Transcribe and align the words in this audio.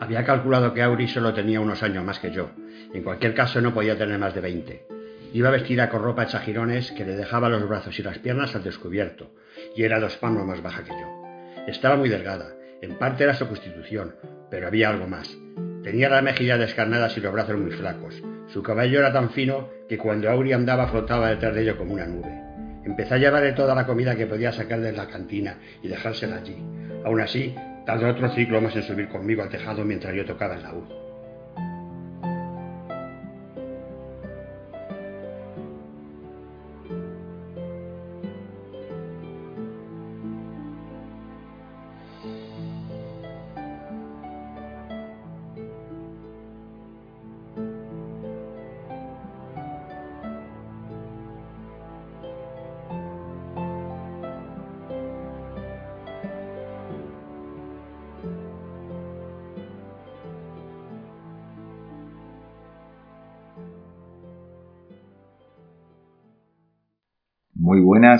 Había 0.00 0.24
calculado 0.24 0.74
que 0.74 0.82
Auri 0.82 1.08
solo 1.08 1.34
tenía 1.34 1.60
unos 1.60 1.82
años 1.82 2.04
más 2.04 2.18
que 2.18 2.30
yo. 2.30 2.50
En 2.94 3.02
cualquier 3.02 3.34
caso 3.34 3.60
no 3.60 3.74
podía 3.74 3.98
tener 3.98 4.18
más 4.18 4.34
de 4.34 4.40
20. 4.40 4.86
Iba 5.32 5.50
vestida 5.50 5.90
con 5.90 6.02
ropa 6.02 6.22
hecha 6.22 6.40
jirones 6.40 6.92
que 6.92 7.04
le 7.04 7.16
dejaba 7.16 7.48
los 7.48 7.68
brazos 7.68 7.98
y 7.98 8.02
las 8.02 8.18
piernas 8.18 8.54
al 8.54 8.64
descubierto, 8.64 9.30
y 9.76 9.82
era 9.82 10.00
dos 10.00 10.16
palmos 10.16 10.46
más 10.46 10.62
baja 10.62 10.84
que 10.84 10.92
yo. 10.92 11.64
Estaba 11.66 11.96
muy 11.96 12.08
delgada, 12.08 12.54
en 12.80 12.96
parte 12.96 13.24
era 13.24 13.34
su 13.34 13.46
constitución, 13.46 14.14
pero 14.50 14.68
había 14.68 14.88
algo 14.88 15.06
más. 15.06 15.36
Tenía 15.82 16.08
las 16.08 16.22
mejillas 16.22 16.58
descarnadas 16.58 17.16
y 17.16 17.20
los 17.20 17.32
brazos 17.32 17.58
muy 17.58 17.72
flacos. 17.72 18.22
Su 18.46 18.62
cabello 18.62 19.00
era 19.00 19.12
tan 19.12 19.30
fino 19.30 19.68
que 19.88 19.98
cuando 19.98 20.30
Auri 20.30 20.52
andaba 20.52 20.88
flotaba 20.88 21.28
detrás 21.28 21.54
de 21.54 21.62
ello 21.62 21.76
como 21.76 21.94
una 21.94 22.06
nube. 22.06 22.48
Empecé 22.84 23.14
a 23.14 23.18
llevarle 23.18 23.52
toda 23.52 23.74
la 23.74 23.86
comida 23.86 24.16
que 24.16 24.26
podía 24.26 24.52
sacar 24.52 24.80
de 24.80 24.92
la 24.92 25.08
cantina 25.08 25.58
y 25.82 25.88
dejársela 25.88 26.36
allí. 26.36 26.56
Aún 27.04 27.20
así, 27.20 27.54
tardó 27.88 28.10
otro 28.10 28.28
ciclo 28.34 28.60
más 28.60 28.76
en 28.76 28.82
subir 28.82 29.08
conmigo 29.08 29.42
al 29.42 29.48
tejado 29.48 29.82
mientras 29.82 30.14
yo 30.14 30.22
tocaba 30.26 30.56
el 30.56 30.62
laúd. 30.62 30.97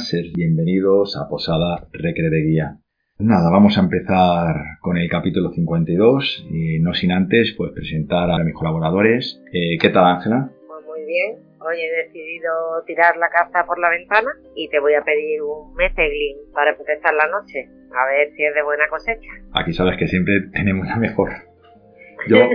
Ser 0.09 0.25
bienvenidos 0.35 1.19
a 1.19 1.29
Posada 1.29 1.87
Recre 1.93 2.31
de 2.31 2.41
Guía. 2.41 2.79
Nada, 3.19 3.51
vamos 3.51 3.77
a 3.77 3.83
empezar 3.83 4.57
con 4.81 4.97
el 4.97 5.07
capítulo 5.11 5.51
52, 5.51 6.47
y 6.51 6.79
no 6.79 6.95
sin 6.95 7.13
antes 7.13 7.55
pues 7.59 7.73
presentar 7.73 8.31
a 8.31 8.39
mis 8.39 8.55
colaboradores. 8.55 9.43
Eh, 9.53 9.77
¿Qué 9.79 9.91
tal, 9.91 10.07
Ángela? 10.07 10.49
Pues 10.67 10.87
muy 10.87 11.05
bien. 11.05 11.37
Hoy 11.61 11.77
he 11.77 12.07
decidido 12.07 12.51
tirar 12.87 13.19
la 13.19 13.29
casa 13.29 13.67
por 13.67 13.79
la 13.79 13.91
ventana 13.91 14.31
y 14.57 14.71
te 14.71 14.81
voy 14.81 14.95
a 14.95 15.03
pedir 15.03 15.43
un 15.43 15.75
meteglin 15.75 16.39
para 16.55 16.71
empezar 16.71 17.13
la 17.13 17.27
noche. 17.27 17.69
A 17.95 18.07
ver 18.07 18.33
si 18.35 18.45
es 18.45 18.55
de 18.55 18.63
buena 18.63 18.89
cosecha. 18.89 19.29
Aquí 19.53 19.75
sabes 19.75 19.99
que 19.99 20.09
siempre 20.09 20.41
tenemos 20.55 20.87
la 20.87 20.97
mejor. 20.97 21.33
Yo 22.29 22.49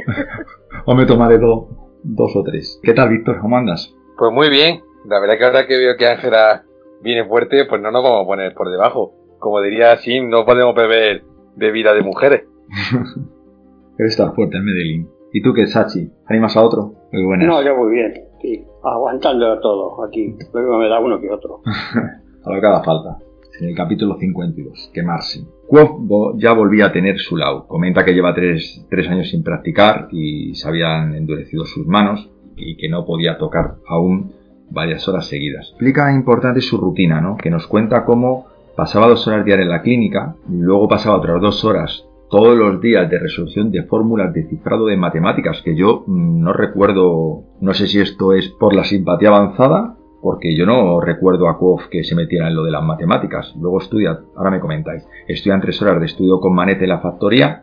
o 0.86 0.96
me 0.96 1.06
tomaré 1.06 1.38
dos, 1.38 1.68
dos 2.02 2.36
o 2.36 2.44
tres. 2.44 2.80
¿Qué 2.82 2.94
tal, 2.94 3.10
Víctor? 3.10 3.40
¿Cómo 3.42 3.58
andas? 3.58 3.94
Pues 4.18 4.32
muy 4.32 4.50
bien. 4.50 4.82
La 5.06 5.20
verdad 5.20 5.38
que 5.38 5.46
ahora 5.46 5.68
que 5.68 5.78
veo 5.78 5.98
que 5.98 6.08
Ángela 6.08 6.64
viene 7.04 7.26
fuerte, 7.26 7.66
pues 7.66 7.82
no 7.82 7.92
nos 7.92 8.04
vamos 8.04 8.24
a 8.24 8.28
poner 8.28 8.54
por 8.54 8.72
debajo. 8.72 9.14
Como 9.40 9.62
diría 9.62 9.98
Sim, 9.98 10.30
no 10.30 10.46
podemos 10.46 10.74
beber 10.74 11.24
bebida 11.56 11.94
de 11.94 12.02
mujeres. 12.02 12.44
Debe 13.98 14.10
estar 14.10 14.34
fuerte 14.34 14.58
en 14.58 14.66
Medellín. 14.66 15.10
¿Y 15.34 15.42
tú 15.42 15.54
qué, 15.54 15.68
Sachi? 15.68 16.10
¿Animas 16.28 16.56
a 16.58 16.62
otro? 16.62 16.94
Muy 17.12 17.24
buenas. 17.24 17.48
No, 17.48 17.64
yo 17.64 17.76
muy 17.76 17.94
bien. 17.94 18.14
Sí, 18.42 18.64
aguantando 18.84 19.60
todo 19.60 20.04
aquí. 20.06 20.36
Luego 20.54 20.78
me 20.78 20.88
da 20.88 21.00
uno 21.00 21.20
que 21.20 21.30
otro. 21.30 21.62
a 22.46 22.54
lo 22.54 22.62
que 22.62 22.68
haga 22.68 22.84
falta. 22.84 23.18
En 23.60 23.70
el 23.70 23.76
capítulo 23.76 24.18
52, 24.18 24.92
quemarse. 24.94 25.46
Quoth 25.68 26.38
ya 26.38 26.54
volvía 26.54 26.88
a 26.88 26.92
tener 26.92 27.20
su 27.20 27.38
lau. 27.38 27.68
Comenta 27.68 28.04
que 28.04 28.14
lleva 28.14 28.34
tres, 28.34 28.86
tres 28.90 29.08
años 29.10 29.30
sin 29.30 29.44
practicar 29.44 30.08
y 30.12 30.56
se 30.56 30.68
habían 30.68 31.14
endurecido 31.16 31.66
sus 31.66 31.86
manos 31.86 32.30
y 32.56 32.78
que 32.78 32.90
no 32.90 33.06
podía 33.06 33.38
tocar 33.38 33.76
aún 33.88 34.34
varias 34.70 35.08
horas 35.08 35.28
seguidas. 35.28 35.70
Explica 35.70 36.12
importante 36.14 36.62
su 36.62 36.78
rutina, 36.78 37.22
¿no? 37.22 37.38
Que 37.38 37.50
nos 37.50 37.68
cuenta 37.68 38.06
cómo 38.06 38.48
pasaba 38.76 39.08
dos 39.08 39.28
horas 39.28 39.46
diarias 39.46 39.66
en 39.66 39.72
la 39.72 39.82
clínica, 39.82 40.36
luego 40.50 40.88
pasaba 40.88 41.18
otras 41.18 41.42
dos 41.42 41.64
horas 41.64 42.06
todos 42.34 42.58
los 42.58 42.82
días 42.82 43.08
de 43.12 43.20
resolución 43.20 43.70
de 43.70 43.84
fórmulas 43.84 44.34
de 44.34 44.48
cifrado 44.48 44.88
de 44.88 44.98
matemáticas, 44.98 45.62
que 45.62 45.76
yo 45.76 46.04
no 46.08 46.52
recuerdo, 46.52 47.44
no 47.62 47.74
sé 47.76 47.86
si 47.86 48.00
esto 48.00 48.34
es 48.34 48.48
por 48.50 48.74
la 48.74 48.84
simpatía 48.84 49.30
avanzada, 49.30 49.98
porque 50.20 50.56
yo 50.56 50.66
no 50.66 51.00
recuerdo 51.00 51.48
a 51.48 51.60
Kof 51.60 51.86
que 51.92 52.04
se 52.04 52.16
metiera 52.16 52.48
en 52.48 52.56
lo 52.56 52.64
de 52.64 52.72
las 52.72 52.82
matemáticas. 52.82 53.54
Luego 53.60 53.78
estudia, 53.78 54.20
ahora 54.36 54.50
me 54.50 54.60
comentáis, 54.60 55.08
estudian 55.28 55.62
tres 55.62 55.80
horas 55.84 56.00
de 56.00 56.08
estudio 56.08 56.40
con 56.40 56.56
manete 56.56 56.86
en 56.86 56.90
la 56.90 57.02
factoría, 57.02 57.62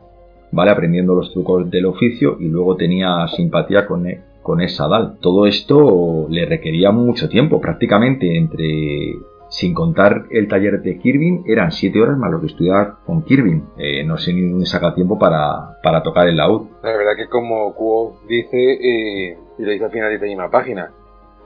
¿vale? 0.53 0.71
Aprendiendo 0.71 1.17
los 1.17 1.33
trucos 1.33 1.69
del 1.69 1.87
oficio 1.87 2.37
y 2.39 2.47
luego 2.47 2.77
tenía 2.77 3.27
simpatía 3.27 3.87
con, 3.87 4.07
con 4.43 4.61
esa 4.61 4.89
DAL. 4.89 5.19
Todo 5.21 5.47
esto 5.47 6.27
le 6.29 6.47
requería 6.47 6.91
mucho 6.91 7.29
tiempo, 7.29 7.61
prácticamente 7.61 8.37
entre 8.37 9.19
sin 9.51 9.75
contar 9.75 10.27
el 10.31 10.47
taller 10.47 10.81
de 10.81 10.97
Kirby, 10.99 11.43
eran 11.45 11.73
7 11.73 12.01
horas 12.01 12.17
más 12.17 12.31
lo 12.31 12.41
que 12.41 12.47
estudiar 12.47 12.95
con 13.05 13.23
Kirby. 13.25 13.63
Eh, 13.79 14.05
no 14.05 14.17
sé 14.17 14.33
ni 14.33 14.49
dónde 14.49 14.65
saca 14.65 14.95
tiempo 14.95 15.19
para, 15.19 15.81
para 15.83 16.03
tocar 16.03 16.29
el 16.29 16.37
laúd. 16.37 16.69
La 16.83 16.97
verdad 16.97 17.17
que 17.17 17.29
como 17.29 17.75
Kuo 17.75 18.21
dice, 18.29 18.57
eh, 18.57 19.37
y 19.59 19.63
lo 19.63 19.71
dice 19.73 19.85
al 19.85 19.91
final 19.91 20.11
de 20.11 20.19
la 20.19 20.27
misma 20.27 20.51
página, 20.51 20.93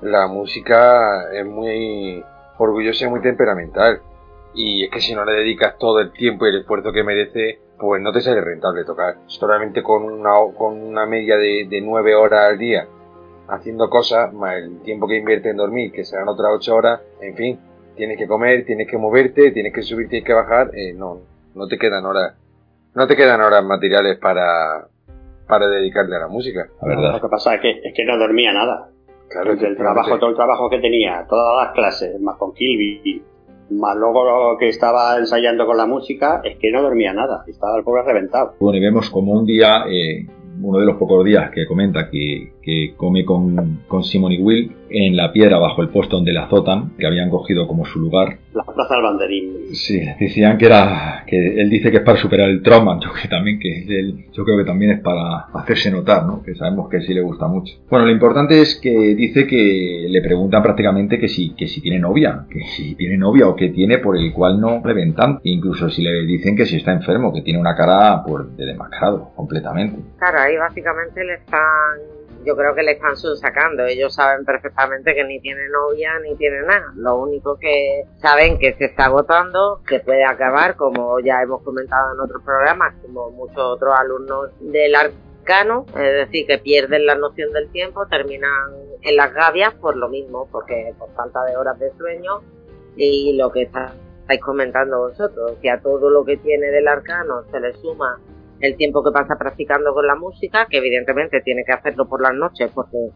la 0.02 0.26
música 0.26 1.32
es 1.32 1.46
muy 1.46 2.22
orgullosa 2.58 3.06
y 3.06 3.08
muy 3.08 3.22
temperamental. 3.22 4.00
Y 4.54 4.84
es 4.84 4.90
que 4.90 5.00
si 5.00 5.14
no 5.14 5.24
le 5.24 5.32
dedicas 5.32 5.78
todo 5.78 6.00
el 6.00 6.12
tiempo 6.12 6.46
y 6.46 6.50
el 6.50 6.60
esfuerzo 6.60 6.92
que 6.92 7.02
merece, 7.02 7.58
pues 7.78 8.00
no 8.02 8.12
te 8.12 8.20
sale 8.20 8.40
rentable 8.40 8.84
tocar. 8.84 9.16
Solamente 9.26 9.82
con 9.82 10.04
una, 10.04 10.32
con 10.56 10.80
una 10.80 11.06
media 11.06 11.36
de, 11.36 11.66
de 11.68 11.80
9 11.80 12.14
horas 12.14 12.50
al 12.50 12.58
día 12.58 12.86
haciendo 13.48 13.88
cosas, 13.88 14.32
más 14.32 14.56
el 14.56 14.80
tiempo 14.82 15.06
que 15.06 15.16
invierte 15.16 15.50
en 15.50 15.56
dormir, 15.56 15.92
que 15.92 16.04
serán 16.04 16.28
otras 16.28 16.52
8 16.56 16.74
horas, 16.74 17.00
en 17.20 17.34
fin, 17.36 17.58
tienes 17.96 18.18
que 18.18 18.26
comer, 18.26 18.64
tienes 18.64 18.88
que 18.88 18.98
moverte, 18.98 19.50
tienes 19.50 19.72
que 19.72 19.82
subir, 19.82 20.08
tienes 20.08 20.26
que 20.26 20.32
bajar, 20.32 20.70
eh, 20.74 20.92
no, 20.94 21.20
no 21.54 21.66
te 21.66 21.78
quedan 21.78 22.04
horas, 22.06 22.34
no 22.94 23.06
te 23.06 23.16
quedan 23.16 23.40
horas 23.40 23.64
materiales 23.64 24.18
para, 24.18 24.88
para 25.46 25.68
dedicarle 25.68 26.16
a 26.16 26.20
la 26.20 26.28
música. 26.28 26.68
La 26.82 26.88
verdad. 26.88 27.12
Lo 27.12 27.20
que 27.20 27.28
pasa 27.28 27.54
es 27.54 27.60
que, 27.60 27.80
es 27.82 27.94
que 27.94 28.04
no 28.04 28.18
dormía 28.18 28.52
nada. 28.52 28.88
Claro, 29.28 29.50
Porque 29.50 29.66
el 29.66 29.76
trabajo, 29.76 30.18
todo 30.18 30.30
el 30.30 30.36
trabajo 30.36 30.70
que 30.70 30.78
tenía, 30.78 31.26
todas 31.28 31.66
las 31.66 31.74
clases, 31.74 32.20
más 32.20 32.36
con 32.36 32.52
Kilby, 32.54 33.22
más 33.70 33.96
luego 33.96 34.24
lo 34.24 34.58
que 34.58 34.68
estaba 34.68 35.16
ensayando 35.18 35.66
con 35.66 35.76
la 35.76 35.86
música, 35.86 36.40
es 36.44 36.58
que 36.58 36.70
no 36.70 36.82
dormía 36.82 37.12
nada, 37.12 37.44
estaba 37.46 37.76
el 37.76 37.84
pobre 37.84 38.02
reventado. 38.02 38.54
Bueno, 38.60 38.78
y 38.78 38.80
vemos 38.80 39.10
como 39.10 39.32
un 39.32 39.46
día, 39.46 39.84
eh, 39.88 40.26
uno 40.62 40.78
de 40.78 40.86
los 40.86 40.96
pocos 40.96 41.24
días 41.24 41.50
que 41.50 41.66
comenta 41.66 42.08
que, 42.10 42.53
que 42.64 42.94
come 42.96 43.24
con, 43.24 43.80
con 43.86 44.02
Simon 44.02 44.32
y 44.32 44.38
Will 44.38 44.72
en 44.88 45.16
la 45.16 45.32
piedra 45.32 45.58
bajo 45.58 45.82
el 45.82 45.88
puesto 45.88 46.16
donde 46.16 46.32
la 46.32 46.44
azotan, 46.44 46.92
que 46.96 47.06
habían 47.06 47.28
cogido 47.28 47.66
como 47.66 47.84
su 47.84 47.98
lugar. 47.98 48.38
La 48.54 48.62
plaza 48.62 48.94
del 48.94 49.02
banderín. 49.02 49.74
Sí, 49.74 50.00
decían 50.20 50.56
que 50.56 50.66
era, 50.66 51.24
que 51.26 51.60
él 51.60 51.68
dice 51.68 51.90
que 51.90 51.98
es 51.98 52.02
para 52.02 52.18
superar 52.18 52.48
el 52.48 52.62
trauma, 52.62 52.98
yo 53.02 53.10
que 53.12 53.28
también 53.28 53.58
que 53.58 53.84
él, 53.88 54.26
yo 54.32 54.44
creo 54.44 54.56
que 54.56 54.64
también 54.64 54.92
es 54.92 55.00
para 55.00 55.46
hacerse 55.52 55.90
notar, 55.90 56.24
¿no? 56.24 56.42
Que 56.42 56.54
sabemos 56.54 56.88
que 56.88 57.00
sí 57.02 57.12
le 57.12 57.22
gusta 57.22 57.48
mucho. 57.48 57.74
Bueno, 57.90 58.06
lo 58.06 58.12
importante 58.12 58.60
es 58.60 58.76
que 58.76 59.14
dice 59.14 59.46
que 59.46 60.06
le 60.08 60.22
preguntan 60.22 60.62
prácticamente 60.62 61.18
que 61.18 61.28
si, 61.28 61.54
que 61.54 61.66
si 61.66 61.80
tiene 61.80 61.98
novia, 61.98 62.46
que 62.48 62.60
si 62.76 62.94
tiene 62.94 63.18
novia 63.18 63.48
o 63.48 63.56
que 63.56 63.70
tiene 63.70 63.98
por 63.98 64.16
el 64.16 64.32
cual 64.32 64.60
no 64.60 64.80
reventan, 64.82 65.40
incluso 65.42 65.90
si 65.90 66.02
le 66.02 66.24
dicen 66.24 66.56
que 66.56 66.66
si 66.66 66.76
está 66.76 66.92
enfermo, 66.92 67.32
que 67.32 67.42
tiene 67.42 67.58
una 67.58 67.74
cara 67.74 68.22
pues 68.24 68.56
de 68.56 68.66
demacrado 68.66 69.32
completamente. 69.34 69.96
Claro, 70.18 70.38
ahí 70.38 70.56
básicamente 70.56 71.24
le 71.24 71.34
están 71.34 72.14
yo 72.44 72.56
creo 72.56 72.74
que 72.74 72.82
le 72.82 72.92
están 72.92 73.16
sacando. 73.16 73.84
Ellos 73.84 74.14
saben 74.14 74.44
perfectamente 74.44 75.14
que 75.14 75.24
ni 75.24 75.40
tiene 75.40 75.68
novia 75.68 76.18
ni 76.20 76.36
tiene 76.36 76.62
nada. 76.62 76.92
Lo 76.96 77.18
único 77.18 77.58
que 77.58 78.04
saben 78.16 78.58
que 78.58 78.74
se 78.74 78.86
está 78.86 79.06
agotando, 79.06 79.80
que 79.86 80.00
puede 80.00 80.24
acabar, 80.24 80.76
como 80.76 81.20
ya 81.20 81.42
hemos 81.42 81.62
comentado 81.62 82.14
en 82.14 82.20
otros 82.20 82.42
programas, 82.42 82.94
como 83.02 83.30
muchos 83.30 83.58
otros 83.58 83.94
alumnos 83.98 84.50
del 84.60 84.94
arcano, 84.94 85.86
es 85.88 86.26
decir, 86.26 86.46
que 86.46 86.58
pierden 86.58 87.06
la 87.06 87.14
noción 87.14 87.52
del 87.52 87.70
tiempo, 87.70 88.06
terminan 88.06 88.72
en 89.02 89.16
las 89.16 89.32
gavias 89.32 89.74
por 89.74 89.96
lo 89.96 90.08
mismo, 90.08 90.48
porque 90.50 90.94
por 90.98 91.12
falta 91.14 91.44
de 91.44 91.56
horas 91.56 91.78
de 91.78 91.92
sueño 91.96 92.42
y 92.96 93.36
lo 93.36 93.50
que 93.50 93.62
estáis 93.62 94.40
comentando 94.40 94.98
vosotros, 94.98 95.52
que 95.60 95.70
a 95.70 95.80
todo 95.80 96.10
lo 96.10 96.24
que 96.24 96.36
tiene 96.38 96.68
del 96.68 96.88
arcano 96.88 97.42
se 97.50 97.60
le 97.60 97.72
suma 97.74 98.18
el 98.64 98.76
tiempo 98.76 99.02
que 99.04 99.10
pasa 99.10 99.36
practicando 99.38 99.92
con 99.92 100.06
la 100.06 100.14
música, 100.14 100.66
que 100.68 100.78
evidentemente 100.78 101.40
tiene 101.42 101.64
que 101.64 101.72
hacerlo 101.72 102.08
por 102.08 102.22
las 102.22 102.34
noches 102.34 102.70
porque 102.74 103.10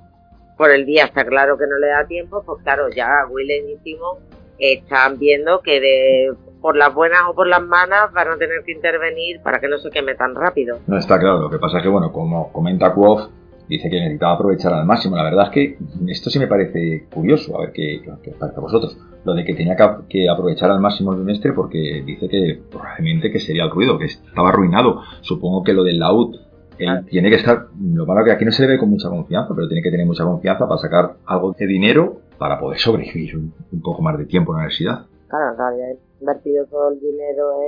por 0.56 0.71
el 0.71 0.85
día 0.85 1.05
está 1.05 1.25
claro 1.25 1.56
que 1.56 1.67
no 1.67 1.79
le 1.79 1.89
da 1.89 2.06
tiempo, 2.06 2.43
pues 2.45 2.62
claro, 2.62 2.89
ya 2.91 3.09
Willem 3.31 3.69
y 3.69 3.79
Simon 3.79 4.19
están 4.59 5.19
viendo 5.19 5.61
que 5.61 5.81
de 5.81 6.33
por 6.61 6.77
las 6.77 6.93
buenas 6.93 7.21
o 7.29 7.35
por 7.35 7.47
las 7.47 7.62
malas 7.62 8.12
van 8.12 8.29
a 8.29 8.37
tener 8.37 8.62
que 8.65 8.73
intervenir 8.73 9.41
para 9.43 9.61
que 9.61 9.69
no 9.69 9.79
se 9.79 9.91
queme 9.91 10.17
tan 10.17 10.35
rápido. 10.35 10.79
No 10.87 10.99
está 10.99 11.19
claro, 11.19 11.39
lo 11.39 11.50
que 11.50 11.59
pasa 11.59 11.79
es 11.79 11.85
que, 11.85 11.89
bueno, 11.89 12.12
como 12.12 12.53
comenta 12.53 12.93
Quoth, 12.93 13.31
dice 13.69 13.91
que 13.91 14.00
necesitaba 14.00 14.35
aprovechar 14.35 14.73
al 14.73 14.87
máximo. 14.87 15.17
La 15.17 15.25
verdad 15.25 15.47
es 15.47 15.50
que 15.50 15.79
esto 16.09 16.31
sí 16.31 16.38
me 16.38 16.47
parece 16.47 17.06
curioso, 17.12 17.56
a 17.56 17.62
ver 17.62 17.73
qué, 17.73 18.00
qué 18.23 18.31
os 18.31 18.37
parece 18.37 18.59
a 18.59 18.62
vosotros. 18.62 18.97
Lo 19.25 19.35
de 19.35 19.44
que 19.44 19.55
tenía 19.55 19.76
que, 19.76 19.85
que 20.09 20.29
aprovechar 20.29 20.70
al 20.70 20.81
máximo 20.81 21.12
el 21.12 21.20
bimestre 21.20 21.53
porque 21.53 22.03
dice 22.05 22.29
que 22.29 22.61
probablemente 22.70 23.31
que 23.31 23.41
sería 23.41 23.65
el 23.65 23.70
ruido, 23.70 23.99
que 23.99 24.06
estaba 24.06 24.49
arruinado. 24.49 25.03
Supongo 25.20 25.62
que 25.62 25.73
lo 25.73 25.85
del 25.85 25.99
laúd 25.99 26.37
él 26.79 27.05
tiene 27.06 27.29
que 27.29 27.37
estar, 27.37 27.67
lo 27.81 28.06
malo 28.06 28.25
que 28.25 28.32
aquí 28.32 28.44
no 28.44 28.53
se 28.53 28.62
le 28.62 28.69
ve 28.69 28.79
con 28.79 28.91
mucha 28.91 29.09
confianza, 29.09 29.53
pero 29.55 29.67
tiene 29.67 29.82
que 29.82 29.91
tener 29.91 30.06
mucha 30.06 30.25
confianza 30.25 30.67
para 30.67 30.79
sacar 30.79 31.17
algo 31.26 31.53
de 31.59 31.67
dinero 31.67 32.21
para 32.38 32.59
poder 32.59 32.79
sobrevivir 32.79 33.37
un, 33.37 33.82
poco 33.82 34.00
más 34.00 34.17
de 34.17 34.26
tiempo 34.26 34.53
en 34.53 34.55
la 34.55 34.61
universidad. 34.61 35.06
Claro, 35.29 35.56
claro, 35.56 35.76
ya 35.76 35.99
invertido 36.21 36.67
todo 36.67 36.91
el 36.91 37.00
dinero 37.00 37.61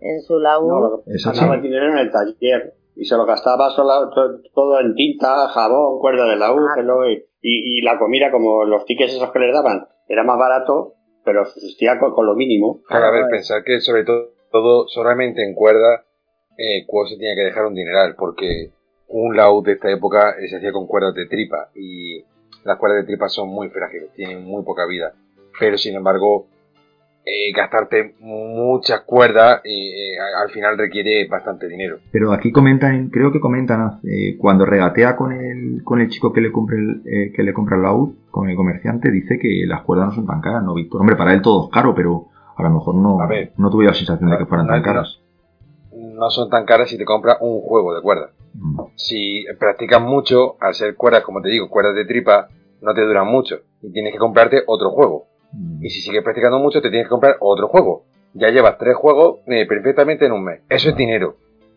en, 0.00 0.22
su 0.22 0.38
laburo. 0.38 1.02
No, 1.06 1.54
el 1.54 1.62
dinero 1.62 1.92
en 1.92 1.98
el 1.98 2.10
taller 2.10 2.74
y 2.96 3.04
se 3.04 3.16
lo 3.16 3.26
gastaba 3.26 3.70
solo, 3.70 4.10
todo 4.54 4.80
en 4.80 4.94
tinta, 4.94 5.48
jabón, 5.48 5.98
cuerda 6.00 6.26
de 6.26 6.36
la 6.36 6.48
ah. 6.48 7.06
y, 7.42 7.78
y, 7.78 7.82
la 7.82 7.98
comida, 7.98 8.30
como 8.30 8.64
los 8.64 8.84
tickets 8.84 9.14
esos 9.14 9.32
que 9.32 9.38
les 9.38 9.52
daban, 9.52 9.86
era 10.08 10.22
más 10.22 10.38
barato, 10.38 10.94
pero 11.24 11.44
subsistía 11.44 11.98
con, 11.98 12.26
lo 12.26 12.34
mínimo. 12.34 12.80
Claro, 12.86 13.06
a 13.06 13.10
ver, 13.10 13.24
pensar 13.30 13.64
que 13.64 13.80
sobre 13.80 14.04
todo, 14.04 14.30
todo 14.50 14.88
solamente 14.88 15.42
en 15.42 15.54
cuerda, 15.54 16.04
eh, 16.56 16.86
se 17.08 17.16
tenía 17.16 17.34
que 17.34 17.44
dejar 17.44 17.66
un 17.66 17.74
dineral, 17.74 18.14
porque 18.16 18.70
un 19.08 19.36
laúd 19.36 19.64
de 19.64 19.72
esta 19.72 19.90
época 19.90 20.34
se 20.48 20.56
hacía 20.56 20.72
con 20.72 20.86
cuerdas 20.86 21.14
de 21.14 21.26
tripa, 21.26 21.70
y 21.74 22.22
las 22.64 22.78
cuerdas 22.78 23.00
de 23.00 23.06
tripa 23.06 23.28
son 23.28 23.48
muy 23.48 23.68
frágiles, 23.70 24.12
tienen 24.14 24.44
muy 24.44 24.62
poca 24.64 24.86
vida. 24.86 25.14
Pero 25.58 25.78
sin 25.78 25.94
embargo, 25.94 26.46
eh, 27.26 27.52
gastarte 27.56 28.16
muchas 28.20 29.00
cuerdas 29.00 29.62
y 29.64 29.88
eh, 29.88 30.16
al 30.42 30.50
final 30.50 30.76
requiere 30.76 31.26
bastante 31.26 31.68
dinero. 31.68 31.98
Pero 32.12 32.32
aquí 32.32 32.52
comentan, 32.52 33.08
creo 33.08 33.32
que 33.32 33.40
comentan, 33.40 34.00
eh, 34.04 34.36
cuando 34.38 34.66
regatea 34.66 35.16
con 35.16 35.32
el, 35.32 35.82
con 35.84 36.02
el 36.02 36.10
chico 36.10 36.32
que 36.32 36.42
le 36.42 36.52
compra 36.52 36.76
el, 36.76 37.32
que 37.34 37.42
le 37.42 37.54
compra 37.54 37.76
el 37.76 37.82
laúd, 37.82 38.14
con 38.30 38.50
el 38.50 38.56
comerciante, 38.56 39.10
dice 39.10 39.38
que 39.38 39.64
las 39.66 39.82
cuerdas 39.82 40.08
no 40.08 40.14
son 40.14 40.26
tan 40.26 40.42
caras, 40.42 40.62
¿no, 40.64 40.74
Víctor? 40.74 41.00
Hombre, 41.00 41.16
para 41.16 41.32
él 41.32 41.40
todo 41.40 41.64
es 41.64 41.70
caro, 41.72 41.94
pero 41.94 42.26
a 42.56 42.62
lo 42.62 42.70
mejor 42.70 42.94
no, 42.94 43.18
no 43.56 43.70
tuve 43.70 43.86
la 43.86 43.94
sensación 43.94 44.30
de 44.30 44.36
que 44.36 44.46
fueran 44.46 44.66
tan 44.66 44.82
caras. 44.82 45.18
No 45.92 46.28
son 46.28 46.50
tan 46.50 46.66
caras 46.66 46.90
si 46.90 46.98
te 46.98 47.04
compras 47.06 47.38
un 47.40 47.60
juego 47.62 47.94
de 47.94 48.02
cuerdas. 48.02 48.32
Mm. 48.52 48.80
Si 48.96 49.46
practicas 49.58 50.02
mucho, 50.02 50.56
al 50.60 50.74
ser 50.74 50.94
cuerdas, 50.94 51.22
como 51.22 51.40
te 51.40 51.48
digo, 51.48 51.70
cuerdas 51.70 51.94
de 51.94 52.04
tripa, 52.04 52.48
no 52.82 52.92
te 52.92 53.00
duran 53.00 53.26
mucho 53.26 53.60
y 53.80 53.92
tienes 53.92 54.12
que 54.12 54.18
comprarte 54.18 54.62
otro 54.66 54.90
juego. 54.90 55.26
Y 55.80 55.90
si 55.90 56.00
sigues 56.00 56.22
practicando 56.22 56.58
mucho, 56.58 56.80
te 56.80 56.90
tienes 56.90 57.06
que 57.06 57.10
comprar 57.10 57.36
otro 57.40 57.68
juego. 57.68 58.04
Ya 58.34 58.50
llevas 58.50 58.78
tres 58.78 58.96
juegos 58.96 59.40
eh, 59.46 59.66
perfectamente 59.66 60.26
en 60.26 60.32
un 60.32 60.44
mes. 60.44 60.60
Eso 60.68 60.90
es 60.90 60.96
dinero. 60.96 61.36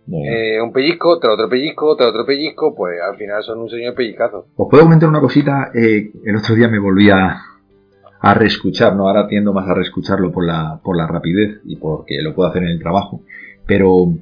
Eh, 0.09 0.62
un 0.62 0.71
pellizco, 0.71 1.19
tras 1.19 1.33
otro 1.33 1.50
pellizco, 1.50 1.95
tras 1.97 2.09
otro 2.09 2.25
pellizco, 2.25 2.74
pues 2.74 2.95
al 3.01 3.18
final 3.18 3.44
son 3.44 3.59
un 3.59 3.69
señor 3.69 3.94
pellizcazo. 3.94 4.47
Os 4.56 4.68
puedo 4.69 4.83
comentar 4.83 5.09
una 5.09 5.19
cosita. 5.19 5.71
Eh, 5.74 6.12
el 6.24 6.35
otro 6.35 6.56
día 6.56 6.69
me 6.69 6.79
volví 6.79 7.09
a, 7.09 7.38
a 8.21 8.33
reescuchar, 8.33 8.95
¿no? 8.95 9.07
Ahora 9.07 9.27
tiendo 9.27 9.53
más 9.53 9.68
a 9.68 9.74
reescucharlo 9.74 10.31
por 10.31 10.45
la, 10.45 10.80
por 10.83 10.95
la 10.95 11.07
rapidez 11.07 11.59
y 11.65 11.75
porque 11.75 12.21
lo 12.21 12.33
puedo 12.33 12.50
hacer 12.50 12.63
en 12.63 12.69
el 12.69 12.80
trabajo. 12.80 13.21
Pero 13.65 14.13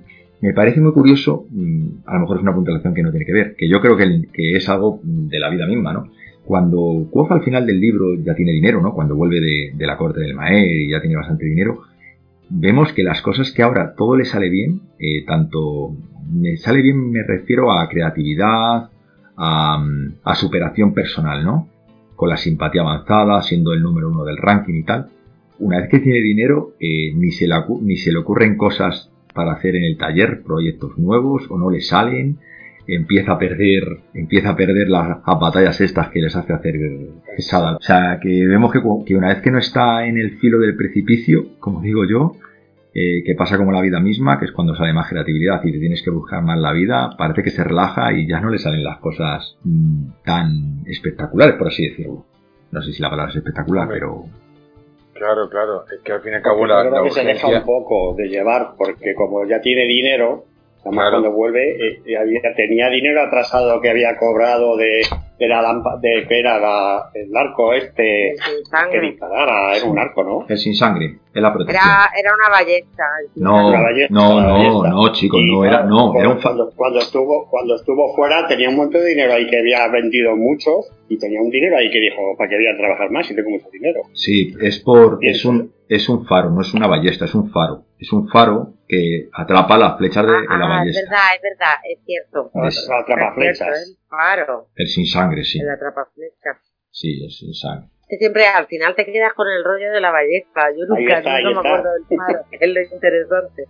me 0.42 0.54
parece 0.54 0.81
muy 0.81 0.92
curioso, 0.92 1.46
mm, 1.51 1.88
a 2.06 2.16
lo 2.16 2.22
mejor 2.22 2.38
es 2.38 2.44
una 2.44 2.54
puntuación 2.54 2.94
que 2.94 3.04
no 3.04 3.12
tiene 3.12 3.25
que 3.25 3.34
ver, 3.34 3.56
que 3.56 3.69
yo 3.69 3.80
creo 3.80 3.96
que, 3.96 4.28
que 4.34 4.58
es 4.58 4.68
algo 4.69 5.00
de 5.04 5.40
la 5.40 5.50
vida 5.50 5.68
misma, 5.68 5.94
¿no? 5.94 6.10
Cuando 6.45 7.07
Quoth 7.09 7.31
al 7.31 7.44
final 7.44 7.65
del 7.65 7.80
libro 7.80 8.15
ya 8.15 8.36
tiene 8.36 8.51
dinero, 8.51 8.81
¿no? 8.81 8.94
Cuando 8.94 9.15
vuelve 9.15 9.39
de, 9.75 9.86
la 9.86 9.97
corte 9.97 10.19
del 10.19 10.36
Maer 10.36 10.71
y 10.71 10.92
ya 10.92 11.01
tiene 11.01 11.15
bastante 11.15 11.45
dinero, 11.45 11.81
vemos 12.50 12.94
que 12.94 13.03
las 13.03 13.21
cosas 13.21 13.51
que 13.51 13.63
ahora 13.63 13.95
todo 13.95 14.15
le 14.15 14.25
sale 14.25 14.50
bien, 14.50 14.81
eh, 15.00 15.25
tanto 15.25 15.95
me 16.31 16.57
sale 16.57 16.81
bien 16.81 17.12
me 17.12 17.24
refiero 17.24 17.71
a 17.71 17.88
creatividad, 17.89 18.89
a, 19.38 20.36
superación 20.36 20.94
personal, 20.94 21.44
¿no? 21.44 21.68
Con 22.15 22.30
la 22.30 22.38
simpatía 22.38 22.81
avanzada, 22.81 23.41
siendo 23.41 23.74
el 23.74 23.81
número 23.81 24.09
uno 24.09 24.24
del 24.24 24.38
ranking 24.38 24.75
y 24.75 24.83
tal. 24.83 25.09
Una 25.57 25.80
vez 25.80 25.89
que 25.89 26.00
tiene 26.00 26.19
dinero, 26.19 26.74
eh, 26.80 27.13
ni, 27.15 27.31
se 27.31 27.48
ni 27.81 27.98
se 27.98 28.12
le 28.12 28.19
ocurren 28.19 28.56
cosas 28.56 29.09
para 29.33 29.53
hacer 29.53 29.75
en 29.75 29.83
el 29.83 29.98
taller, 29.98 30.44
proyectos 30.44 30.98
nuevos, 30.98 31.50
o 31.50 31.57
no 31.57 31.69
le 31.69 31.81
salen, 31.81 32.38
empieza 32.88 33.34
a 33.34 33.40
perder, 33.40 33.84
empieza 34.14 34.50
a 34.52 34.56
perder 34.56 34.90
las, 34.90 35.24
batallas 35.24 35.80
estas 35.82 36.10
que 36.10 36.22
les 36.22 36.36
hace 36.36 36.54
hacer 36.54 36.76
pesada. 37.36 37.78
O 37.78 37.82
sea, 37.82 38.20
que 38.22 38.46
vemos 38.48 38.72
que, 38.72 39.16
una 39.16 39.30
vez 39.30 39.42
que 39.42 39.52
no 39.52 39.60
está 39.60 40.06
en 40.06 40.18
el 40.18 40.38
filo 40.40 40.60
del 40.60 40.76
precipicio, 40.76 41.60
como 41.60 41.82
digo 41.82 42.06
yo, 42.06 42.34
eh, 42.94 43.24
que 43.26 43.36
pasa 43.36 43.58
como 43.58 43.72
la 43.72 43.82
vida 43.82 44.00
misma, 44.00 44.40
que 44.40 44.46
es 44.46 44.52
cuando 44.52 44.76
sale 44.76 44.94
más 44.94 45.10
creatividad 45.10 45.62
y 45.66 45.72
te 45.72 45.80
tienes 45.80 46.02
que 46.02 46.12
buscar 46.12 46.42
más 46.44 46.58
la 46.58 46.72
vida, 46.72 47.10
parece 47.18 47.44
que 47.44 47.50
se 47.50 47.64
relaja 47.64 48.14
y 48.14 48.28
ya 48.28 48.40
no 48.40 48.50
le 48.50 48.58
salen 48.58 48.84
las 48.84 49.00
cosas 49.00 49.58
mm, 49.64 50.24
tan 50.24 50.84
espectaculares, 50.86 51.56
por 51.56 51.68
así 51.68 51.90
decirlo. 51.90 52.26
No 52.72 52.82
sé 52.82 52.94
si 52.94 53.02
la 53.02 53.10
palabra 53.10 53.32
es 53.32 53.38
espectacular, 53.38 53.88
pero... 53.90 54.26
Claro, 55.14 55.50
claro, 55.50 55.86
es 55.94 56.02
que 56.04 56.12
al 56.12 56.22
fin 56.22 56.34
y 56.34 56.36
al 56.36 56.42
cabo 56.42 56.66
la, 56.66 56.90
creo 56.90 57.04
que 57.06 57.12
se 57.12 57.24
deja 57.24 57.48
un 57.48 57.64
poco 57.64 58.16
de 58.16 58.28
llevar, 58.28 58.76
porque 58.78 59.14
como 59.16 59.46
ya 59.46 59.62
tiene 59.62 59.86
dinero, 59.86 60.46
Además, 60.86 61.10
cuando 61.10 61.32
vuelve, 61.32 61.98
eh, 62.06 62.54
tenía 62.56 62.90
dinero 62.90 63.24
atrasado 63.24 63.82
que 63.82 63.90
había 63.90 64.16
cobrado 64.18 64.78
de, 64.78 65.02
de 65.40 65.48
la 65.48 65.60
lámpara, 65.60 65.98
de, 66.00 66.28
era 66.30 67.10
el 67.12 67.36
arco 67.36 67.74
este 67.74 68.36
que 68.92 69.00
disparara, 69.00 69.76
era 69.76 69.86
un 69.86 69.98
arco, 69.98 70.24
¿no? 70.24 70.46
El 70.48 70.58
sin 70.60 70.76
sangre, 70.76 71.18
es 71.34 71.42
la 71.42 71.52
protección. 71.52 71.84
Era, 71.84 72.12
era 72.20 72.32
una 72.36 72.50
ballesta. 72.50 73.04
No, 73.36 73.72
no, 74.10 74.84
no, 74.84 74.88
no, 74.88 75.12
chicos, 75.12 75.42
no 75.44 75.66
era, 75.66 75.82
no, 75.82 76.14
era 76.20 76.30
un 76.30 76.40
cuando, 76.40 76.72
cuando 76.76 77.00
estuvo, 77.00 77.48
cuando 77.50 77.76
estuvo 77.76 78.16
fuera 78.16 78.48
tenía 78.48 78.70
un 78.70 78.76
montón 78.76 79.02
de 79.02 79.08
dinero 79.08 79.34
ahí 79.34 79.48
que 79.48 79.58
había 79.58 79.88
vendido 79.88 80.36
muchos 80.36 80.92
y 81.07 81.18
tenía 81.18 81.42
un 81.42 81.50
dinero 81.50 81.78
ahí 81.78 81.92
que 81.92 82.00
dijo, 82.00 82.36
¿para 82.38 82.50
qué 82.50 82.56
voy 82.56 82.68
a 82.68 82.78
trabajar 82.78 83.12
más 83.12 83.28
si 83.28 83.36
tengo 83.36 83.50
mucho 83.50 83.69
dinero? 83.72 84.02
Sí, 84.13 84.54
es 84.62 84.80
por, 84.80 85.19
es 85.22 85.46
un, 85.46 85.74
es 85.88 86.10
un 86.10 86.25
faro, 86.25 86.50
no 86.50 86.62
es 86.62 86.74
una 86.74 86.88
ballesta, 86.88 87.25
es 87.25 87.36
un 87.36 87.52
faro. 87.52 87.86
Es 88.00 88.12
un 88.12 88.28
faro 88.28 88.74
que 88.88 89.30
atrapa 89.34 89.78
las 89.78 89.98
flechas 89.98 90.25
de, 90.25 90.31
la 90.31 90.48
ah, 90.50 90.80
ballesta. 90.80 91.02
Es 91.02 91.10
verdad, 91.10 91.28
es 91.36 91.42
verdad, 91.42 91.75
es 91.90 92.00
cierto. 92.06 92.52
Es, 92.68 92.90
atrapa 92.90 93.34
flechas. 93.36 93.68
el 93.68 93.98
faro. 94.10 94.68
El 94.75 94.88
sin 94.88 95.06
sangre, 95.06 95.44
sí. 95.44 95.60
El 95.60 95.69
atrapa 95.69 96.07
flechas. 96.13 96.57
Sí, 96.92 97.25
es 97.25 97.38
sin 97.38 97.54
sangre. 97.54 97.90
Que 98.08 98.18
siempre 98.18 98.46
al 98.46 98.68
final 98.68 98.96
te 98.96 99.06
quedas 99.06 99.34
con 99.34 99.48
el 99.48 99.63
rollo 99.63 99.92
de 99.92 100.01
la 100.01 100.12
ballesta. 100.12 100.69
Yo 100.72 100.86
nunca, 100.88 101.22
me 101.22 101.58
acuerdo 101.58 101.90
del 101.94 102.18
faro. 102.18 102.40
es 102.51 102.69
lo 102.69 102.81
interesante. 102.81 103.66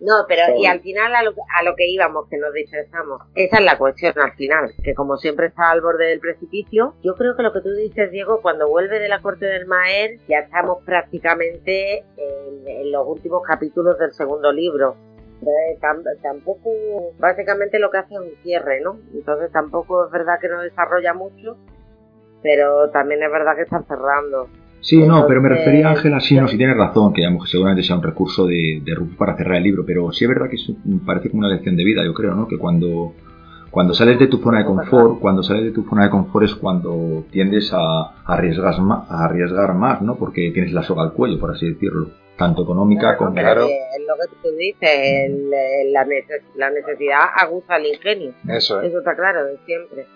No, 0.00 0.24
pero 0.28 0.56
y 0.56 0.66
al 0.66 0.80
final 0.80 1.14
a 1.14 1.22
lo, 1.22 1.32
a 1.58 1.62
lo 1.64 1.74
que 1.74 1.88
íbamos, 1.88 2.28
que 2.28 2.38
nos 2.38 2.52
dispersamos. 2.52 3.20
Esa 3.34 3.58
es 3.58 3.64
la 3.64 3.76
cuestión 3.76 4.12
al 4.16 4.32
final, 4.34 4.72
que 4.82 4.94
como 4.94 5.16
siempre 5.16 5.46
está 5.46 5.70
al 5.70 5.80
borde 5.80 6.06
del 6.06 6.20
precipicio, 6.20 6.94
yo 7.02 7.14
creo 7.16 7.36
que 7.36 7.42
lo 7.42 7.52
que 7.52 7.60
tú 7.60 7.70
dices, 7.70 8.10
Diego, 8.10 8.40
cuando 8.40 8.68
vuelve 8.68 9.00
de 9.00 9.08
la 9.08 9.20
corte 9.20 9.46
del 9.46 9.66
Maer, 9.66 10.18
ya 10.28 10.38
estamos 10.38 10.84
prácticamente 10.84 12.04
en, 12.16 12.92
los 12.92 13.06
últimos 13.06 13.42
capítulos 13.42 13.98
del 13.98 14.12
segundo 14.12 14.52
libro. 14.52 14.96
tampoco, 16.22 16.70
básicamente 17.18 17.78
lo 17.78 17.90
que 17.90 17.98
hace 17.98 18.14
es 18.14 18.20
un 18.20 18.42
cierre, 18.42 18.80
¿no? 18.80 18.98
Entonces 19.12 19.50
tampoco 19.50 20.06
es 20.06 20.12
verdad 20.12 20.38
que 20.40 20.48
no 20.48 20.62
desarrolla 20.62 21.12
mucho, 21.12 21.56
pero 22.42 22.90
también 22.90 23.22
es 23.22 23.30
verdad 23.30 23.56
que 23.56 23.62
está 23.62 23.82
cerrando. 23.82 24.48
Sí, 24.80 24.98
no, 24.98 25.26
pero 25.26 25.42
me 25.42 25.48
refería 25.48 25.88
a 25.88 25.90
Ángela, 25.90 26.20
sí, 26.20 26.36
no, 26.36 26.48
si 26.48 26.56
tienes 26.56 26.76
razón, 26.76 27.12
que 27.12 27.22
seguramente 27.46 27.82
sea 27.82 27.96
un 27.96 28.02
recurso 28.02 28.46
de, 28.46 28.80
de 28.84 28.96
para 29.16 29.36
cerrar 29.36 29.56
el 29.56 29.64
libro, 29.64 29.84
pero 29.84 30.12
sí 30.12 30.24
es 30.24 30.28
verdad 30.28 30.48
que 30.48 30.56
parece 31.04 31.30
como 31.30 31.40
una 31.40 31.48
lección 31.54 31.76
de 31.76 31.84
vida, 31.84 32.04
yo 32.04 32.14
creo, 32.14 32.34
¿no? 32.34 32.46
Que 32.46 32.58
cuando, 32.58 33.12
cuando 33.70 33.92
sales 33.92 34.18
de 34.18 34.28
tu 34.28 34.38
zona 34.38 34.58
de 34.58 34.64
confort, 34.64 35.18
cuando 35.20 35.42
sales 35.42 35.64
de 35.64 35.72
tu 35.72 35.82
zona 35.82 36.04
de 36.04 36.10
confort 36.10 36.46
es 36.46 36.54
cuando 36.54 37.24
tiendes 37.30 37.70
a 37.72 38.22
arriesgar 38.24 38.80
más, 38.80 39.10
a 39.10 39.24
arriesgar 39.24 39.74
más, 39.74 40.00
¿no? 40.00 40.16
Porque 40.16 40.50
tienes 40.52 40.72
la 40.72 40.82
soga 40.82 41.02
al 41.02 41.12
cuello, 41.12 41.38
por 41.38 41.50
así 41.50 41.68
decirlo, 41.68 42.10
tanto 42.36 42.62
económica 42.62 43.16
como... 43.16 43.34
Claro. 43.34 43.62
lo 43.62 44.14
que 44.14 44.36
tú 44.42 44.56
dices, 44.56 45.30
la, 45.92 46.70
necesidad 46.70 47.24
aguza 47.36 47.76
el 47.76 47.86
ingenio. 47.86 48.32
Eso, 48.48 48.80
Eso 48.80 48.98
está 48.98 49.16
claro, 49.16 49.44
de 49.44 49.58
siempre. 49.66 50.06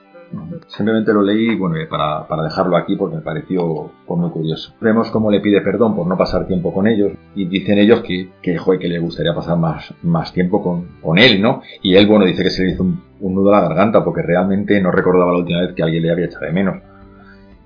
Simplemente 0.68 1.12
lo 1.12 1.22
leí 1.22 1.54
bueno, 1.56 1.76
para, 1.88 2.26
para, 2.26 2.44
dejarlo 2.44 2.76
aquí 2.76 2.96
porque 2.96 3.16
me 3.16 3.22
pareció 3.22 3.90
muy 4.08 4.30
curioso. 4.30 4.74
Vemos 4.80 5.10
cómo 5.10 5.30
le 5.30 5.40
pide 5.40 5.60
perdón 5.60 5.94
por 5.94 6.06
no 6.06 6.16
pasar 6.16 6.46
tiempo 6.46 6.72
con 6.72 6.86
ellos 6.86 7.12
y 7.34 7.46
dicen 7.46 7.78
ellos 7.78 8.00
que, 8.00 8.28
que, 8.40 8.56
que 8.80 8.88
le 8.88 8.98
gustaría 8.98 9.34
pasar 9.34 9.58
más, 9.58 9.94
más 10.02 10.32
tiempo 10.32 10.62
con, 10.62 10.98
con 11.00 11.18
él, 11.18 11.40
¿no? 11.40 11.62
Y 11.82 11.94
él, 11.94 12.06
bueno, 12.06 12.24
dice 12.24 12.42
que 12.42 12.50
se 12.50 12.64
le 12.64 12.72
hizo 12.72 12.82
un, 12.82 13.02
nudo 13.20 13.54
a 13.54 13.60
la 13.60 13.68
garganta 13.68 14.04
porque 14.04 14.22
realmente 14.22 14.80
no 14.80 14.90
recordaba 14.90 15.32
la 15.32 15.38
última 15.38 15.60
vez 15.60 15.74
que 15.74 15.82
alguien 15.82 16.02
le 16.02 16.12
había 16.12 16.26
echado 16.26 16.46
de 16.46 16.52
menos. 16.52 16.76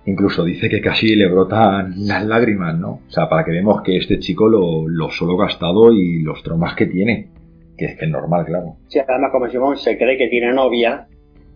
Incluso 0.06 0.44
dice 0.44 0.68
que 0.68 0.80
casi 0.80 1.16
le 1.16 1.28
brotan 1.28 1.94
las 2.06 2.24
lágrimas, 2.24 2.78
¿no? 2.78 3.00
O 3.06 3.10
sea, 3.10 3.28
para 3.28 3.44
que 3.44 3.50
vemos 3.50 3.82
que 3.82 3.96
este 3.96 4.20
chico 4.20 4.48
lo, 4.48 4.88
lo 4.88 5.10
solo 5.10 5.36
gastado 5.36 5.92
y 5.92 6.22
los 6.22 6.42
traumas 6.42 6.74
que 6.74 6.86
tiene. 6.86 7.30
Que 7.76 7.86
es 7.86 7.98
que 7.98 8.06
es 8.06 8.10
normal, 8.10 8.46
claro. 8.46 8.76
Sí, 8.86 9.00
además 9.00 9.30
como 9.32 9.48
Simón 9.48 9.76
se 9.76 9.98
cree 9.98 10.16
que 10.16 10.28
tiene 10.28 10.52
novia, 10.52 11.08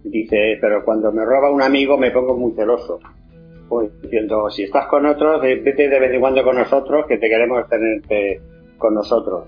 Dice, 0.04 0.59
pero 0.61 0.85
cuando 0.85 1.12
me 1.12 1.25
roba 1.25 1.50
un 1.50 1.62
amigo 1.62 1.99
me 1.99 2.11
pongo 2.11 2.37
muy 2.37 2.52
celoso. 2.52 2.99
Pues 3.69 3.90
diciendo, 4.02 4.50
si 4.50 4.64
estás 4.64 4.87
con 4.87 5.07
otros, 5.07 5.40
vete 5.42 5.88
de 5.88 6.00
vez 6.00 6.12
en 6.12 6.21
cuando 6.21 6.42
con 6.42 6.57
nosotros, 6.57 7.04
que 7.07 7.19
te 7.19 7.28
queremos 7.28 7.69
tenerte 7.69 8.40
con 8.78 8.95
nosotros. 8.95 9.45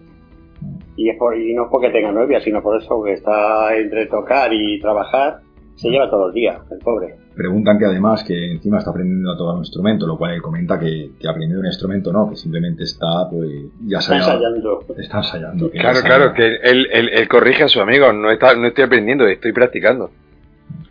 Y, 0.97 1.09
es 1.09 1.17
por, 1.19 1.37
y 1.37 1.55
no 1.55 1.69
porque 1.71 1.89
tenga 1.91 2.13
novia, 2.13 2.41
sino 2.41 2.63
por 2.63 2.81
eso 2.81 3.03
que 3.03 3.15
está 3.15 3.75
entre 3.77 4.07
tocar 4.07 4.53
y 4.53 4.79
trabajar, 4.81 5.39
se 5.75 5.89
lleva 5.89 6.09
todo 6.09 6.29
el 6.29 6.35
día, 6.35 6.61
el 6.71 6.79
pobre. 6.79 7.15
Preguntan 7.35 7.79
que 7.79 7.87
además 7.87 8.23
que 8.23 8.53
encima 8.53 8.79
está 8.79 8.91
aprendiendo 8.91 9.33
a 9.33 9.37
tocar 9.39 9.55
un 9.55 9.63
instrumento, 9.63 10.07
lo 10.07 10.19
cual 10.19 10.35
él 10.35 10.43
comenta 10.43 10.79
que, 10.79 11.13
que 11.19 11.27
aprendido 11.29 11.59
un 11.61 11.67
instrumento 11.67 12.13
no, 12.13 12.29
que 12.29 12.37
simplemente 12.37 12.85
está, 12.85 13.29
pues, 13.31 13.49
ya 13.87 13.99
Está 13.99 14.17
ensayando. 14.19 14.85
Está 14.99 15.17
ensayando. 15.19 15.71
que 15.71 15.79
Claro, 15.79 16.01
claro, 16.05 16.33
que 16.35 16.47
él, 16.63 16.87
él- 16.93 17.09
él 17.11 17.29
corrige 17.29 17.65
a 17.65 17.69
su 17.69 17.81
amigo, 17.81 18.13
no, 18.13 18.31
está, 18.31 18.55
no 18.55 18.67
estoy 18.69 18.85
aprendiendo, 18.85 19.27
estoy 19.27 19.53
practicando. 19.53 20.11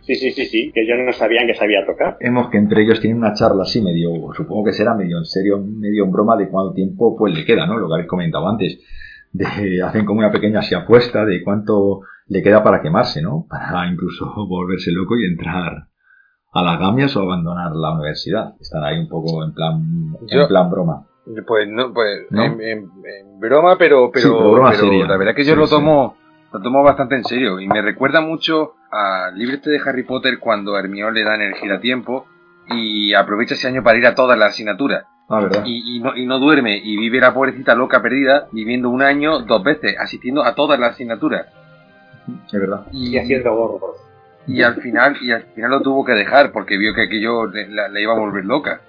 Sí, 0.02 0.14
sí, 0.16 0.30
sí, 0.32 0.44
sí, 0.46 0.70
que 0.74 0.82
ellos 0.82 0.98
no 1.04 1.12
sabían 1.12 1.46
que 1.46 1.54
sabía 1.54 1.86
tocar. 1.86 2.16
Vemos 2.20 2.48
que 2.50 2.58
entre 2.58 2.82
ellos 2.82 3.00
tienen 3.00 3.18
una 3.18 3.34
charla 3.34 3.62
así 3.62 3.80
medio, 3.80 4.10
supongo 4.34 4.64
que 4.64 4.72
será 4.72 4.94
medio 4.94 5.18
en 5.18 5.24
serio, 5.24 5.58
medio 5.64 6.04
en 6.04 6.10
broma 6.12 6.36
de 6.36 6.48
cuánto 6.48 6.74
tiempo 6.74 7.16
pues 7.16 7.32
le 7.34 7.44
queda, 7.44 7.66
¿no? 7.66 7.78
Lo 7.78 7.86
que 7.88 7.94
habéis 7.94 8.08
comentado 8.08 8.48
antes. 8.48 8.80
De, 9.32 9.44
hacen 9.84 10.04
como 10.04 10.18
una 10.18 10.30
pequeña 10.32 10.58
así 10.60 10.74
apuesta 10.74 11.24
de 11.24 11.42
cuánto 11.42 12.00
le 12.26 12.42
queda 12.42 12.62
para 12.62 12.82
quemarse, 12.82 13.22
¿no? 13.22 13.46
Para 13.48 13.86
incluso 13.86 14.26
volverse 14.48 14.90
loco 14.92 15.16
y 15.16 15.24
entrar 15.24 15.86
a 16.54 16.62
las 16.62 16.78
gamias 16.78 17.16
o 17.16 17.20
abandonar 17.22 17.70
la 17.74 17.92
universidad. 17.94 18.54
Están 18.60 18.84
ahí 18.84 18.98
un 18.98 19.08
poco 19.08 19.42
en 19.44 19.52
plan, 19.54 19.80
en 20.28 20.38
Yo- 20.38 20.48
plan 20.48 20.70
broma. 20.70 21.06
Pues 21.46 21.68
no, 21.70 21.92
pues 21.94 22.26
¿No? 22.30 22.42
En, 22.44 22.60
en- 22.60 22.78
en 22.90 23.38
broma, 23.38 23.76
pero, 23.78 24.10
pero, 24.12 24.26
Sí, 24.28 24.34
pero 24.36 24.50
broma 24.52 24.70
pero 24.72 24.82
seria. 24.82 25.06
la 25.06 25.16
verdad 25.16 25.34
que 25.36 25.44
yo 25.44 25.54
Sí, 25.54 25.58
lo 25.60 25.66
sí. 25.66 25.74
tomo, 25.76 26.16
lo 26.52 26.60
tomo 26.60 26.82
bastante 26.82 27.16
en 27.16 27.24
serio 27.24 27.60
y 27.60 27.66
me 27.68 27.80
recuerda 27.82 28.20
mucho 28.20 28.74
al 28.90 29.36
libro 29.38 29.56
este 29.56 29.70
de 29.70 29.80
Harry 29.84 30.02
Potter 30.02 30.38
cuando 30.38 30.78
Hermione 30.78 31.12
le 31.20 31.24
da 31.24 31.34
energía 31.34 31.74
a 31.74 31.80
tiempo 31.80 32.26
y 32.68 33.14
aprovecha 33.14 33.54
ese 33.54 33.68
año 33.68 33.82
para 33.82 33.98
ir 33.98 34.06
a 34.06 34.14
todas 34.14 34.38
las 34.38 34.50
asignaturas 34.50 35.04
Ah, 35.28 35.40
¿verdad? 35.40 35.62
y, 35.64 35.96
y 35.96 36.00
no, 36.00 36.14
y 36.16 36.26
no 36.26 36.38
duerme 36.38 36.76
y 36.76 36.96
vive 36.98 37.18
la 37.20 37.32
pobrecita 37.32 37.74
loca 37.74 38.02
perdida 38.02 38.48
viviendo 38.52 38.90
un 38.90 39.02
año 39.02 39.38
dos 39.40 39.62
veces 39.62 39.96
asistiendo 39.98 40.44
a 40.44 40.54
todas 40.54 40.78
las 40.78 40.90
asignaturas 40.90 41.46
Es 42.46 42.52
verdad. 42.60 42.86
Y 42.92 43.16
haciendo 43.16 43.54
gorros. 43.54 43.96
y 44.46 44.62
al 44.62 44.74
final 44.82 45.16
y 45.22 45.32
al 45.32 45.44
final 45.54 45.70
lo 45.70 45.80
tuvo 45.80 46.04
que 46.04 46.12
dejar 46.12 46.52
porque 46.52 46.76
vio 46.76 46.92
que 46.94 47.02
aquello 47.02 47.46
le, 47.46 47.68
la- 47.68 47.88
le 47.88 48.02
iba 48.02 48.12
a 48.12 48.18
volver 48.18 48.44
loca 48.44 48.80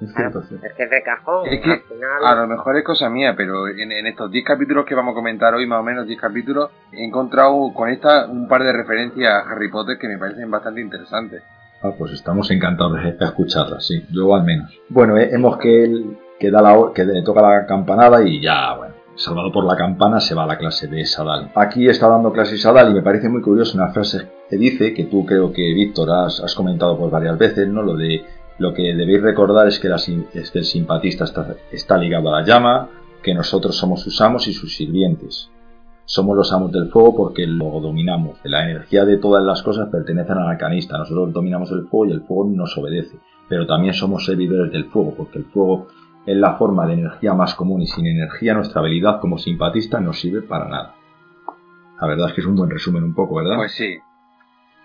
Es 0.00 0.12
cierto, 0.14 0.40
es 0.40 0.72
que 0.74 0.82
es 0.82 0.90
de 0.90 1.02
cajón. 1.02 1.46
Es 1.46 1.60
que 1.60 1.72
al 1.72 1.80
final, 1.80 2.24
A 2.24 2.34
lo 2.34 2.46
mejor 2.46 2.76
es 2.76 2.84
cosa 2.84 3.08
mía, 3.08 3.34
pero 3.36 3.68
en, 3.68 3.92
en 3.92 4.06
estos 4.06 4.30
10 4.30 4.44
capítulos 4.44 4.84
que 4.84 4.94
vamos 4.94 5.12
a 5.12 5.14
comentar 5.14 5.54
hoy, 5.54 5.66
más 5.66 5.80
o 5.80 5.82
menos 5.82 6.06
10 6.06 6.20
capítulos, 6.20 6.70
he 6.92 7.04
encontrado 7.04 7.72
con 7.74 7.88
esta 7.88 8.26
un 8.26 8.48
par 8.48 8.62
de 8.62 8.72
referencias 8.72 9.30
a 9.30 9.50
Harry 9.50 9.70
Potter 9.70 9.98
que 9.98 10.08
me 10.08 10.18
parecen 10.18 10.50
bastante 10.50 10.80
interesantes. 10.80 11.42
Ah, 11.82 11.92
pues 11.96 12.12
estamos 12.12 12.50
encantados 12.50 13.02
de 13.02 13.16
escucharlas, 13.18 13.86
sí, 13.86 14.06
yo 14.10 14.34
al 14.34 14.44
menos. 14.44 14.70
Bueno, 14.88 15.16
eh, 15.16 15.30
hemos 15.32 15.56
que 15.56 15.84
él 15.84 16.18
que, 16.40 16.50
da 16.50 16.62
la, 16.62 16.76
que 16.94 17.04
le 17.04 17.22
toca 17.22 17.42
la 17.42 17.66
campanada 17.66 18.22
y 18.26 18.40
ya, 18.40 18.74
bueno, 18.74 18.94
salvado 19.14 19.52
por 19.52 19.64
la 19.64 19.76
campana 19.76 20.18
se 20.18 20.34
va 20.34 20.44
a 20.44 20.46
la 20.46 20.58
clase 20.58 20.88
de 20.88 21.04
Sadal. 21.04 21.52
Aquí 21.54 21.88
está 21.88 22.08
dando 22.08 22.32
clases 22.32 22.62
Sadal 22.62 22.90
y 22.90 22.94
me 22.94 23.02
parece 23.02 23.28
muy 23.28 23.42
curioso 23.42 23.76
una 23.76 23.92
frase 23.92 24.28
que 24.48 24.56
dice, 24.56 24.94
que 24.94 25.04
tú 25.04 25.24
creo 25.24 25.52
que 25.52 25.74
Víctor 25.74 26.10
has, 26.10 26.40
has 26.40 26.54
comentado 26.54 26.98
por 26.98 27.10
varias 27.10 27.38
veces, 27.38 27.68
¿no? 27.68 27.82
Lo 27.82 27.94
de 27.96 28.24
lo 28.60 28.74
que 28.74 28.94
debéis 28.94 29.22
recordar 29.22 29.66
es 29.68 29.80
que, 29.80 29.88
el 29.88 30.64
simpatista 30.64 31.24
está, 31.72 31.96
ligado 31.96 32.28
a 32.28 32.40
la 32.40 32.46
llama, 32.46 32.90
que 33.22 33.32
nosotros 33.32 33.74
somos 33.74 34.02
sus 34.02 34.20
amos 34.20 34.46
y 34.48 34.52
sus 34.52 34.76
sirvientes. 34.76 35.50
Somos 36.04 36.36
los 36.36 36.52
amos 36.52 36.70
del 36.70 36.90
fuego 36.90 37.16
porque 37.16 37.46
lo 37.46 37.80
dominamos. 37.80 38.38
La 38.44 38.68
energía 38.68 39.06
de 39.06 39.16
todas 39.16 39.42
las 39.42 39.62
cosas 39.62 39.88
pertenecen 39.88 40.36
al 40.36 40.48
arcanista. 40.48 40.98
Nosotros 40.98 41.32
dominamos 41.32 41.72
el 41.72 41.86
fuego 41.86 42.06
y 42.06 42.12
el 42.12 42.20
fuego 42.20 42.50
nos 42.50 42.76
obedece. 42.76 43.16
Pero 43.48 43.66
también 43.66 43.94
somos 43.94 44.26
servidores 44.26 44.70
del 44.70 44.84
fuego 44.90 45.14
porque 45.16 45.38
el 45.38 45.46
fuego 45.46 45.88
es 46.26 46.36
la 46.36 46.56
forma 46.56 46.86
de 46.86 46.94
energía 46.94 47.32
más 47.32 47.54
común 47.54 47.80
y 47.80 47.86
sin 47.86 48.06
energía 48.06 48.52
nuestra 48.52 48.82
habilidad 48.82 49.20
como 49.20 49.38
simpatista 49.38 50.00
no 50.00 50.12
sirve 50.12 50.42
para 50.42 50.68
nada. 50.68 50.94
La 51.98 52.06
verdad 52.06 52.28
es 52.28 52.34
que 52.34 52.42
es 52.42 52.46
un 52.46 52.56
buen 52.56 52.68
resumen 52.68 53.04
un 53.04 53.14
poco, 53.14 53.36
¿verdad? 53.36 53.56
Pues 53.56 53.72
sí, 53.72 53.96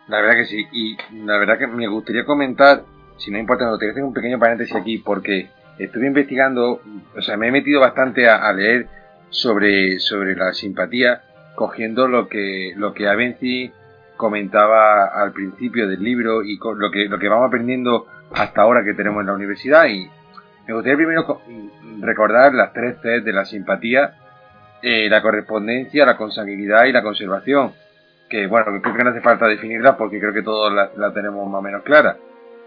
la 0.08 0.22
verdad 0.22 0.36
que 0.36 0.46
sí. 0.46 0.65
Y 0.72 0.98
la 1.25 1.38
verdad 1.38 1.58
que 1.58 1.67
me 1.67 1.88
gustaría 1.88 2.25
comentar, 2.25 2.84
si 3.17 3.31
no 3.31 3.38
importa, 3.38 3.65
me 3.65 3.72
gustaría 3.72 3.91
hacer 3.91 4.03
un 4.03 4.13
pequeño 4.13 4.39
paréntesis 4.39 4.75
aquí 4.75 4.98
porque 4.98 5.50
estuve 5.77 6.07
investigando, 6.07 6.81
o 7.15 7.22
sea, 7.22 7.38
me 7.38 7.48
he 7.48 7.51
metido 7.51 7.81
bastante 7.81 8.27
a, 8.29 8.51
leer 8.53 8.88
sobre, 9.29 10.00
sobre 10.00 10.36
la 10.36 10.53
simpatía, 10.53 11.22
cogiendo 11.55 12.07
lo 12.07 12.27
que, 12.27 12.74
lo 12.75 12.93
que 12.93 13.07
Avenci 13.07 13.72
comentaba 14.17 15.05
al 15.05 15.31
principio 15.34 15.88
del 15.88 16.01
libro 16.03 16.43
y 16.43 16.57
lo 16.77 16.91
que, 16.91 17.05
lo 17.05 17.19
que 17.19 17.27
vamos 17.27 17.48
aprendiendo 17.48 18.07
hasta 18.34 18.62
ahora 18.62 18.84
que 18.84 18.93
tenemos 18.93 19.22
en 19.22 19.27
la 19.27 19.34
universidad. 19.34 19.86
Y 19.88 20.10
me 20.67 20.74
gustaría 20.74 20.98
primero 20.98 21.25
co- 21.25 21.41
recordar 22.01 22.53
las 22.53 22.72
tres 22.74 22.95
Cs 23.01 23.24
de 23.25 23.34
la 23.34 23.45
simpatía, 23.45 24.15
eh, 24.81 25.10
la 25.10 25.22
correspondencia, 25.22 26.05
la 26.05 26.17
consanguinidad 26.17 26.86
y 26.86 26.91
la 26.93 27.03
conservación. 27.03 27.74
Que 28.29 28.48
bueno, 28.48 28.81
creo 28.81 28.95
que 28.95 29.03
no 29.03 29.10
hace 29.12 29.22
falta 29.22 29.48
definirla 29.48 29.98
porque 29.98 30.19
creo 30.19 30.34
que 30.34 30.41
todos 30.41 30.74
la, 30.74 30.89
la 30.98 31.13
tenemos 31.13 31.48
más 31.50 31.60
o 31.60 31.62
menos 31.62 31.84
clara. 31.84 32.17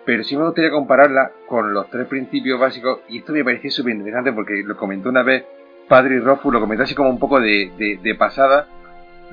Pero 0.09 0.25
sí 0.25 0.39
me 0.39 0.45
gustaría 0.45 0.71
compararla 0.71 1.33
con 1.47 1.75
los 1.75 1.91
tres 1.91 2.07
principios 2.07 2.59
básicos, 2.59 3.01
y 3.11 3.19
esto 3.19 3.35
me 3.35 3.45
pareció 3.45 3.71
súper 3.71 3.93
interesante 3.93 4.33
porque 4.33 4.63
lo 4.65 4.75
comentó 4.75 5.11
una 5.11 5.23
vez 5.23 5.45
Padre 5.87 6.19
Rofu, 6.21 6.51
lo 6.51 6.61
comentó 6.61 6.85
así 6.85 6.95
como 6.95 7.11
un 7.11 7.19
poco 7.19 7.39
de, 7.43 7.99
de- 8.03 8.15
pasada, 8.15 8.67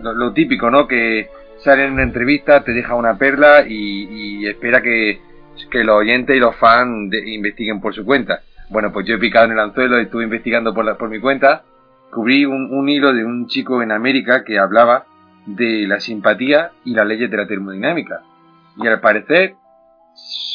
lo, 0.01 0.33
típico, 0.33 0.69
¿no? 0.69 0.85
Que 0.85 1.29
sale 1.59 1.85
en 1.85 1.93
una 1.93 2.03
entrevista, 2.03 2.65
te 2.65 2.73
deja 2.73 2.93
una 2.95 3.17
perla 3.17 3.63
y, 3.65 4.45
espera 4.47 4.81
que, 4.81 5.21
que 5.71 5.85
los 5.85 5.95
oyentes 5.95 6.35
y 6.35 6.39
los 6.41 6.53
fans 6.57 7.09
investiguen 7.25 7.79
por 7.79 7.95
su 7.95 8.03
cuenta. 8.03 8.41
Bueno, 8.69 8.91
pues 8.91 9.07
yo 9.07 9.15
he 9.15 9.19
picado 9.19 9.45
en 9.45 9.53
el 9.53 9.59
anzuelo 9.59 9.97
estuve 9.97 10.25
investigando 10.25 10.73
por, 10.73 10.97
por 10.97 11.07
mi 11.07 11.21
cuenta, 11.21 11.63
cubrí 12.11 12.43
un 12.43 12.89
hilo 12.89 13.13
de 13.13 13.23
un 13.23 13.47
chico 13.47 13.81
en 13.81 13.93
América 13.93 14.43
que 14.43 14.59
hablaba 14.59 15.05
de 15.45 15.87
la 15.87 16.01
simpatía 16.01 16.71
y 16.83 16.93
las 16.93 17.07
leyes 17.07 17.31
de 17.31 17.37
la 17.37 17.47
termodinámica. 17.47 18.23
Y 18.75 18.85
al 18.87 18.99
parecer 18.99 19.55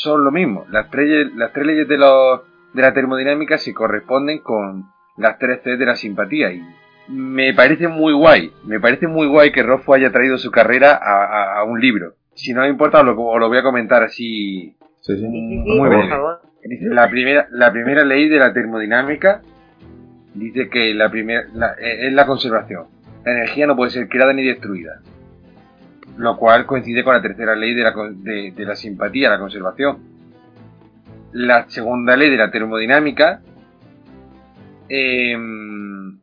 son 0.03 0.25
lo 0.25 0.31
mismo. 0.31 0.65
Las 0.71 0.91
tres, 0.91 1.33
las 1.35 1.53
tres 1.53 1.67
leyes 1.67 1.89
de, 1.89 1.99
los, 1.99 2.41
de 2.73 2.83
la 2.83 2.93
termodinámica 2.95 3.59
se 3.59 3.75
corresponden 3.75 4.39
con 4.41 4.87
las 5.17 5.39
tres 5.39 5.61
C 5.63 5.77
de 5.77 5.87
la 5.87 5.97
simpatía. 5.97 6.53
Y 6.53 6.63
me 7.09 7.53
parece 7.55 7.89
muy 7.89 8.13
guay. 8.13 8.53
Me 8.65 8.81
parece 8.81 9.07
muy 9.09 9.27
guay 9.27 9.53
que 9.53 9.63
Roffo 9.63 9.95
haya 9.95 10.11
traído 10.13 10.39
su 10.39 10.51
carrera 10.51 10.93
a, 11.01 11.25
a- 11.25 11.59
a 11.61 11.65
un 11.65 11.81
libro. 11.81 12.15
Si 12.35 12.53
no 12.55 12.63
me 12.63 12.69
importa, 12.69 13.01
os 13.01 13.05
lo, 13.07 13.21
os 13.21 13.39
lo 13.41 13.49
voy 13.49 13.59
a 13.59 13.63
comentar 13.63 14.03
así. 14.03 14.77
Sí, 15.01 15.15
sí. 15.17 15.21
Sí, 15.21 15.27
sí, 15.27 15.31
Muy 15.31 15.79
por 15.79 15.89
breve. 15.89 16.09
favor. 16.09 16.41
Dice, 16.65 16.87
La 16.89 17.09
primera, 17.11 17.47
la 17.51 17.73
primera 17.73 18.05
ley 18.05 18.29
de 18.29 18.39
la 18.39 18.53
termodinámica 18.53 19.43
dice 20.35 20.69
que 20.69 20.95
la 20.95 21.11
primera 21.11 21.45
la- 21.55 21.75
es 21.81 22.13
la 22.13 22.27
conservación. 22.27 22.85
La 23.25 23.33
energía 23.33 23.67
no 23.67 23.77
puede 23.77 23.91
ser 23.91 24.09
creada 24.09 24.33
ni 24.33 24.45
destruida. 24.45 25.01
Lo 26.21 26.37
cual 26.37 26.67
coincide 26.67 27.03
con 27.03 27.15
la 27.15 27.23
tercera 27.23 27.55
ley 27.57 27.73
de 27.73 27.83
la, 27.83 27.95
de, 28.13 28.53
de 28.55 28.65
la 28.67 28.77
simpatía, 28.77 29.31
la 29.31 29.39
conservación. 29.39 29.99
La 31.33 31.67
segunda 31.71 32.15
ley 32.15 32.29
de 32.29 32.37
la 32.37 32.51
termodinámica, 32.51 33.41
em, 34.89 36.19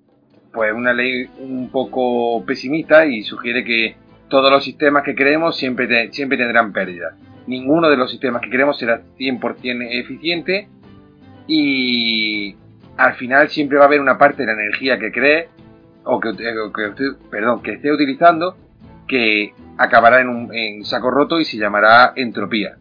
pues 0.54 0.72
una 0.74 0.94
ley 0.94 1.28
un 1.40 1.70
poco 1.72 2.46
pesimista 2.46 3.08
y 3.08 3.24
sugiere 3.24 3.64
que 3.64 3.96
todos 4.30 4.52
los 4.52 4.64
sistemas 4.64 5.04
que 5.04 5.16
creemos 5.16 5.58
siempre, 5.58 6.12
siempre 6.12 6.38
tendrán 6.38 6.74
pérdidas. 6.74 7.16
Ninguno 7.48 7.90
de 7.90 7.98
los 7.98 8.12
sistemas 8.12 8.42
que 8.44 8.50
creemos 8.52 8.78
será 8.78 9.02
100% 9.18 9.88
eficiente 9.90 10.68
y 11.48 12.56
al 12.98 13.14
final 13.16 13.50
siempre 13.50 13.78
va 13.80 13.86
a 13.86 13.88
haber 13.88 14.02
una 14.02 14.20
parte 14.20 14.44
de 14.46 14.54
la 14.54 14.62
energía 14.62 15.00
que 15.00 15.12
cree 15.12 15.48
o 16.04 16.20
que, 16.20 16.34
que 16.36 16.86
usted- 16.90 17.30
perdón, 17.32 17.64
que 17.64 17.74
esté 17.74 17.92
utilizando 17.92 18.56
que 19.08 19.54
acabará 19.78 20.22
en 20.22 20.30
un 20.30 20.54
en 20.54 20.84
saco 20.86 21.10
roto 21.10 21.40
y 21.40 21.46
se 21.46 21.58
llamará 21.58 22.14
entropía. 22.16 22.78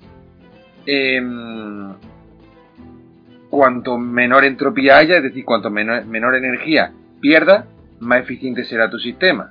Em, 0.86 1.94
cuanto 3.50 3.98
menor 3.98 4.44
entropía 4.44 4.98
haya, 4.98 5.16
es 5.16 5.22
decir, 5.22 5.44
cuanto 5.44 5.70
menor, 5.70 6.34
energía 6.36 6.92
pierda, 7.20 7.66
más 8.00 8.20
eficiente 8.20 8.64
será 8.64 8.90
tu 8.90 8.98
sistema. 8.98 9.50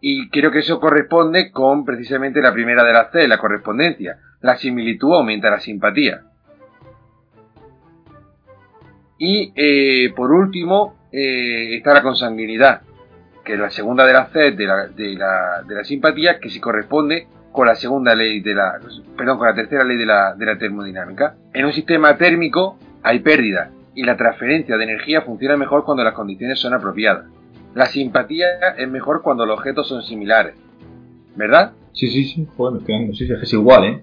Y 0.00 0.30
creo 0.30 0.50
que 0.50 0.60
eso 0.60 0.80
corresponde 0.80 1.50
con 1.50 1.84
precisamente 1.84 2.40
la 2.40 2.54
primera 2.54 2.82
de 2.82 2.92
las 2.92 3.12
C, 3.12 3.28
la 3.28 3.36
correspondencia. 3.38 4.18
La 4.40 4.56
similitud 4.56 5.14
aumenta 5.14 5.50
la 5.50 5.60
simpatía. 5.60 6.22
Y 9.18 9.52
eh, 9.54 10.14
por 10.16 10.32
último 10.32 11.00
eh, 11.12 11.76
está 11.76 11.92
la 11.92 12.02
consanguinidad, 12.02 12.80
que 13.50 13.56
la 13.56 13.70
segunda 13.70 14.04
de 14.06 14.12
las 14.12 14.30
C 14.30 14.52
de 14.52 14.66
la, 14.66 14.86
de, 14.88 15.14
la, 15.14 15.62
de 15.66 15.74
la 15.74 15.84
simpatía, 15.84 16.38
que 16.38 16.50
se 16.50 16.60
corresponde 16.60 17.26
con 17.52 17.66
la 17.66 17.74
segunda 17.74 18.14
ley 18.14 18.40
de 18.40 18.54
la, 18.54 18.78
perdón, 19.16 19.38
con 19.38 19.48
la 19.48 19.54
tercera 19.54 19.82
ley 19.84 19.96
de 19.96 20.06
la, 20.06 20.34
de 20.34 20.46
la 20.46 20.56
termodinámica. 20.58 21.34
En 21.52 21.64
un 21.64 21.72
sistema 21.72 22.16
térmico 22.16 22.78
hay 23.02 23.18
pérdida 23.20 23.70
y 23.94 24.04
la 24.04 24.16
transferencia 24.16 24.76
de 24.76 24.84
energía 24.84 25.22
funciona 25.22 25.56
mejor 25.56 25.84
cuando 25.84 26.04
las 26.04 26.14
condiciones 26.14 26.58
son 26.60 26.74
apropiadas. 26.74 27.24
La 27.74 27.86
simpatía 27.86 28.46
es 28.76 28.88
mejor 28.88 29.22
cuando 29.22 29.46
los 29.46 29.58
objetos 29.58 29.88
son 29.88 30.02
similares. 30.02 30.54
¿Verdad? 31.36 31.72
Sí, 31.92 32.08
sí, 32.08 32.24
sí. 32.24 32.46
Joder, 32.56 32.80
me 32.82 32.86
dando- 32.98 33.14
sí, 33.14 33.24
es 33.24 33.38
que 33.38 33.44
es 33.44 33.52
igual, 33.52 33.84
¿eh? 33.84 34.02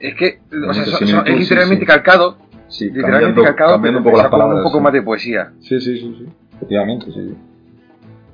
Es 0.00 0.14
que 0.16 0.40
o 0.50 0.72
sea, 0.74 0.82
Mucha 0.82 0.84
son- 0.84 0.84
son- 0.84 1.06
similitud, 1.08 1.30
es 1.32 1.38
literalmente 1.40 1.84
sí. 1.84 1.86
calcado, 1.86 2.36
Sí, 2.68 2.84
literalmente 2.86 3.12
cambiando, 3.22 3.42
calcado, 3.42 3.72
cambiando 3.72 3.98
pero 4.00 4.08
un 4.08 4.12
poco 4.12 4.22
las 4.22 4.30
palabras. 4.30 4.56
un 4.58 4.62
poco 4.64 4.80
más 4.80 4.92
de 4.92 5.02
poesía. 5.02 5.52
Sí, 5.60 5.80
sí, 5.80 5.96
sí, 5.98 6.16
sí. 6.18 6.26
Efectivamente, 6.56 7.06
sí. 7.12 7.34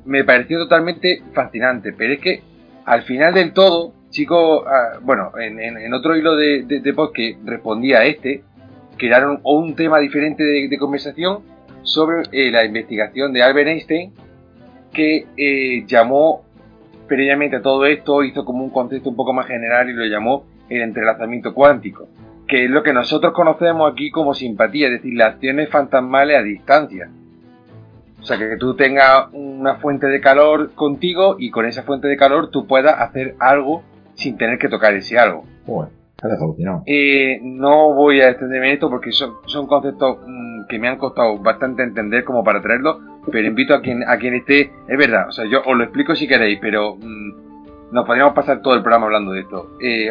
Me 0.04 0.24
pareció 0.24 0.58
totalmente 0.58 1.22
fascinante, 1.32 1.92
pero 1.92 2.14
es 2.14 2.20
que 2.20 2.42
al 2.84 3.02
final 3.02 3.34
del 3.34 3.52
todo, 3.52 3.92
chicos, 4.10 4.64
ah, 4.66 4.98
bueno, 5.02 5.32
en, 5.38 5.92
otro 5.94 6.16
hilo 6.16 6.36
de, 6.36 6.64
de, 6.64 6.94
post 6.94 7.14
que 7.14 7.36
respondía 7.44 7.98
a 7.98 8.04
este, 8.04 8.42
crearon 8.96 9.40
un 9.44 9.74
tema 9.74 9.98
diferente 9.98 10.44
de, 10.44 10.78
conversación 10.78 11.40
sobre 11.82 12.22
eh, 12.32 12.50
la 12.50 12.64
investigación 12.64 13.32
de 13.32 13.42
Albert 13.42 13.68
Einstein, 13.68 14.12
que 14.92 15.26
eh, 15.36 15.84
llamó 15.86 16.44
previamente 17.08 17.56
a 17.56 17.62
todo 17.62 17.84
esto, 17.86 18.22
hizo 18.22 18.44
como 18.44 18.64
un 18.64 18.70
concepto 18.70 19.10
un 19.10 19.16
poco 19.16 19.32
más 19.32 19.46
general 19.46 19.88
y 19.90 19.92
lo 19.92 20.04
llamó 20.04 20.44
el 20.68 20.82
entrelazamiento 20.82 21.54
cuántico, 21.54 22.08
que 22.46 22.64
es 22.64 22.70
lo 22.70 22.82
que 22.82 22.92
nosotros 22.92 23.32
conocemos 23.32 23.90
aquí 23.90 24.10
como 24.10 24.34
simpatía, 24.34 24.86
es 24.86 24.94
decir, 24.94 25.14
las 25.14 25.34
acciones 25.34 25.68
fantasmales 25.68 26.38
a 26.38 26.42
distancia. 26.42 27.10
O 28.22 28.24
sea, 28.24 28.38
que 28.38 28.56
tú 28.56 28.76
tengas 28.76 29.28
una 29.32 29.76
fuente 29.76 30.06
de 30.06 30.20
calor 30.20 30.72
contigo 30.74 31.36
y 31.38 31.50
con 31.50 31.66
esa 31.66 31.82
fuente 31.82 32.06
de 32.06 32.16
calor 32.16 32.50
tú 32.50 32.66
puedas 32.66 33.00
hacer 33.00 33.34
algo 33.40 33.82
sin 34.14 34.36
tener 34.36 34.58
que 34.58 34.68
tocar 34.68 34.94
ese 34.94 35.18
algo. 35.18 35.44
Eh, 36.86 37.40
no 37.42 37.92
voy 37.94 38.20
a 38.20 38.30
extenderme 38.30 38.68
en 38.68 38.74
esto 38.74 38.88
porque 38.88 39.10
son, 39.10 39.32
son 39.46 39.66
conceptos 39.66 40.18
mm, 40.24 40.68
que 40.68 40.78
me 40.78 40.86
han 40.86 40.98
costado 40.98 41.38
bastante 41.38 41.82
entender 41.82 42.22
como 42.22 42.44
para 42.44 42.62
traerlo, 42.62 43.00
pero 43.30 43.48
invito 43.48 43.74
a 43.74 43.82
quien, 43.82 44.04
a 44.08 44.16
quien 44.18 44.34
esté, 44.34 44.70
es 44.86 44.98
verdad, 44.98 45.28
o 45.28 45.32
sea, 45.32 45.44
yo 45.46 45.60
os 45.66 45.76
lo 45.76 45.82
explico 45.82 46.14
si 46.14 46.28
queréis, 46.28 46.60
pero 46.62 46.94
mm, 46.94 47.90
nos 47.92 48.06
podríamos 48.06 48.34
pasar 48.34 48.62
todo 48.62 48.74
el 48.74 48.82
programa 48.82 49.06
hablando 49.06 49.32
de 49.32 49.40
esto. 49.40 49.76
Eh, 49.80 50.10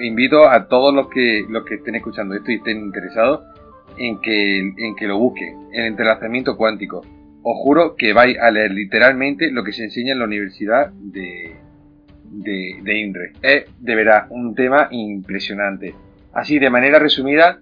invito 0.00 0.48
a 0.48 0.68
todos 0.68 0.94
los 0.94 1.08
que, 1.08 1.44
los 1.48 1.64
que 1.64 1.74
estén 1.74 1.96
escuchando 1.96 2.34
esto 2.36 2.52
y 2.52 2.54
estén 2.54 2.78
interesados 2.78 3.40
en 3.98 4.20
que, 4.20 4.60
en 4.60 4.94
que 4.94 5.06
lo 5.08 5.18
busquen, 5.18 5.68
el 5.72 5.86
entrelazamiento 5.86 6.56
cuántico. 6.56 7.02
Os 7.42 7.56
juro 7.58 7.96
que 7.96 8.12
vais 8.12 8.38
a 8.38 8.50
leer 8.50 8.72
literalmente 8.72 9.50
lo 9.50 9.64
que 9.64 9.72
se 9.72 9.84
enseña 9.84 10.12
en 10.12 10.18
la 10.18 10.26
Universidad 10.26 10.90
de, 10.92 11.56
de, 12.24 12.78
de 12.82 12.98
INRE. 12.98 13.32
Es 13.42 13.64
de 13.78 13.94
verdad 13.94 14.26
un 14.30 14.54
tema 14.54 14.88
impresionante. 14.90 15.94
Así, 16.32 16.58
de 16.58 16.70
manera 16.70 16.98
resumida, 16.98 17.58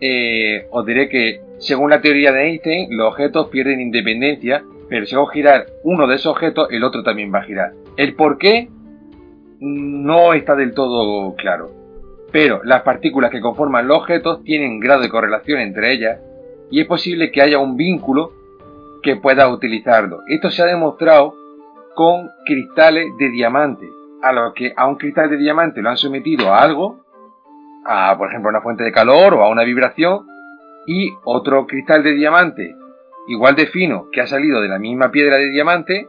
eh, 0.00 0.66
os 0.70 0.86
diré 0.86 1.08
que 1.08 1.40
según 1.58 1.90
la 1.90 2.00
teoría 2.00 2.32
de 2.32 2.44
Einstein, 2.44 2.96
los 2.96 3.08
objetos 3.08 3.48
pierden 3.48 3.80
independencia, 3.80 4.62
pero 4.88 5.06
si 5.06 5.14
hago 5.14 5.26
girar 5.26 5.66
uno 5.82 6.06
de 6.06 6.14
esos 6.14 6.32
objetos, 6.32 6.68
el 6.70 6.84
otro 6.84 7.02
también 7.02 7.32
va 7.34 7.40
a 7.40 7.44
girar. 7.44 7.72
El 7.96 8.14
por 8.14 8.38
qué 8.38 8.68
no 9.60 10.34
está 10.34 10.54
del 10.54 10.72
todo 10.72 11.34
claro. 11.34 11.72
Pero 12.30 12.62
las 12.62 12.82
partículas 12.82 13.30
que 13.30 13.40
conforman 13.40 13.88
los 13.88 13.98
objetos 13.98 14.44
tienen 14.44 14.80
grado 14.80 15.02
de 15.02 15.08
correlación 15.08 15.60
entre 15.60 15.92
ellas 15.92 16.18
y 16.70 16.80
es 16.80 16.86
posible 16.86 17.30
que 17.30 17.42
haya 17.42 17.58
un 17.58 17.76
vínculo 17.76 18.32
que 19.02 19.16
pueda 19.16 19.48
utilizarlo. 19.48 20.20
Esto 20.26 20.50
se 20.50 20.62
ha 20.62 20.66
demostrado 20.66 21.34
con 21.94 22.30
cristales 22.44 23.06
de 23.18 23.30
diamante 23.30 23.88
a 24.22 24.32
lo 24.32 24.52
que 24.54 24.72
a 24.76 24.86
un 24.86 24.96
cristal 24.96 25.30
de 25.30 25.36
diamante 25.36 25.82
lo 25.82 25.90
han 25.90 25.96
sometido 25.96 26.52
a 26.52 26.62
algo, 26.62 27.04
a 27.84 28.16
por 28.18 28.28
ejemplo 28.28 28.50
una 28.50 28.60
fuente 28.60 28.84
de 28.84 28.92
calor 28.92 29.34
o 29.34 29.42
a 29.42 29.48
una 29.48 29.64
vibración, 29.64 30.26
y 30.86 31.12
otro 31.24 31.66
cristal 31.66 32.02
de 32.02 32.12
diamante 32.12 32.74
igual 33.28 33.54
de 33.54 33.66
fino 33.66 34.08
que 34.10 34.20
ha 34.20 34.26
salido 34.26 34.60
de 34.60 34.68
la 34.68 34.78
misma 34.78 35.10
piedra 35.10 35.36
de 35.36 35.50
diamante, 35.50 36.08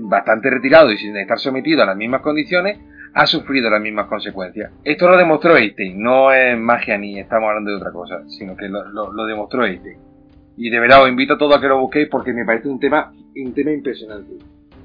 bastante 0.00 0.50
retirado 0.50 0.90
y 0.90 0.96
sin 0.96 1.16
estar 1.16 1.38
sometido 1.38 1.82
a 1.82 1.86
las 1.86 1.96
mismas 1.96 2.22
condiciones, 2.22 2.78
ha 3.14 3.26
sufrido 3.26 3.70
las 3.70 3.80
mismas 3.80 4.06
consecuencias. 4.06 4.72
Esto 4.82 5.08
lo 5.08 5.16
demostró 5.16 5.56
Einstein, 5.56 6.02
no 6.02 6.32
es 6.32 6.58
magia 6.58 6.98
ni 6.98 7.18
estamos 7.18 7.48
hablando 7.48 7.70
de 7.70 7.76
otra 7.76 7.92
cosa, 7.92 8.22
sino 8.28 8.56
que 8.56 8.68
lo, 8.68 9.26
demostró 9.26 9.64
Einstein. 9.64 9.98
Y 10.56 10.70
de 10.70 10.80
verdad 10.80 11.02
os 11.02 11.08
invito 11.08 11.34
a 11.34 11.38
todos 11.38 11.56
a 11.56 11.60
que 11.60 11.68
lo 11.68 11.80
busquéis 11.80 12.08
porque 12.08 12.32
me 12.32 12.44
parece 12.44 12.68
un 12.68 12.80
tema, 12.80 13.12
un 13.34 13.52
tema 13.52 13.72
impresionante 13.72 14.36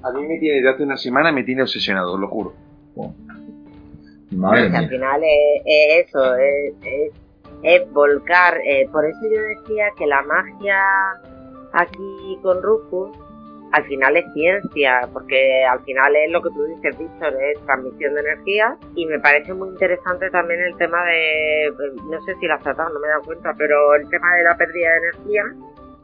a 0.03 0.11
mí 0.11 0.27
me 0.27 0.39
tiene 0.39 0.57
desde 0.57 0.69
hace 0.69 0.83
una 0.83 0.97
semana 0.97 1.31
me 1.31 1.43
tiene 1.43 1.61
obsesionado, 1.61 2.17
lo 2.17 2.27
juro. 2.27 2.53
Al 2.97 4.89
final 4.89 5.21
es, 5.23 6.07
eso, 6.07 6.35
es, 6.35 7.91
volcar. 7.91 8.57
Eh, 8.65 8.87
por 8.91 9.05
eso 9.05 9.19
yo 9.23 9.41
decía 9.41 9.89
que 9.97 10.07
la 10.07 10.21
magia 10.23 10.79
aquí 11.73 12.39
con 12.41 12.61
Rufus 12.61 13.11
al 13.71 13.83
final 13.85 14.17
es 14.17 14.25
ciencia, 14.33 15.07
porque 15.13 15.63
al 15.63 15.79
final 15.83 16.15
es 16.15 16.31
lo 16.31 16.41
que 16.41 16.49
tú 16.49 16.63
dices, 16.65 16.97
Víctor, 16.97 17.33
es 17.41 17.59
transmisión 17.65 18.13
de 18.15 18.21
energía 18.21 18.77
y 18.95 19.05
me 19.05 19.19
parece 19.19 19.53
muy 19.53 19.69
interesante 19.69 20.29
también 20.29 20.59
el 20.61 20.75
tema 20.77 21.03
de, 21.05 21.71
no 22.09 22.21
sé 22.23 22.35
si 22.39 22.47
la 22.47 22.55
has 22.55 22.63
tratado, 22.63 22.93
no 22.93 22.99
me 22.99 23.07
he 23.07 23.09
dado 23.11 23.23
cuenta, 23.23 23.53
pero 23.57 23.95
el 23.95 24.09
tema 24.09 24.35
de 24.35 24.43
la 24.43 24.57
pérdida 24.57 24.89
de 24.89 24.97
energía 24.97 25.43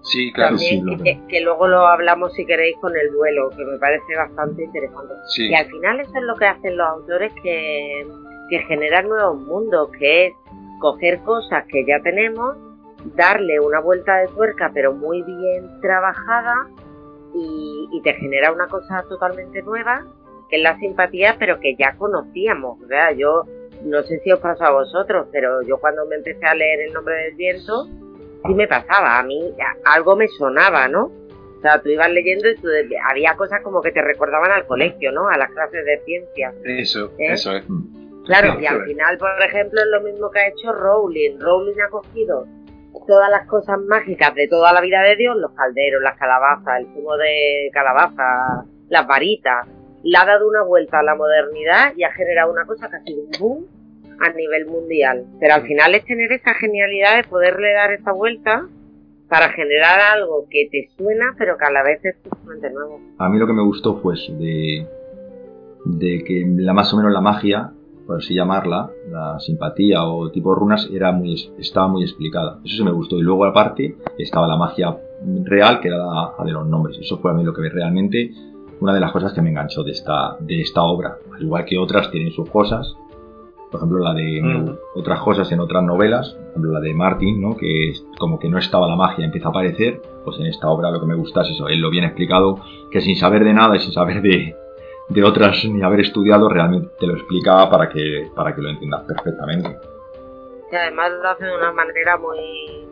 Sí, 0.01 0.31
claro. 0.31 0.55
que, 0.57 1.41
luego 1.41 1.67
lo 1.67 1.85
hablamos 1.85 2.33
si 2.33 2.45
queréis 2.45 2.77
con 2.77 2.95
el 2.95 3.11
duelo, 3.11 3.49
que 3.49 3.65
me 3.65 3.77
parece 3.77 4.15
bastante 4.15 4.63
interesante. 4.63 5.13
Y 5.37 5.53
al 5.53 5.65
final 5.65 5.99
eso 5.99 6.11
es 6.15 6.23
lo 6.23 6.35
que 6.35 6.45
hacen 6.45 6.77
los 6.77 6.87
autores 6.87 7.33
que, 7.43 8.07
que 8.49 8.59
generan 8.59 9.09
nuevos 9.09 9.41
mundos, 9.41 9.89
que 9.99 10.27
es 10.27 10.33
coger 10.79 11.19
cosas 11.19 11.65
que 11.67 11.85
ya 11.85 11.99
tenemos, 12.03 12.55
darle 13.15 13.59
una 13.59 13.79
vuelta 13.79 14.17
de 14.17 14.27
tuerca 14.27 14.71
pero 14.73 14.93
muy 14.93 15.21
bien 15.23 15.81
trabajada 15.81 16.67
y, 17.37 17.89
y 17.91 18.01
te 18.01 18.13
genera 18.13 18.51
una 18.51 18.67
cosa 18.67 19.03
totalmente 19.07 19.61
nueva, 19.61 20.05
que 20.49 20.57
es 20.57 20.61
la 20.61 20.77
simpatía, 20.79 21.35
pero 21.37 21.59
que 21.59 21.75
ya 21.75 21.95
conocíamos. 21.97 22.79
Sea, 22.87 23.11
yo 23.11 23.43
no 23.83 24.03
sé 24.03 24.19
si 24.19 24.31
os 24.31 24.39
pasa 24.39 24.67
a 24.67 24.71
vosotros, 24.71 25.27
pero 25.31 25.61
yo 25.61 25.77
cuando 25.77 26.05
me 26.05 26.15
empecé 26.15 26.45
a 26.45 26.55
leer 26.55 26.81
El 26.81 26.93
nombre 26.93 27.15
del 27.15 27.35
viento, 27.35 27.85
sí 28.45 28.53
me 28.53 28.67
pasaba, 28.67 29.19
a 29.19 29.23
mí 29.23 29.53
algo 29.85 30.15
me 30.15 30.27
sonaba, 30.27 30.87
¿no? 30.87 31.11
O 31.57 31.61
sea, 31.61 31.81
tú 31.81 31.89
ibas 31.89 32.11
leyendo 32.11 32.49
y 32.49 32.55
tú, 32.55 32.67
había 33.09 33.35
cosas 33.35 33.61
como 33.63 33.81
que 33.81 33.91
te 33.91 34.01
recordaban 34.01 34.51
al 34.51 34.67
colegio, 34.67 35.11
¿no? 35.11 35.27
A 35.27 35.37
las 35.37 35.49
clases 35.51 35.85
de 35.85 35.99
ciencia. 36.05 36.53
Eso, 36.63 37.11
¿Eh? 37.17 37.33
eso 37.33 37.55
es. 37.55 37.65
Claro, 38.25 38.59
y 38.59 38.65
al 38.65 38.83
final, 38.83 39.17
por 39.17 39.41
ejemplo, 39.41 39.79
es 39.79 39.87
lo 39.87 40.01
mismo 40.01 40.29
que 40.29 40.39
ha 40.39 40.47
hecho 40.49 40.71
Rowling. 40.73 41.39
Rowling 41.39 41.79
ha 41.79 41.89
cogido 41.89 42.45
todas 43.05 43.29
las 43.29 43.47
cosas 43.47 43.79
mágicas 43.79 44.33
de 44.35 44.47
toda 44.47 44.73
la 44.73 44.81
vida 44.81 45.01
de 45.01 45.15
Dios, 45.15 45.35
los 45.37 45.51
calderos, 45.51 46.01
las 46.01 46.17
calabazas, 46.17 46.79
el 46.79 46.93
zumo 46.93 47.15
de 47.17 47.69
calabaza, 47.73 48.65
las 48.89 49.07
varitas, 49.07 49.67
le 50.03 50.17
ha 50.17 50.25
dado 50.25 50.47
una 50.47 50.63
vuelta 50.63 50.99
a 50.99 51.03
la 51.03 51.15
modernidad 51.15 51.93
y 51.95 52.03
ha 52.03 52.11
generado 52.11 52.51
una 52.51 52.65
cosa 52.65 52.89
que 52.89 52.95
ha 52.95 53.03
sido 53.03 53.23
un 53.23 53.31
boom 53.39 53.65
a 54.19 54.29
nivel 54.31 54.65
mundial. 54.65 55.25
Pero 55.39 55.55
al 55.55 55.63
final 55.63 55.95
es 55.95 56.05
tener 56.05 56.31
esa 56.31 56.53
genialidad 56.53 57.17
de 57.17 57.27
poderle 57.27 57.73
dar 57.73 57.91
esa 57.91 58.11
vuelta 58.11 58.67
para 59.29 59.49
generar 59.49 59.99
algo 59.99 60.47
que 60.49 60.69
te 60.71 60.89
suena, 60.97 61.35
pero 61.37 61.57
que 61.57 61.65
a 61.65 61.71
la 61.71 61.83
vez 61.83 62.03
es 62.05 62.21
totalmente 62.21 62.69
nuevo. 62.69 63.01
A 63.17 63.29
mí 63.29 63.37
lo 63.37 63.47
que 63.47 63.53
me 63.53 63.63
gustó 63.63 63.99
fue 64.01 64.15
de, 64.15 64.87
de 65.85 66.23
que 66.23 66.45
la 66.57 66.73
más 66.73 66.93
o 66.93 66.97
menos 66.97 67.11
la 67.11 67.21
magia, 67.21 67.71
por 68.07 68.17
así 68.17 68.33
llamarla, 68.33 68.89
la 69.09 69.39
simpatía 69.39 70.05
o 70.05 70.31
tipo 70.31 70.55
runas, 70.55 70.89
era 70.91 71.11
muy, 71.11 71.35
estaba 71.59 71.87
muy 71.87 72.03
explicada. 72.03 72.59
Eso 72.63 72.77
sí 72.77 72.83
me 72.83 72.91
gustó. 72.91 73.17
Y 73.17 73.21
luego 73.21 73.45
aparte 73.45 73.97
estaba 74.17 74.47
la 74.47 74.55
magia 74.55 74.97
real, 75.43 75.81
que 75.81 75.89
era 75.89 75.97
la 75.97 76.33
de 76.45 76.51
los 76.51 76.65
nombres. 76.65 76.97
Eso 76.99 77.17
fue 77.17 77.31
a 77.31 77.33
mí 77.33 77.43
lo 77.43 77.53
que 77.53 77.67
realmente 77.69 78.31
una 78.79 78.93
de 78.93 78.99
las 78.99 79.11
cosas 79.11 79.33
que 79.33 79.41
me 79.41 79.49
enganchó 79.49 79.83
de 79.83 79.91
esta, 79.91 80.37
de 80.39 80.61
esta 80.61 80.83
obra. 80.83 81.17
Al 81.35 81.43
igual 81.43 81.65
que 81.65 81.77
otras 81.77 82.09
tienen 82.09 82.31
sus 82.31 82.49
cosas, 82.49 82.95
por 83.71 83.79
ejemplo 83.79 83.99
la 83.99 84.13
de 84.13 84.41
mm. 84.41 84.77
otras 84.95 85.19
cosas 85.19 85.51
en 85.51 85.59
otras 85.59 85.83
novelas, 85.83 86.29
por 86.29 86.49
ejemplo 86.49 86.71
la 86.71 86.79
de 86.79 86.93
Martin, 86.93 87.41
¿no? 87.41 87.57
que 87.57 87.89
es 87.89 88.05
como 88.17 88.39
que 88.39 88.49
no 88.49 88.57
estaba 88.57 88.87
la 88.87 88.95
magia, 88.95 89.25
empieza 89.25 89.47
a 89.47 89.51
aparecer, 89.51 90.01
pues 90.23 90.39
en 90.39 90.45
esta 90.45 90.69
obra 90.69 90.91
lo 90.91 90.99
que 90.99 91.07
me 91.07 91.15
gusta 91.15 91.41
es 91.41 91.49
eso, 91.49 91.67
él 91.67 91.81
lo 91.81 91.89
bien 91.89 92.05
explicado, 92.05 92.59
que 92.91 93.01
sin 93.01 93.15
saber 93.15 93.43
de 93.43 93.53
nada 93.53 93.75
y 93.75 93.79
sin 93.79 93.91
saber 93.91 94.21
de, 94.21 94.55
de 95.09 95.23
otras 95.23 95.63
ni 95.65 95.81
haber 95.81 96.01
estudiado, 96.01 96.49
realmente 96.49 96.89
te 96.99 97.07
lo 97.07 97.13
explica 97.13 97.69
para 97.69 97.89
que, 97.89 98.29
para 98.35 98.53
que 98.53 98.61
lo 98.61 98.69
entiendas 98.69 99.03
perfectamente. 99.05 99.77
Y 100.71 100.75
además 100.75 101.11
lo 101.21 101.29
hace 101.29 101.45
de 101.45 101.55
una 101.55 101.71
manera 101.71 102.17
muy, 102.17 102.87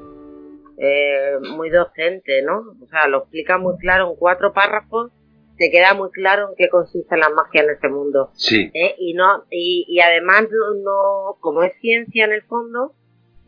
eh, 0.77 1.37
muy 1.55 1.69
docente, 1.69 2.41
¿no? 2.41 2.75
O 2.81 2.87
sea, 2.87 3.07
lo 3.07 3.19
explica 3.19 3.57
muy 3.57 3.77
claro 3.77 4.11
en 4.11 4.15
cuatro 4.15 4.53
párrafos 4.53 5.11
te 5.57 5.71
queda 5.71 5.93
muy 5.93 6.09
claro 6.11 6.49
en 6.49 6.55
qué 6.57 6.69
consiste 6.69 7.17
la 7.17 7.29
magia 7.29 7.63
en 7.63 7.69
este 7.71 7.89
mundo. 7.89 8.31
Sí. 8.33 8.69
¿Eh? 8.73 8.95
Y 8.97 9.13
no 9.13 9.45
y, 9.49 9.85
y 9.87 9.99
además 10.01 10.43
no, 10.83 11.37
como 11.39 11.63
es 11.63 11.73
ciencia 11.79 12.25
en 12.25 12.33
el 12.33 12.43
fondo, 12.43 12.93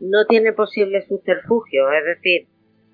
no 0.00 0.26
tiene 0.26 0.52
posible 0.52 1.04
subterfugio, 1.06 1.90
es 1.92 2.04
decir, 2.04 2.48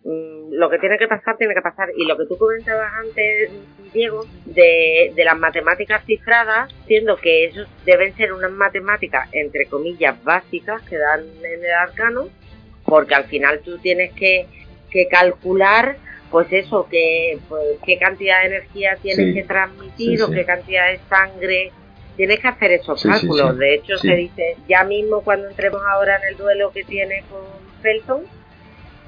lo 0.04 0.68
que 0.68 0.78
tiene 0.78 0.98
que 0.98 1.08
pasar 1.08 1.36
tiene 1.38 1.54
que 1.54 1.62
pasar. 1.62 1.88
Y 1.96 2.04
lo 2.06 2.16
que 2.16 2.26
tú 2.26 2.36
comentabas 2.36 2.92
antes 3.02 3.50
Diego 3.92 4.26
de, 4.44 5.12
de 5.14 5.24
las 5.24 5.38
matemáticas 5.38 6.04
cifradas 6.04 6.72
siendo 6.86 7.16
que 7.16 7.46
eso 7.46 7.64
deben 7.86 8.14
ser 8.16 8.32
unas 8.32 8.50
matemáticas 8.50 9.28
entre 9.32 9.66
comillas 9.66 10.22
básicas 10.24 10.82
que 10.82 10.98
dan 10.98 11.20
en 11.20 11.64
el 11.64 11.70
arcano 11.70 12.28
porque 12.84 13.14
al 13.14 13.24
final 13.24 13.60
tú 13.60 13.78
tienes 13.78 14.12
que, 14.12 14.46
que 14.90 15.06
calcular 15.06 15.96
pues 16.34 16.52
eso, 16.52 16.88
que, 16.90 17.38
pues, 17.48 17.62
qué 17.86 17.96
cantidad 17.96 18.40
de 18.40 18.46
energía 18.48 18.98
tienes 19.00 19.32
que 19.34 19.44
transmitir 19.44 20.20
o 20.20 20.30
qué 20.32 20.44
cantidad 20.44 20.90
de 20.90 20.98
sangre. 21.08 21.70
Tienes 22.16 22.40
que 22.40 22.48
hacer 22.48 22.72
esos 22.72 23.00
cálculos. 23.04 23.56
De 23.56 23.74
hecho, 23.74 23.96
se 23.98 24.16
dice, 24.16 24.56
ya 24.68 24.82
mismo 24.82 25.22
cuando 25.22 25.48
entremos 25.48 25.80
ahora 25.86 26.16
en 26.16 26.30
el 26.30 26.36
duelo 26.36 26.72
que 26.72 26.82
tiene 26.82 27.22
con 27.30 27.42
Felton, 27.82 28.24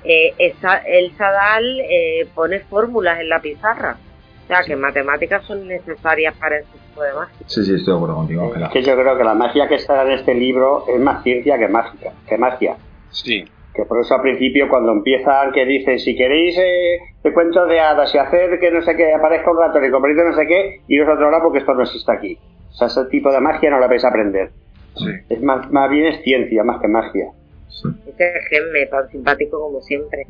eh, 0.07 0.53
el 0.87 1.17
Sadal 1.17 1.81
eh, 1.81 2.29
pone 2.35 2.61
fórmulas 2.61 3.21
en 3.21 3.29
la 3.29 3.41
pizarra 3.41 3.97
O 4.45 4.47
sea, 4.47 4.63
que 4.63 4.77
matemáticas 4.77 5.45
son 5.45 5.67
necesarias 5.67 6.35
para 6.39 6.59
ese 6.59 6.69
tipo 6.89 7.03
de 7.03 7.13
magia. 7.13 7.47
Sí, 7.47 7.65
sí, 7.65 7.75
estoy 7.75 7.93
de 7.93 7.97
acuerdo 7.97 8.17
contigo, 8.17 8.55
Es 8.55 8.69
que 8.71 8.83
yo 8.83 8.97
creo 8.97 9.17
que 9.17 9.25
la 9.25 9.35
magia 9.35 9.69
que 9.69 9.75
está 9.75 10.03
en 10.03 10.13
este 10.13 10.35
libro 10.35 10.85
es 10.89 11.01
más 11.01 11.23
ciencia 11.23 11.59
que 11.59 11.69
mágica, 11.69 12.13
que 12.29 12.39
magia. 12.39 12.77
Sí. 13.11 13.45
Que 13.75 13.85
por 13.85 14.01
eso 14.01 14.15
al 14.15 14.23
principio 14.23 14.69
cuando 14.69 14.93
empiezan 14.93 15.53
que 15.53 15.67
dicen 15.67 15.99
si 15.99 16.17
queréis 16.17 16.57
eh, 16.57 16.99
de 17.23 17.33
cuentos 17.33 17.69
de 17.69 17.81
hadas 17.81 18.15
y 18.15 18.19
hacer 18.19 18.59
que 18.59 18.71
no 18.71 18.81
sé 18.83 18.97
qué 18.97 19.13
aparezca 19.13 19.51
un 19.51 19.59
ratón 19.59 19.85
y 19.85 19.91
convertirte 19.91 20.31
no 20.31 20.37
sé 20.37 20.47
qué, 20.47 20.81
iros 20.89 21.09
a 21.09 21.13
otro 21.13 21.31
lado 21.31 21.43
porque 21.45 21.59
esto 21.59 21.75
no 21.75 21.83
existe 21.83 22.11
aquí. 22.11 22.39
O 22.71 22.75
sea, 22.75 22.87
ese 22.87 23.05
tipo 23.07 23.31
de 23.33 23.41
magia 23.41 23.71
no 23.71 23.81
la 23.81 23.89
vais 23.89 24.05
a 24.05 24.09
aprender. 24.09 24.51
Sí. 24.95 25.11
Es 25.29 25.43
más, 25.43 25.71
más 25.71 25.91
bien 25.91 26.07
es 26.07 26.23
ciencia 26.23 26.63
más 26.65 26.81
que 26.81 26.89
magia. 26.89 27.27
Ese 27.69 28.41
Gemme, 28.49 28.87
tan 28.87 29.11
simpático 29.11 29.61
como 29.61 29.81
siempre. 29.81 30.27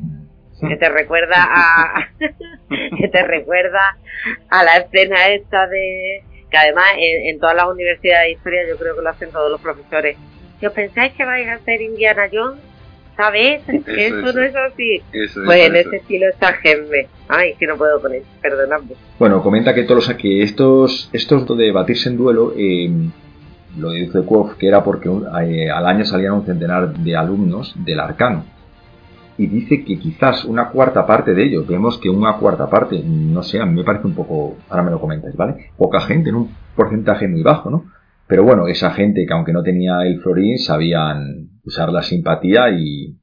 Que 0.67 0.75
te 0.75 0.89
recuerda 0.89 1.35
a. 1.37 2.09
que 2.99 3.07
te 3.07 3.23
recuerda 3.23 3.97
a 4.49 4.63
la 4.63 4.77
escena 4.77 5.27
esta 5.29 5.67
de. 5.67 6.23
Que 6.49 6.57
además 6.57 6.85
en, 6.97 7.27
en 7.29 7.39
todas 7.39 7.55
las 7.55 7.67
universidades 7.67 8.25
de 8.27 8.31
historia 8.31 8.67
yo 8.67 8.77
creo 8.77 8.95
que 8.95 9.01
lo 9.01 9.09
hacen 9.09 9.31
todos 9.31 9.51
los 9.51 9.61
profesores. 9.61 10.17
Si 10.59 10.65
os 10.65 10.73
pensáis 10.73 11.13
que 11.13 11.25
vais 11.25 11.47
a 11.47 11.59
ser 11.59 11.81
Indiana 11.81 12.27
Jones, 12.31 12.59
¿sabéis? 13.15 13.61
Que 13.85 14.07
Eso 14.07 14.17
eso, 14.19 14.29
es. 14.29 14.35
no 14.35 14.41
es 14.43 14.55
así. 14.55 15.03
Eso, 15.13 15.41
Pues 15.45 15.59
eso, 15.59 15.67
en 15.67 15.75
ese 15.75 15.95
estilo 15.97 16.27
está 16.29 16.53
Gemme. 16.53 17.07
Ay, 17.27 17.53
que 17.59 17.67
no 17.67 17.77
puedo 17.77 18.01
con 18.01 18.13
eso, 18.13 18.25
perdonadme. 18.41 18.95
Bueno, 19.19 19.43
comenta 19.43 19.75
que 19.75 19.83
todos 19.83 20.07
los 20.07 20.17
que 20.17 20.41
estos 20.41 21.09
estos 21.13 21.57
de 21.57 21.71
batirse 21.71 22.09
en 22.09 22.17
duelo 22.17 22.53
eh, 22.57 22.89
lo 23.77 23.91
dice 23.91 24.21
Quoth 24.23 24.57
que 24.57 24.67
era 24.67 24.83
porque 24.83 25.09
un- 25.09 25.25
eh, 25.43 25.69
al 25.69 25.85
año 25.85 26.05
salían 26.05 26.33
un 26.33 26.45
centenar 26.45 26.93
de 26.97 27.15
alumnos 27.15 27.73
del 27.85 27.99
arcano 27.99 28.43
y 29.37 29.47
dice 29.47 29.83
que 29.85 29.99
quizás 29.99 30.45
una 30.45 30.69
cuarta 30.69 31.05
parte 31.05 31.33
de 31.35 31.43
ellos 31.43 31.67
vemos 31.67 31.97
que 31.99 32.09
una 32.09 32.37
cuarta 32.37 32.69
parte 32.69 33.01
no 33.05 33.43
sé 33.43 33.59
a 33.59 33.65
mí 33.65 33.73
me 33.75 33.83
parece 33.83 34.07
un 34.07 34.15
poco 34.15 34.57
ahora 34.69 34.83
me 34.83 34.91
lo 34.91 34.99
comentáis 34.99 35.35
vale 35.35 35.71
poca 35.77 36.01
gente 36.01 36.29
en 36.29 36.35
un 36.35 36.49
porcentaje 36.75 37.27
muy 37.27 37.43
bajo 37.43 37.69
no 37.69 37.85
pero 38.27 38.43
bueno 38.43 38.67
esa 38.67 38.91
gente 38.91 39.25
que 39.25 39.33
aunque 39.33 39.53
no 39.53 39.63
tenía 39.63 40.01
el 40.01 40.19
florín 40.21 40.57
sabían 40.57 41.49
usar 41.63 41.91
la 41.91 42.01
simpatía 42.03 42.69
y 42.71 43.15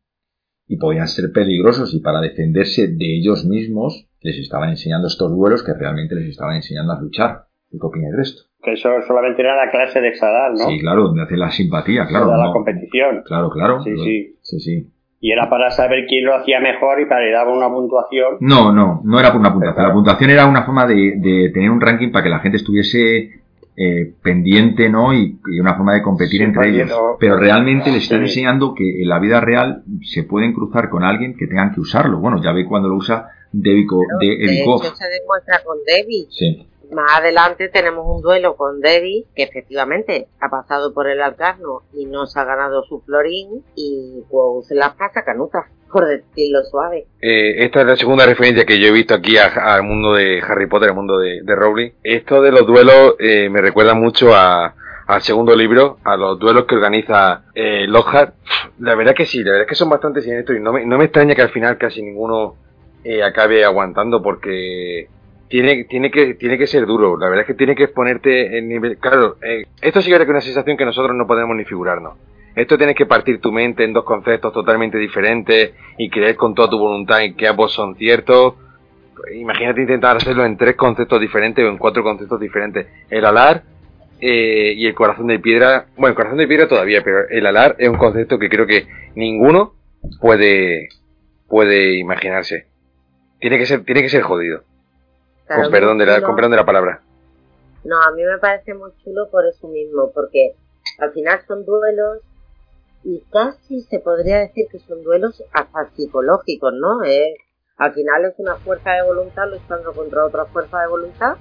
y 0.66 0.76
podían 0.78 1.08
ser 1.08 1.30
peligrosos 1.32 1.92
y 1.92 2.00
para 2.00 2.20
defenderse 2.22 2.88
de 2.88 3.18
ellos 3.18 3.44
mismos 3.44 4.06
les 4.22 4.38
estaban 4.38 4.70
enseñando 4.70 5.08
estos 5.08 5.30
duelos 5.30 5.62
que 5.62 5.74
realmente 5.74 6.14
les 6.14 6.30
estaban 6.30 6.56
enseñando 6.56 6.94
a 6.94 7.00
luchar. 7.02 7.48
¿Qué 7.70 7.76
opináis 7.82 8.16
de 8.16 8.22
esto? 8.22 8.42
Que 8.64 8.72
eso 8.72 8.88
solamente 9.06 9.42
era 9.42 9.56
la 9.56 9.70
clase 9.70 10.00
de 10.00 10.08
Exadal, 10.08 10.54
¿no? 10.54 10.66
Sí, 10.68 10.78
claro, 10.80 11.04
donde 11.04 11.22
hace 11.22 11.36
la 11.36 11.50
simpatía, 11.50 12.06
claro. 12.06 12.26
La 12.36 12.44
no- 12.46 12.52
competición. 12.52 13.22
Claro, 13.26 13.50
claro. 13.50 13.82
Sí, 13.82 13.94
sí. 13.96 14.36
sí, 14.42 14.60
sí. 14.60 14.90
Y 15.20 15.32
era 15.32 15.48
para 15.48 15.70
saber 15.70 16.04
quién 16.06 16.24
lo 16.26 16.34
hacía 16.34 16.60
mejor 16.60 17.00
y 17.00 17.06
para 17.06 17.22
le 17.24 17.30
daba 17.32 17.52
una 17.56 17.68
puntuación. 17.68 18.36
No, 18.40 18.72
no, 18.72 19.00
no 19.04 19.20
era 19.20 19.30
por 19.32 19.40
una 19.40 19.52
puntuación. 19.52 19.86
La 19.86 19.92
puntuación 19.92 20.30
era 20.30 20.46
una 20.46 20.64
forma 20.64 20.86
de, 20.86 21.14
de 21.16 21.50
tener 21.52 21.70
un 21.70 21.80
ranking 21.80 22.10
para 22.12 22.22
que 22.24 22.28
la 22.30 22.40
gente 22.40 22.58
estuviese 22.58 23.40
eh, 23.76 24.12
pendiente, 24.22 24.88
¿no? 24.88 25.12
Y, 25.14 25.38
y 25.52 25.58
una 25.60 25.74
forma 25.74 25.94
de 25.94 26.02
competir 26.02 26.38
Sí, 26.40 26.44
entre 26.44 26.68
ellos. 26.68 26.88
no- 26.90 27.16
Pero 27.18 27.36
realmente 27.38 27.90
les 27.90 28.02
están 28.04 28.18
Sí. 28.20 28.24
enseñando 28.26 28.74
que 28.74 29.02
en 29.02 29.08
la 29.08 29.18
vida 29.18 29.40
real 29.40 29.82
se 30.02 30.22
pueden 30.24 30.52
cruzar 30.52 30.88
con 30.90 31.02
alguien 31.04 31.36
que 31.36 31.46
tengan 31.46 31.72
que 31.74 31.80
usarlo. 31.80 32.18
Bueno, 32.18 32.40
ya 32.42 32.52
ve 32.52 32.66
cuando 32.66 32.88
lo 32.88 32.96
usa 32.96 33.28
Devico, 33.50 34.00
de 34.20 34.26
de 34.26 34.62
hecho, 34.62 34.78
se 34.94 35.04
demuestra 35.08 35.60
con 35.64 35.76
Debbie. 35.86 36.26
Sí. 36.28 36.66
Más 36.92 37.18
adelante 37.18 37.68
tenemos 37.68 38.04
un 38.06 38.22
duelo 38.22 38.56
con 38.56 38.80
Debbie, 38.80 39.26
que 39.34 39.42
efectivamente 39.44 40.28
ha 40.40 40.48
pasado 40.48 40.92
por 40.94 41.08
el 41.08 41.20
Alcarno 41.20 41.82
y 41.92 42.06
no 42.06 42.26
se 42.26 42.38
ha 42.38 42.44
ganado 42.44 42.82
su 42.84 43.00
florín, 43.00 43.64
y 43.74 44.22
pues 44.30 44.68
se 44.68 44.74
la 44.74 44.94
pasa 44.94 45.24
canuta, 45.24 45.66
por 45.92 46.06
decirlo 46.06 46.62
suave. 46.64 47.06
Eh, 47.20 47.64
esta 47.64 47.80
es 47.80 47.86
la 47.86 47.96
segunda 47.96 48.26
referencia 48.26 48.64
que 48.64 48.78
yo 48.78 48.88
he 48.88 48.92
visto 48.92 49.14
aquí 49.14 49.36
al 49.36 49.82
mundo 49.82 50.14
de 50.14 50.42
Harry 50.46 50.66
Potter, 50.66 50.90
al 50.90 50.94
mundo 50.96 51.18
de, 51.18 51.42
de 51.42 51.54
Rowling. 51.54 51.90
Esto 52.02 52.42
de 52.42 52.52
los 52.52 52.66
duelos 52.66 53.14
eh, 53.18 53.48
me 53.48 53.60
recuerda 53.60 53.94
mucho 53.94 54.34
al 54.34 55.22
segundo 55.22 55.54
libro, 55.54 55.98
a 56.04 56.16
los 56.16 56.38
duelos 56.38 56.64
que 56.66 56.74
organiza 56.76 57.44
eh, 57.54 57.86
Lockhart. 57.86 58.34
La 58.78 58.94
verdad 58.94 59.14
que 59.14 59.26
sí, 59.26 59.38
la 59.42 59.52
verdad 59.52 59.62
es 59.62 59.68
que 59.68 59.74
son 59.74 59.88
bastante 59.88 60.20
siniestros 60.20 60.58
y 60.58 60.60
no 60.60 60.72
me, 60.72 60.84
no 60.84 60.98
me 60.98 61.04
extraña 61.04 61.34
que 61.34 61.42
al 61.42 61.50
final 61.50 61.78
casi 61.78 62.02
ninguno 62.02 62.56
eh, 63.04 63.22
acabe 63.22 63.64
aguantando 63.64 64.22
porque 64.22 65.08
tiene, 65.48 65.84
tiene, 65.84 66.10
que, 66.10 66.34
tiene 66.34 66.58
que 66.58 66.66
ser 66.66 66.86
duro. 66.86 67.16
La 67.16 67.28
verdad 67.28 67.42
es 67.42 67.46
que 67.46 67.54
tiene 67.54 67.74
que 67.74 67.84
exponerte 67.84 68.58
en 68.58 68.68
nivel... 68.68 68.98
Claro, 68.98 69.36
eh, 69.42 69.66
esto 69.80 70.00
sí 70.00 70.10
que 70.10 70.16
es 70.16 70.28
una 70.28 70.40
sensación 70.40 70.76
que 70.76 70.84
nosotros 70.84 71.16
no 71.16 71.26
podemos 71.26 71.56
ni 71.56 71.64
figurarnos. 71.64 72.14
Esto 72.54 72.78
tienes 72.78 72.94
que 72.94 73.06
partir 73.06 73.40
tu 73.40 73.50
mente 73.50 73.84
en 73.84 73.92
dos 73.92 74.04
conceptos 74.04 74.52
totalmente 74.52 74.96
diferentes 74.96 75.72
y 75.98 76.08
creer 76.08 76.36
con 76.36 76.54
toda 76.54 76.70
tu 76.70 76.78
voluntad 76.78 77.22
en 77.22 77.34
que 77.36 77.48
ambos 77.48 77.72
son 77.72 77.96
ciertos. 77.96 78.54
Imagínate 79.34 79.80
intentar 79.80 80.16
hacerlo 80.16 80.44
en 80.44 80.56
tres 80.56 80.76
conceptos 80.76 81.20
diferentes 81.20 81.64
o 81.64 81.68
en 81.68 81.78
cuatro 81.78 82.02
conceptos 82.04 82.38
diferentes. 82.38 82.86
El 83.10 83.24
alar 83.24 83.64
eh, 84.20 84.72
y 84.76 84.86
el 84.86 84.94
corazón 84.94 85.26
de 85.26 85.40
piedra. 85.40 85.86
Bueno, 85.96 86.08
el 86.10 86.14
corazón 86.14 86.38
de 86.38 86.46
piedra 86.46 86.68
todavía, 86.68 87.02
pero 87.02 87.28
el 87.28 87.44
alar 87.44 87.74
es 87.78 87.88
un 87.88 87.96
concepto 87.96 88.38
que 88.38 88.48
creo 88.48 88.66
que 88.66 88.86
ninguno 89.16 89.74
puede 90.20 90.88
puede 91.48 91.98
imaginarse. 91.98 92.66
Tiene 93.40 93.58
que 93.58 93.66
ser 93.66 93.84
tiene 93.84 94.02
que 94.02 94.08
ser 94.08 94.22
jodido. 94.22 94.62
Claro, 95.46 95.62
Con 95.62 95.72
perdón 95.72 95.98
de 95.98 96.06
la, 96.06 96.22
con 96.22 96.34
perdón 96.34 96.50
de 96.52 96.56
la 96.56 96.66
palabra. 96.66 97.02
No, 97.84 98.00
a 98.00 98.10
mí 98.12 98.22
me 98.22 98.38
parece 98.38 98.72
muy 98.74 98.90
chulo 99.02 99.28
por 99.30 99.46
eso 99.46 99.68
mismo, 99.68 100.10
porque 100.12 100.54
al 100.98 101.12
final 101.12 101.40
son 101.46 101.64
duelos 101.64 102.20
y 103.02 103.20
casi 103.30 103.82
se 103.82 104.00
podría 104.00 104.38
decir 104.38 104.66
que 104.70 104.78
son 104.78 105.02
duelos 105.04 105.42
hasta 105.52 105.90
psicológicos, 105.94 106.72
¿no? 106.72 107.04
Eh, 107.04 107.36
al 107.76 107.92
final 107.92 108.24
es 108.24 108.34
una 108.38 108.56
fuerza 108.56 108.92
de 108.92 109.02
voluntad 109.02 109.48
luchando 109.50 109.92
contra 109.92 110.24
otra 110.24 110.46
fuerza 110.46 110.80
de 110.80 110.88
voluntad. 110.88 111.36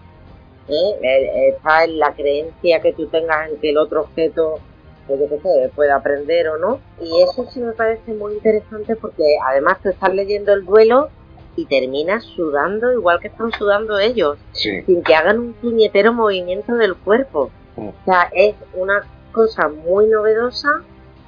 ¿eh? 0.68 1.50
Está 1.56 1.86
en 1.86 2.00
la 2.00 2.13
creencia 2.13 2.82
que 2.82 2.94
tú 2.94 3.08
tengas 3.08 3.50
en 3.50 3.60
que 3.60 3.70
el 3.70 3.78
otro 3.78 4.02
objeto, 4.02 4.60
pues 5.08 5.20
yo 5.20 5.30
qué 5.30 5.39
sé, 5.39 5.72
puede 5.76 5.92
aprender 5.92 6.50
o 6.50 6.58
no. 6.58 6.80
Y 7.00 7.22
eso 7.22 7.46
sí 7.52 7.62
me 7.62 7.74
parece 7.74 8.13
muy 8.13 8.34
interesante 8.34 8.96
porque 8.96 9.24
además 9.46 9.80
tú 9.82 9.89
estás 9.89 10.13
leyendo 10.13 10.54
el 10.54 10.66
duelo 10.66 11.10
y 11.56 11.66
terminas 11.66 12.24
sudando 12.24 12.92
igual 12.92 13.20
que 13.20 13.28
están 13.28 13.52
sudando 13.52 14.00
ellos 14.00 14.38
Sí. 14.54 14.82
sin 14.84 15.04
que 15.04 15.16
hagan 15.16 15.39
un 15.39 15.54
puñetero 15.54 16.13
movimiento 16.13 16.74
del 16.76 16.96
cuerpo. 16.96 17.52
Mm. 17.76 17.88
O 17.89 17.94
sea, 18.06 18.30
es 18.34 18.56
una 18.74 19.04
cosa 19.32 19.68
muy 19.70 20.08
novedosa 20.08 20.70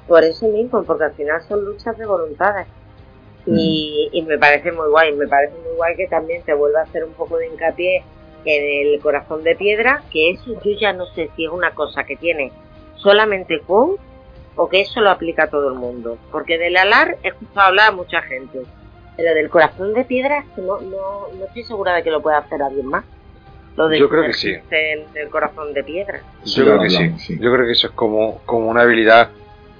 por 0.08 0.22
eso 0.24 0.46
mismo, 0.48 0.84
porque 0.84 1.04
al 1.04 1.12
final 1.14 1.42
son 1.48 1.64
luchas 1.64 1.96
de 1.98 2.06
voluntades. 2.06 2.66
Y, 3.48 4.08
y 4.12 4.22
me 4.22 4.38
parece 4.38 4.72
muy 4.72 4.88
guay, 4.88 5.14
me 5.14 5.28
parece 5.28 5.54
muy 5.64 5.76
guay 5.76 5.94
que 5.96 6.08
también 6.08 6.42
te 6.42 6.52
vuelva 6.54 6.80
a 6.80 6.82
hacer 6.82 7.04
un 7.04 7.12
poco 7.12 7.36
de 7.38 7.46
hincapié 7.46 8.02
en 8.44 8.92
el 8.94 9.00
corazón 9.00 9.42
de 9.44 9.54
piedra, 9.56 10.02
que 10.12 10.30
eso 10.30 10.60
yo 10.64 10.70
ya 10.80 10.92
no 10.92 11.06
sé 11.14 11.30
si 11.36 11.44
es 11.44 11.50
una 11.50 11.72
cosa 11.72 12.04
que 12.04 12.16
tiene 12.16 12.52
solamente 12.96 13.60
Quo 13.60 13.98
o 14.56 14.68
que 14.68 14.80
eso 14.80 15.00
lo 15.00 15.10
aplica 15.10 15.44
a 15.44 15.50
todo 15.50 15.68
el 15.68 15.74
mundo. 15.74 16.18
Porque 16.32 16.58
del 16.58 16.76
alar 16.76 17.18
he 17.22 17.28
escuchado 17.28 17.68
hablar 17.68 17.88
a 17.88 17.92
mucha 17.92 18.22
gente. 18.22 18.62
Pero 19.16 19.34
del 19.34 19.48
corazón 19.48 19.94
de 19.94 20.04
piedra 20.04 20.38
es 20.40 20.44
que 20.54 20.60
no, 20.62 20.80
no, 20.80 21.28
no 21.38 21.44
estoy 21.46 21.64
segura 21.64 21.94
de 21.94 22.02
que 22.02 22.10
lo 22.10 22.20
pueda 22.20 22.38
hacer 22.38 22.62
alguien 22.62 22.86
más. 22.86 23.04
Lo 23.76 23.88
de 23.88 23.98
Yo 23.98 24.08
creo 24.08 24.24
que 24.24 24.32
sí. 24.32 24.48
sumergirse 24.54 24.92
en 24.92 25.04
el 25.14 25.28
corazón 25.28 25.72
de 25.74 25.84
piedra. 25.84 26.20
Yo 26.44 26.64
creo 26.64 26.80
que 26.80 26.90
sí. 26.90 27.38
Yo 27.40 27.52
creo 27.52 27.66
que 27.66 27.72
eso 27.72 27.88
es 27.88 27.92
como, 27.94 28.40
como 28.46 28.68
una 28.68 28.82
habilidad 28.82 29.30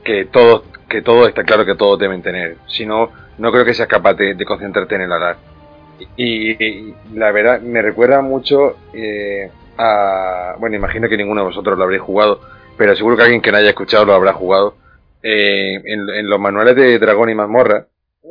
que 0.04 0.26
todos, 0.26 0.62
que 0.88 1.02
todos 1.02 1.28
está 1.28 1.44
claro 1.44 1.64
que 1.64 1.74
todos 1.74 1.98
deben 1.98 2.22
tener. 2.22 2.56
Si 2.66 2.84
no, 2.86 3.10
no 3.38 3.52
creo 3.52 3.64
que 3.64 3.74
seas 3.74 3.88
capaz 3.88 4.14
de, 4.14 4.34
de 4.34 4.44
concentrarte 4.44 4.94
en 4.94 5.02
el 5.02 5.12
alar. 5.12 5.36
Y, 6.16 6.62
y 6.62 6.94
la 7.14 7.32
verdad, 7.32 7.60
me 7.60 7.80
recuerda 7.80 8.20
mucho 8.20 8.76
eh, 8.92 9.50
a. 9.78 10.54
Bueno, 10.58 10.76
imagino 10.76 11.08
que 11.08 11.16
ninguno 11.16 11.40
de 11.40 11.46
vosotros 11.48 11.76
lo 11.78 11.84
habréis 11.84 12.02
jugado, 12.02 12.40
pero 12.76 12.94
seguro 12.94 13.16
que 13.16 13.22
alguien 13.22 13.40
que 13.40 13.50
no 13.50 13.56
haya 13.58 13.70
escuchado 13.70 14.04
lo 14.04 14.12
habrá 14.12 14.34
jugado. 14.34 14.76
Eh, 15.22 15.74
en, 15.84 16.08
en 16.10 16.28
los 16.28 16.38
manuales 16.38 16.76
de 16.76 16.98
Dragón 16.98 17.30
y 17.30 17.34
Mazmorra 17.34 17.86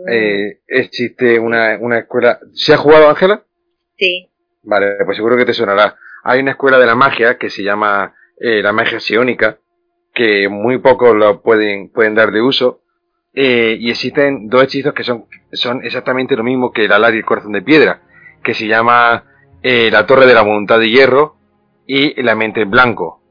eh, 0.09 0.59
existe 0.67 1.39
una, 1.39 1.77
una 1.79 1.99
escuela. 1.99 2.39
¿Se 2.53 2.73
ha 2.73 2.77
jugado, 2.77 3.09
Ángela? 3.09 3.43
sí, 3.97 4.29
Vale, 4.63 4.95
pues 5.05 5.15
seguro 5.17 5.37
que 5.37 5.45
te 5.45 5.53
sonará. 5.53 5.95
Hay 6.23 6.39
una 6.39 6.51
escuela 6.51 6.79
de 6.79 6.87
la 6.87 6.95
magia 6.95 7.37
que 7.37 7.49
se 7.51 7.61
llama 7.63 8.15
eh, 8.39 8.61
la 8.63 8.73
magia 8.73 8.99
psiónica, 8.99 9.59
que 10.13 10.49
muy 10.49 10.79
pocos 10.79 11.15
lo 11.15 11.41
pueden, 11.43 11.89
pueden 11.91 12.15
dar 12.15 12.31
de 12.31 12.41
uso. 12.41 12.81
eh, 13.33 13.77
y 13.79 13.91
existen 13.91 14.47
dos 14.49 14.63
hechizos 14.63 14.93
que 14.93 15.03
son, 15.03 15.25
son 15.51 15.83
exactamente 15.85 16.35
lo 16.35 16.43
mismo 16.43 16.71
que 16.71 16.85
el 16.85 16.91
alar 16.93 17.13
y 17.13 17.17
el 17.17 17.25
corazón 17.25 17.51
de 17.51 17.61
piedra, 17.61 18.01
que 18.43 18.53
se 18.55 18.65
llama 18.67 19.25
eh, 19.61 19.89
la 19.91 20.05
torre 20.07 20.25
de 20.25 20.33
la 20.33 20.41
voluntad 20.41 20.79
de 20.79 20.89
hierro 20.89 21.35
y 21.85 22.19
la 22.23 22.33
mente 22.35 22.61
en 22.61 22.71
blanco, 22.71 23.21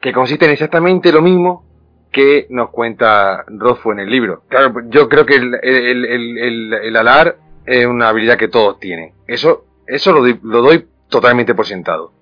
que 0.00 0.12
consisten 0.12 0.50
exactamente 0.50 1.10
lo 1.12 1.22
mismo 1.22 1.64
que 2.10 2.46
nos 2.50 2.70
cuenta 2.70 3.44
Rothfu 3.46 3.92
en 3.92 4.00
el 4.00 4.10
libro. 4.10 4.42
Claro, 4.48 4.72
yo 4.88 5.08
creo 5.08 5.24
que 5.26 5.36
el, 5.36 5.54
el, 5.62 6.04
el, 6.04 6.38
el, 6.38 6.72
el 6.74 6.96
alar 6.96 7.36
es 7.66 7.86
una 7.86 8.08
habilidad 8.08 8.36
que 8.38 8.48
todos 8.48 8.80
tienen. 8.80 9.12
Eso, 9.26 9.64
eso 9.86 10.12
lo, 10.12 10.20
doy- 10.20 10.40
lo 10.42 10.60
doy 10.62 10.86
totalmente 11.08 11.54
por 11.54 11.66
sentado. 11.66 12.12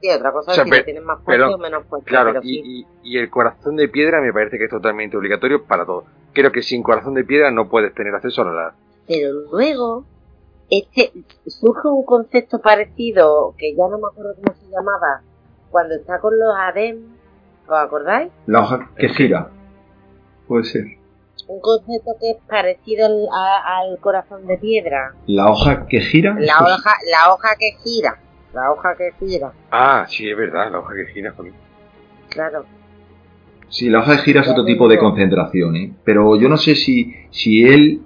sí, 0.00 0.10
otra 0.10 0.32
cosa 0.32 0.52
O 0.52 0.54
sea, 0.54 0.64
es 0.64 0.70
si 0.74 0.84
tienes 0.84 1.02
más 1.04 1.22
fuerte 1.22 1.42
pero- 1.44 1.54
o 1.54 1.58
menos 1.58 1.84
fuerte. 1.86 2.08
Claro, 2.08 2.30
pero 2.30 2.42
sí. 2.42 2.60
y, 2.64 2.80
y, 2.80 3.14
y 3.14 3.18
el 3.18 3.28
corazón 3.30 3.76
de 3.76 3.88
piedra 3.88 4.20
me 4.20 4.32
parece 4.32 4.56
que 4.58 4.64
es 4.64 4.70
totalmente 4.70 5.16
obligatorio 5.16 5.64
para 5.64 5.84
todos. 5.84 6.04
Creo 6.32 6.50
que 6.52 6.62
sin 6.62 6.82
corazón 6.82 7.14
de 7.14 7.24
piedra 7.24 7.50
no 7.50 7.68
puedes 7.68 7.94
tener 7.94 8.14
acceso 8.14 8.42
al 8.42 8.48
alar. 8.48 8.72
Pero 9.06 9.32
luego 9.52 10.04
este 10.70 11.12
surge 11.46 11.88
un 11.88 12.04
concepto 12.04 12.60
parecido 12.60 13.54
que 13.56 13.74
ya 13.74 13.86
no 13.88 13.98
me 13.98 14.08
acuerdo 14.10 14.34
cómo 14.36 14.54
se 14.56 14.66
llamaba 14.70 15.20
cuando 15.70 15.94
está 15.94 16.18
con 16.20 16.38
los 16.38 16.54
adem 16.56 17.15
¿os 17.66 17.78
acordáis? 17.78 18.30
La 18.46 18.60
hoja 18.60 18.90
que 18.96 19.08
gira. 19.08 19.50
Puede 20.46 20.64
ser. 20.64 20.84
Un 21.48 21.60
concepto 21.60 22.12
que 22.20 22.30
es 22.30 22.36
parecido 22.48 23.06
al, 23.06 23.98
corazón 24.00 24.46
de 24.46 24.58
piedra. 24.58 25.14
La 25.26 25.50
hoja 25.50 25.86
que 25.86 26.00
gira 26.00 26.34
la 26.38 26.58
hoja 26.60 26.94
la 27.10 27.32
hoja 27.32 27.48
que 27.58 27.72
gira. 27.84 28.18
La 28.52 28.72
hoja 28.72 28.96
que 28.96 29.12
gira. 29.18 29.52
Ah 29.70 30.06
sí 30.08 30.28
es 30.28 30.36
verdad 30.36 30.70
la 30.70 30.78
hoja 30.78 30.94
que 30.94 31.12
gira 31.12 31.34
claro. 32.30 32.64
Sí, 33.68 33.90
la 33.90 33.98
hoja 33.98 34.12
de 34.12 34.18
gira 34.18 34.42
es 34.42 34.48
otro 34.48 34.64
tipo 34.64 34.88
de 34.88 34.98
concentración, 34.98 35.76
¿eh? 35.76 35.92
pero 36.04 36.36
yo 36.40 36.48
no 36.48 36.56
sé 36.56 36.76
si, 36.76 37.14
si 37.30 37.64
él 37.66 38.00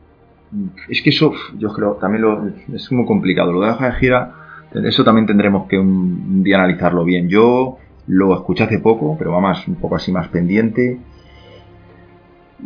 es 0.89 1.03
que 1.03 1.11
eso, 1.11 1.33
yo 1.59 1.73
creo, 1.73 1.95
también 1.95 2.23
lo, 2.23 2.49
es 2.75 2.91
muy 2.91 3.07
complicado. 3.07 3.53
Lo 3.53 3.61
de 3.61 3.69
la 3.69 3.93
gira, 3.93 4.35
eso 4.75 5.05
también 5.05 5.27
tendremos 5.27 5.69
que 5.69 5.79
un, 5.79 6.43
día 6.43 6.57
analizarlo 6.57 7.05
bien. 7.05 7.29
Yo 7.29 7.79
lo 8.11 8.35
escuché 8.35 8.65
hace 8.65 8.81
poco, 8.81 9.17
pero 9.17 9.31
va 9.31 9.41
más, 9.41 9.67
un 9.69 9.77
poco 9.77 9.97
así 9.97 10.11
más 10.11 10.29
pendiente. 10.29 10.99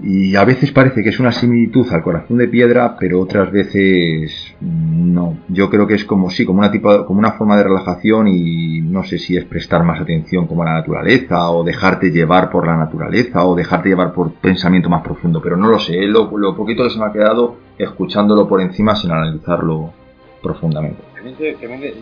Y 0.03 0.35
a 0.35 0.45
veces 0.45 0.73
parece 0.73 1.05
que 1.05 1.11
es 1.11 1.21
una 1.21 1.31
similitud 1.31 1.87
al 1.93 2.03
corazón 2.03 2.39
de 2.39 2.49
piedra, 2.49 2.97
pero 2.99 3.21
otras 3.21 3.53
veces 3.53 4.57
no. 4.61 5.39
Yo 5.49 5.71
creo 5.71 5.87
que 5.87 5.95
es 5.95 6.05
como 6.05 6.31
sí, 6.31 6.45
como 6.45 6.61
una 6.61 6.71
tipo, 6.71 7.07
como 7.07 7.21
una 7.21 7.33
forma 7.33 7.57
de 7.57 7.63
relajación 7.63 8.27
y 8.27 8.81
no 8.81 9.05
sé 9.05 9.19
si 9.19 9.37
es 9.37 9.45
prestar 9.45 9.85
más 9.85 10.01
atención 10.01 10.47
como 10.47 10.63
a 10.63 10.67
la 10.67 10.73
naturaleza 10.73 11.51
o 11.51 11.63
dejarte 11.63 12.11
llevar 12.11 12.51
por 12.51 12.67
la 12.67 12.77
naturaleza 12.77 13.45
o 13.45 13.55
dejarte 13.55 13.91
llevar 13.91 14.13
por 14.13 14.33
pensamiento 14.33 14.89
más 14.89 15.03
profundo, 15.03 15.41
pero 15.41 15.57
no 15.57 15.69
lo 15.69 15.79
sé. 15.79 15.95
Lo, 16.07 16.37
lo 16.37 16.57
poquito 16.57 16.83
que 16.83 16.91
se 16.91 16.99
me 16.99 17.05
ha 17.05 17.13
quedado 17.13 17.57
escuchándolo 17.79 18.49
por 18.49 18.61
encima 18.63 18.97
sin 18.97 19.13
analizarlo 19.13 19.93
profundamente. 20.43 21.03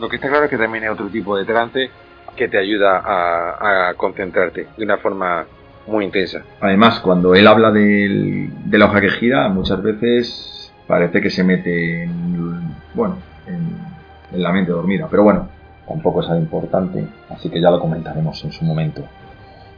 Lo 0.00 0.08
que 0.08 0.16
está 0.16 0.28
claro 0.28 0.44
es 0.44 0.50
que 0.50 0.58
también 0.58 0.84
hay 0.84 0.90
otro 0.90 1.08
tipo 1.08 1.36
de 1.36 1.44
trance 1.44 1.90
que 2.36 2.48
te 2.48 2.58
ayuda 2.58 3.02
a, 3.04 3.94
concentrarte 3.96 4.66
de 4.76 4.84
una 4.84 4.96
forma 4.98 5.44
muy 5.86 6.04
intensa. 6.04 6.42
Además, 6.60 7.00
cuando 7.00 7.34
él 7.34 7.46
habla 7.46 7.70
de 7.70 8.48
la 8.70 8.86
hoja 8.86 9.00
que 9.00 9.10
gira, 9.10 9.48
muchas 9.48 9.82
veces 9.82 10.52
parece 10.86 11.20
que 11.20 11.30
se 11.30 11.44
mete 11.44 12.04
en, 12.04 12.74
bueno, 12.94 13.16
en, 13.46 14.40
la 14.42 14.52
mente 14.52 14.72
dormida. 14.72 15.08
Pero 15.10 15.22
bueno, 15.22 15.48
tampoco 15.86 16.20
es 16.20 16.28
algo 16.28 16.42
importante, 16.42 17.06
así 17.30 17.50
que 17.50 17.60
ya 17.60 17.70
lo 17.70 17.80
comentaremos 17.80 18.42
en 18.44 18.52
su 18.52 18.64
momento. 18.64 19.02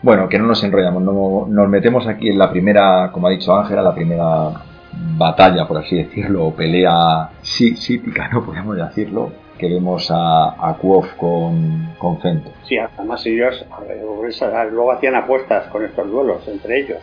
Bueno, 0.02 0.28
que 0.28 0.38
no 0.38 0.46
nos 0.46 0.62
enrollamos, 0.62 1.02
no, 1.02 1.46
nos 1.48 1.68
metemos 1.68 2.06
aquí 2.06 2.28
en 2.28 2.38
la 2.38 2.50
primera, 2.50 3.10
como 3.12 3.26
ha 3.26 3.30
dicho 3.30 3.54
Ángela, 3.54 3.82
la 3.82 3.94
primera 3.94 4.50
batalla, 5.16 5.66
por 5.66 5.78
así 5.78 5.96
decirlo, 5.96 6.46
o 6.46 6.54
pelea 6.54 7.30
sí, 7.42 7.74
sítica, 7.76 8.28
¿no? 8.28 8.42
Podríamos 8.44 8.76
decirlo, 8.76 9.32
que 9.68 9.74
vemos 9.74 10.10
a, 10.10 10.68
a 10.68 10.76
con, 11.16 11.94
con 11.98 12.20
Fento. 12.20 12.50
Sí, 12.64 12.76
además 12.76 13.24
ellos 13.26 13.64
luego 14.70 14.92
hacían 14.92 15.14
apuestas 15.14 15.66
con 15.68 15.84
estos 15.84 16.10
duelos 16.10 16.46
entre 16.48 16.80
ellos. 16.80 16.98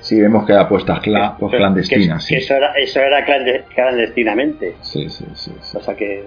Sí, 0.00 0.18
vemos 0.18 0.46
que 0.46 0.54
hay 0.54 0.60
apuestas 0.60 1.00
pues 1.38 1.52
clandestinas. 1.52 2.26
Que, 2.26 2.38
eso 2.38 2.54
era, 2.54 2.72
eso 2.72 3.00
era 3.00 3.24
clandestinamente. 3.74 4.76
Sí, 4.80 5.10
sí, 5.10 5.26
sí, 5.34 5.52
O 5.74 5.80
sea 5.80 5.94
que 5.94 6.24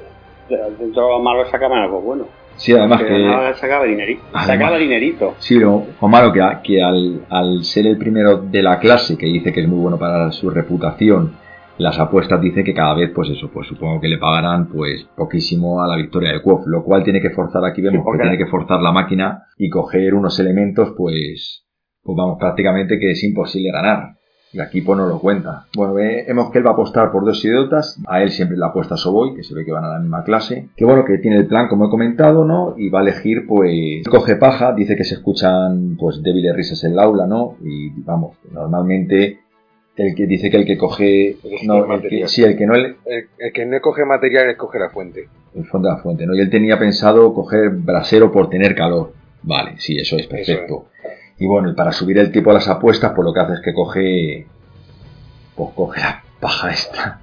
dentro 0.48 1.06
de 1.06 1.10
lo 1.10 1.20
malo 1.20 1.50
sacaban 1.50 1.80
algo 1.80 2.02
bueno. 2.02 2.26
Sí, 2.56 2.72
además 2.74 3.02
que... 3.02 3.56
Sacaba 3.56 3.86
dinerito. 3.86 4.22
sacaba 4.46 4.78
dinerito. 4.78 5.34
Sí, 5.40 5.56
lo, 5.56 5.88
malo 6.02 6.32
que, 6.32 6.40
que 6.64 6.84
al, 6.84 7.26
al 7.32 7.64
ser 7.64 7.88
el 7.88 7.98
primero 7.98 8.38
de 8.38 8.62
la 8.62 8.78
clase, 8.78 9.18
que 9.18 9.26
dice 9.26 9.52
que 9.52 9.62
es 9.62 9.68
muy 9.68 9.80
bueno 9.80 9.98
para 9.98 10.32
su 10.32 10.52
reputación, 10.52 11.36
las 11.78 12.00
apuestas 12.00 12.42
dice 12.42 12.64
que 12.64 12.74
cada 12.74 12.94
vez, 12.94 13.12
pues 13.14 13.30
eso, 13.30 13.50
pues 13.52 13.68
supongo 13.68 14.00
que 14.00 14.08
le 14.08 14.18
pagarán 14.18 14.68
pues 14.68 15.08
poquísimo 15.16 15.82
a 15.82 15.88
la 15.88 15.96
victoria 15.96 16.34
de 16.34 16.42
Quof, 16.42 16.66
lo 16.68 16.84
cual 16.84 17.04
tiene 17.04 17.22
que 17.22 17.32
forzar, 17.32 17.66
aquí 17.66 17.82
vemos 17.82 18.06
que 18.12 18.22
tiene 18.22 18.38
que 18.38 18.48
forzar 18.48 18.82
la 18.82 18.92
máquina 18.92 19.44
y 19.58 19.70
coger 19.70 20.14
unos 20.14 20.40
elementos, 20.40 20.94
pues, 20.96 21.66
pues 22.04 22.16
vamos, 22.16 22.38
prácticamente 22.40 23.00
que 23.00 23.12
es 23.12 23.24
imposible 23.24 23.72
ganar. 23.72 24.18
Y 24.54 24.60
aquí 24.60 24.82
pues 24.82 25.00
no 25.00 25.08
lo 25.08 25.20
cuenta. 25.20 25.66
Bueno, 25.76 25.96
vemos 25.96 26.52
que 26.52 26.60
él 26.60 26.66
va 26.66 26.70
a 26.70 26.74
apostar 26.74 27.12
por 27.12 27.26
dos 27.26 27.44
idiotas. 27.44 28.00
A 28.08 28.22
él 28.22 28.30
siempre 28.30 28.56
le 28.56 28.64
apuesta 28.64 28.96
Soboy, 28.96 29.34
que 29.36 29.42
se 29.42 29.56
ve 29.56 29.66
que 29.66 29.72
van 29.72 29.84
a 29.84 29.94
la 29.94 30.00
misma 30.00 30.24
clase. 30.24 30.70
Que 30.78 30.86
bueno, 30.86 31.04
que 31.06 31.18
tiene 31.18 31.38
el 31.38 31.48
plan, 31.48 31.68
como 31.68 31.88
he 31.88 31.90
comentado, 31.90 32.46
¿no? 32.46 32.76
Y 32.78 32.90
va 32.90 33.00
a 33.00 33.02
elegir, 33.02 33.48
pues, 33.48 34.04
coge 34.08 34.36
paja. 34.36 34.74
Dice 34.74 34.96
que 34.96 35.06
se 35.06 35.16
escuchan, 35.16 35.98
pues, 36.00 36.22
débiles 36.22 36.56
risas 36.56 36.84
en 36.84 36.92
el 36.92 37.00
aula, 37.00 37.26
¿no? 37.26 37.56
Y 37.64 37.90
vamos, 38.04 38.38
normalmente 38.52 39.40
el 39.96 40.16
que 40.16 40.26
dice 40.26 40.50
que 40.50 40.58
el 40.58 40.66
que 40.66 40.78
coge. 40.78 41.38
no, 41.64 41.94
el 41.94 42.02
que, 42.02 42.28
sí, 42.28 42.44
el 42.44 42.58
que 42.58 42.66
no. 42.66 42.76
El, 42.76 42.98
que 43.54 43.66
no 43.66 43.80
coge 43.82 44.06
material 44.06 44.50
es 44.50 44.58
coge 44.58 44.80
la 44.80 44.90
fuente. 44.90 45.28
El 45.56 45.66
fondo 45.66 45.90
de 45.90 45.96
la 45.96 46.02
fuente, 46.02 46.26
¿no? 46.26 46.34
Y 46.36 46.40
él 46.40 46.50
tenía 46.50 46.80
pensado 46.80 47.34
coger 47.34 47.70
brasero 47.70 48.32
por 48.32 48.50
tener 48.50 48.76
calor. 48.76 49.14
Vale, 49.44 49.74
sí, 49.78 49.98
eso 49.98 50.18
es 50.18 50.28
perfecto. 50.28 50.88
Y 51.38 51.46
bueno, 51.46 51.74
para 51.76 51.92
subir 51.92 52.18
el 52.18 52.32
tipo 52.32 52.50
a 52.50 52.54
las 52.54 52.68
apuestas, 52.68 53.12
pues 53.16 53.26
lo 53.26 53.34
que 53.34 53.40
hace 53.40 53.54
es 53.54 53.62
que 53.62 53.74
coge. 53.74 54.48
Pues 55.56 55.70
coge 55.76 56.02
la 56.02 56.24
paja 56.40 56.72
esta. 56.72 57.20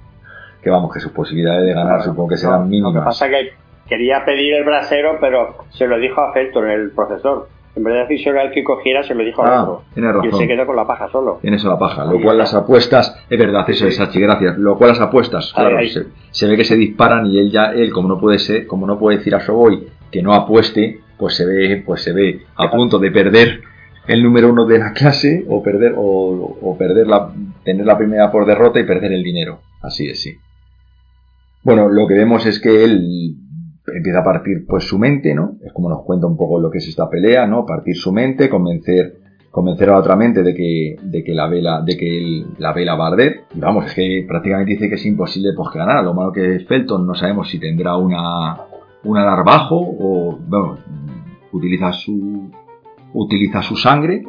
Que 0.63 0.69
vamos, 0.69 0.93
que 0.93 0.99
sus 0.99 1.11
posibilidades 1.11 1.65
de 1.65 1.73
ganar 1.73 2.03
supongo 2.03 2.29
que 2.29 2.37
serán 2.37 2.69
mínimas. 2.69 2.93
Lo 2.93 3.01
que 3.01 3.05
pasa 3.05 3.25
es 3.25 3.31
que 3.31 3.53
quería 3.89 4.23
pedir 4.23 4.53
el 4.53 4.63
brasero, 4.63 5.17
pero 5.19 5.65
se 5.71 5.87
lo 5.87 5.97
dijo 5.97 6.21
a 6.21 6.31
Felton, 6.31 6.69
el 6.69 6.91
profesor. 6.91 7.49
En 7.73 7.83
vez 7.83 7.93
de 7.93 8.15
decir 8.15 8.35
el 8.35 8.51
que 8.51 8.63
cogiera, 8.63 9.01
se 9.03 9.15
lo 9.15 9.23
dijo 9.23 9.43
a 9.43 9.63
otro. 9.63 9.83
Y 10.23 10.31
se 10.33 10.47
quedó 10.47 10.65
con 10.65 10.75
la 10.75 10.85
paja 10.85 11.09
solo. 11.09 11.39
Tiene 11.41 11.57
eso 11.57 11.69
la 11.69 11.79
paja. 11.79 12.05
Lo 12.05 12.21
cual 12.21 12.37
las 12.37 12.53
apuestas, 12.53 13.23
es 13.29 13.39
verdad, 13.39 13.63
eso 13.69 13.87
es 13.87 13.95
Sachi, 13.95 14.19
gracias. 14.19 14.57
Lo 14.57 14.77
cual 14.77 14.89
las 14.89 14.99
apuestas, 14.99 15.53
claro, 15.53 15.77
Se, 16.31 16.47
ve 16.47 16.57
que 16.57 16.65
se 16.65 16.75
disparan 16.75 17.27
y 17.27 17.39
él 17.39 17.49
ya, 17.49 17.71
él, 17.71 17.91
como 17.91 18.09
no 18.09 18.19
puede 18.19 18.39
ser, 18.39 18.67
como 18.67 18.85
no 18.85 18.99
puede 18.99 19.17
decir 19.17 19.35
a 19.35 19.39
Soboy 19.39 19.87
que 20.11 20.21
no 20.21 20.33
apueste, 20.33 20.99
pues 21.17 21.35
se 21.35 21.45
ve, 21.45 21.83
pues 21.85 22.01
se 22.01 22.11
ve 22.11 22.41
a 22.55 22.69
punto 22.69 22.99
de 22.99 23.11
perder 23.11 23.61
el 24.07 24.21
número 24.21 24.49
uno 24.49 24.65
de 24.65 24.79
la 24.79 24.91
clase 24.91 25.45
o 25.47 25.63
perder, 25.63 25.93
o, 25.95 26.57
o 26.61 26.77
perder 26.77 27.07
la, 27.07 27.31
tener 27.63 27.85
la 27.85 27.97
primera 27.97 28.31
por 28.31 28.45
derrota 28.45 28.79
y 28.79 28.83
perder 28.83 29.13
el 29.13 29.23
dinero. 29.23 29.59
Así 29.81 30.07
es, 30.07 30.21
sí. 30.21 30.37
Bueno, 31.63 31.87
lo 31.89 32.07
que 32.07 32.15
vemos 32.15 32.45
es 32.45 32.59
que 32.59 32.83
él 32.83 33.35
empieza 33.93 34.19
a 34.19 34.23
partir 34.23 34.65
pues 34.67 34.83
su 34.83 34.97
mente, 34.97 35.33
¿no? 35.33 35.57
Es 35.63 35.73
como 35.73 35.89
nos 35.89 36.03
cuenta 36.03 36.27
un 36.27 36.37
poco 36.37 36.59
lo 36.59 36.69
que 36.69 36.79
es 36.79 36.87
esta 36.87 37.09
pelea, 37.09 37.47
¿no? 37.47 37.65
Partir 37.65 37.95
su 37.95 38.11
mente, 38.11 38.49
convencer 38.49 39.21
convencer 39.51 39.89
a 39.89 39.93
la 39.93 39.99
otra 39.99 40.15
mente 40.15 40.43
de 40.43 40.55
que, 40.55 40.95
de 41.01 41.23
que 41.23 41.33
la 41.33 41.47
vela, 41.47 41.81
de 41.81 41.97
que 41.97 42.45
la 42.57 42.73
vela 42.73 42.95
va 42.95 43.05
a 43.05 43.11
arder. 43.11 43.43
Y 43.53 43.59
vamos, 43.59 43.85
es 43.85 43.93
que 43.93 44.25
prácticamente 44.27 44.71
dice 44.71 44.89
que 44.89 44.95
es 44.95 45.05
imposible 45.05 45.49
pues 45.55 45.69
que 45.71 45.79
ganara. 45.79 46.01
Lo 46.01 46.13
malo 46.13 46.31
que 46.31 46.55
es 46.55 46.65
Felton, 46.65 47.05
no 47.05 47.13
sabemos 47.13 47.49
si 47.49 47.59
tendrá 47.59 47.97
una, 47.97 48.61
un 49.03 49.17
alarbajo 49.17 49.75
o, 49.77 50.37
bueno, 50.39 50.77
utiliza 51.51 51.91
su, 51.91 52.49
utiliza 53.13 53.61
su 53.61 53.75
sangre. 53.75 54.23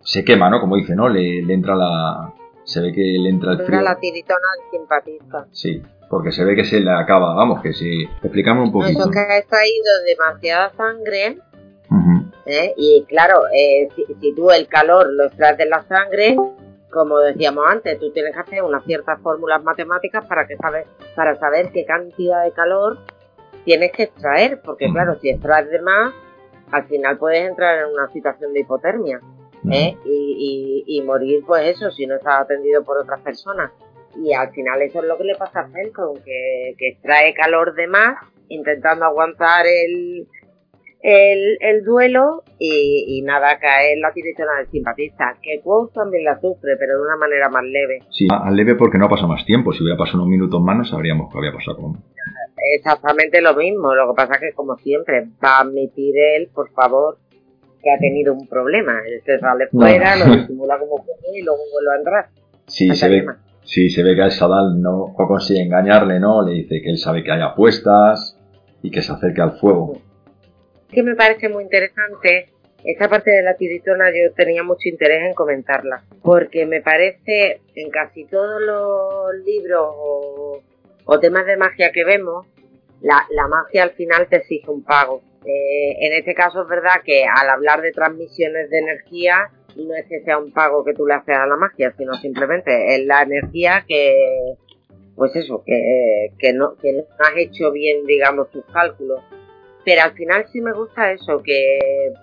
Se 0.00 0.24
quema, 0.24 0.48
¿no? 0.48 0.60
Como 0.60 0.76
dice, 0.76 0.96
¿no? 0.96 1.08
Le, 1.08 1.42
le 1.42 1.52
entra 1.52 1.74
la, 1.76 2.32
se 2.64 2.80
ve 2.80 2.92
que 2.92 3.02
le 3.02 3.28
entra 3.28 3.52
el 3.52 3.58
frío. 3.60 3.80
la 3.80 3.98
tiritona 3.98 4.38
al 4.54 4.70
simpatista. 4.70 5.46
Sí, 5.50 5.82
porque 6.08 6.32
se 6.32 6.44
ve 6.44 6.54
que 6.54 6.64
se 6.64 6.80
le 6.80 6.90
acaba, 6.90 7.34
vamos, 7.34 7.60
que 7.62 7.72
si 7.72 8.04
explicamos 8.22 8.66
un 8.66 8.72
poquito. 8.72 9.00
Eso 9.00 9.10
que 9.10 9.18
ha 9.18 9.38
extraído 9.38 10.02
demasiada 10.06 10.72
sangre, 10.76 11.38
¿eh? 12.46 12.74
y 12.76 13.04
claro, 13.08 13.42
eh, 13.52 13.88
si, 14.20 14.34
tú 14.34 14.50
el 14.50 14.68
calor 14.68 15.12
lo 15.12 15.24
extraes 15.24 15.58
de 15.58 15.66
la 15.66 15.82
sangre, 15.82 16.36
como 16.90 17.18
decíamos 17.18 17.64
antes, 17.68 17.98
tú 17.98 18.10
tienes 18.12 18.34
que 18.34 18.40
hacer 18.40 18.62
unas 18.62 18.84
ciertas 18.84 19.20
fórmulas 19.20 19.62
matemáticas 19.64 20.24
para 20.26 20.46
que 20.46 20.56
saber, 20.56 20.86
para 21.16 21.34
saber 21.36 21.70
qué 21.72 21.84
cantidad 21.84 22.44
de 22.44 22.52
calor 22.52 22.98
tienes 23.64 23.90
que 23.90 24.04
extraer, 24.04 24.60
porque 24.64 24.88
claro, 24.92 25.18
si 25.20 25.28
extraes 25.28 25.68
de 25.70 25.82
más, 25.82 26.14
al 26.70 26.84
final 26.86 27.18
puedes 27.18 27.48
entrar 27.48 27.78
en 27.78 27.92
una 27.92 28.08
situación 28.12 28.52
de 28.52 28.60
hipotermia. 28.60 29.20
¿eh? 29.68 29.96
Y, 30.04 30.84
y, 30.86 31.02
morir, 31.02 31.42
pues 31.44 31.74
eso, 31.74 31.90
si 31.90 32.06
no 32.06 32.14
estás 32.14 32.42
atendido 32.42 32.84
por 32.84 32.98
otras 32.98 33.20
personas 33.20 33.72
y 34.22 34.32
al 34.32 34.50
final 34.52 34.82
eso 34.82 35.00
es 35.00 35.06
lo 35.06 35.16
que 35.18 35.24
le 35.24 35.34
pasa 35.34 35.60
a 35.60 35.68
Felton, 35.68 36.16
que, 36.24 36.74
que 36.78 36.88
extrae 36.88 37.34
calor 37.34 37.74
de 37.74 37.86
más, 37.86 38.18
intentando 38.48 39.04
aguantar 39.04 39.66
el, 39.66 40.26
el, 41.02 41.84
duelo 41.84 42.42
y, 42.58 43.22
nada, 43.22 43.58
cae 43.58 43.92
en 43.92 44.00
la 44.00 44.10
directora 44.10 44.58
del 44.58 44.70
simpatista, 44.70 45.36
que 45.40 45.60
Quote 45.62 45.94
también 45.94 46.24
la 46.24 46.40
sufre, 46.40 46.76
pero 46.78 46.98
de 46.98 47.02
una 47.02 47.16
manera 47.16 47.48
más 47.48 47.64
leve. 47.64 48.00
Sí, 48.10 48.26
más 48.26 48.52
leve 48.52 48.74
porque 48.74 48.98
no 48.98 49.08
pasa 49.08 49.26
más 49.26 49.44
tiempo, 49.44 49.72
si 49.72 49.82
hubiera 49.82 49.96
pasado 49.96 50.18
unos 50.18 50.30
minutos 50.30 50.60
más 50.60 50.76
no 50.76 50.84
sabríamos 50.84 51.32
qué 51.32 51.38
había 51.38 51.52
pasado 51.52 51.76
con... 51.76 51.96
Exactamente 52.76 53.40
lo 53.40 53.54
mismo, 53.54 53.94
lo 53.94 54.08
que 54.08 54.16
pasa 54.16 54.34
es 54.34 54.40
que 54.40 54.52
como 54.52 54.76
siempre 54.78 55.26
va 55.44 55.58
a 55.58 55.60
admitir 55.60 56.14
él, 56.16 56.48
por 56.52 56.70
favor, 56.72 57.18
que 57.82 57.90
ha 57.92 57.98
tenido 57.98 58.32
un 58.32 58.48
problema, 58.48 59.00
él 59.06 59.20
se 59.24 59.38
sale 59.38 59.68
fuera, 59.68 60.16
lo 60.16 60.24
disimula 60.36 60.78
como 60.78 60.96
puede 61.04 61.38
y 61.38 61.42
luego 61.42 61.60
vuelve 61.72 61.92
a 61.94 61.98
entrar. 61.98 62.28
Sí, 62.66 62.92
se 62.96 63.08
ve, 63.08 63.24
si 63.66 63.90
se 63.90 64.02
ve 64.02 64.14
que 64.14 64.22
a 64.22 64.30
Sadal 64.30 64.80
no, 64.80 65.12
consigue 65.16 65.60
engañarle, 65.60 66.20
¿no? 66.20 66.42
Le 66.42 66.54
dice 66.54 66.80
que 66.80 66.90
él 66.90 66.98
sabe 66.98 67.22
que 67.22 67.32
hay 67.32 67.42
apuestas 67.42 68.38
y 68.82 68.90
que 68.90 69.02
se 69.02 69.12
acerque 69.12 69.42
al 69.42 69.58
fuego. 69.58 70.00
Que 70.88 71.02
me 71.02 71.16
parece 71.16 71.48
muy 71.48 71.64
interesante. 71.64 72.50
Esta 72.84 73.08
parte 73.08 73.32
de 73.32 73.42
la 73.42 73.54
tiritona 73.54 74.10
yo 74.10 74.32
tenía 74.34 74.62
mucho 74.62 74.88
interés 74.88 75.26
en 75.26 75.34
comentarla, 75.34 76.04
porque 76.22 76.64
me 76.66 76.80
parece 76.80 77.60
en 77.74 77.90
casi 77.90 78.24
todos 78.26 78.62
los 78.62 79.44
libros 79.44 79.84
o, 79.84 80.62
o 81.04 81.18
temas 81.18 81.46
de 81.46 81.56
magia 81.56 81.90
que 81.90 82.04
vemos, 82.04 82.46
la, 83.00 83.26
la 83.30 83.48
magia 83.48 83.82
al 83.82 83.90
final 83.90 84.28
te 84.28 84.36
exige 84.36 84.70
un 84.70 84.84
pago. 84.84 85.22
Eh, 85.44 85.96
en 86.06 86.12
este 86.12 86.34
caso 86.34 86.62
es 86.62 86.68
verdad 86.68 87.02
que 87.04 87.24
al 87.24 87.48
hablar 87.48 87.82
de 87.82 87.90
transmisiones 87.90 88.70
de 88.70 88.78
energía, 88.78 89.50
no 89.76 89.94
es 89.94 90.06
que 90.06 90.22
sea 90.22 90.38
un 90.38 90.52
pago 90.52 90.84
que 90.84 90.94
tú 90.94 91.06
le 91.06 91.14
haces 91.14 91.36
a 91.36 91.46
la 91.46 91.56
magia, 91.56 91.92
sino 91.96 92.14
simplemente 92.14 92.94
es 92.94 93.04
la 93.06 93.22
energía 93.22 93.84
que, 93.86 94.54
pues 95.14 95.34
eso, 95.36 95.62
que, 95.64 96.30
que, 96.38 96.52
no, 96.52 96.76
que 96.76 96.92
no 96.92 97.02
has 97.18 97.36
hecho 97.36 97.72
bien, 97.72 98.06
digamos, 98.06 98.50
tus 98.50 98.64
cálculos. 98.66 99.20
Pero 99.84 100.02
al 100.02 100.12
final 100.14 100.46
sí 100.52 100.60
me 100.60 100.72
gusta 100.72 101.12
eso, 101.12 101.42
que 101.42 101.78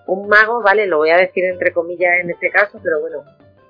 un 0.08 0.28
mago, 0.28 0.62
vale, 0.62 0.86
lo 0.86 0.98
voy 0.98 1.12
a 1.12 1.18
decir 1.18 1.46
entre 1.46 1.72
comillas 1.72 2.12
en 2.22 2.30
este 2.30 2.50
caso, 2.50 2.80
pero 2.84 3.00
bueno, 3.00 3.24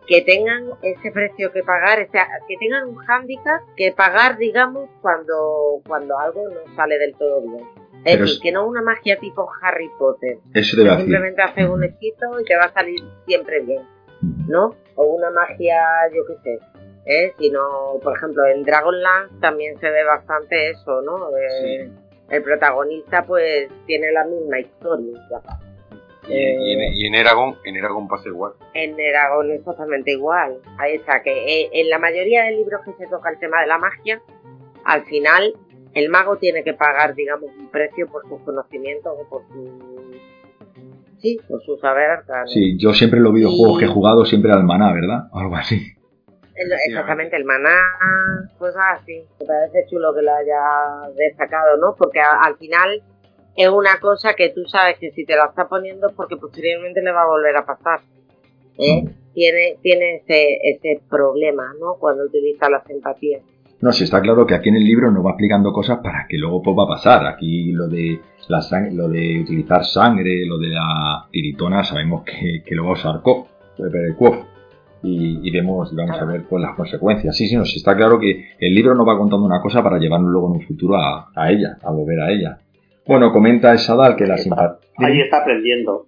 que 0.08 0.22
tengan 0.22 0.72
ese 0.82 1.12
precio 1.12 1.52
que 1.52 1.63
pagar, 1.63 2.02
o 2.02 2.12
sea, 2.12 2.28
que 2.48 2.58
tengan 2.58 2.89
un 2.89 2.96
hándicap 2.96 3.62
que 3.78 3.91
pagar, 3.91 4.38
digamos, 4.38 4.89
cuando, 5.02 5.82
cuando 5.88 6.17
algo 6.19 6.50
no 6.50 6.76
sale 6.76 6.98
del 6.98 7.15
todo 7.15 7.41
bien. 7.41 7.83
Es 8.06 8.20
decir, 8.20 8.39
que 8.42 8.52
no 8.52 8.68
una 8.68 8.82
magia 8.82 9.18
tipo 9.20 9.50
Harry 9.62 9.89
Potter. 9.98 10.38
Eso 10.54 10.78
debe 10.78 10.98
Simplemente 10.98 11.42
haces 11.42 11.70
un 11.70 11.84
hechizo 11.84 12.39
y 12.42 12.46
te 12.46 12.56
va 12.56 12.66
a 12.66 12.74
salir 12.74 13.00
siempre 13.26 13.62
bien, 13.62 13.84
¿no? 14.48 14.76
O 14.96 15.06
una 15.06 15.30
magia, 15.32 15.82
yo 16.13 16.26
qué 16.28 16.36
sé. 16.44 16.60
¿eh? 17.06 17.34
Sino, 17.39 18.00
por 18.02 18.16
ejemplo, 18.16 18.46
en 18.46 18.63
Dragonlance 18.63 19.36
también 19.39 19.80
se 19.80 19.89
ve 19.89 20.04
bastante 20.04 20.72
eso, 20.72 21.02
¿no? 21.02 21.30
Eh, 21.38 21.89
el 22.30 22.44
protagonista, 22.44 23.26
pues, 23.26 23.70
tiene 23.86 24.12
la 24.12 24.26
misma 24.26 24.60
historia. 24.60 25.20
Y, 26.28 26.72
en, 26.72 26.94
y 26.94 27.06
en 27.08 27.16
Eragon, 27.16 27.58
en 27.66 27.76
Eragon 27.76 28.08
pasa 28.08 28.30
igual. 28.30 28.54
En 28.74 28.98
Eragon 28.98 29.52
es 29.52 29.63
totalmente 29.63 30.12
igual. 30.12 30.58
Ahí 30.78 30.96
está, 30.96 31.22
que 31.22 31.32
eh, 31.32 31.70
en 31.74 31.89
la 31.89 32.00
mayoría 32.00 32.46
de 32.46 32.52
libros 32.52 32.82
que 32.86 32.94
se 32.94 33.08
toca 33.10 33.30
el 33.30 33.39
tema 33.39 33.62
de 33.62 33.68
la 33.68 33.78
magia, 33.78 34.22
al 34.86 35.04
final 35.06 35.54
el 35.93 36.10
mago 36.10 36.38
tiene 36.38 36.63
que 36.63 36.73
pagar, 36.73 37.15
digamos, 37.15 37.49
un 37.58 37.69
precio 37.69 38.08
por 38.08 38.27
sus 38.27 38.41
conocimientos 38.41 39.13
o 39.17 39.29
por 39.29 39.43
su... 39.47 40.13
Sí, 41.19 41.39
por 41.47 41.63
su 41.63 41.77
saber 41.77 42.10
arcano. 42.10 42.47
Sí, 42.47 42.77
yo 42.77 42.93
siempre 42.93 43.19
los 43.19 43.34
videojuegos 43.34 43.79
que 43.79 43.86
he 43.86 43.88
jugado 43.88 44.25
siempre 44.25 44.51
al 44.51 44.63
maná, 44.63 44.91
¿verdad? 44.91 45.29
Algo 45.32 45.56
así. 45.56 45.82
exactamente, 46.88 47.38
el 47.38 47.45
maná, 47.45 47.77
pues 48.60 48.75
así. 48.75 49.23
Me 49.39 49.45
parece 49.45 49.86
chulo 49.89 50.13
que 50.13 50.21
lo 50.21 50.34
haya 50.34 51.13
destacado, 51.15 51.77
¿no? 51.77 51.95
Porque 51.97 52.19
al 52.19 52.58
final 52.58 53.01
es 53.56 53.69
una 53.69 53.99
cosa 54.01 54.34
que 54.34 54.49
tú 54.49 54.65
sabes 54.65 54.97
que 54.99 55.12
si 55.12 55.25
te 55.25 55.36
la 55.36 55.45
está 55.45 55.69
poniendo 55.69 56.10
es 56.10 56.15
porque 56.15 56.36
posteriormente 56.36 57.01
le 57.01 57.12
va 57.12 57.21
a 57.21 57.27
volver 57.27 57.56
a 57.56 57.65
pasar. 57.65 58.01
¿eh? 58.77 59.03
Mm. 59.03 59.34
Tiene, 59.34 59.77
tiene 59.82 60.15
ese, 60.15 60.58
ese 60.62 61.01
problema, 61.10 61.73
¿no? 61.79 61.95
Cuando 61.95 62.25
utiliza 62.25 62.69
la 62.69 62.84
simpatía. 62.84 63.39
No, 63.84 63.91
sí 63.91 64.06
está 64.06 64.22
claro 64.22 64.48
que 64.48 64.56
aquí 64.56 64.69
en 64.69 64.78
el 64.78 64.86
libro 64.86 65.12
nos 65.12 65.26
va 65.26 65.32
explicando 65.32 65.74
cosas 65.74 66.00
para 66.02 66.26
que 66.30 66.38
luego 66.38 66.62
pues, 66.62 66.74
va 66.74 66.86
a 66.86 66.96
pasar. 66.96 67.26
Aquí 67.28 67.74
lo 67.74 67.89
de 67.89 68.17
la 68.48 68.62
lo 68.93 69.10
de 69.10 69.41
utilizar 69.41 69.84
sangre, 69.84 70.46
lo 70.46 70.58
de 70.58 70.69
la 70.69 71.28
tiritona, 71.30 71.84
sabemos 71.84 72.24
que, 72.24 72.63
que 72.65 72.76
lo 72.76 72.86
va 72.86 72.91
a 72.91 72.93
usar 72.93 73.22
Kof, 73.22 73.50
y, 75.04 75.46
y 75.46 75.52
vemos, 75.52 75.93
vamos 75.93 76.17
a 76.17 76.24
ver 76.24 76.46
pues, 76.48 76.62
las 76.62 76.78
consecuencias. 76.78 77.36
Sí, 77.36 77.46
sí, 77.46 77.58
no, 77.58 77.65
sí 77.65 77.80
está 77.80 77.93
claro 77.98 78.17
que 78.22 78.52
el 78.58 78.74
libro 78.74 78.96
nos 78.96 79.06
va 79.06 79.17
contando 79.17 79.46
una 79.46 79.60
cosa 79.60 79.84
para 79.84 79.98
llevarnos 79.98 80.32
luego 80.32 80.48
en 80.48 80.62
un 80.62 80.65
futuro 80.65 80.96
a, 80.96 81.30
a 81.36 81.52
ella, 81.52 81.78
a 81.84 81.91
volver 81.91 82.22
a 82.22 82.32
ella. 82.32 82.60
Bueno, 83.06 83.34
comenta 83.34 83.78
Sadal 83.78 84.15
que 84.15 84.26
la 84.26 84.38
simpatía... 84.38 84.78
Ahí 84.96 85.19
está 85.19 85.41
aprendiendo. 85.41 86.08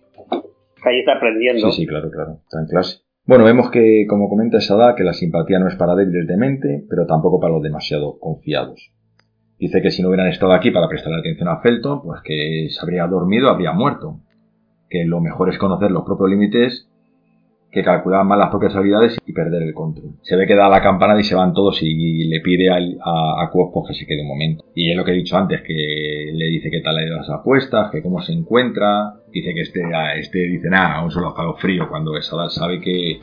Ahí 0.82 1.00
está 1.00 1.18
aprendiendo. 1.18 1.72
Sí, 1.72 1.82
sí, 1.82 1.88
claro, 1.88 2.10
claro. 2.10 2.40
Está 2.42 2.62
en 2.62 2.68
clase. 2.68 3.05
Bueno, 3.28 3.44
vemos 3.44 3.72
que, 3.72 4.06
como 4.08 4.30
comenta 4.30 4.62
Sada, 4.62 4.94
que 4.94 5.04
la 5.04 5.14
simpatía 5.14 5.58
no 5.58 5.68
es 5.68 5.76
para 5.76 5.96
débiles 5.96 6.28
de 6.28 6.38
mente, 6.38 6.86
pero 6.88 7.08
tampoco 7.08 7.40
para 7.40 7.54
los 7.54 7.64
demasiado 7.64 8.20
confiados. 8.20 8.92
Dice 9.58 9.82
que 9.82 9.90
si 9.90 10.04
no 10.04 10.10
hubieran 10.10 10.28
estado 10.28 10.54
aquí 10.54 10.70
para 10.70 10.88
prestar 10.88 11.12
atención 11.14 11.48
a 11.48 11.60
Felton, 11.60 12.04
pues 12.04 12.22
que 12.24 12.68
se 12.70 12.80
habría 12.82 13.08
dormido, 13.08 13.50
habría 13.50 13.72
muerto. 13.72 14.20
Que 14.90 15.06
lo 15.06 15.22
mejor 15.22 15.50
es 15.50 15.58
conocer 15.58 15.90
los 15.90 16.04
propios 16.04 16.30
límites 16.30 16.88
que 17.76 17.84
calculaban 17.84 18.26
mal 18.26 18.40
las 18.40 18.52
propias 18.52 18.74
habilidades 18.74 19.18
y 19.26 19.34
perder 19.34 19.62
el 19.64 19.74
control. 19.74 20.12
Se 20.22 20.38
ve 20.38 20.48
que 20.48 20.56
da 20.56 20.70
la 20.70 20.82
campanada 20.82 21.20
y 21.20 21.26
se 21.26 21.36
van 21.36 21.54
todos 21.54 21.84
y 21.84 22.24
le 22.24 22.40
pide 22.40 22.70
a, 22.70 22.76
a, 22.78 23.44
a 23.44 23.52
que 23.86 23.94
se 23.94 24.06
quede 24.06 24.22
un 24.22 24.30
momento. 24.30 24.64
Y 24.74 24.92
es 24.92 24.96
lo 24.96 25.04
que 25.04 25.12
he 25.12 25.16
dicho 25.16 25.36
antes, 25.36 25.62
que 25.62 26.32
le 26.34 26.46
dice 26.46 26.72
que 26.72 26.80
tal 26.80 26.96
le 26.96 27.10
las 27.10 27.30
apuestas, 27.30 27.92
que 27.92 28.02
cómo 28.02 28.22
se 28.22 28.32
encuentra. 28.32 29.16
Dice 29.30 29.54
que 29.54 29.60
este, 29.60 29.82
este 30.16 30.40
dice 30.40 30.70
nada, 30.70 31.04
un 31.04 31.12
solo 31.12 31.36
frío 31.58 31.90
cuando 31.90 32.14
Sadal 32.22 32.50
sabe 32.50 32.80
que, 32.80 33.20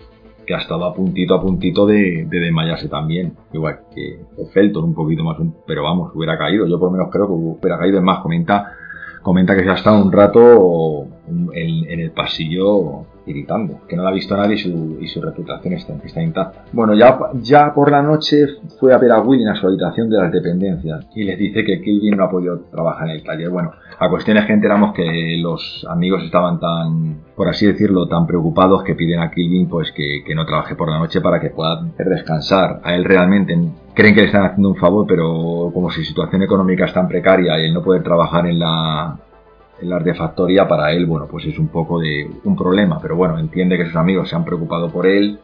que 0.47 0.55
ha 0.55 0.59
estado 0.59 0.85
a 0.85 0.93
puntito 0.93 1.35
a 1.35 1.41
puntito 1.41 1.87
de, 1.87 2.27
de 2.29 2.41
desmayarse 2.41 2.91
también. 2.91 3.33
Igual 3.55 3.79
que 3.95 4.19
Felton 4.53 4.85
un 4.85 4.95
poquito 4.95 5.25
más, 5.25 5.39
pero 5.67 5.83
vamos, 5.83 6.13
hubiera 6.15 6.37
caído. 6.37 6.67
Yo 6.67 6.79
por 6.79 6.91
lo 6.91 6.99
menos 6.99 7.11
creo 7.11 7.27
que 7.27 7.33
hubiera 7.33 7.79
caído. 7.79 7.97
Es 7.97 8.05
más, 8.05 8.19
comenta, 8.19 8.71
comenta 9.23 9.57
que 9.57 9.65
se 9.65 9.71
ha 9.71 9.75
estado 9.77 10.05
un 10.05 10.13
rato 10.13 11.07
en 11.55 12.01
el 12.01 12.11
pasillo 12.11 13.07
irritando, 13.27 13.81
que 13.89 13.97
no 13.97 14.03
la 14.03 14.11
ha 14.11 14.13
visto 14.13 14.37
nadie 14.37 14.55
y 14.55 14.59
su, 14.59 14.99
y 15.01 15.09
su 15.09 15.21
reputación 15.21 15.75
está, 15.75 15.95
está, 16.05 16.23
intacta. 16.23 16.65
Bueno, 16.73 16.95
ya, 16.95 17.19
ya 17.41 17.73
por 17.75 17.91
la 17.91 18.03
noche 18.03 18.47
fue 18.79 18.93
a 18.93 18.99
ver 18.99 19.13
a 19.13 19.21
Willy 19.21 19.47
a 19.47 19.55
su 19.55 19.67
habitación 19.67 20.11
de 20.11 20.19
las 20.19 20.33
dependencias 20.33 21.07
y 21.15 21.25
les 21.25 21.39
dice 21.39 21.65
que 21.65 21.81
Kelvin 21.81 22.17
no 22.17 22.25
ha 22.25 22.31
podido 22.31 22.61
trabajar 22.71 23.09
en 23.09 23.17
el 23.17 23.23
taller. 23.23 23.51
Bueno, 23.51 23.73
la 24.01 24.09
cuestión 24.09 24.37
es 24.37 24.47
que 24.47 24.53
enteramos 24.53 24.95
que 24.95 25.39
los 25.41 25.87
amigos 25.89 26.25
estaban 26.25 26.59
tan, 26.59 27.19
por 27.37 27.49
así 27.49 27.67
decirlo, 27.67 28.09
tan 28.09 28.27
preocupados 28.27 28.83
que 28.83 28.95
piden 28.95 29.21
a 29.21 29.31
Kelvin 29.31 29.69
pues 29.69 29.93
que, 29.93 30.23
no 30.35 30.47
trabaje 30.47 30.75
por 30.75 30.91
la 30.91 30.99
noche 30.99 31.21
para 31.21 31.39
que 31.39 31.51
pueda 31.51 31.83
descansar. 31.99 32.81
A 32.83 32.95
él 32.95 33.05
realmente 33.05 33.57
creen 33.95 34.15
que 34.15 34.23
le 34.23 34.27
están 34.27 34.47
haciendo 34.47 34.71
un 34.71 34.77
favor, 34.77 35.07
pero 35.07 35.71
como 35.73 35.91
su 35.91 36.03
situación 36.03 36.43
económica 36.43 36.87
es 36.87 36.93
tan 36.93 37.07
precaria 37.07 37.59
y 37.61 37.67
él 37.67 37.75
no 37.75 37.83
poder 37.83 38.03
trabajar 38.03 38.47
en 38.47 38.59
la 38.59 39.19
la 39.83 39.97
artefactoría 39.97 40.69
para 40.69 40.93
él, 40.93 41.07
bueno, 41.07 41.27
pues 41.31 41.47
es 41.47 41.59
un 41.59 41.69
poco 41.69 41.99
de 41.99 42.29
un 42.45 42.57
problema, 42.57 42.99
pero 43.01 43.17
bueno, 43.17 43.39
entiende 43.39 43.77
que 43.77 43.87
sus 43.87 43.97
amigos 43.97 44.29
se 44.29 44.37
han 44.37 44.45
preocupado 44.45 44.91
por 44.91 45.07
él 45.07 45.39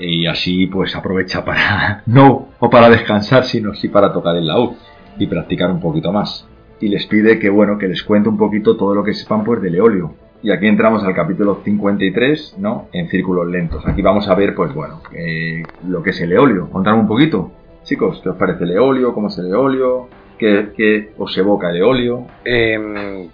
y 0.00 0.26
así 0.26 0.66
pues 0.66 0.94
aprovecha 0.94 1.44
para 1.44 2.02
no 2.06 2.48
o 2.58 2.70
para 2.70 2.88
descansar, 2.88 3.44
sino 3.44 3.74
sí 3.74 3.88
para 3.88 4.12
tocar 4.12 4.36
el 4.36 4.46
laúd 4.46 4.74
y 5.18 5.26
practicar 5.26 5.70
un 5.70 5.80
poquito 5.80 6.12
más. 6.12 6.46
Y 6.80 6.88
les 6.88 7.06
pide 7.06 7.38
que 7.38 7.50
bueno, 7.50 7.78
que 7.78 7.88
les 7.88 8.02
cuente 8.02 8.28
un 8.28 8.38
poquito 8.38 8.76
todo 8.76 8.94
lo 8.94 9.02
que 9.02 9.14
sepan 9.14 9.44
pues 9.44 9.60
del 9.60 9.74
eolio. 9.74 10.14
Y 10.40 10.52
aquí 10.52 10.68
entramos 10.68 11.02
al 11.02 11.14
capítulo 11.14 11.62
53, 11.64 12.56
¿no? 12.58 12.86
En 12.92 13.08
círculos 13.08 13.48
lentos. 13.48 13.84
Aquí 13.84 14.02
vamos 14.02 14.28
a 14.28 14.36
ver, 14.36 14.54
pues 14.54 14.72
bueno, 14.72 15.00
eh, 15.12 15.64
lo 15.88 16.00
que 16.00 16.10
es 16.10 16.20
el 16.20 16.32
eolio. 16.32 16.70
Contadme 16.70 17.00
un 17.00 17.08
poquito. 17.08 17.50
Chicos, 17.82 18.20
¿qué 18.22 18.28
os 18.28 18.36
parece 18.36 18.62
el 18.62 18.70
eolio? 18.70 19.12
¿Cómo 19.12 19.26
es 19.26 19.38
el 19.38 19.48
eolio? 19.48 20.06
¿Qué, 20.38 20.68
qué 20.76 21.10
os 21.18 21.36
evoca 21.36 21.70
el 21.70 21.78
eolio? 21.78 22.26
Eh, 22.44 23.28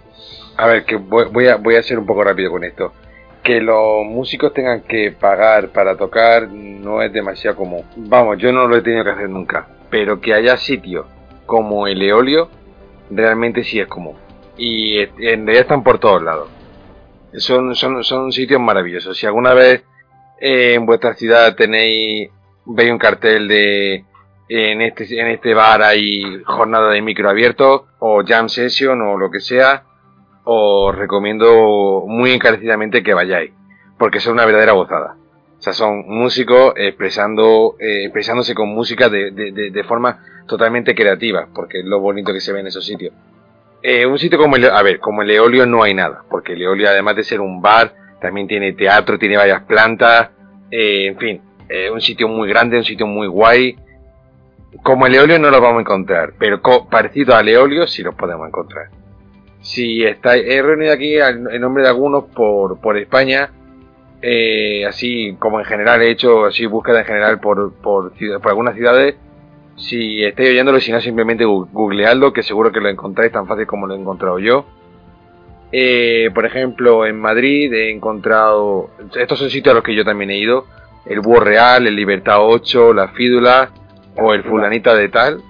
a 0.57 0.67
ver, 0.67 0.85
que 0.85 0.95
voy, 0.95 1.47
a, 1.47 1.57
voy 1.57 1.75
a 1.75 1.83
ser 1.83 1.99
un 1.99 2.05
poco 2.05 2.23
rápido 2.23 2.51
con 2.51 2.63
esto. 2.63 2.93
Que 3.43 3.61
los 3.61 4.05
músicos 4.05 4.53
tengan 4.53 4.81
que 4.81 5.11
pagar 5.11 5.69
para 5.69 5.95
tocar 5.95 6.49
no 6.49 7.01
es 7.01 7.13
demasiado 7.13 7.57
común. 7.57 7.83
Vamos, 7.95 8.37
yo 8.37 8.51
no 8.51 8.67
lo 8.67 8.77
he 8.77 8.81
tenido 8.81 9.03
que 9.03 9.11
hacer 9.11 9.29
nunca. 9.29 9.67
Pero 9.89 10.19
que 10.19 10.33
haya 10.33 10.57
sitios 10.57 11.05
como 11.45 11.87
el 11.87 12.01
Eolio, 12.01 12.49
realmente 13.11 13.63
sí 13.63 13.79
es 13.79 13.87
común. 13.87 14.15
Y 14.57 14.99
en 14.99 15.45
realidad 15.45 15.61
están 15.61 15.83
por 15.83 15.99
todos 15.99 16.23
lados. 16.23 16.49
Son, 17.33 17.75
son, 17.75 18.03
son 18.03 18.31
sitios 18.31 18.61
maravillosos. 18.61 19.17
Si 19.17 19.25
alguna 19.25 19.53
vez 19.53 19.83
eh, 20.39 20.73
en 20.73 20.85
vuestra 20.85 21.13
ciudad 21.13 21.55
tenéis, 21.55 22.29
veis 22.65 22.91
un 22.91 22.97
cartel 22.97 23.47
de 23.47 24.05
en 24.47 24.81
este, 24.81 25.19
en 25.19 25.27
este 25.27 25.53
bar 25.53 25.81
hay 25.81 26.43
jornada 26.43 26.91
de 26.91 27.01
micro 27.01 27.29
abierto 27.29 27.87
o 27.99 28.23
jam 28.23 28.47
session 28.47 29.01
o 29.01 29.17
lo 29.17 29.31
que 29.31 29.39
sea, 29.39 29.83
os 30.45 30.95
recomiendo 30.95 32.03
muy 32.07 32.31
encarecidamente 32.31 33.03
que 33.03 33.13
vayáis, 33.13 33.51
porque 33.97 34.19
es 34.19 34.27
una 34.27 34.45
verdadera 34.45 34.73
gozada. 34.73 35.17
O 35.57 35.61
sea, 35.61 35.73
son 35.73 36.03
músicos 36.07 36.73
expresando, 36.77 37.75
eh, 37.79 38.03
expresándose 38.03 38.53
con 38.53 38.69
música 38.69 39.09
de, 39.09 39.31
de, 39.31 39.83
forma 39.83 40.19
totalmente 40.47 40.93
creativa, 40.93 41.47
porque 41.53 41.79
es 41.79 41.85
lo 41.85 41.99
bonito 41.99 42.31
que 42.31 42.39
se 42.39 42.53
ve 42.53 42.59
en 42.59 42.67
esos 42.67 42.85
sitios. 42.85 43.13
Eh, 43.81 44.05
un 44.05 44.19
sitio 44.19 44.37
como 44.37 44.55
el, 44.55 44.65
a 44.65 44.81
ver, 44.83 44.99
como 44.99 45.23
el 45.23 45.31
Eolio 45.31 45.65
no 45.65 45.81
hay 45.81 45.95
nada, 45.95 46.23
porque 46.29 46.53
el 46.53 46.61
Eolio 46.61 46.89
además 46.89 47.15
de 47.15 47.23
ser 47.23 47.41
un 47.41 47.61
bar, 47.61 47.93
también 48.21 48.47
tiene 48.47 48.73
teatro, 48.73 49.17
tiene 49.17 49.37
varias 49.37 49.63
plantas, 49.63 50.29
eh, 50.69 51.07
en 51.07 51.17
fin, 51.17 51.41
un 51.91 52.01
sitio 52.01 52.27
muy 52.27 52.47
grande, 52.47 52.77
un 52.77 52.83
sitio 52.83 53.07
muy 53.07 53.27
guay. 53.27 53.75
Como 54.83 55.07
el 55.07 55.15
Eolio 55.15 55.39
no 55.39 55.49
lo 55.49 55.61
vamos 55.61 55.79
a 55.79 55.81
encontrar, 55.81 56.33
pero 56.37 56.61
parecido 56.89 57.35
al 57.35 57.49
Eolio 57.49 57.87
sí 57.87 58.03
los 58.03 58.13
podemos 58.13 58.47
encontrar 58.47 58.89
si 59.65 60.03
está, 60.03 60.37
he 60.37 60.61
reunido 60.61 60.93
aquí 60.93 61.17
en 61.17 61.59
nombre 61.59 61.81
de 61.81 61.89
algunos 61.89 62.25
por, 62.25 62.79
por 62.79 62.97
España, 62.97 63.49
eh, 64.21 64.85
así 64.85 65.35
como 65.39 65.59
en 65.59 65.65
general 65.65 66.03
he 66.03 66.11
hecho 66.11 66.45
así 66.45 66.67
búsqueda 66.67 66.99
en 66.99 67.05
general 67.05 67.39
por, 67.39 67.73
por, 67.73 68.13
por 68.13 68.47
algunas 68.47 68.75
ciudades. 68.75 69.15
Si 69.75 70.23
estáis 70.23 70.51
oyéndolo, 70.51 70.79
si 70.79 70.91
no, 70.91 71.01
simplemente 71.01 71.45
googleadlo, 71.45 72.31
que 72.31 72.43
seguro 72.43 72.71
que 72.71 72.79
lo 72.79 72.89
encontráis 72.89 73.31
tan 73.31 73.47
fácil 73.47 73.65
como 73.65 73.87
lo 73.87 73.95
he 73.95 73.99
encontrado 73.99 74.37
yo. 74.37 74.65
Eh, 75.71 76.29
por 76.35 76.45
ejemplo, 76.45 77.07
en 77.07 77.19
Madrid 77.19 77.73
he 77.73 77.89
encontrado. 77.89 78.91
Estos 79.15 79.39
son 79.39 79.49
sitios 79.49 79.71
a 79.71 79.75
los 79.75 79.83
que 79.83 79.95
yo 79.95 80.05
también 80.05 80.29
he 80.29 80.37
ido: 80.37 80.65
el 81.07 81.21
Búho 81.21 81.39
Real, 81.39 81.87
el 81.87 81.95
Libertad 81.95 82.37
8, 82.39 82.93
la 82.93 83.07
Fídula 83.09 83.71
o 84.15 84.31
el 84.31 84.43
Fulanita 84.43 84.93
de 84.93 85.09
Tal. 85.09 85.41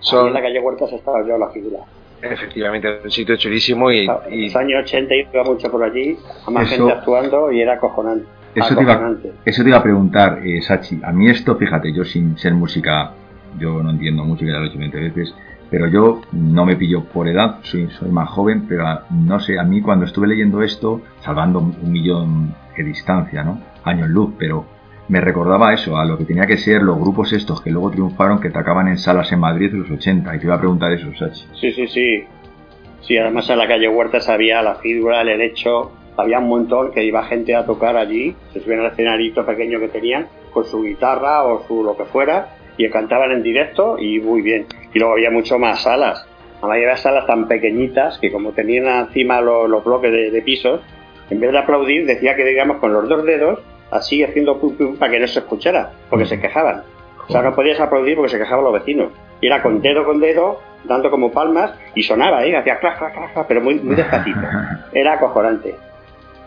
Son... 0.00 0.28
en 0.28 0.32
la 0.34 0.40
calle 0.40 0.60
Huertas 0.60 0.90
estaba 0.94 1.26
yo 1.28 1.36
la 1.36 1.50
figura. 1.50 1.84
Efectivamente, 2.22 3.00
un 3.04 3.10
sitio 3.10 3.36
chulísimo 3.36 3.90
y... 3.90 4.06
En 4.28 4.44
los 4.44 4.56
años 4.56 4.82
80 4.84 5.14
iba 5.14 5.44
mucho 5.44 5.70
por 5.70 5.82
allí, 5.82 6.16
a 6.46 6.50
más 6.50 6.68
gente 6.68 6.92
actuando 6.92 7.50
y 7.50 7.60
era 7.60 7.74
acojonante. 7.74 8.26
Eso 8.54 8.74
te, 8.74 8.82
iba, 8.82 9.16
eso 9.44 9.62
te 9.62 9.68
iba 9.68 9.78
a 9.78 9.82
preguntar, 9.82 10.40
eh, 10.44 10.60
Sachi. 10.60 11.00
A 11.04 11.12
mí 11.12 11.30
esto, 11.30 11.56
fíjate, 11.56 11.92
yo 11.92 12.04
sin 12.04 12.36
ser 12.36 12.52
música, 12.52 13.12
yo 13.58 13.80
no 13.82 13.90
entiendo 13.90 14.24
música, 14.24 14.50
ya 14.50 14.58
lo 14.58 14.64
he 14.64 14.68
hecho 14.68 14.78
20 14.78 14.98
veces, 14.98 15.34
pero 15.70 15.86
yo 15.86 16.22
no 16.32 16.66
me 16.66 16.74
pillo 16.74 17.04
por 17.04 17.28
edad, 17.28 17.58
soy, 17.62 17.88
soy 17.90 18.10
más 18.10 18.28
joven, 18.28 18.66
pero 18.68 18.84
no 19.10 19.38
sé, 19.38 19.58
a 19.58 19.62
mí 19.62 19.80
cuando 19.80 20.04
estuve 20.04 20.26
leyendo 20.26 20.62
esto, 20.62 21.00
salvando 21.20 21.60
un 21.60 21.92
millón 21.92 22.54
de 22.76 22.82
distancia, 22.82 23.44
¿no? 23.44 23.60
Años 23.84 24.08
luz, 24.08 24.34
pero 24.36 24.66
me 25.10 25.20
recordaba 25.20 25.74
eso, 25.74 25.98
a 25.98 26.04
lo 26.04 26.16
que 26.16 26.24
tenía 26.24 26.46
que 26.46 26.56
ser 26.56 26.82
los 26.82 26.96
grupos 26.96 27.32
estos 27.32 27.60
que 27.60 27.70
luego 27.70 27.90
triunfaron, 27.90 28.40
que 28.40 28.50
tocaban 28.50 28.86
en 28.86 28.96
salas 28.96 29.32
en 29.32 29.40
Madrid 29.40 29.70
en 29.72 29.80
los 29.80 29.90
80, 29.90 30.36
y 30.36 30.38
te 30.38 30.46
iba 30.46 30.54
a 30.54 30.60
preguntar 30.60 30.92
eso, 30.92 31.08
Sachi. 31.18 31.46
Sí, 31.60 31.72
sí, 31.72 31.88
sí. 31.88 32.24
Sí, 33.00 33.18
además 33.18 33.50
en 33.50 33.58
la 33.58 33.66
calle 33.66 33.88
Huertas 33.88 34.28
había 34.28 34.62
la 34.62 34.76
figura, 34.76 35.22
el 35.22 35.40
hecho, 35.40 35.90
había 36.16 36.38
un 36.38 36.48
montón 36.48 36.92
que 36.92 37.02
iba 37.02 37.24
gente 37.24 37.56
a 37.56 37.66
tocar 37.66 37.96
allí, 37.96 38.36
se 38.52 38.60
subían 38.60 38.80
al 38.80 38.92
escenarito 38.92 39.44
pequeño 39.44 39.80
que 39.80 39.88
tenían, 39.88 40.28
con 40.52 40.64
su 40.64 40.82
guitarra 40.82 41.42
o 41.42 41.66
su 41.66 41.82
lo 41.82 41.96
que 41.96 42.04
fuera, 42.04 42.54
y 42.76 42.88
cantaban 42.88 43.32
en 43.32 43.42
directo 43.42 43.98
y 43.98 44.20
muy 44.20 44.42
bien. 44.42 44.66
Y 44.94 45.00
luego 45.00 45.14
había 45.14 45.32
mucho 45.32 45.58
más 45.58 45.82
salas. 45.82 46.24
Había 46.62 46.96
salas 46.96 47.26
tan 47.26 47.48
pequeñitas 47.48 48.18
que 48.18 48.30
como 48.30 48.52
tenían 48.52 48.86
encima 48.86 49.40
los, 49.40 49.82
bloques 49.84 50.12
de, 50.12 50.42
pisos, 50.42 50.80
en 51.30 51.40
vez 51.40 51.50
de 51.50 51.58
aplaudir 51.58 52.06
decía 52.06 52.36
que 52.36 52.44
digamos 52.44 52.76
con 52.76 52.92
los 52.92 53.08
dos 53.08 53.24
dedos, 53.24 53.60
así 53.90 54.22
haciendo 54.22 54.58
pum 54.58 54.76
pum 54.76 54.96
para 54.96 55.12
que 55.12 55.20
no 55.20 55.26
se 55.26 55.40
escuchara, 55.40 55.92
porque 56.08 56.26
se 56.26 56.40
quejaban. 56.40 56.82
O 57.28 57.32
sea, 57.32 57.42
no 57.42 57.54
podías 57.54 57.78
aplaudir 57.78 58.16
porque 58.16 58.32
se 58.32 58.38
quejaban 58.38 58.64
los 58.64 58.72
vecinos. 58.72 59.12
Y 59.40 59.46
era 59.46 59.62
con 59.62 59.80
dedo 59.80 60.04
con 60.04 60.20
dedo, 60.20 60.60
dando 60.84 61.10
como 61.10 61.30
palmas, 61.30 61.72
y 61.94 62.02
sonaba, 62.02 62.44
¿eh? 62.44 62.56
Hacía 62.56 62.78
clac, 62.78 62.98
clac, 62.98 63.14
clac, 63.14 63.46
pero 63.46 63.60
muy, 63.60 63.76
muy 63.76 63.94
despacito. 63.94 64.40
Era 64.92 65.14
acojonante. 65.14 65.76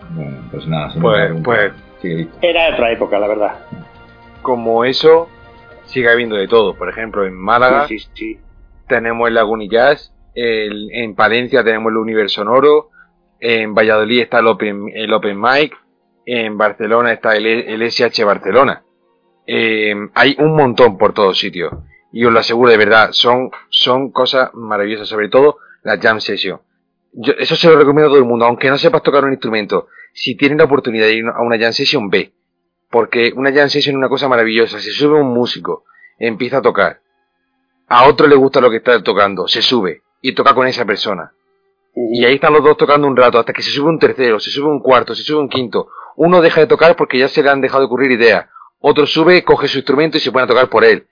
Bueno, 0.10 0.38
pues 0.52 0.68
nada, 0.68 0.94
pues, 1.02 1.32
pues 1.44 1.72
era 2.42 2.74
otra 2.74 2.92
época, 2.92 3.20
la 3.20 3.28
verdad. 3.28 3.54
Como 4.42 4.84
eso, 4.84 5.30
sigue 5.86 6.10
habiendo 6.10 6.36
de 6.36 6.48
todo. 6.48 6.76
Por 6.76 6.90
ejemplo, 6.90 7.26
en 7.26 7.34
Málaga 7.34 7.88
tenemos 8.88 9.28
el 9.28 9.36
Lagunillas, 9.36 10.14
el, 10.36 10.90
en 10.92 11.16
Palencia 11.16 11.64
tenemos 11.64 11.92
el 11.92 11.98
Universo 11.98 12.42
Sonoro, 12.42 12.90
en 13.40 13.74
Valladolid 13.74 14.22
está 14.22 14.40
el 14.40 14.48
Open, 14.48 14.92
el 14.94 15.14
Open 15.14 15.40
Mic, 15.40 15.76
en 16.26 16.58
Barcelona 16.58 17.14
está 17.14 17.36
el, 17.36 17.46
el 17.46 17.82
SH 17.84 18.24
Barcelona. 18.24 18.84
Eh, 19.46 19.94
hay 20.14 20.36
un 20.40 20.56
montón 20.56 20.98
por 20.98 21.14
todos 21.14 21.38
sitios. 21.38 21.74
Y 22.12 22.26
os 22.26 22.32
lo 22.32 22.40
aseguro 22.40 22.70
de 22.70 22.78
verdad, 22.78 23.10
son, 23.12 23.50
son 23.70 24.12
cosas 24.12 24.54
maravillosas, 24.54 25.08
sobre 25.08 25.30
todo 25.30 25.58
la 25.84 25.98
jam 25.98 26.20
session. 26.20 26.62
Yo, 27.12 27.34
eso 27.38 27.56
se 27.56 27.68
lo 27.68 27.76
recomiendo 27.76 28.08
a 28.08 28.12
todo 28.12 28.20
el 28.20 28.26
mundo, 28.26 28.46
aunque 28.46 28.70
no 28.70 28.78
sepas 28.78 29.02
tocar 29.02 29.24
un 29.26 29.32
instrumento. 29.32 29.88
Si 30.14 30.36
tienes 30.36 30.58
la 30.60 30.66
oportunidad 30.66 31.08
de 31.08 31.14
ir 31.14 31.26
a 31.26 31.42
una 31.42 31.58
jam 31.58 31.74
session, 31.74 32.10
ve. 32.10 32.34
Porque 32.90 33.34
una 33.36 33.52
jam 33.52 33.68
session 33.70 33.96
es 33.96 33.98
una 33.98 34.10
cosa 34.10 34.28
maravillosa. 34.28 34.80
Se 34.80 34.92
sube 34.92 35.20
un 35.20 35.34
músico, 35.34 35.86
empieza 36.20 36.58
a 36.58 36.62
tocar. 36.62 37.00
A 37.88 38.08
otro 38.08 38.28
le 38.28 38.36
gusta 38.36 38.62
lo 38.62 38.70
que 38.70 38.78
está 38.78 39.02
tocando, 39.04 39.48
se 39.48 39.62
sube 39.62 40.04
y 40.22 40.34
toca 40.34 40.54
con 40.54 40.68
esa 40.68 40.86
persona. 40.86 41.34
Y 41.96 42.26
ahí 42.26 42.36
están 42.36 42.54
los 42.54 42.64
dos 42.64 42.78
tocando 42.78 43.08
un 43.08 43.16
rato, 43.16 43.38
hasta 43.40 43.54
que 43.54 43.62
se 43.62 43.70
sube 43.70 43.90
un 43.90 44.00
tercero, 44.00 44.40
se 44.40 44.50
sube 44.50 44.68
un 44.68 44.80
cuarto, 44.80 45.14
se 45.14 45.24
sube 45.24 45.40
un 45.40 45.50
quinto. 45.50 45.90
Uno 46.16 46.42
deja 46.42 46.62
de 46.62 46.68
tocar 46.68 46.96
porque 46.96 47.20
ya 47.20 47.28
se 47.28 47.44
le 47.44 47.50
han 47.50 47.62
dejado 47.62 47.82
de 47.82 47.86
ocurrir 47.88 48.12
ideas. 48.12 48.48
Otro 48.80 49.06
sube, 49.06 49.44
coge 49.44 49.68
su 49.68 49.78
instrumento 49.78 50.18
y 50.18 50.20
se 50.20 50.32
pone 50.32 50.44
a 50.44 50.48
tocar 50.48 50.70
por 50.70 50.84
él. 50.84 51.08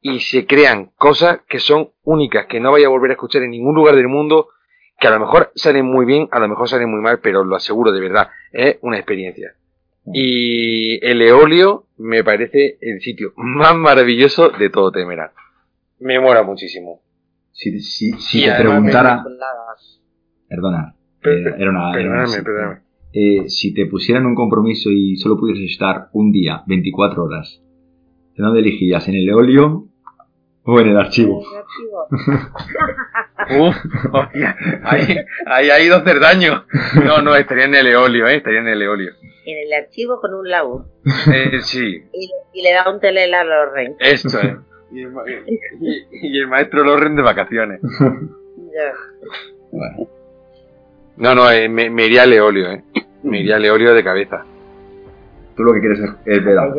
Y 0.00 0.20
se 0.20 0.46
crean 0.46 0.90
cosas 0.96 1.40
que 1.48 1.58
son 1.58 1.90
únicas, 2.02 2.46
que 2.46 2.60
no 2.60 2.72
vaya 2.72 2.86
a 2.86 2.90
volver 2.90 3.10
a 3.10 3.14
escuchar 3.14 3.42
en 3.42 3.50
ningún 3.50 3.74
lugar 3.74 3.96
del 3.96 4.08
mundo, 4.08 4.48
que 4.98 5.06
a 5.06 5.10
lo 5.10 5.20
mejor 5.20 5.50
salen 5.54 5.86
muy 5.86 6.04
bien, 6.04 6.28
a 6.30 6.38
lo 6.38 6.48
mejor 6.48 6.68
salen 6.68 6.90
muy 6.90 7.00
mal, 7.00 7.20
pero 7.20 7.42
lo 7.42 7.56
aseguro 7.56 7.92
de 7.92 8.00
verdad, 8.00 8.28
es 8.52 8.78
una 8.82 8.98
experiencia. 8.98 9.54
Y 10.12 11.04
el 11.04 11.22
Eolio 11.22 11.86
me 11.96 12.22
parece 12.22 12.76
el 12.80 13.00
sitio 13.00 13.32
más 13.36 13.74
maravilloso 13.74 14.50
de 14.50 14.68
todo 14.68 14.92
Temeral. 14.92 15.30
Me 16.00 16.20
mola 16.20 16.42
muchísimo. 16.42 17.00
Si, 17.52 17.80
si, 17.80 18.12
si 18.12 18.44
te 18.44 18.54
preguntara... 18.54 19.24
Perdona. 20.48 20.94
Eh, 21.24 21.54
era 21.58 21.70
una, 21.70 21.92
perdóname, 21.92 22.82
eh, 23.14 23.48
si 23.48 23.72
te 23.72 23.86
pusieran 23.86 24.26
un 24.26 24.34
compromiso 24.34 24.90
y 24.90 25.16
solo 25.16 25.38
pudieras 25.38 25.62
estar 25.62 26.08
un 26.12 26.32
día, 26.32 26.62
24 26.66 27.24
horas, 27.24 27.62
¿de 28.36 28.42
dónde 28.42 28.60
elegirías? 28.60 29.08
¿En 29.08 29.14
el 29.14 29.28
Eolio 29.28 29.88
o 30.64 30.80
en 30.80 30.88
el 30.88 30.96
archivo? 30.96 31.40
Uf, 33.60 33.76
ahí, 34.84 35.16
ahí 35.46 35.70
ha 35.70 35.80
ido 35.80 35.96
a 35.96 35.98
hacer 35.98 36.18
daño. 36.18 36.64
No, 37.04 37.22
no, 37.22 37.34
estaría 37.36 37.66
en 37.66 37.74
el 37.74 37.86
Eolio, 37.86 38.26
¿eh? 38.26 38.36
Estaría 38.36 38.60
en 38.60 38.68
el 38.68 38.82
Eolio 38.82 39.12
en 39.46 39.58
el 39.58 39.72
archivo 39.72 40.20
con 40.20 40.34
un 40.34 40.48
laúd. 40.48 40.84
Eh, 41.32 41.60
sí. 41.60 42.02
Y, 42.12 42.62
le 42.62 42.72
da 42.72 42.90
un 42.90 43.00
telela 43.00 43.40
a 43.40 43.44
Loren. 43.44 43.96
Esto 43.98 44.38
es. 44.40 44.56
Y 44.92 46.38
el, 46.38 46.46
maestro 46.46 46.84
Loren 46.84 47.16
de 47.16 47.22
vacaciones. 47.22 47.80
Ya. 47.82 48.92
No, 51.16 51.34
no, 51.34 51.50
eh, 51.50 51.68
me, 51.68 52.06
iría 52.06 52.22
a 52.22 52.26
Leolio, 52.26 52.72
¿eh? 52.72 52.82
Me 53.22 53.40
iría 53.40 53.56
a 53.56 53.58
Leolio 53.58 53.94
de 53.94 54.04
cabeza. 54.04 54.44
Tú 55.56 55.62
lo 55.62 55.72
que 55.72 55.80
quieres 55.80 56.00
es, 56.24 56.44
ver 56.44 56.58
algo. 56.58 56.76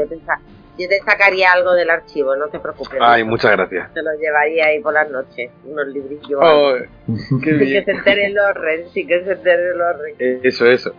Yo 0.77 0.89
te, 0.89 0.99
sacaría 0.99 1.53
algo 1.53 1.73
del 1.73 1.89
archivo, 1.89 2.35
no 2.35 2.47
te 2.47 2.59
preocupes. 2.59 2.99
Ay, 2.99 3.23
muchas 3.23 3.51
gracias. 3.51 3.93
Te 3.93 4.03
lo 4.03 4.11
llevaría 4.19 4.65
ahí 4.65 4.81
por 4.81 4.93
las 4.93 5.09
noches, 5.09 5.49
unos 5.63 5.87
librillos. 5.87 6.37
Oh, 6.41 6.73
qué 7.41 7.53
bien. 7.53 7.85
que 7.85 7.85
se 7.85 7.97
entere 7.97 8.29
Loren, 8.31 8.89
sí 8.93 9.07
que 9.07 9.23
se 9.23 9.31
entere 9.31 9.73
Loren. 9.75 10.15
Eso, 10.43 10.65
eso. 10.65 10.93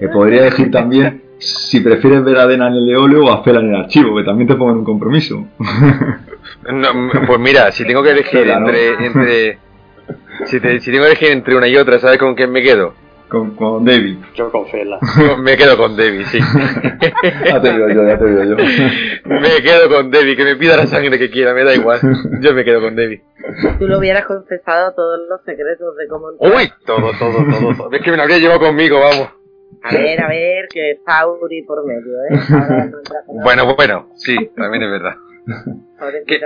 Que 0.00 0.08
podría 0.08 0.44
decir 0.44 0.70
también 0.70 1.22
si 1.38 1.80
prefieres 1.80 2.24
ver 2.24 2.38
a 2.38 2.46
Dena 2.46 2.68
en 2.68 2.74
el 2.74 2.90
eolio 2.90 3.24
o 3.24 3.30
a 3.30 3.44
Fela 3.44 3.60
en 3.60 3.68
el 3.68 3.76
archivo, 3.76 4.16
que 4.16 4.24
también 4.24 4.48
te 4.48 4.54
pongan 4.54 4.78
un 4.78 4.84
compromiso. 4.84 5.46
pues 7.26 7.38
mira, 7.38 7.70
si 7.70 7.84
tengo 7.84 8.02
que 8.02 8.10
elegir 8.10 8.48
entre, 8.48 9.06
entre 9.06 9.58
si, 10.46 10.58
si, 10.58 10.60
tengo 10.60 11.04
que 11.04 11.10
elegir 11.10 11.30
entre 11.30 11.56
una 11.56 11.68
y 11.68 11.76
otra, 11.76 11.98
¿sabes 11.98 12.18
con 12.18 12.34
quién 12.34 12.50
me 12.50 12.62
quedo? 12.62 12.94
Con, 13.28 13.54
con 13.56 13.84
David. 13.84 14.16
Yo 14.34 14.50
con 14.50 14.66
Fela. 14.66 14.98
me 15.38 15.56
quedo 15.56 15.76
con 15.76 15.96
David, 15.96 16.24
sí. 16.26 16.38
ya 16.40 17.60
te 17.62 17.72
digo 17.72 17.88
yo, 17.88 18.06
ya 18.06 18.18
te 18.18 18.24
digo 18.24 18.42
yo. 18.44 18.56
me 19.26 19.62
quedo 19.62 19.88
con 19.88 20.10
David, 20.10 20.36
que 20.36 20.44
me 20.44 20.56
pida 20.56 20.76
la 20.76 20.86
sangre 20.86 21.18
que 21.18 21.30
quiera, 21.30 21.52
me 21.52 21.64
da 21.64 21.74
igual. 21.74 22.00
Yo 22.40 22.54
me 22.54 22.64
quedo 22.64 22.80
con 22.80 22.96
David. 22.96 23.20
Tú 23.78 23.86
lo 23.86 23.98
hubieras 23.98 24.24
confesado 24.24 24.94
todos 24.94 25.20
los 25.28 25.42
secretos 25.44 25.94
de 25.96 26.08
cómo... 26.08 26.28
Uy, 26.38 26.70
todo, 26.86 27.12
todo, 27.18 27.44
todo, 27.50 27.76
todo. 27.76 27.92
Es 27.92 28.02
que 28.02 28.10
me 28.10 28.16
lo 28.16 28.22
habría 28.22 28.38
llevado 28.38 28.60
conmigo, 28.60 28.98
vamos. 28.98 29.28
A 29.82 29.92
ver, 29.92 30.20
a 30.22 30.28
ver, 30.28 30.68
que 30.68 30.92
está 30.92 31.26
Uri 31.26 31.62
por 31.62 31.84
medio, 31.84 32.14
¿eh? 32.30 32.90
bueno, 33.26 33.74
bueno, 33.76 34.08
sí, 34.16 34.34
también 34.56 34.82
es 34.82 34.90
verdad. 34.90 35.14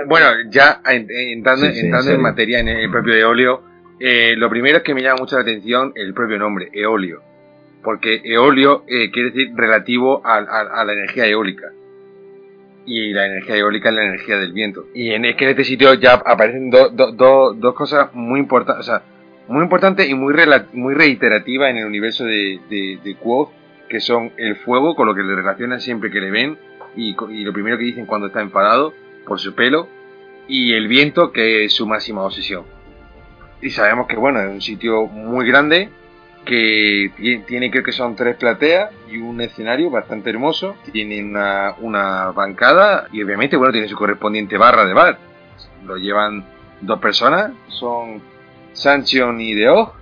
bueno, 0.05 0.27
ya 0.49 0.81
entrando, 0.85 1.65
entrando 1.65 2.11
en 2.11 2.21
materia 2.21 2.59
en 2.59 2.67
el 2.67 2.91
propio 2.91 3.15
Eolio, 3.15 3.63
eh, 4.05 4.35
lo 4.35 4.49
primero 4.49 4.79
es 4.79 4.83
que 4.83 4.93
me 4.93 5.01
llama 5.01 5.21
mucho 5.21 5.37
la 5.37 5.43
atención 5.43 5.93
el 5.95 6.13
propio 6.13 6.37
nombre, 6.37 6.67
Eolio. 6.73 7.21
Porque 7.81 8.19
Eolio 8.25 8.83
eh, 8.85 9.09
quiere 9.11 9.31
decir 9.31 9.53
relativo 9.55 10.21
a, 10.25 10.41
la 10.83 10.91
energía 10.91 11.25
eólica. 11.25 11.71
Y 12.85 13.13
la 13.13 13.27
energía 13.27 13.55
eólica 13.55 13.87
es 13.87 13.95
la 13.95 14.03
energía 14.03 14.37
del 14.37 14.51
viento. 14.51 14.87
Y 14.93 15.11
en, 15.11 15.23
es 15.23 15.37
que 15.37 15.45
en 15.45 15.51
este 15.51 15.63
sitio 15.63 15.93
ya 15.93 16.15
aparecen 16.15 16.69
dos 16.69 17.73
cosas 17.75 18.13
muy 18.13 18.41
importantes. 18.41 18.85
O 18.85 18.91
sea, 18.91 19.03
muy 19.47 19.63
importante 19.63 20.05
y 20.05 20.13
muy, 20.15 20.33
muy 20.73 20.95
reiterativa 20.95 21.69
en 21.69 21.77
el 21.77 21.85
universo 21.85 22.25
de, 22.25 22.59
de, 22.69 22.99
de 23.01 23.17
que 23.87 24.01
son 24.01 24.33
el 24.35 24.57
fuego, 24.57 24.95
con 24.95 25.07
lo 25.07 25.15
que 25.15 25.23
le 25.23 25.33
relacionan 25.33 25.79
siempre 25.79 26.11
que 26.11 26.19
le 26.19 26.29
ven, 26.29 26.57
y, 26.97 27.15
y, 27.29 27.45
lo 27.45 27.53
primero 27.53 27.77
que 27.77 27.85
dicen 27.85 28.05
cuando 28.05 28.27
está 28.27 28.41
enfadado 28.41 28.93
por 29.25 29.39
su 29.39 29.55
pelo, 29.55 29.87
y 30.49 30.73
el 30.73 30.89
viento, 30.89 31.31
que 31.31 31.63
es 31.63 31.71
su 31.71 31.87
máxima 31.87 32.23
obsesión. 32.23 32.82
Y 33.63 33.69
sabemos 33.69 34.07
que, 34.07 34.17
bueno, 34.17 34.41
es 34.41 34.49
un 34.49 34.61
sitio 34.61 35.05
muy 35.05 35.47
grande, 35.47 35.89
que 36.43 37.43
tiene 37.47 37.71
creo 37.71 37.81
que 37.81 37.93
son 37.93 38.13
tres 38.13 38.35
plateas 38.35 38.91
y 39.09 39.19
un 39.19 39.39
escenario 39.39 39.89
bastante 39.89 40.29
hermoso, 40.31 40.75
tiene 40.91 41.23
una, 41.23 41.73
una 41.79 42.31
bancada 42.31 43.07
y 43.13 43.23
obviamente, 43.23 43.55
bueno, 43.55 43.71
tiene 43.71 43.87
su 43.87 43.95
correspondiente 43.95 44.57
barra 44.57 44.85
de 44.85 44.93
bar. 44.93 45.17
Lo 45.85 45.95
llevan 45.95 46.43
dos 46.81 46.99
personas, 46.99 47.53
son 47.69 48.21
Sanchion 48.73 49.39
y 49.39 49.53
Deog. 49.53 49.93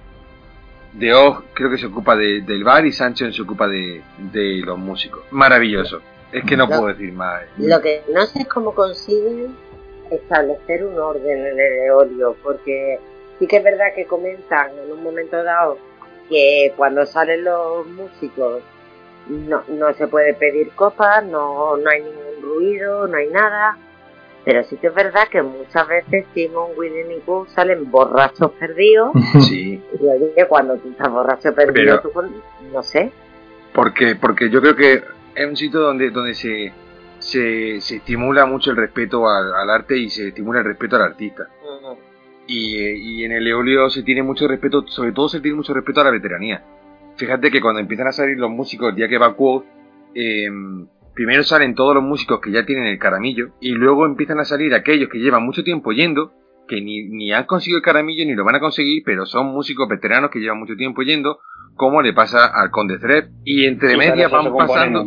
Deog 0.94 1.44
creo 1.54 1.70
que 1.70 1.78
se 1.78 1.86
ocupa 1.86 2.16
del 2.16 2.64
bar 2.64 2.84
y 2.88 2.92
Sanchion 2.92 3.32
se 3.32 3.44
ocupa 3.44 3.68
de, 3.68 4.02
los 4.66 4.80
músicos. 4.80 5.22
Maravilloso. 5.30 6.02
Es 6.32 6.44
que 6.46 6.58
no 6.58 6.68
puedo 6.68 6.88
decir 6.88 7.14
más. 7.14 7.44
Lo 7.60 7.80
que 7.80 8.02
no 8.12 8.26
sé 8.26 8.40
es 8.40 8.48
cómo 8.48 8.74
consiguen 8.74 9.56
establecer 10.10 10.84
un 10.84 10.98
orden 10.98 11.46
en 11.46 11.60
el 11.60 11.86
eolio, 11.86 12.36
porque 12.42 13.00
sí 13.42 13.48
que 13.48 13.58
es 13.58 13.64
verdad 13.64 13.96
que 13.96 14.06
comentan 14.06 14.70
en 14.78 14.92
un 14.92 15.02
momento 15.02 15.44
dado 15.44 15.80
que 16.30 16.72
cuando 16.78 17.08
salen 17.08 17.44
los 17.44 17.88
músicos 17.88 18.62
no, 19.28 19.64
no 19.68 19.94
se 19.96 20.08
puede 20.08 20.36
pedir 20.36 20.70
copas, 20.74 21.26
no, 21.26 21.76
no 21.76 21.90
hay 21.90 22.04
ningún 22.04 22.42
ruido, 22.44 23.08
no 23.08 23.18
hay 23.18 23.30
nada, 23.30 23.80
Pero 24.46 24.64
sí 24.64 24.78
que 24.78 24.88
es 24.88 24.94
verdad 24.94 25.28
que 25.28 25.42
muchas 25.42 25.88
veces 25.88 26.26
Simon, 26.36 26.70
William 26.78 27.10
y 27.12 27.20
Cook 27.22 27.50
salen 27.50 27.90
borrachos 27.90 28.52
perdidos. 28.52 29.12
Sí. 29.42 29.82
Y 30.00 30.06
oye, 30.06 30.46
cuando 30.48 30.78
tú 30.78 30.92
estás 30.92 31.12
borracho 31.12 31.52
perdido, 31.56 32.00
tú 32.02 32.12
no 32.72 32.84
sé. 32.84 33.12
Porque, 33.74 34.16
porque 34.16 34.52
yo 34.52 34.62
creo 34.62 34.76
que 34.76 35.04
es 35.34 35.48
un 35.48 35.58
sitio 35.58 35.80
donde, 35.80 36.12
donde 36.12 36.36
se, 36.36 36.72
se, 37.18 37.82
se 37.82 37.96
estimula 37.96 38.46
mucho 38.46 38.70
el 38.70 38.78
respeto 38.78 39.28
al, 39.28 39.68
arte 39.68 39.98
y 39.98 40.12
se 40.12 40.28
estimula 40.28 40.60
el 40.60 40.66
respeto 40.66 40.98
al 40.98 41.04
artista. 41.04 41.48
Y, 42.48 42.78
y, 42.78 43.24
en 43.24 43.32
el 43.32 43.48
Eolio 43.48 43.90
se 43.90 44.04
tiene 44.04 44.24
mucho 44.24 44.48
respeto, 44.48 44.86
sobre 44.88 45.12
todo 45.12 45.30
se 45.30 45.40
tiene 45.40 45.58
mucho 45.58 45.74
respeto 45.74 46.02
a 46.02 46.06
la 46.06 46.12
veteranía. 46.12 46.64
Fíjate 47.16 47.52
que 47.52 47.62
cuando 47.62 47.80
empiezan 47.80 48.08
a 48.08 48.12
salir 48.12 48.38
los 48.38 48.50
músicos 48.50 48.90
el 48.90 48.96
día 48.96 49.08
que 49.08 49.18
va 49.18 49.36
eh, 50.16 50.50
primero 51.14 51.44
salen 51.44 51.76
todos 51.76 51.96
los 51.96 52.04
músicos 52.04 52.40
que 52.42 52.52
ya 52.52 52.66
tienen 52.66 52.86
el 52.86 53.00
caramillo 53.00 53.50
y 53.60 53.72
luego 53.72 54.06
empiezan 54.06 54.40
a 54.40 54.46
salir 54.46 54.74
aquellos 54.74 55.10
que 55.10 55.20
llevan 55.20 55.46
mucho 55.46 55.64
tiempo 55.64 55.92
yendo, 55.92 56.32
que 56.68 56.82
ni, 56.82 57.04
ni 57.10 57.32
han 57.32 57.46
conseguido 57.46 57.78
el 57.78 57.84
caramillo 57.84 58.26
ni 58.26 58.34
lo 58.34 58.44
van 58.44 58.56
a 58.56 58.60
conseguir, 58.60 59.04
pero 59.06 59.26
son 59.26 59.48
músicos 59.48 59.88
veteranos 59.88 60.32
que 60.32 60.40
llevan 60.40 60.60
mucho 60.60 60.76
tiempo 60.76 61.02
yendo, 61.04 61.40
como 61.76 62.02
le 62.02 62.14
pasa 62.14 62.46
al 62.46 62.72
Conde 62.72 62.98
Zrep. 63.00 63.30
Y 63.44 63.66
entre 63.66 63.98
medias 63.98 64.32
van 64.32 64.56
pasando... 64.56 65.04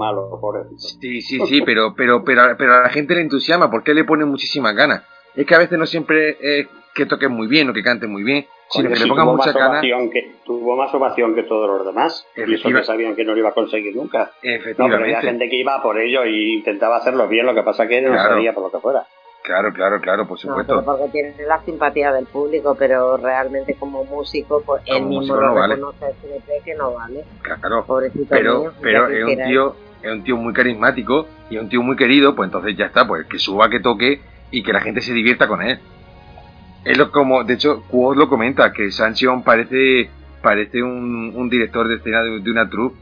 sí, 0.76 1.20
sí, 1.20 1.40
sí, 1.46 1.62
pero, 1.64 1.94
pero, 1.96 2.24
pero, 2.24 2.56
pero 2.56 2.74
a 2.74 2.82
la 2.82 2.88
gente 2.90 3.14
le 3.14 3.22
entusiasma 3.22 3.70
porque 3.70 3.94
le 3.94 4.04
pone 4.04 4.24
muchísimas 4.24 4.74
ganas. 4.74 5.04
Es 5.34 5.46
que 5.46 5.54
a 5.54 5.58
veces 5.58 5.78
no 5.78 5.86
siempre 5.86 6.36
es 6.40 6.68
que 6.94 7.06
toquen 7.06 7.32
muy 7.32 7.48
bien 7.48 7.68
o 7.68 7.72
que 7.72 7.82
canten 7.82 8.10
muy 8.10 8.22
bien, 8.22 8.46
sino 8.70 8.88
que 8.88 8.96
le 8.96 9.06
pongan 9.06 9.26
mucha 9.26 9.52
ganas. 9.52 9.82
Que, 9.82 10.34
tuvo 10.44 10.76
más 10.76 10.94
ovación 10.94 11.34
que 11.34 11.42
todos 11.42 11.68
los 11.68 11.86
demás. 11.86 12.26
Y 12.36 12.54
eso 12.54 12.68
que 12.68 12.84
sabían 12.84 13.16
que 13.16 13.24
no 13.24 13.32
lo 13.32 13.38
iba 13.40 13.48
a 13.50 13.54
conseguir 13.54 13.94
nunca. 13.96 14.32
Efectivamente. 14.42 14.82
No, 14.82 14.88
pero 14.88 15.04
había 15.04 15.20
gente 15.20 15.48
que 15.48 15.56
iba 15.56 15.82
por 15.82 15.98
ello 15.98 16.24
y 16.24 16.54
intentaba 16.54 16.96
hacerlo 16.96 17.28
bien, 17.28 17.46
lo 17.46 17.54
que 17.54 17.62
pasa 17.62 17.86
que 17.88 18.00
no 18.00 18.14
sabía 18.14 18.52
por 18.52 18.64
lo 18.64 18.70
que 18.70 18.78
fuera. 18.78 19.04
Claro, 19.42 19.74
claro, 19.74 20.00
claro, 20.00 20.26
por 20.26 20.38
supuesto. 20.38 20.76
No, 20.76 20.84
porque 20.84 21.08
tiene 21.12 21.34
la 21.46 21.60
simpatía 21.62 22.10
del 22.12 22.24
público, 22.24 22.74
pero 22.78 23.18
realmente 23.18 23.74
como 23.74 24.02
músico, 24.04 24.62
pues 24.64 24.82
él 24.86 25.02
mismo 25.02 25.36
lo 25.36 25.54
no 25.54 25.66
reconoce 25.66 26.00
vale. 26.00 26.62
que 26.64 26.74
no 26.74 26.94
vale. 26.94 27.24
Claro, 27.42 27.84
Pobrecito 27.84 28.24
pero, 28.30 28.72
pero 28.80 29.08
es 29.08 29.22
un 29.22 29.44
tío, 29.44 29.76
es 30.02 30.12
un 30.12 30.24
tío 30.24 30.36
muy 30.38 30.54
carismático 30.54 31.26
y 31.50 31.58
un 31.58 31.68
tío 31.68 31.82
muy 31.82 31.94
querido, 31.94 32.34
pues 32.34 32.46
entonces 32.46 32.74
ya 32.74 32.86
está, 32.86 33.06
pues 33.06 33.26
que 33.26 33.38
suba, 33.38 33.68
que 33.68 33.80
toque 33.80 34.22
y 34.54 34.62
que 34.62 34.72
la 34.72 34.80
gente 34.80 35.00
se 35.00 35.12
divierta 35.12 35.48
con 35.48 35.62
él. 35.62 35.80
Es 36.84 36.96
lo 36.96 37.10
como, 37.10 37.42
de 37.42 37.54
hecho, 37.54 37.82
Quod 37.88 38.16
lo 38.16 38.28
comenta, 38.28 38.72
que 38.72 38.90
Sanchion 38.92 39.42
parece, 39.42 40.10
parece 40.42 40.82
un, 40.82 41.32
un 41.34 41.50
director 41.50 41.88
de 41.88 41.96
escena 41.96 42.22
de, 42.22 42.50
una 42.50 42.70
troupe, 42.70 42.96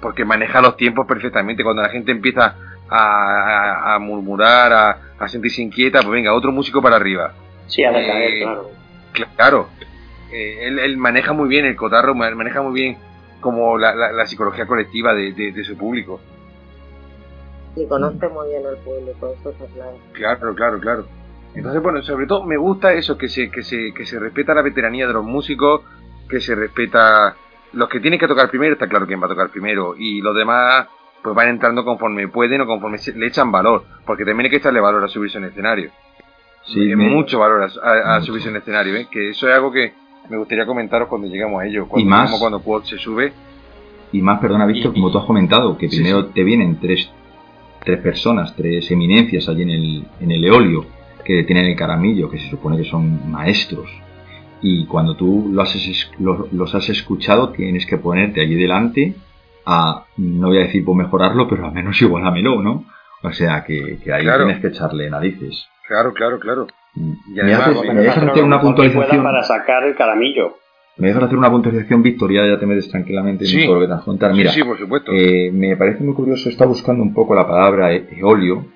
porque 0.00 0.24
maneja 0.24 0.60
los 0.60 0.76
tiempos 0.76 1.06
perfectamente. 1.06 1.64
Cuando 1.64 1.82
la 1.82 1.88
gente 1.88 2.12
empieza 2.12 2.54
a, 2.88 3.94
a, 3.94 3.98
murmurar, 3.98 4.72
a, 4.72 4.98
a, 5.18 5.28
sentirse 5.28 5.60
inquieta, 5.60 6.00
pues 6.02 6.12
venga, 6.12 6.32
otro 6.32 6.52
músico 6.52 6.80
para 6.80 6.96
arriba. 6.96 7.32
Sí, 7.66 7.82
a 7.82 7.90
eh, 7.90 8.42
claro. 8.42 8.70
Claro. 9.34 9.68
Eh, 10.32 10.68
él, 10.68 10.96
maneja 10.96 11.32
muy 11.32 11.48
bien 11.48 11.64
el 11.64 11.74
cotarro, 11.74 12.14
maneja 12.14 12.62
muy 12.62 12.74
bien 12.74 12.98
como 13.40 13.76
la, 13.76 13.94
la, 13.94 14.26
psicología 14.26 14.66
colectiva 14.66 15.14
de, 15.14 15.32
de, 15.32 15.64
su 15.64 15.76
público. 15.76 16.20
Y 17.76 17.86
conoce 17.86 18.28
muy 18.28 18.48
bien 18.48 18.66
al 18.66 18.76
público, 18.78 19.34
eso 19.38 19.50
está 19.50 19.66
claro. 19.66 19.98
Claro, 20.12 20.54
claro, 20.54 20.80
claro. 20.80 21.06
Entonces, 21.54 21.82
bueno, 21.82 22.02
sobre 22.02 22.26
todo 22.26 22.44
me 22.44 22.56
gusta 22.56 22.92
eso, 22.92 23.16
que 23.16 23.28
se, 23.28 23.50
que 23.50 23.62
se, 23.62 23.92
que 23.94 24.04
se 24.04 24.18
respeta 24.18 24.54
la 24.54 24.62
veteranía 24.62 25.06
de 25.06 25.12
los 25.12 25.24
músicos, 25.24 25.82
que 26.28 26.40
se 26.40 26.54
respeta 26.54 27.36
los 27.72 27.88
que 27.88 28.00
tienen 28.00 28.18
que 28.18 28.28
tocar 28.28 28.50
primero, 28.50 28.74
está 28.74 28.88
claro 28.88 29.06
quién 29.06 29.20
va 29.20 29.26
a 29.26 29.30
tocar 29.30 29.50
primero, 29.50 29.94
y 29.96 30.20
los 30.20 30.34
demás 30.34 30.86
pues 31.22 31.34
van 31.34 31.48
entrando 31.48 31.84
conforme 31.84 32.28
pueden 32.28 32.60
o 32.60 32.66
conforme 32.66 32.98
le 33.14 33.26
echan 33.26 33.50
valor, 33.50 33.84
porque 34.04 34.24
también 34.24 34.46
hay 34.46 34.50
que 34.50 34.56
echarle 34.56 34.80
valor 34.80 35.02
a 35.04 35.08
subirse 35.08 35.38
en 35.38 35.44
escenario. 35.44 35.90
Sí, 36.64 36.94
mucho 36.96 37.38
valor 37.38 37.68
a, 37.82 38.20
subirse 38.22 38.48
en 38.48 38.56
escenario, 38.56 38.94
¿eh? 38.96 39.08
que 39.10 39.30
eso 39.30 39.48
es 39.48 39.54
algo 39.54 39.72
que 39.72 39.92
me 40.28 40.36
gustaría 40.36 40.66
comentaros 40.66 41.08
cuando 41.08 41.28
llegamos 41.28 41.62
a 41.62 41.66
ello, 41.66 41.86
cuando, 41.88 42.06
y 42.06 42.08
más, 42.08 42.38
cuando 42.38 42.60
Quad 42.60 42.82
se 42.84 42.98
sube. 42.98 43.32
Y 44.12 44.22
más, 44.22 44.40
perdona, 44.40 44.66
Víctor, 44.66 44.92
como 44.92 45.10
tú 45.10 45.18
has 45.18 45.24
comentado, 45.24 45.76
que 45.76 45.88
primero 45.88 46.26
te 46.26 46.44
vienen 46.44 46.78
tres, 46.80 47.10
tres 47.86 48.00
personas, 48.00 48.54
tres 48.56 48.90
eminencias 48.90 49.48
allí 49.48 49.62
en 49.62 49.70
el, 49.70 50.04
en 50.20 50.32
el 50.32 50.44
eolio, 50.44 50.84
que 51.24 51.44
tienen 51.44 51.66
el 51.66 51.76
caramillo, 51.76 52.28
que 52.28 52.38
se 52.38 52.50
supone 52.50 52.76
que 52.76 52.84
son 52.84 53.30
maestros. 53.30 53.88
Y 54.60 54.86
cuando 54.86 55.14
tú 55.14 55.48
los 55.52 55.74
has, 55.74 56.10
los, 56.18 56.74
has 56.74 56.88
escuchado, 56.88 57.50
tienes 57.50 57.86
que 57.86 57.96
ponerte 57.96 58.40
allí 58.40 58.56
delante 58.56 59.14
a, 59.64 60.04
no 60.16 60.48
voy 60.48 60.58
a 60.58 60.62
decir 60.62 60.84
por 60.84 60.96
mejorarlo, 60.96 61.48
pero 61.48 61.66
al 61.66 61.72
menos 61.72 62.00
igualámelo, 62.02 62.60
¿no? 62.60 62.84
O 63.22 63.32
sea, 63.32 63.64
que, 63.64 63.98
ahí 64.12 64.24
tienes 64.24 64.60
que 64.60 64.68
echarle 64.68 65.08
narices. 65.08 65.66
Claro, 65.86 66.12
claro, 66.12 66.40
claro. 66.40 66.66
Mm. 66.94 67.12
Y 67.34 67.40
además, 67.40 67.82
me, 67.84 67.94
dejas 68.02 68.24
hacer 68.24 68.42
una 68.42 68.60
puntualización. 68.60 69.22
Para 69.22 69.42
sacar 69.44 69.84
el 69.84 69.94
caramillo. 69.94 70.56
Me 70.98 71.08
dejas 71.08 71.24
hacer 71.24 71.36
una 71.36 71.50
puntualización, 71.50 72.02
Victoria, 72.02 72.46
ya 72.46 72.58
te 72.58 72.64
metes 72.64 72.88
tranquilamente 72.88 73.44
en 73.44 73.66
todo 73.66 73.74
lo 73.74 73.80
que 73.80 73.86
te 73.86 73.92
vas 73.92 74.02
a 74.02 74.04
contar. 74.04 74.32
Mira, 74.32 74.50
sí, 74.50 74.62
por 74.62 74.78
supuesto. 74.78 75.12
Eh, 75.12 75.50
me 75.52 75.76
parece 75.76 76.02
muy 76.02 76.14
curioso, 76.14 76.48
está 76.48 76.64
buscando 76.64 77.02
un 77.02 77.12
poco 77.12 77.34
la 77.34 77.46
palabra 77.46 77.92
e-, 77.92 78.08
eolio, 78.16 78.66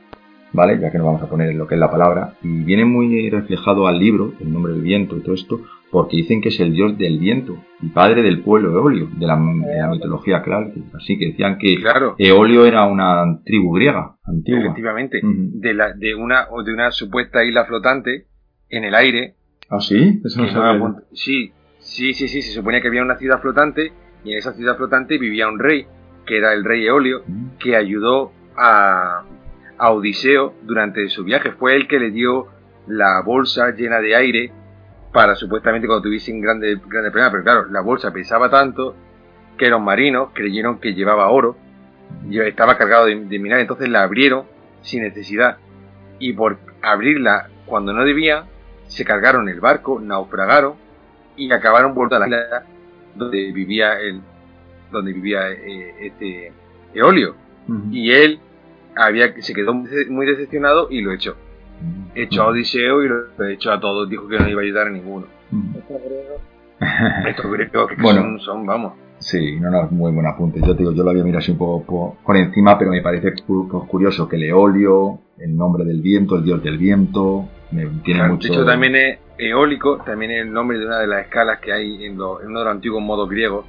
¿vale? 0.52 0.78
Ya 0.78 0.90
que 0.90 0.98
nos 0.98 1.06
vamos 1.06 1.22
a 1.22 1.28
poner 1.28 1.48
en 1.48 1.58
lo 1.58 1.66
que 1.66 1.76
es 1.76 1.80
la 1.80 1.90
palabra. 1.90 2.34
Y 2.42 2.62
viene 2.62 2.84
muy 2.84 3.30
reflejado 3.30 3.86
al 3.86 3.98
libro, 3.98 4.34
el 4.38 4.52
nombre 4.52 4.74
del 4.74 4.82
viento 4.82 5.16
y 5.16 5.20
todo 5.20 5.34
esto, 5.34 5.62
porque 5.90 6.18
dicen 6.18 6.42
que 6.42 6.50
es 6.50 6.60
el 6.60 6.72
dios 6.72 6.98
del 6.98 7.18
viento 7.18 7.56
y 7.80 7.88
padre 7.88 8.22
del 8.22 8.42
pueblo 8.42 8.70
Eolio, 8.70 9.08
de 9.16 9.26
la, 9.26 9.36
mitología 9.36 10.42
claro 10.42 10.70
Así 10.94 11.18
que 11.18 11.28
decían 11.28 11.56
que 11.58 11.78
Eolio 12.18 12.66
era 12.66 12.84
una 12.84 13.40
tribu 13.44 13.72
griega 13.72 14.16
antigua. 14.24 14.60
Efectivamente, 14.60 15.20
de, 15.22 15.74
la, 15.74 15.94
de, 15.94 16.14
una, 16.14 16.48
de 16.64 16.72
una 16.72 16.90
supuesta 16.90 17.42
isla 17.44 17.64
flotante 17.64 18.26
en 18.68 18.84
el 18.84 18.94
aire. 18.94 19.36
¿Ah, 19.70 19.80
sí? 19.80 20.20
Eso 20.24 20.42
no 20.42 20.96
Sí, 21.12 21.52
sí, 21.80 22.14
sí, 22.14 22.28
sí, 22.28 22.42
se 22.42 22.52
suponía 22.52 22.80
que 22.80 22.88
había 22.88 23.02
una 23.02 23.16
ciudad 23.16 23.40
flotante 23.40 23.92
y 24.24 24.32
en 24.32 24.38
esa 24.38 24.52
ciudad 24.52 24.76
flotante 24.76 25.18
vivía 25.18 25.48
un 25.48 25.58
rey, 25.58 25.86
que 26.26 26.38
era 26.38 26.52
el 26.52 26.64
rey 26.64 26.86
Eolio, 26.86 27.22
que 27.58 27.76
ayudó 27.76 28.32
a, 28.56 29.24
a 29.78 29.90
Odiseo 29.90 30.54
durante 30.62 31.08
su 31.08 31.24
viaje. 31.24 31.52
Fue 31.52 31.74
el 31.74 31.88
que 31.88 31.98
le 31.98 32.10
dio 32.10 32.48
la 32.86 33.22
bolsa 33.24 33.70
llena 33.70 34.00
de 34.00 34.14
aire 34.14 34.52
para 35.12 35.34
supuestamente 35.34 35.86
cuando 35.86 36.02
tuviesen 36.02 36.40
grandes 36.40 36.78
grande 36.86 37.10
problemas. 37.10 37.32
Pero 37.32 37.44
claro, 37.44 37.64
la 37.70 37.80
bolsa 37.80 38.12
pesaba 38.12 38.50
tanto 38.50 38.94
que 39.58 39.68
los 39.68 39.80
marinos 39.80 40.30
creyeron 40.32 40.78
que 40.80 40.94
llevaba 40.94 41.28
oro. 41.28 41.56
Y 42.28 42.40
estaba 42.40 42.76
cargado 42.76 43.06
de, 43.06 43.14
minar, 43.14 43.60
entonces 43.60 43.88
la 43.88 44.02
abrieron 44.02 44.44
sin 44.82 45.02
necesidad. 45.02 45.58
Y 46.18 46.32
por 46.32 46.58
abrirla 46.82 47.48
cuando 47.66 47.92
no 47.92 48.04
debía, 48.04 48.44
se 48.86 49.04
cargaron 49.04 49.48
el 49.48 49.60
barco, 49.60 50.00
naufragaron 50.00 50.74
y 51.40 51.52
acabaron 51.52 51.94
vuelto 51.94 52.16
a 52.16 52.20
la 52.20 52.26
isla 52.26 52.64
donde 53.14 53.52
vivía 53.52 53.98
el 53.98 54.20
donde 54.92 55.12
vivía 55.12 55.50
eh, 55.50 55.94
este 56.00 56.52
Eolio. 56.94 57.34
Y 57.92 58.10
él 58.10 58.40
había, 58.96 59.32
se 59.40 59.54
quedó 59.54 59.72
muy 59.72 60.26
decepcionado 60.26 60.88
y 60.90 61.00
lo 61.02 61.12
echó. 61.12 61.36
Echó 62.14 62.42
a 62.42 62.46
Odiseo 62.48 63.04
y 63.04 63.08
lo 63.08 63.48
echó 63.48 63.70
a 63.70 63.80
todos, 63.80 64.10
dijo 64.10 64.26
que 64.26 64.38
no 64.38 64.48
iba 64.48 64.60
a 64.60 64.64
ayudar 64.64 64.88
a 64.88 64.90
ninguno. 64.90 65.26
Estos 67.28 67.52
griegos 67.52 67.88
que 67.88 68.02
bueno, 68.02 68.38
son, 68.40 68.66
vamos. 68.66 68.94
Sí, 69.18 69.60
no, 69.60 69.70
no, 69.70 69.84
es 69.84 69.92
muy 69.92 70.10
buen 70.10 70.26
apunte. 70.26 70.60
Yo 70.66 70.74
digo, 70.74 70.92
yo 70.92 71.04
lo 71.04 71.10
había 71.10 71.22
mirado 71.22 71.40
así 71.40 71.52
un 71.52 71.58
poco 71.58 72.16
por, 72.24 72.36
encima, 72.36 72.78
pero 72.78 72.90
me 72.90 73.02
parece 73.02 73.34
curioso 73.86 74.28
que 74.28 74.36
el 74.36 74.44
eolio, 74.44 75.20
el 75.38 75.56
nombre 75.56 75.84
del 75.84 76.00
viento, 76.00 76.36
el 76.36 76.44
dios 76.44 76.62
del 76.62 76.78
viento, 76.78 77.48
me 77.72 77.86
tiene 78.02 78.22
mucho... 78.24 78.48
De 78.48 78.54
hecho, 78.54 78.64
también 78.64 78.96
es 78.96 79.18
eólico, 79.38 79.98
también 80.04 80.30
es 80.32 80.42
el 80.42 80.52
nombre 80.52 80.78
de 80.78 80.86
una 80.86 80.98
de 80.98 81.06
las 81.06 81.26
escalas 81.26 81.60
que 81.60 81.72
hay 81.72 82.04
en, 82.04 82.20
uno 82.20 82.38
de 82.38 82.48
los 82.48 82.66
antiguos 82.66 83.02
modos 83.02 83.28
griegos, 83.28 83.66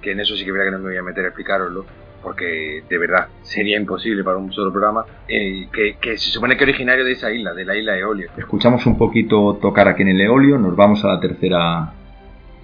que 0.00 0.12
en 0.12 0.20
eso 0.20 0.36
sí 0.36 0.44
que 0.44 0.52
verá 0.52 0.64
que 0.64 0.70
no 0.72 0.78
me 0.78 0.90
voy 0.90 0.96
a 0.96 1.02
meter 1.02 1.24
a 1.24 1.28
explicaroslo 1.28 1.84
porque 2.22 2.82
de 2.88 2.98
verdad 2.98 3.28
sería 3.42 3.78
imposible 3.78 4.22
para 4.22 4.36
un 4.36 4.52
solo 4.52 4.70
programa, 4.70 5.04
eh, 5.28 5.68
que, 5.72 6.18
se 6.18 6.30
supone 6.30 6.56
que 6.56 6.64
es 6.64 6.68
originario 6.68 7.04
de 7.04 7.12
esa 7.12 7.32
isla, 7.32 7.54
de 7.54 7.64
la 7.64 7.76
isla 7.76 7.96
Eolio. 7.96 8.30
Escuchamos 8.36 8.84
un 8.86 8.98
poquito 8.98 9.58
tocar 9.60 9.88
aquí 9.88 10.02
en 10.02 10.08
el 10.08 10.20
Eolio, 10.20 10.58
nos 10.58 10.76
vamos 10.76 11.04
a 11.04 11.08
la 11.08 11.20
tercera 11.20 11.92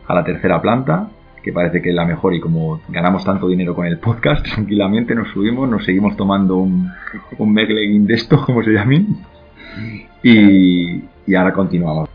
a 0.09 0.14
la 0.14 0.24
tercera 0.24 0.61
planta, 0.61 1.09
que 1.43 1.53
parece 1.53 1.82
que 1.82 1.91
es 1.91 1.95
la 1.95 2.05
mejor 2.05 2.34
y 2.34 2.41
como 2.41 2.80
ganamos 2.89 3.24
tanto 3.24 3.49
dinero 3.49 3.74
con 3.74 3.87
el 3.87 3.99
podcast, 3.99 4.45
tranquilamente 4.55 5.14
nos 5.14 5.28
subimos, 5.30 5.68
nos 5.68 5.84
seguimos 5.84 6.16
tomando 6.16 6.57
un, 6.57 6.91
un 7.39 7.55
de 7.55 8.14
esto, 8.14 8.45
como 8.45 8.62
se 8.62 8.70
llamen, 8.70 9.18
y, 10.22 11.02
ahora 11.34 11.52
continuamos. 11.52 12.08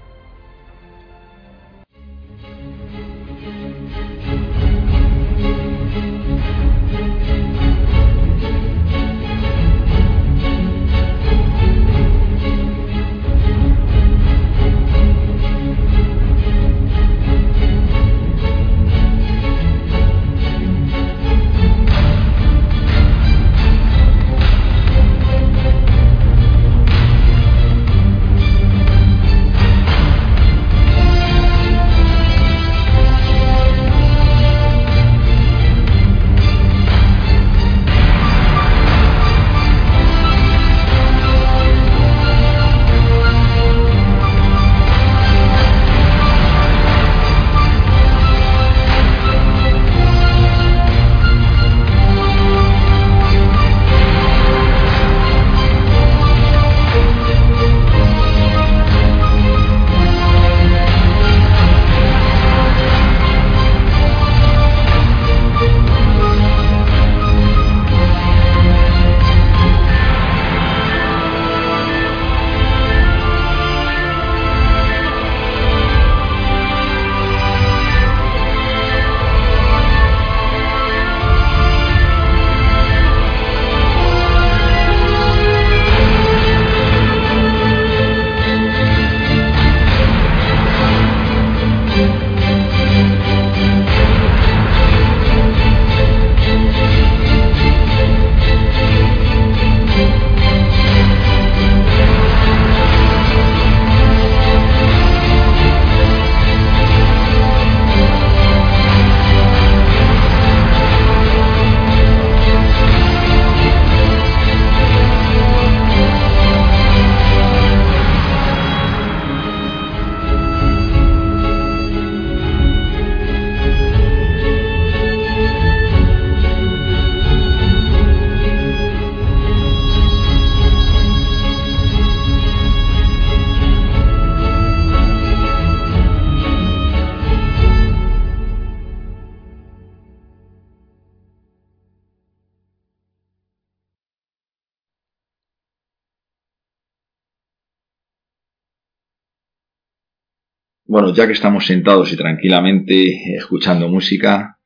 Bueno, 150.92 151.14
ya 151.14 151.26
que 151.26 151.32
estamos 151.32 151.66
sentados 151.66 152.12
y 152.12 152.18
tranquilamente 152.18 153.34
escuchando 153.38 153.88
música, 153.88 154.58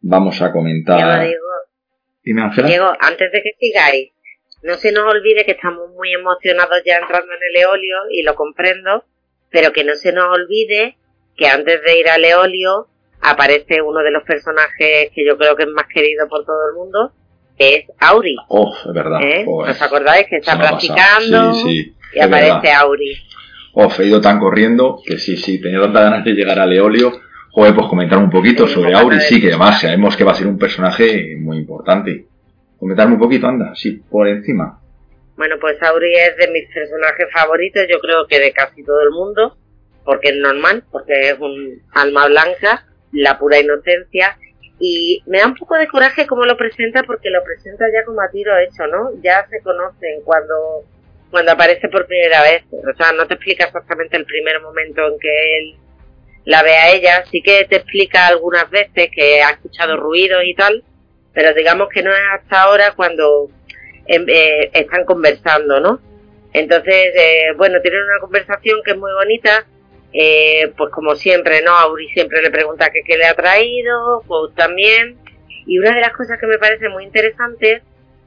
vamos 0.00 0.40
a 0.40 0.52
comentar. 0.52 1.26
Diego, 2.22 2.62
Diego, 2.64 2.92
antes 3.00 3.32
de 3.32 3.42
que 3.42 3.50
sigáis, 3.58 4.12
no 4.62 4.74
se 4.74 4.92
nos 4.92 5.02
olvide 5.12 5.44
que 5.44 5.50
estamos 5.50 5.90
muy 5.96 6.12
emocionados 6.12 6.80
ya 6.86 6.98
entrando 6.98 7.32
en 7.32 7.40
el 7.50 7.62
Eolio 7.62 7.96
y 8.12 8.22
lo 8.22 8.36
comprendo, 8.36 9.02
pero 9.50 9.72
que 9.72 9.82
no 9.82 9.96
se 9.96 10.12
nos 10.12 10.26
olvide 10.26 10.96
que 11.36 11.48
antes 11.48 11.82
de 11.82 11.98
ir 11.98 12.08
al 12.08 12.24
Eolio 12.24 12.86
aparece 13.20 13.82
uno 13.82 13.98
de 14.04 14.12
los 14.12 14.22
personajes 14.22 15.10
que 15.12 15.26
yo 15.26 15.36
creo 15.36 15.56
que 15.56 15.64
es 15.64 15.70
más 15.70 15.88
querido 15.92 16.28
por 16.28 16.46
todo 16.46 16.68
el 16.70 16.76
mundo, 16.76 17.12
que 17.58 17.74
es 17.74 17.86
Auri. 17.98 18.36
Oh, 18.46 18.72
es 18.78 18.94
verdad. 18.94 19.20
¿Eh? 19.20 19.44
¿Os 19.44 19.82
acordáis 19.82 20.28
que 20.28 20.36
está 20.36 20.56
practicando? 20.56 21.52
y 21.66 22.20
aparece 22.20 22.70
Auri. 22.70 23.33
Oh, 23.74 23.88
he 23.98 24.06
ido 24.06 24.20
tan 24.20 24.38
corriendo 24.38 25.00
que 25.04 25.18
sí, 25.18 25.36
sí, 25.36 25.60
tenía 25.60 25.80
tantas 25.80 26.04
ganas 26.04 26.24
de 26.24 26.32
llegar 26.32 26.58
al 26.58 26.72
Eolio. 26.72 27.12
Joder, 27.50 27.74
pues 27.74 27.86
comentar 27.88 28.18
un 28.18 28.30
poquito 28.30 28.66
sobre 28.66 28.94
Auri, 28.94 29.20
sí, 29.20 29.40
que 29.40 29.48
además 29.48 29.80
sabemos 29.80 30.16
que 30.16 30.24
va 30.24 30.32
a 30.32 30.36
ser 30.36 30.46
un 30.46 30.58
personaje 30.58 31.36
muy 31.38 31.58
importante. 31.58 32.26
Comentarme 32.78 33.14
un 33.14 33.20
poquito, 33.20 33.46
anda, 33.46 33.74
sí, 33.74 34.02
por 34.10 34.28
encima. 34.28 34.80
Bueno, 35.36 35.56
pues 35.60 35.80
Auri 35.82 36.14
es 36.14 36.36
de 36.36 36.52
mis 36.52 36.66
personajes 36.72 37.26
favoritos, 37.32 37.84
yo 37.88 37.98
creo 38.00 38.26
que 38.28 38.38
de 38.38 38.52
casi 38.52 38.84
todo 38.84 39.00
el 39.02 39.10
mundo, 39.10 39.56
porque 40.04 40.30
es 40.30 40.36
normal, 40.36 40.84
porque 40.90 41.30
es 41.30 41.38
un 41.40 41.80
alma 41.92 42.26
blanca, 42.26 42.86
la 43.12 43.38
pura 43.38 43.58
inocencia, 43.60 44.36
y 44.78 45.22
me 45.26 45.38
da 45.38 45.46
un 45.46 45.54
poco 45.54 45.76
de 45.76 45.88
coraje 45.88 46.26
cómo 46.26 46.44
lo 46.44 46.56
presenta, 46.56 47.02
porque 47.04 47.30
lo 47.30 47.42
presenta 47.42 47.86
ya 47.92 48.04
como 48.04 48.20
a 48.20 48.30
tiro 48.30 48.52
hecho, 48.58 48.86
¿no? 48.86 49.10
Ya 49.22 49.46
se 49.48 49.60
conocen 49.62 50.22
cuando, 50.24 50.84
cuando 51.34 51.50
aparece 51.50 51.88
por 51.88 52.06
primera 52.06 52.42
vez, 52.42 52.62
o 52.70 52.96
sea, 52.96 53.10
no 53.10 53.26
te 53.26 53.34
explica 53.34 53.64
exactamente 53.64 54.16
el 54.16 54.24
primer 54.24 54.60
momento 54.62 55.04
en 55.04 55.18
que 55.18 55.58
él 55.58 55.74
la 56.44 56.62
ve 56.62 56.76
a 56.76 56.92
ella, 56.92 57.24
sí 57.28 57.42
que 57.42 57.64
te 57.64 57.74
explica 57.74 58.28
algunas 58.28 58.70
veces 58.70 59.10
que 59.12 59.42
ha 59.42 59.50
escuchado 59.50 59.96
ruidos 59.96 60.42
y 60.44 60.54
tal, 60.54 60.84
pero 61.32 61.52
digamos 61.52 61.88
que 61.88 62.04
no 62.04 62.12
es 62.12 62.20
hasta 62.34 62.62
ahora 62.62 62.92
cuando 62.92 63.50
em, 64.06 64.24
eh, 64.28 64.70
están 64.74 65.04
conversando, 65.04 65.80
¿no? 65.80 65.98
Entonces, 66.52 67.10
eh, 67.16 67.52
bueno, 67.56 67.80
tienen 67.82 68.02
una 68.02 68.20
conversación 68.20 68.78
que 68.84 68.92
es 68.92 68.96
muy 68.96 69.12
bonita, 69.12 69.66
eh, 70.12 70.72
pues 70.76 70.92
como 70.92 71.16
siempre, 71.16 71.62
¿no? 71.62 71.72
Auri 71.72 72.10
siempre 72.10 72.42
le 72.42 72.52
pregunta 72.52 72.92
qué, 72.92 73.16
le 73.16 73.26
ha 73.26 73.34
traído, 73.34 74.22
pues 74.28 74.54
también, 74.54 75.18
y 75.66 75.80
una 75.80 75.96
de 75.96 76.00
las 76.00 76.12
cosas 76.12 76.38
que 76.38 76.46
me 76.46 76.58
parece 76.58 76.88
muy 76.90 77.02
interesante 77.02 77.82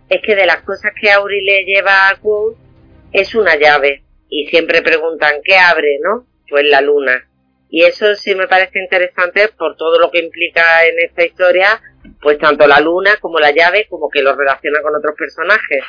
es 0.10 0.22
que 0.22 0.36
de 0.36 0.46
las 0.46 0.62
cosas 0.64 0.92
que 1.00 1.10
Auri 1.10 1.42
le 1.46 1.64
lleva 1.64 2.10
a 2.10 2.16
Quote 2.18 2.67
es 3.12 3.36
una 3.36 3.56
llave, 3.56 4.04
y 4.30 4.48
siempre 4.48 4.82
preguntan 4.82 5.36
qué 5.44 5.58
abre, 5.58 6.00
¿no? 6.04 6.26
Pues 6.50 6.66
la 6.66 6.82
luna. 6.82 7.28
Y 7.70 7.84
eso 7.84 8.16
sí 8.16 8.34
me 8.36 8.48
parece 8.48 8.80
interesante 8.80 9.50
por 9.58 9.76
todo 9.76 10.00
lo 10.00 10.10
que 10.12 10.20
implica 10.20 10.86
en 10.86 10.96
esta 11.06 11.26
historia, 11.26 11.82
pues 12.22 12.38
tanto 12.38 12.66
la 12.68 12.80
luna 12.80 13.12
como 13.20 13.40
la 13.40 13.52
llave, 13.52 13.88
como 13.90 14.10
que 14.10 14.22
lo 14.22 14.36
relaciona 14.36 14.82
con 14.82 14.96
otros 14.96 15.16
personajes. 15.18 15.84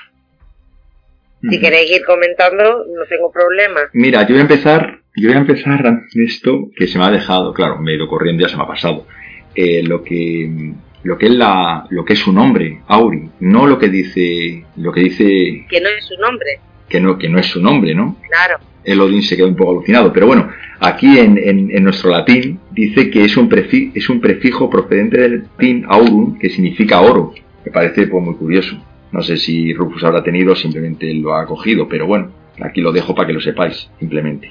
Si 1.40 1.60
queréis 1.60 1.90
ir 1.92 2.04
comentando, 2.04 2.84
no 2.84 3.06
tengo 3.08 3.30
problema. 3.30 3.82
Mira, 3.92 4.22
yo 4.22 4.30
voy 4.30 4.38
a 4.38 4.42
empezar, 4.42 5.02
yo 5.16 5.28
voy 5.28 5.36
a 5.36 5.40
empezar 5.40 5.84
esto 6.14 6.68
que 6.74 6.88
se 6.88 6.98
me 6.98 7.04
ha 7.04 7.12
dejado, 7.12 7.54
claro, 7.54 7.78
me 7.78 7.92
he 7.92 7.94
ido 7.94 8.08
corriendo, 8.08 8.42
ya 8.42 8.48
se 8.48 8.56
me 8.56 8.64
ha 8.64 8.66
pasado. 8.66 9.06
Eh, 9.54 9.82
lo 9.84 10.02
que 10.02 10.74
lo 11.04 11.16
que 11.16 11.26
es 11.26 11.32
la 11.32 11.86
lo 11.90 12.04
que 12.04 12.14
es 12.14 12.18
su 12.18 12.32
nombre, 12.32 12.82
Auri, 12.88 13.30
no 13.38 13.66
lo 13.66 13.78
que 13.78 13.88
dice 13.88 14.64
lo 14.76 14.92
que 14.92 15.00
dice 15.00 15.64
que 15.70 15.80
no 15.80 15.88
es 15.88 16.04
su 16.04 16.16
nombre. 16.16 16.58
Que 16.88 17.00
no 17.00 17.18
que 17.18 17.28
no 17.28 17.38
es 17.38 17.46
su 17.46 17.60
nombre, 17.60 17.94
¿no? 17.94 18.16
Claro. 18.28 18.58
Elodin 18.84 19.22
se 19.22 19.36
quedó 19.36 19.48
un 19.48 19.56
poco 19.56 19.72
alucinado, 19.72 20.12
pero 20.12 20.26
bueno, 20.26 20.50
aquí 20.80 21.18
en, 21.18 21.36
en, 21.38 21.84
nuestro 21.84 22.10
latín 22.10 22.58
dice 22.70 23.10
que 23.10 23.24
es 23.24 23.36
un, 23.36 23.48
prefijo, 23.48 23.92
es 23.94 24.08
un 24.08 24.20
prefijo 24.20 24.70
procedente 24.70 25.20
del 25.20 25.42
latín 25.42 25.84
aurum, 25.88 26.38
que 26.38 26.48
significa 26.48 27.00
oro. 27.00 27.34
Me 27.64 27.70
parece 27.70 28.06
pues, 28.06 28.24
muy 28.24 28.34
curioso. 28.34 28.82
No 29.12 29.22
sé 29.22 29.36
si 29.36 29.74
Rufus 29.74 30.04
habrá 30.04 30.22
tenido 30.22 30.52
o 30.52 30.56
simplemente 30.56 31.12
lo 31.14 31.34
ha 31.34 31.46
cogido, 31.46 31.88
pero 31.88 32.06
bueno, 32.06 32.32
aquí 32.60 32.80
lo 32.80 32.92
dejo 32.92 33.14
para 33.14 33.26
que 33.26 33.34
lo 33.34 33.40
sepáis, 33.40 33.90
simplemente. 33.98 34.50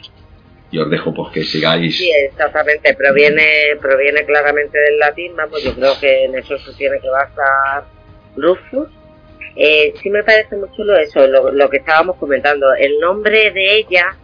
Y 0.70 0.80
os 0.80 0.90
dejo 0.90 1.14
pues 1.14 1.32
que 1.32 1.44
sigáis. 1.44 1.98
Sí, 1.98 2.12
exactamente, 2.30 2.94
proviene, 2.96 3.78
proviene 3.82 4.26
claramente 4.26 4.78
del 4.78 5.00
latín, 5.00 5.36
vamos, 5.36 5.64
yo 5.64 5.74
creo 5.74 5.94
que 6.00 6.26
en 6.26 6.36
eso 6.36 6.58
se 6.60 6.74
tiene 6.74 7.00
que 7.00 7.10
basar 7.10 7.86
Rufus. 8.36 8.90
Eh, 9.60 9.96
sí 10.04 10.12
me 10.12 10.24
parece 10.24 10.56
muy 10.56 10.70
chulo 10.76 10.96
eso, 10.98 11.26
lo, 11.26 11.70
que 11.70 11.78
estábamos 11.78 12.18
comentando. 12.18 12.76
El 12.76 13.00
nombre 13.00 13.50
de 13.52 13.78
ella 13.78 14.16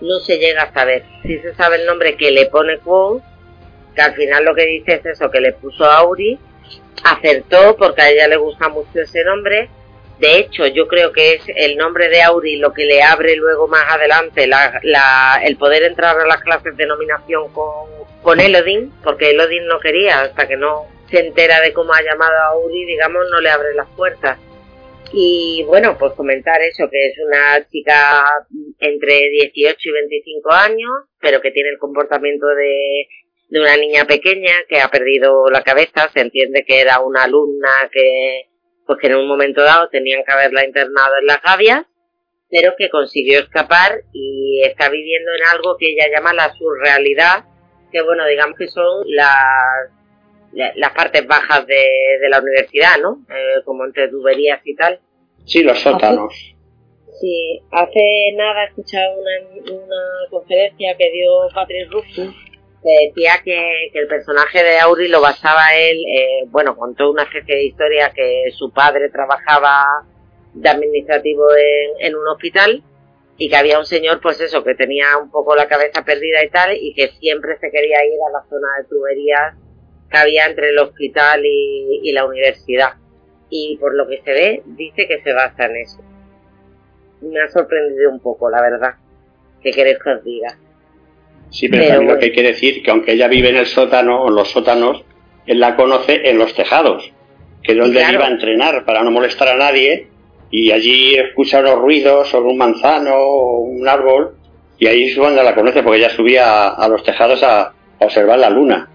no 0.00 0.18
se 0.20 0.38
llega 0.38 0.62
a 0.62 0.72
saber. 0.72 1.04
Si 1.22 1.38
se 1.38 1.54
sabe 1.54 1.76
el 1.76 1.86
nombre 1.86 2.16
que 2.16 2.30
le 2.30 2.46
pone 2.46 2.78
Quo, 2.78 3.20
que 3.94 4.00
al 4.00 4.14
final 4.14 4.44
lo 4.44 4.54
que 4.54 4.64
dice 4.64 4.94
es 4.94 5.04
eso, 5.04 5.30
que 5.30 5.40
le 5.40 5.52
puso 5.52 5.84
Auri, 5.84 6.38
acertó 7.04 7.76
porque 7.76 8.00
a 8.00 8.10
ella 8.10 8.28
le 8.28 8.38
gusta 8.38 8.70
mucho 8.70 9.00
ese 9.00 9.22
nombre. 9.22 9.68
De 10.18 10.38
hecho, 10.38 10.66
yo 10.66 10.88
creo 10.88 11.12
que 11.12 11.34
es 11.34 11.42
el 11.54 11.76
nombre 11.76 12.08
de 12.08 12.22
Auri 12.22 12.56
lo 12.56 12.72
que 12.72 12.84
le 12.84 13.02
abre 13.02 13.36
luego 13.36 13.68
más 13.68 13.84
adelante 13.86 14.46
la, 14.46 15.40
el 15.44 15.56
poder 15.56 15.82
entrar 15.82 16.18
a 16.18 16.26
las 16.26 16.40
clases 16.40 16.74
de 16.76 16.86
nominación 16.86 17.52
con, 17.52 17.86
con 18.22 18.40
Elodin, 18.40 18.92
porque 19.02 19.30
Elodin 19.30 19.66
no 19.66 19.78
quería, 19.78 20.22
hasta 20.22 20.48
que 20.48 20.56
no 20.56 20.86
se 21.10 21.20
entera 21.20 21.60
de 21.60 21.74
cómo 21.74 21.92
ha 21.92 22.02
llamado 22.02 22.32
a 22.32 22.46
Auri, 22.52 22.86
digamos, 22.86 23.26
no 23.30 23.40
le 23.42 23.50
abre 23.50 23.74
las 23.74 23.88
puertas. 23.88 24.38
Y 25.12 25.64
bueno, 25.66 25.96
pues 25.98 26.12
comentar 26.12 26.60
eso, 26.62 26.88
que 26.88 27.06
es 27.08 27.14
una 27.26 27.66
chica 27.68 28.24
entre 28.78 29.28
18 29.30 29.78
y 29.82 29.92
25 29.92 30.52
años, 30.52 30.90
pero 31.20 31.40
que 31.40 31.50
tiene 31.50 31.70
el 31.70 31.78
comportamiento 31.78 32.46
de, 32.46 33.08
de 33.48 33.60
una 33.60 33.76
niña 33.76 34.04
pequeña 34.04 34.54
que 34.68 34.80
ha 34.80 34.88
perdido 34.88 35.50
la 35.50 35.62
cabeza, 35.62 36.08
se 36.12 36.20
entiende 36.20 36.64
que 36.64 36.80
era 36.80 37.00
una 37.00 37.24
alumna 37.24 37.90
que, 37.92 38.50
pues 38.86 38.98
que 39.00 39.08
en 39.08 39.16
un 39.16 39.26
momento 39.26 39.62
dado 39.62 39.88
tenían 39.88 40.22
que 40.24 40.32
haberla 40.32 40.64
internado 40.64 41.14
en 41.20 41.26
las 41.26 41.42
gavias, 41.42 41.86
pero 42.48 42.74
que 42.78 42.90
consiguió 42.90 43.40
escapar 43.40 44.02
y 44.12 44.62
está 44.64 44.88
viviendo 44.88 45.32
en 45.34 45.46
algo 45.52 45.76
que 45.76 45.90
ella 45.90 46.06
llama 46.14 46.32
la 46.32 46.52
surrealidad, 46.54 47.44
que 47.90 48.02
bueno, 48.02 48.26
digamos 48.26 48.56
que 48.56 48.68
son 48.68 49.02
las 49.06 49.90
las 50.52 50.92
partes 50.92 51.26
bajas 51.26 51.66
de, 51.66 52.18
de 52.20 52.28
la 52.28 52.40
universidad, 52.40 52.98
¿no? 53.00 53.20
Eh, 53.28 53.62
como 53.64 53.84
entre 53.84 54.08
tuberías 54.08 54.60
y 54.64 54.74
tal. 54.74 55.00
Sí, 55.44 55.62
los 55.62 55.78
sótanos. 55.80 56.34
sí, 57.20 57.60
hace 57.70 58.32
nada 58.36 58.64
he 58.64 58.68
escuchado 58.68 59.14
una, 59.20 59.74
una 59.74 60.30
conferencia 60.30 60.96
que 60.96 61.10
dio 61.10 61.30
Patrick 61.54 61.90
Rufus 61.90 62.34
que 62.82 63.08
decía 63.08 63.32
que, 63.44 63.90
que, 63.92 63.98
el 63.98 64.08
personaje 64.08 64.62
de 64.62 64.78
Auri 64.78 65.08
lo 65.08 65.20
basaba 65.20 65.74
él, 65.74 65.98
eh, 66.08 66.44
bueno, 66.48 66.76
contó 66.76 67.10
una 67.10 67.24
especie 67.24 67.54
de 67.54 67.64
historia 67.64 68.10
que 68.14 68.44
su 68.56 68.72
padre 68.72 69.10
trabajaba 69.10 70.06
de 70.54 70.68
administrativo 70.68 71.44
en, 71.54 72.06
en 72.06 72.16
un 72.16 72.26
hospital 72.28 72.82
y 73.36 73.48
que 73.48 73.56
había 73.56 73.78
un 73.78 73.84
señor, 73.84 74.20
pues 74.20 74.40
eso, 74.40 74.64
que 74.64 74.74
tenía 74.74 75.16
un 75.18 75.30
poco 75.30 75.54
la 75.54 75.68
cabeza 75.68 76.04
perdida 76.04 76.42
y 76.42 76.50
tal, 76.50 76.76
y 76.76 76.94
que 76.94 77.08
siempre 77.20 77.58
se 77.58 77.70
quería 77.70 78.04
ir 78.04 78.18
a 78.28 78.32
la 78.32 78.48
zona 78.48 78.68
de 78.78 78.88
tuberías 78.88 79.54
que 80.10 80.16
había 80.16 80.46
entre 80.46 80.70
el 80.70 80.78
hospital 80.78 81.42
y, 81.44 82.12
la 82.12 82.24
universidad. 82.24 82.94
Y 83.48 83.76
por 83.80 83.94
lo 83.94 84.08
que 84.08 84.20
se 84.24 84.32
ve, 84.32 84.62
dice 84.66 85.06
que 85.06 85.22
se 85.22 85.32
basa 85.32 85.66
en 85.66 85.76
eso. 85.76 86.02
Me 87.20 87.40
ha 87.40 87.48
sorprendido 87.48 88.10
un 88.10 88.20
poco, 88.20 88.50
la 88.50 88.60
verdad. 88.60 88.94
¿Qué 89.62 89.70
queréis 89.70 89.98
que 90.02 90.10
os 90.10 90.24
diga? 90.24 90.56
Sí, 91.50 91.68
pero, 91.68 91.86
también 91.86 92.12
lo 92.12 92.18
que 92.18 92.26
hay 92.26 92.32
que 92.32 92.42
decir 92.42 92.82
que 92.82 92.90
aunque 92.90 93.12
ella 93.12 93.28
vive 93.28 93.50
en 93.50 93.56
el 93.56 93.66
sótano 93.66 94.22
o 94.22 94.28
en 94.28 94.34
los 94.36 94.50
sótanos, 94.50 95.04
él 95.46 95.60
la 95.60 95.76
conoce 95.76 96.28
en 96.28 96.38
los 96.38 96.54
tejados, 96.54 97.12
que 97.62 97.72
es 97.72 97.78
donde 97.78 98.00
iba 98.00 98.26
a 98.26 98.30
entrenar 98.30 98.84
para 98.84 99.02
no 99.02 99.10
molestar 99.10 99.48
a 99.48 99.56
nadie 99.56 100.08
y 100.50 100.70
allí 100.70 101.16
escucha 101.16 101.60
los 101.60 101.76
ruidos 101.76 102.28
sobre 102.28 102.50
un 102.50 102.58
manzano 102.58 103.14
o 103.14 103.60
un 103.60 103.88
árbol 103.88 104.36
y 104.78 104.86
ahí 104.86 105.04
es 105.10 105.16
donde 105.16 105.42
la 105.42 105.54
conoce 105.54 105.82
porque 105.82 105.98
ella 105.98 106.10
subía 106.10 106.68
a, 106.68 106.88
los 106.88 107.02
tejados 107.04 107.42
a 107.42 107.72
observar 107.98 108.38
la 108.38 108.50
luna. 108.50 108.88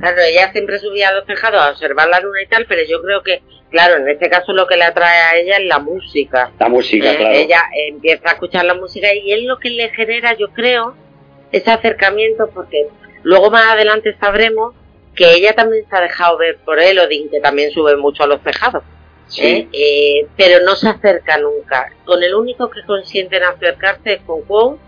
Claro, 0.00 0.20
ella 0.22 0.52
siempre 0.52 0.78
subía 0.78 1.08
a 1.08 1.12
los 1.12 1.26
tejados 1.26 1.60
a 1.60 1.70
observar 1.70 2.08
la 2.08 2.20
luna 2.20 2.42
y 2.42 2.46
tal, 2.46 2.66
pero 2.66 2.82
yo 2.88 3.02
creo 3.02 3.22
que, 3.22 3.42
claro, 3.70 3.96
en 3.96 4.08
este 4.08 4.28
caso 4.28 4.52
lo 4.52 4.66
que 4.66 4.76
le 4.76 4.84
atrae 4.84 5.20
a 5.20 5.36
ella 5.36 5.56
es 5.56 5.64
la 5.64 5.78
música. 5.78 6.52
La 6.58 6.68
música, 6.68 7.12
eh, 7.12 7.16
claro. 7.16 7.34
Ella 7.34 7.62
empieza 7.88 8.28
a 8.28 8.32
escuchar 8.32 8.64
la 8.64 8.74
música 8.74 9.14
y 9.14 9.32
es 9.32 9.42
lo 9.42 9.58
que 9.58 9.70
le 9.70 9.88
genera, 9.90 10.34
yo 10.36 10.48
creo, 10.48 10.94
ese 11.52 11.70
acercamiento, 11.70 12.50
porque 12.52 12.86
luego 13.22 13.50
más 13.50 13.72
adelante 13.72 14.14
sabremos 14.20 14.74
que 15.14 15.32
ella 15.32 15.54
también 15.54 15.88
se 15.88 15.96
ha 15.96 16.00
dejado 16.02 16.36
ver 16.36 16.58
por 16.58 16.78
Elodin, 16.78 17.30
que 17.30 17.40
también 17.40 17.70
sube 17.70 17.96
mucho 17.96 18.22
a 18.22 18.26
los 18.26 18.42
tejados. 18.42 18.84
¿eh? 19.38 19.66
Eh, 19.72 20.26
pero 20.36 20.64
no 20.64 20.76
se 20.76 20.88
acerca 20.88 21.38
nunca. 21.38 21.90
Con 22.04 22.22
el 22.22 22.34
único 22.34 22.70
que 22.70 22.84
consienten 22.84 23.42
acercarse 23.42 24.14
es 24.14 24.20
con 24.22 24.42
Quo, 24.42 24.78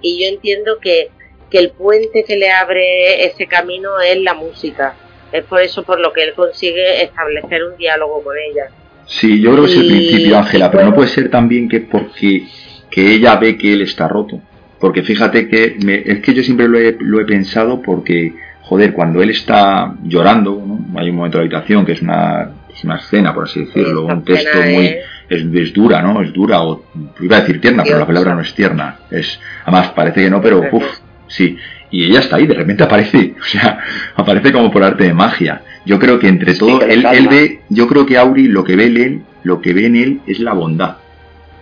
y 0.00 0.22
yo 0.22 0.28
entiendo 0.28 0.78
que 0.78 1.10
que 1.52 1.58
el 1.58 1.70
puente 1.70 2.24
que 2.26 2.36
le 2.36 2.50
abre 2.50 3.26
ese 3.26 3.46
camino 3.46 4.00
es 4.00 4.18
la 4.22 4.32
música. 4.32 4.94
Es 5.30 5.44
por 5.44 5.60
eso 5.60 5.82
por 5.82 6.00
lo 6.00 6.12
que 6.12 6.24
él 6.24 6.32
consigue 6.34 7.02
establecer 7.02 7.62
un 7.64 7.76
diálogo 7.76 8.22
con 8.24 8.34
ella. 8.36 8.70
Sí, 9.06 9.38
yo 9.40 9.52
creo 9.52 9.64
que 9.66 9.70
es 9.72 9.76
el 9.76 9.86
principio, 9.86 10.38
Ángela, 10.38 10.70
pero 10.70 10.84
no 10.84 10.94
puede 10.94 11.08
ser 11.08 11.30
también 11.30 11.68
que 11.68 11.80
porque 11.80 12.46
que 12.90 13.14
ella 13.14 13.36
ve 13.36 13.58
que 13.58 13.74
él 13.74 13.82
está 13.82 14.08
roto. 14.08 14.40
Porque 14.80 15.02
fíjate 15.02 15.48
que 15.48 15.76
es 16.06 16.20
que 16.20 16.34
yo 16.34 16.42
siempre 16.42 16.68
lo 16.68 16.78
he, 16.78 16.96
lo 16.98 17.20
he 17.20 17.24
pensado 17.24 17.82
porque, 17.82 18.32
joder, 18.62 18.92
cuando 18.92 19.22
él 19.22 19.30
está 19.30 19.94
llorando, 20.02 20.62
¿no? 20.66 20.98
hay 20.98 21.10
un 21.10 21.16
momento 21.16 21.38
de 21.38 21.44
la 21.44 21.56
habitación 21.56 21.84
que 21.84 21.92
es 21.92 22.02
una, 22.02 22.50
es 22.74 22.82
una 22.82 22.96
escena, 22.96 23.34
por 23.34 23.44
así 23.44 23.60
decirlo, 23.64 24.06
un 24.06 24.24
texto 24.24 24.58
muy... 24.58 24.96
Es, 25.28 25.72
dura, 25.72 26.02
¿no? 26.02 26.20
Es 26.20 26.30
dura, 26.30 26.62
o 26.62 26.84
iba 27.20 27.38
a 27.38 27.40
decir 27.40 27.58
tierna, 27.58 27.84
pero 27.84 28.00
la 28.00 28.06
palabra 28.06 28.34
no 28.34 28.42
es 28.42 28.52
tierna. 28.54 28.98
Es, 29.10 29.40
además, 29.64 29.92
parece 29.92 30.24
que 30.24 30.28
no, 30.28 30.42
pero 30.42 30.62
uff, 30.70 30.84
sí. 31.32 31.56
Y 31.90 32.04
ella 32.04 32.20
está 32.20 32.36
ahí, 32.36 32.46
de 32.46 32.54
repente 32.54 32.82
aparece, 32.84 33.34
o 33.40 33.44
sea, 33.44 33.80
aparece 34.16 34.52
como 34.52 34.70
por 34.70 34.82
arte 34.82 35.04
de 35.04 35.14
magia. 35.14 35.62
Yo 35.84 35.98
creo 35.98 36.18
que 36.18 36.28
entre 36.28 36.54
todo, 36.54 36.80
él, 36.82 37.04
él, 37.12 37.28
ve, 37.28 37.60
yo 37.68 37.88
creo 37.88 38.06
que 38.06 38.16
Auri 38.16 38.46
lo 38.46 38.64
que 38.64 38.76
ve 38.76 38.86
en 38.86 38.96
él, 38.96 39.22
lo 39.42 39.60
que 39.60 39.72
ve 39.72 39.86
en 39.86 39.96
él 39.96 40.20
es 40.26 40.38
la 40.38 40.52
bondad. 40.52 40.96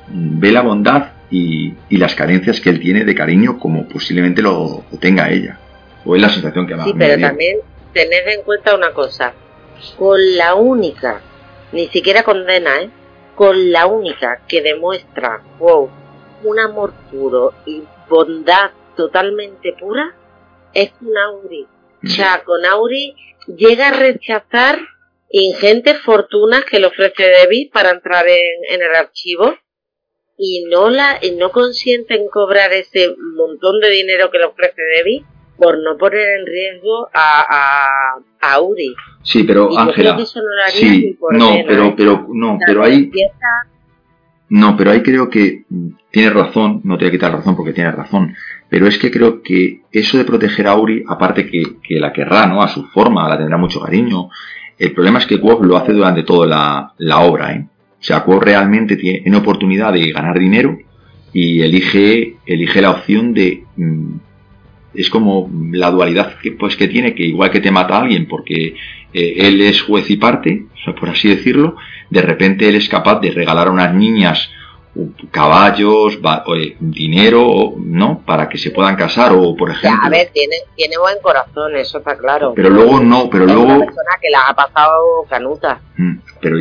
Ve 0.08 0.52
la 0.52 0.60
bondad 0.60 1.12
y, 1.30 1.74
las 1.90 2.14
carencias 2.14 2.60
que 2.60 2.70
él 2.70 2.80
tiene 2.80 3.04
de 3.04 3.14
cariño 3.14 3.58
como 3.58 3.88
posiblemente 3.88 4.42
lo, 4.42 4.84
tenga 5.00 5.30
ella. 5.30 5.58
O 6.04 6.16
es 6.16 6.22
la 6.22 6.28
sensación 6.28 6.66
que 6.66 6.74
más 6.74 6.86
Sí, 6.86 6.94
pero 6.96 7.20
también 7.20 7.58
tened 7.92 8.28
en 8.28 8.42
cuenta 8.42 8.74
una 8.74 8.92
cosa. 8.92 9.32
Con 9.96 10.18
la 10.36 10.54
única, 10.54 11.20
ni 11.72 11.88
siquiera 11.88 12.22
condena, 12.22 12.82
¿eh? 12.82 12.90
Con 13.34 13.72
la 13.72 13.86
única 13.86 14.40
que 14.46 14.60
demuestra, 14.60 15.40
wow, 15.58 15.88
un 16.44 16.58
amor 16.58 16.92
puro 17.10 17.54
y 17.64 17.82
bondad 18.08 18.70
totalmente 19.00 19.72
pura, 19.80 20.14
es 20.74 20.90
con 20.90 21.16
Auri. 21.16 21.66
O 22.04 22.06
sea, 22.06 22.42
con 22.44 22.66
Auri 22.66 23.14
llega 23.46 23.88
a 23.88 23.92
rechazar 23.92 24.78
ingentes 25.30 25.98
fortunas 26.02 26.64
que 26.64 26.80
le 26.80 26.86
ofrece 26.86 27.30
David 27.30 27.70
para 27.72 27.90
entrar 27.90 28.26
en, 28.28 28.64
en 28.70 28.82
el 28.82 28.94
archivo 28.94 29.54
y 30.36 30.66
no 30.70 30.90
la 30.90 31.18
no 31.38 31.50
consiente 31.50 32.14
en 32.14 32.28
cobrar 32.28 32.72
ese 32.72 33.14
montón 33.36 33.80
de 33.80 33.90
dinero 33.90 34.30
que 34.30 34.38
le 34.38 34.46
ofrece 34.46 34.82
Debbie 34.96 35.24
por 35.56 35.78
no 35.78 35.96
poner 35.96 36.40
en 36.40 36.46
riesgo 36.46 37.08
a, 37.14 38.16
a, 38.40 38.60
Uri. 38.60 38.94
Sí, 39.22 39.44
pero 39.44 39.78
Ángela, 39.78 40.18
sí, 40.70 41.18
no, 41.32 41.52
pero 41.66 41.84
¿eh? 41.86 41.94
pero 41.96 42.26
no, 42.32 42.58
pero 42.66 42.82
ahí 42.82 43.10
no, 44.48 44.76
pero 44.76 44.90
ahí 44.90 45.02
creo 45.02 45.30
que 45.30 45.64
tiene 46.10 46.30
razón, 46.30 46.80
no 46.84 46.98
te 46.98 47.04
voy 47.04 47.08
a 47.10 47.12
quitar 47.12 47.32
razón 47.32 47.56
porque 47.56 47.72
tiene 47.72 47.92
razón, 47.92 48.34
pero 48.70 48.86
es 48.86 48.96
que 48.98 49.10
creo 49.10 49.42
que 49.42 49.80
eso 49.92 50.16
de 50.16 50.24
proteger 50.24 50.68
a 50.68 50.76
Uri, 50.76 51.02
aparte 51.06 51.46
que, 51.46 51.76
que 51.82 51.98
la 51.98 52.12
querrá, 52.12 52.46
¿no? 52.46 52.62
A 52.62 52.68
su 52.68 52.84
forma, 52.86 53.28
la 53.28 53.36
tendrá 53.36 53.58
mucho 53.58 53.80
cariño. 53.80 54.30
El 54.78 54.92
problema 54.92 55.18
es 55.18 55.26
que 55.26 55.40
Quoth 55.40 55.62
lo 55.62 55.76
hace 55.76 55.92
durante 55.92 56.22
toda 56.22 56.46
la, 56.46 56.94
la 56.98 57.20
obra, 57.20 57.52
¿eh? 57.52 57.66
O 58.00 58.02
sea, 58.02 58.22
Quo 58.22 58.40
realmente 58.40 58.96
tiene 58.96 59.36
oportunidad 59.36 59.92
de 59.92 60.10
ganar 60.10 60.38
dinero 60.38 60.78
y 61.32 61.60
elige, 61.60 62.36
elige 62.46 62.80
la 62.80 62.92
opción 62.92 63.34
de... 63.34 63.64
Mm, 63.76 64.14
es 64.94 65.10
como 65.10 65.48
la 65.72 65.90
dualidad 65.90 66.38
que, 66.40 66.52
pues, 66.52 66.76
que 66.76 66.88
tiene, 66.88 67.14
que 67.14 67.24
igual 67.24 67.50
que 67.50 67.60
te 67.60 67.70
mata 67.70 68.00
alguien 68.00 68.26
porque 68.26 68.74
eh, 69.12 69.34
él 69.36 69.60
es 69.60 69.82
juez 69.82 70.10
y 70.10 70.16
parte, 70.16 70.66
por 70.98 71.10
así 71.10 71.28
decirlo, 71.28 71.76
de 72.08 72.22
repente 72.22 72.68
él 72.68 72.74
es 72.74 72.88
capaz 72.88 73.20
de 73.20 73.30
regalar 73.30 73.68
a 73.68 73.70
unas 73.70 73.94
niñas 73.94 74.50
caballos, 75.30 76.18
dinero, 76.80 77.74
¿no? 77.78 78.22
Para 78.26 78.48
que 78.48 78.58
se 78.58 78.70
puedan 78.70 78.96
casar 78.96 79.32
o, 79.32 79.54
por 79.54 79.70
ejemplo... 79.70 80.00
a 80.02 80.08
ver, 80.08 80.30
tiene, 80.32 80.56
tiene 80.74 80.98
buen 80.98 81.18
corazón, 81.22 81.76
eso 81.76 81.98
está 81.98 82.16
claro. 82.18 82.52
Pero 82.56 82.70
luego 82.70 83.00
no, 83.00 83.30
pero 83.30 83.46
luego... 83.46 83.64
Una 83.64 83.78
persona 83.86 84.10
que 84.20 84.30
la 84.30 84.48
ha 84.48 84.54
pasado 84.54 85.24
canuta. 85.28 85.80
Mm, 85.96 86.18
pero 86.40 86.56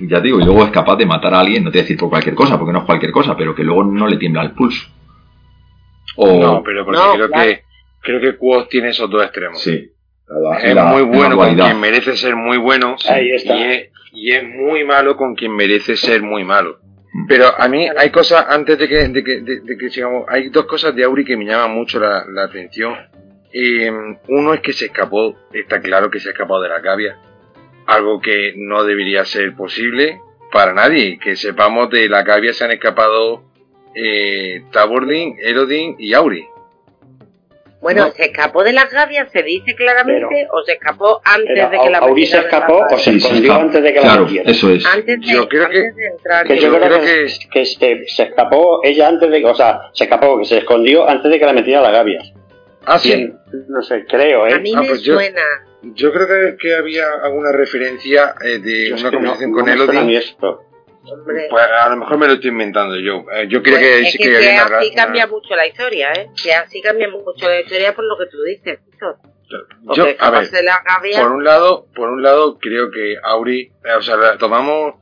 ya 0.00 0.20
digo, 0.20 0.40
y 0.40 0.44
luego 0.44 0.64
es 0.64 0.70
capaz 0.70 0.96
de 0.96 1.06
matar 1.06 1.34
a 1.34 1.40
alguien, 1.40 1.64
no 1.64 1.70
te 1.70 1.78
voy 1.78 1.80
a 1.80 1.84
decir 1.84 1.98
por 1.98 2.08
cualquier 2.08 2.34
cosa, 2.34 2.58
porque 2.58 2.72
no 2.72 2.80
es 2.80 2.84
cualquier 2.86 3.12
cosa, 3.12 3.36
pero 3.36 3.54
que 3.54 3.62
luego 3.62 3.84
no 3.84 4.06
le 4.06 4.16
tiembla 4.16 4.42
el 4.42 4.52
pulso. 4.52 4.88
No, 6.16 6.62
pero 6.64 6.84
porque 6.84 7.00
creo 7.14 7.30
que 7.30 7.62
creo 8.00 8.20
que 8.20 8.38
Quoth 8.38 8.68
tiene 8.68 8.88
esos 8.88 9.10
dos 9.10 9.22
extremos. 9.22 9.60
Sí. 9.60 9.92
es 10.62 10.74
muy 10.74 11.02
bueno 11.02 11.36
con 11.36 11.54
quien 11.54 11.80
merece 11.80 12.16
ser 12.16 12.36
muy 12.36 12.56
bueno 12.56 12.96
Ahí 13.08 13.30
está. 13.32 13.54
y 14.12 14.32
es 14.32 14.44
muy 14.44 14.84
malo 14.84 15.16
con 15.16 15.34
quien 15.34 15.54
merece 15.54 15.96
ser 15.96 16.22
muy 16.22 16.42
malo. 16.42 16.78
Pero 17.28 17.58
a 17.58 17.68
mí 17.68 17.88
hay 17.96 18.10
cosas, 18.10 18.46
antes 18.48 18.78
de 18.78 18.88
que, 18.88 19.08
de 19.08 19.24
que, 19.24 19.40
de, 19.40 19.78
que 19.78 19.90
sigamos, 19.90 20.26
hay 20.28 20.48
dos 20.50 20.66
cosas 20.66 20.94
de 20.94 21.04
Auri 21.04 21.24
que 21.24 21.36
me 21.36 21.44
llaman 21.44 21.72
mucho 21.72 21.98
la, 21.98 22.24
atención. 22.44 22.94
Eh, 23.52 23.90
uno 24.28 24.54
es 24.54 24.60
que 24.60 24.72
se 24.72 24.86
escapó, 24.86 25.34
está 25.52 25.80
claro 25.80 26.10
que 26.10 26.20
se 26.20 26.28
ha 26.28 26.32
escapado 26.32 26.62
de 26.62 26.68
la 26.68 26.82
cavia, 26.82 27.18
algo 27.86 28.20
que 28.20 28.52
no 28.56 28.84
debería 28.84 29.24
ser 29.24 29.54
posible 29.54 30.20
para 30.52 30.74
nadie. 30.74 31.18
Que 31.18 31.36
sepamos 31.36 31.88
de 31.90 32.08
la 32.08 32.24
cavia 32.24 32.52
se 32.52 32.64
han 32.64 32.72
escapado 32.72 33.44
eh, 33.94 34.64
Tabordin, 34.70 35.36
Erodin 35.42 35.96
y 35.98 36.12
Auri. 36.12 36.46
Bueno, 37.80 38.10
¿se 38.16 38.26
escapó 38.26 38.64
de 38.64 38.72
las 38.72 38.90
gavias? 38.90 39.30
¿Se 39.32 39.42
dice 39.42 39.74
claramente? 39.74 40.46
¿O 40.50 40.62
se 40.62 40.72
escapó 40.72 41.20
antes 41.24 41.70
de 41.70 41.78
que 41.78 41.90
la 41.90 42.00
se 42.00 42.38
escapó 42.38 42.86
o 42.90 42.98
se 42.98 43.16
escondió 43.16 43.54
antes 43.54 43.82
de 43.82 43.92
que 43.92 44.00
la 44.00 44.16
metieran? 44.20 44.50
Eso 44.50 44.70
es. 44.70 44.86
Antes 44.86 45.20
de, 45.20 45.26
yo 45.26 45.48
creo 45.48 45.68
que, 45.68 45.90
entrar, 46.10 46.46
que, 46.46 46.58
yo, 46.58 46.74
creo, 46.74 47.00
que, 47.00 47.26
que, 47.52 47.66
se, 47.66 48.22
escapó 48.22 48.80
ella 48.82 49.08
antes 49.08 49.30
de 49.30 49.40
que, 49.40 49.46
o 49.46 49.54
sea, 49.54 49.90
se 49.92 50.04
escapó, 50.04 50.38
que 50.38 50.46
se 50.46 50.58
escondió 50.58 51.08
antes 51.08 51.30
de 51.30 51.38
que 51.38 51.46
la 51.46 51.52
metiera 51.52 51.80
a 51.80 51.82
las 51.82 51.92
gavias. 51.92 52.32
Ah, 52.86 52.98
sí. 52.98 53.32
No 53.68 53.82
sé, 53.82 54.04
creo, 54.06 54.46
¿eh? 54.46 54.54
A 54.54 54.58
mí 54.58 54.72
ah, 54.74 54.80
me 54.80 54.88
pues 54.88 55.02
suena. 55.02 55.42
Yo, 55.82 56.12
creo 56.12 56.26
que, 56.26 56.56
que, 56.56 56.74
había 56.74 57.04
alguna 57.22 57.52
referencia 57.52 58.34
eh, 58.42 58.58
de 58.58 58.92
una 58.92 59.10
conversación 59.10 59.52
con 59.52 59.68
Elodie. 59.68 60.22
Pues 61.24 61.66
a 61.66 61.88
lo 61.88 61.96
mejor 61.96 62.18
me 62.18 62.26
lo 62.26 62.34
estoy 62.34 62.50
inventando 62.50 62.96
yo. 62.96 63.24
Eh, 63.32 63.46
yo 63.48 63.62
creo 63.62 63.78
pues 63.78 64.04
que 64.04 64.10
sí 64.10 64.18
que, 64.18 64.24
que, 64.24 64.38
que 64.38 64.56
así 64.56 64.94
cambia 64.94 65.26
mucho 65.26 65.54
la 65.54 65.66
historia, 65.66 66.12
¿eh? 66.12 66.28
Que 66.42 66.52
así 66.54 66.80
cambia 66.80 67.08
mucho 67.08 67.48
la 67.48 67.60
historia 67.60 67.94
por 67.94 68.04
lo 68.04 68.16
que 68.18 68.26
tú 68.26 68.42
dices, 68.42 68.80
Yo, 69.94 70.06
a 70.18 70.30
ver, 70.30 70.48
por 71.16 71.32
un 71.32 71.44
lado, 71.44 71.86
por 71.94 72.10
un 72.10 72.22
lado 72.22 72.58
creo 72.58 72.90
que 72.90 73.16
Auri, 73.22 73.72
eh, 73.84 73.92
o 73.96 74.02
sea, 74.02 74.16
la 74.16 74.38
tomamos 74.38 74.94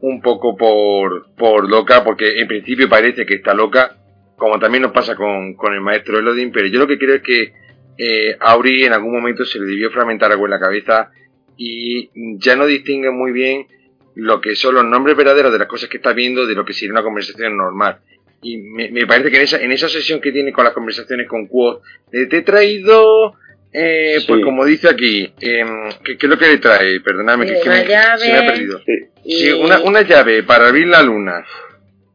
un 0.00 0.20
poco 0.20 0.56
por, 0.56 1.32
por 1.36 1.68
loca, 1.68 2.02
porque 2.02 2.40
en 2.40 2.48
principio 2.48 2.88
parece 2.88 3.24
que 3.24 3.34
está 3.34 3.54
loca, 3.54 3.96
como 4.36 4.58
también 4.58 4.82
nos 4.82 4.92
pasa 4.92 5.14
con, 5.14 5.54
con 5.54 5.72
el 5.72 5.80
maestro 5.80 6.18
Elodin, 6.18 6.50
pero 6.50 6.66
yo 6.66 6.80
lo 6.80 6.88
que 6.88 6.98
creo 6.98 7.16
es 7.16 7.22
que 7.22 7.52
eh, 7.98 8.36
Auri 8.40 8.84
en 8.84 8.92
algún 8.92 9.12
momento 9.12 9.44
se 9.44 9.60
le 9.60 9.66
debió 9.66 9.90
fragmentar 9.90 10.32
algo 10.32 10.46
en 10.46 10.50
la 10.50 10.58
cabeza 10.58 11.10
y 11.56 12.10
ya 12.38 12.56
no 12.56 12.66
distingue 12.66 13.10
muy 13.10 13.30
bien 13.30 13.68
lo 14.14 14.40
que 14.40 14.54
son 14.54 14.74
los 14.74 14.84
nombres 14.84 15.16
verdaderos 15.16 15.52
de 15.52 15.58
las 15.58 15.68
cosas 15.68 15.88
que 15.88 15.96
está 15.98 16.12
viendo 16.12 16.46
de 16.46 16.54
lo 16.54 16.64
que 16.64 16.72
sería 16.72 16.92
una 16.92 17.02
conversación 17.02 17.56
normal. 17.56 17.98
Y 18.42 18.56
me, 18.58 19.06
parece 19.06 19.30
que 19.30 19.36
en 19.36 19.42
esa, 19.42 19.60
en 19.60 19.70
esa 19.70 19.88
sesión 19.88 20.20
que 20.20 20.32
tiene 20.32 20.52
con 20.52 20.64
las 20.64 20.72
conversaciones 20.72 21.28
con 21.28 21.46
Quoth, 21.46 21.82
te 22.10 22.36
he 22.36 22.42
traído, 22.42 23.34
eh, 23.72 24.18
pues 24.26 24.44
como 24.44 24.64
dice 24.64 24.88
aquí, 24.88 25.32
eh, 25.40 25.64
¿qué, 26.04 26.16
es 26.20 26.24
lo 26.24 26.36
que 26.36 26.48
le 26.48 26.58
trae? 26.58 27.00
Perdóname, 27.00 27.46
que, 27.46 27.52
me, 27.52 27.86
se 28.18 28.32
me 28.32 28.38
ha 28.38 28.46
perdido. 28.46 28.80
Sí, 29.24 29.52
una, 29.52 29.80
una 29.80 30.02
llave 30.02 30.42
para 30.42 30.68
abrir 30.68 30.88
la 30.88 31.02
luna. 31.02 31.44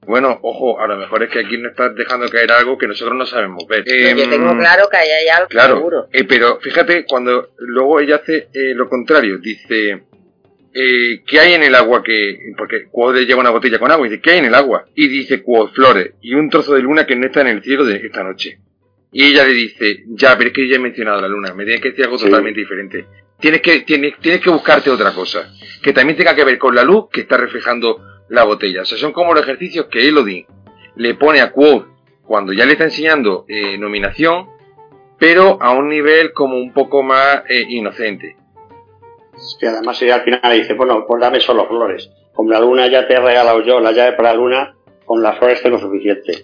Bueno, 0.08 0.40
ojo, 0.42 0.80
a 0.80 0.88
lo 0.88 0.96
mejor 0.96 1.24
es 1.24 1.30
que 1.30 1.40
aquí 1.40 1.58
no 1.58 1.68
estás 1.70 1.94
dejando 1.94 2.30
caer 2.30 2.50
algo 2.54 2.78
que 2.78 2.88
nosotros 2.88 3.16
no 3.16 3.26
sabemos 3.26 3.68
ver. 3.68 3.84
yo 3.84 4.30
tengo 4.30 4.52
em, 4.52 4.60
claro 4.60 4.88
que 4.90 4.98
hay 4.98 5.28
algo 5.28 5.50
claro, 5.50 5.76
seguro. 5.76 6.08
Eh, 6.14 6.24
pero 6.24 6.60
fíjate, 6.62 7.06
cuando 7.06 7.50
luego 7.58 8.00
ella 8.00 8.16
hace 8.16 8.48
eh, 8.54 8.74
lo 8.74 8.88
contrario, 8.88 9.38
dice, 9.38 10.04
eh, 10.80 11.24
¿qué 11.26 11.40
hay 11.40 11.54
en 11.54 11.64
el 11.64 11.74
agua 11.74 12.04
que...? 12.04 12.38
Porque 12.56 12.86
Quod 12.92 13.18
lleva 13.26 13.42
una 13.42 13.50
botella 13.50 13.80
con 13.80 13.90
agua 13.90 14.06
y 14.06 14.12
dice, 14.12 14.22
¿qué 14.22 14.32
hay 14.32 14.38
en 14.40 14.46
el 14.46 14.54
agua? 14.54 14.86
Y 14.94 15.08
dice 15.08 15.42
Quod, 15.42 15.72
flores 15.72 16.14
y 16.22 16.36
un 16.36 16.52
trozo 16.52 16.76
de 16.76 16.82
luna 16.82 17.08
que 17.08 17.16
no 17.16 17.26
está 17.26 17.42
en 17.42 17.48
el 17.48 17.64
cielo 17.64 17.84
de 17.84 17.96
esta 17.96 18.24
noche. 18.24 18.60
Y 19.12 19.24
ella 19.24 19.44
le 19.46 19.54
dice, 19.54 20.04
ya, 20.10 20.38
pero 20.38 20.50
es 20.50 20.54
que 20.54 20.68
ya 20.68 20.76
he 20.76 20.80
mencionado 20.80 21.22
la 21.22 21.28
luna, 21.28 21.54
me 21.56 21.64
tienes 21.64 21.82
que 21.82 21.90
decir 21.90 22.06
algo 22.06 22.20
totalmente 22.20 22.60
diferente. 22.60 23.08
Tienes 23.40 23.62
que, 23.62 23.80
tienes, 23.80 24.20
tienes 24.20 24.40
que 24.40 24.52
buscarte 24.52 24.92
otra 24.92 25.14
cosa, 25.14 25.52
que 25.82 25.94
también 25.94 26.16
tenga 26.16 26.36
que 26.36 26.44
ver 26.44 26.60
con 26.60 26.76
la 26.76 26.84
luz 26.84 27.06
que 27.12 27.22
está 27.22 27.38
reflejando 27.38 28.00
la 28.30 28.44
botella. 28.44 28.84
O 28.84 28.86
sea, 28.86 29.00
son 29.00 29.14
como 29.14 29.34
los 29.34 29.44
ejercicios 29.44 29.88
que 29.88 30.08
Elodie 30.08 30.46
le 30.96 31.16
pone 31.16 31.42
a 31.42 31.52
Quod 31.52 31.86
cuando 32.24 32.54
ya 32.54 32.66
le 32.66 32.74
está 32.74 32.84
enseñando 32.84 33.46
eh, 33.48 33.78
nominación, 33.80 34.46
pero 35.18 35.58
a 35.60 35.72
un 35.72 35.90
nivel 35.90 36.34
como 36.34 36.58
un 36.58 36.72
poco 36.72 37.02
más 37.02 37.44
eh, 37.50 37.66
inocente 37.70 38.36
que 39.60 39.68
además 39.68 40.02
ella 40.02 40.16
al 40.16 40.24
final 40.24 40.42
dice, 40.54 40.74
bueno, 40.74 41.06
pues 41.08 41.22
dame 41.22 41.40
solo 41.40 41.68
flores. 41.68 42.10
Con 42.34 42.50
la 42.50 42.60
luna 42.60 42.88
ya 42.88 43.08
te 43.08 43.14
he 43.14 43.20
regalado 43.20 43.62
yo 43.62 43.80
la 43.80 43.92
llave 43.92 44.14
para 44.14 44.34
la 44.34 44.36
luna, 44.36 44.76
con 45.06 45.22
las 45.22 45.38
flores 45.38 45.62
tengo 45.62 45.80
suficiente. 45.80 46.44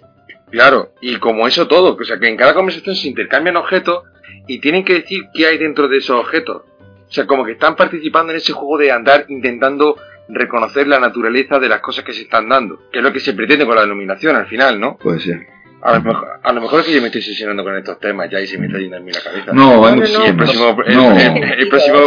Claro, 0.50 0.92
y 1.00 1.16
como 1.16 1.46
eso 1.46 1.66
todo, 1.66 1.96
o 1.96 2.04
sea 2.04 2.18
que 2.18 2.28
en 2.28 2.36
cada 2.36 2.54
conversación 2.54 2.94
se 2.94 3.08
intercambian 3.08 3.56
objetos 3.56 4.04
y 4.46 4.60
tienen 4.60 4.84
que 4.84 4.94
decir 4.94 5.22
qué 5.34 5.46
hay 5.46 5.58
dentro 5.58 5.88
de 5.88 5.98
esos 5.98 6.20
objetos. 6.20 6.62
O 7.08 7.12
sea, 7.12 7.26
como 7.26 7.44
que 7.44 7.52
están 7.52 7.76
participando 7.76 8.32
en 8.32 8.38
ese 8.38 8.52
juego 8.52 8.78
de 8.78 8.90
andar 8.90 9.26
intentando 9.28 9.96
reconocer 10.28 10.86
la 10.86 10.98
naturaleza 10.98 11.58
de 11.58 11.68
las 11.68 11.80
cosas 11.80 12.04
que 12.04 12.12
se 12.12 12.22
están 12.22 12.48
dando, 12.48 12.78
que 12.90 12.98
es 12.98 13.04
lo 13.04 13.12
que 13.12 13.20
se 13.20 13.34
pretende 13.34 13.66
con 13.66 13.76
la 13.76 13.84
iluminación 13.84 14.36
al 14.36 14.46
final, 14.46 14.80
¿no? 14.80 14.96
Puede 14.96 15.20
ser. 15.20 15.46
A 15.84 15.98
lo, 15.98 16.02
mejor, 16.02 16.28
a 16.42 16.52
lo 16.52 16.60
mejor 16.62 16.80
es 16.80 16.86
que 16.86 16.94
yo 16.94 17.02
me 17.02 17.08
estoy 17.08 17.20
sesionando 17.20 17.62
con 17.62 17.76
estos 17.76 18.00
temas 18.00 18.30
ya 18.30 18.40
y 18.40 18.46
se 18.46 18.56
me 18.56 18.68
está 18.68 18.78
yendo 18.78 18.96
en 18.96 19.04
mí 19.04 19.12
la 19.12 19.20
cabeza. 19.20 19.52
No, 19.52 19.86
el 19.86 19.96
próximo, 19.96 20.24
el, 20.86 21.68
próximo, 21.68 21.98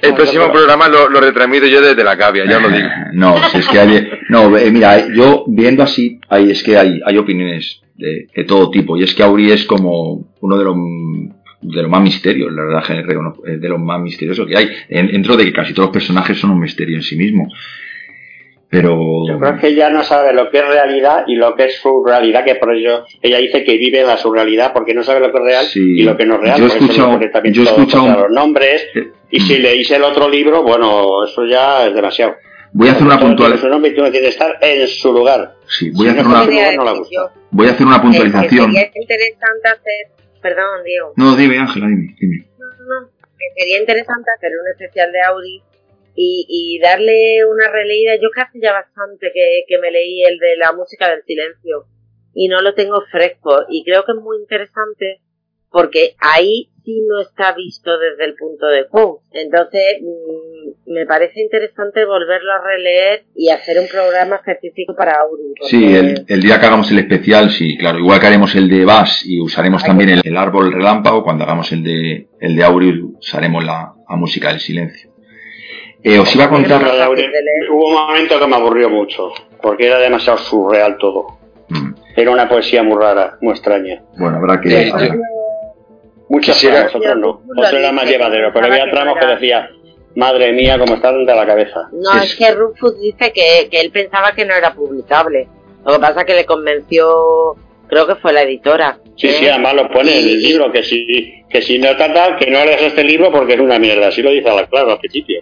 el 0.00 0.14
próximo 0.14 0.52
programa 0.52 0.86
lo, 0.86 1.08
lo, 1.08 1.20
retransmito 1.20 1.66
yo 1.66 1.80
desde 1.82 2.04
la 2.04 2.16
cavia, 2.16 2.44
ya 2.44 2.60
lo 2.60 2.70
digo. 2.70 2.88
No, 3.12 3.36
si 3.50 3.58
es 3.58 3.68
que 3.68 3.80
hay, 3.80 4.08
no, 4.28 4.56
eh, 4.56 4.70
mira, 4.70 5.12
yo 5.12 5.44
viendo 5.48 5.82
así, 5.82 6.20
hay, 6.28 6.52
es 6.52 6.62
que 6.62 6.78
hay, 6.78 7.00
hay 7.04 7.18
opiniones 7.18 7.82
de, 7.96 8.28
de 8.34 8.44
todo 8.44 8.70
tipo. 8.70 8.96
Y 8.96 9.02
es 9.02 9.14
que 9.14 9.24
Auri 9.24 9.50
es 9.50 9.64
como 9.64 10.32
uno 10.40 10.56
de 10.56 10.64
los 10.64 10.76
de 11.62 11.82
lo 11.82 11.88
más 11.88 12.02
misterio, 12.02 12.50
la 12.50 12.62
verdad, 12.62 13.04
de 13.58 13.68
lo 13.68 13.78
más 13.78 14.00
misterioso 14.00 14.46
que 14.46 14.56
hay. 14.56 14.68
Dentro 14.88 15.36
de 15.36 15.44
que 15.44 15.52
casi 15.52 15.72
todos 15.72 15.88
los 15.88 15.92
personajes 15.92 16.38
son 16.38 16.50
un 16.50 16.60
misterio 16.60 16.96
en 16.96 17.02
sí 17.02 17.16
mismo. 17.16 17.48
Pero. 18.72 18.98
Yo 19.28 19.38
creo 19.38 19.58
que 19.58 19.68
ella 19.68 19.90
no 19.90 20.02
sabe 20.02 20.32
lo 20.32 20.48
que 20.48 20.56
es 20.56 20.66
realidad 20.66 21.24
y 21.26 21.34
lo 21.34 21.54
que 21.54 21.66
es 21.66 21.76
su 21.76 22.02
realidad, 22.02 22.42
que 22.42 22.54
por 22.54 22.74
ello 22.74 23.04
ella 23.20 23.36
dice 23.36 23.64
que 23.64 23.76
vive 23.76 24.02
la 24.02 24.16
surrealidad 24.16 24.72
porque 24.72 24.94
no 24.94 25.02
sabe 25.02 25.20
lo 25.20 25.30
que 25.30 25.36
es 25.36 25.44
real 25.44 25.66
y 25.74 26.02
lo 26.02 26.16
que 26.16 26.24
no 26.24 26.36
es 26.36 26.40
real. 26.40 26.58
Yo 26.58 26.64
he 26.64 26.68
escuchado, 26.68 27.20
yo 27.20 27.62
he 27.62 27.64
escuchado 27.66 28.20
los 28.22 28.30
nombres 28.30 28.88
y 29.30 29.40
si 29.40 29.58
leís 29.58 29.90
el 29.90 30.02
otro 30.02 30.26
libro, 30.26 30.62
bueno, 30.62 31.22
eso 31.22 31.44
ya 31.44 31.86
es 31.86 31.94
demasiado. 31.94 32.36
Voy 32.72 32.88
a 32.88 32.92
hacer 32.92 33.06
una 33.06 33.20
puntualización. 33.20 33.82
tiene 33.82 34.10
que 34.10 34.26
estar 34.26 34.56
en 34.62 34.88
su 34.88 35.12
lugar. 35.12 35.56
Sí, 35.66 35.90
voy 35.90 36.08
a 36.08 36.12
hacer 36.12 36.26
una, 36.26 36.46
voy 37.50 37.66
a 37.66 37.70
hacer 37.72 37.86
una 37.86 38.00
puntualización. 38.00 38.72
Sería 38.72 38.90
interesante 38.94 39.68
hacer, 39.68 40.06
perdón, 40.40 40.82
Diego. 40.82 41.12
No, 41.16 41.36
dime, 41.36 41.58
Ángela, 41.58 41.88
dime, 41.88 42.16
dime. 42.18 42.46
No, 42.58 42.66
no, 42.66 43.10
que 43.20 43.60
sería 43.60 43.78
interesante 43.78 44.30
hacer 44.34 44.50
un 44.50 44.70
especial 44.72 45.12
de 45.12 45.20
Audi 45.20 45.62
y, 46.14 46.46
y 46.48 46.78
darle 46.80 47.44
una 47.44 47.70
releída. 47.70 48.16
Yo 48.16 48.28
casi 48.34 48.60
ya 48.60 48.72
bastante 48.72 49.30
que, 49.32 49.64
que 49.66 49.78
me 49.78 49.90
leí 49.90 50.22
el 50.24 50.38
de 50.38 50.56
la 50.56 50.72
música 50.72 51.08
del 51.10 51.22
silencio 51.24 51.86
y 52.34 52.48
no 52.48 52.60
lo 52.62 52.74
tengo 52.74 53.02
fresco 53.10 53.64
y 53.68 53.84
creo 53.84 54.04
que 54.04 54.12
es 54.12 54.18
muy 54.18 54.38
interesante 54.38 55.20
porque 55.70 56.14
ahí 56.18 56.68
sí 56.84 57.00
no 57.08 57.20
está 57.22 57.54
visto 57.54 57.98
desde 57.98 58.26
el 58.26 58.34
punto 58.34 58.66
de 58.66 58.84
Poe. 58.84 59.20
Entonces, 59.32 60.02
mm, 60.02 60.92
me 60.92 61.06
parece 61.06 61.40
interesante 61.40 62.04
volverlo 62.04 62.52
a 62.52 62.62
releer 62.62 63.24
y 63.34 63.48
hacer 63.48 63.78
un 63.78 63.88
programa 63.88 64.36
específico 64.36 64.94
para 64.94 65.14
Auri. 65.20 65.54
Sí, 65.62 65.94
el, 65.94 66.42
día 66.42 66.60
que 66.60 66.66
hagamos 66.66 66.90
el 66.90 66.98
especial, 66.98 67.50
sí, 67.50 67.78
claro. 67.78 67.98
Igual 67.98 68.20
que 68.20 68.26
haremos 68.26 68.54
el 68.54 68.68
de 68.68 68.84
Bass 68.84 69.24
y 69.24 69.40
usaremos 69.40 69.82
también 69.82 70.20
el, 70.22 70.36
árbol 70.36 70.72
relámpago, 70.72 71.24
cuando 71.24 71.44
hagamos 71.44 71.72
el 71.72 71.82
de, 71.82 72.28
el 72.40 72.56
de 72.56 72.64
Auri 72.64 73.00
usaremos 73.18 73.64
la 73.64 73.94
música 74.08 74.48
del 74.48 74.60
silencio. 74.60 75.11
Eh, 76.04 76.18
os 76.18 76.34
iba 76.34 76.44
a 76.44 76.48
contar. 76.48 76.82
Hubo 76.82 77.86
un 77.86 77.94
momento 77.94 78.38
que 78.38 78.46
me 78.46 78.56
aburrió 78.56 78.90
mucho, 78.90 79.32
porque 79.60 79.86
era 79.86 79.98
demasiado 79.98 80.38
surreal 80.38 80.96
todo. 80.98 81.38
Mm. 81.68 81.94
Era 82.16 82.30
una 82.30 82.48
poesía 82.48 82.82
muy 82.82 83.00
rara, 83.00 83.38
muy 83.40 83.52
extraña. 83.52 84.02
Bueno, 84.18 84.38
habrá 84.38 84.60
que. 84.60 84.90
Muchas 86.28 86.58
tramos, 86.60 86.94
otros 86.94 87.18
no. 87.18 87.42
Otro 87.56 87.78
era 87.78 87.92
más 87.92 88.06
llevadero, 88.06 88.52
pero 88.52 88.66
había 88.66 88.90
tramos 88.90 89.18
que 89.18 89.26
decía, 89.26 89.68
madre 90.16 90.52
mía, 90.52 90.78
cómo 90.78 90.94
está 90.94 91.12
de 91.12 91.24
la 91.24 91.46
cabeza. 91.46 91.88
No, 91.92 92.22
es, 92.22 92.34
que 92.34 92.50
Rufus 92.52 92.98
dice 92.98 93.32
que, 93.32 93.68
que 93.70 93.80
él 93.80 93.90
pensaba 93.90 94.32
que 94.32 94.46
no 94.46 94.54
era 94.54 94.72
publicable. 94.72 95.46
Lo 95.84 95.92
que 95.92 95.98
pasa 95.98 96.20
es 96.20 96.26
que 96.26 96.34
le 96.34 96.46
convenció 96.46 97.56
creo 97.92 98.06
que 98.06 98.14
fue 98.16 98.32
la 98.32 98.42
editora. 98.42 98.98
Sí, 99.16 99.28
sí, 99.28 99.44
¿eh? 99.44 99.50
además 99.50 99.74
lo 99.74 99.90
pone 99.90 100.18
en 100.18 100.26
el 100.26 100.42
libro, 100.42 100.72
que 100.72 100.82
si, 100.82 101.44
que 101.50 101.60
si 101.60 101.78
no 101.78 101.88
está 101.90 102.10
tal, 102.10 102.36
que 102.36 102.50
no 102.50 102.64
leas 102.64 102.80
este 102.80 103.04
libro 103.04 103.30
porque 103.30 103.52
es 103.52 103.60
una 103.60 103.78
mierda. 103.78 104.08
Así 104.08 104.22
lo 104.22 104.30
dice 104.30 104.48
a 104.48 104.54
la 104.54 104.66
claro 104.66 104.92
al 104.92 104.98
principio. 104.98 105.40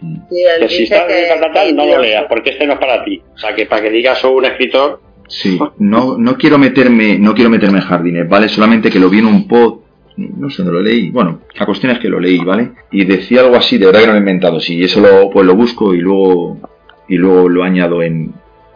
que 0.59 0.69
si 0.69 0.83
está 0.83 1.07
tal, 1.07 1.53
tal, 1.53 1.77
no 1.77 1.87
lo 1.87 2.01
leas, 2.01 2.25
porque 2.29 2.51
este 2.51 2.67
no 2.67 2.73
es 2.73 2.81
para 2.81 3.05
ti. 3.05 3.23
O 3.35 3.39
sea, 3.39 3.55
que 3.55 3.67
para 3.67 3.83
que 3.83 3.91
digas 3.91 4.19
soy 4.19 4.35
un 4.35 4.45
escritor... 4.47 5.01
Sí, 5.29 5.61
no, 5.79 6.19
no 6.19 6.37
quiero 6.37 6.59
meterme, 6.59 7.17
no 7.21 7.35
quiero 7.35 7.51
meterme 7.51 7.79
en 7.79 7.85
jardines, 7.85 8.29
¿vale? 8.29 8.49
Solamente 8.49 8.91
que 8.91 8.99
lo 8.99 9.09
vi 9.09 9.21
en 9.21 9.27
un 9.27 9.47
pod 9.47 9.79
no 10.17 10.51
sé, 10.51 10.65
no 10.65 10.73
lo 10.73 10.83
leí. 10.83 11.09
Bueno, 11.11 11.43
la 11.55 11.65
cuestión 11.65 11.93
es 11.93 11.99
que 12.01 12.09
lo 12.09 12.19
leí, 12.19 12.39
¿vale? 12.39 12.73
Y 12.91 13.05
decía 13.05 13.41
algo 13.41 13.55
así, 13.55 13.79
de 13.79 13.87
verdad 13.87 14.01
que 14.01 14.07
no 14.07 14.13
lo 14.13 14.19
he 14.19 14.21
inventado. 14.21 14.61
Sí, 14.61 14.83
eso 14.83 15.01
lo, 15.01 15.31
pues 15.31 15.47
lo 15.47 15.55
busco 15.55 15.95
y 15.95 15.99
luego, 15.99 16.59
y 17.09 17.17
luego 17.17 17.49
lo 17.49 17.63
añado 17.63 18.03
en, 18.03 18.35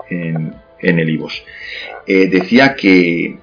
en, 0.09 0.55
en 0.81 0.99
el 1.01 1.11
IVOS. 1.11 1.45
Eh, 2.07 2.29
decía 2.29 2.77
que, 2.77 3.39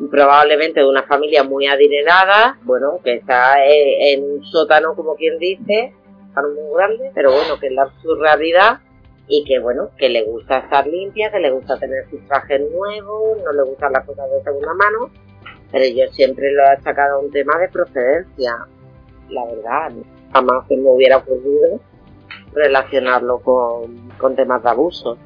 probablemente 0.09 0.79
de 0.79 0.87
una 0.87 1.03
familia 1.03 1.43
muy 1.43 1.67
adinerada, 1.67 2.57
bueno, 2.63 2.99
que 3.03 3.15
está 3.15 3.63
en 3.65 4.23
un 4.23 4.43
sótano, 4.45 4.95
como 4.95 5.15
quien 5.15 5.37
dice, 5.37 5.93
muy 6.35 6.75
grande, 6.75 7.11
pero 7.13 7.31
bueno, 7.31 7.59
que 7.59 7.67
es 7.67 7.73
la, 7.73 7.91
su 8.01 8.15
realidad 8.15 8.79
y 9.27 9.43
que 9.43 9.59
bueno, 9.59 9.89
que 9.97 10.09
le 10.09 10.23
gusta 10.23 10.59
estar 10.59 10.87
limpia, 10.87 11.31
que 11.31 11.39
le 11.39 11.51
gusta 11.51 11.77
tener 11.77 12.09
sus 12.09 12.25
trajes 12.27 12.61
nuevos, 12.71 13.37
no 13.43 13.51
le 13.51 13.63
gustan 13.63 13.93
las 13.93 14.05
cosas 14.05 14.29
de 14.31 14.41
segunda 14.43 14.73
mano 14.73 15.11
pero 15.71 15.85
yo 15.85 16.11
siempre 16.11 16.51
lo 16.51 16.63
he 16.63 16.81
sacado 16.81 17.17
a 17.17 17.19
un 17.19 17.31
tema 17.31 17.57
de 17.59 17.69
procedencia, 17.69 18.53
la 19.29 19.45
verdad. 19.45 19.91
Jamás 20.33 20.67
se 20.67 20.77
me 20.77 20.89
hubiera 20.89 21.17
ocurrido 21.17 21.79
relacionarlo 22.53 23.39
con, 23.39 24.35
temas 24.35 24.63
de 24.63 24.69
abuso. 24.69 25.17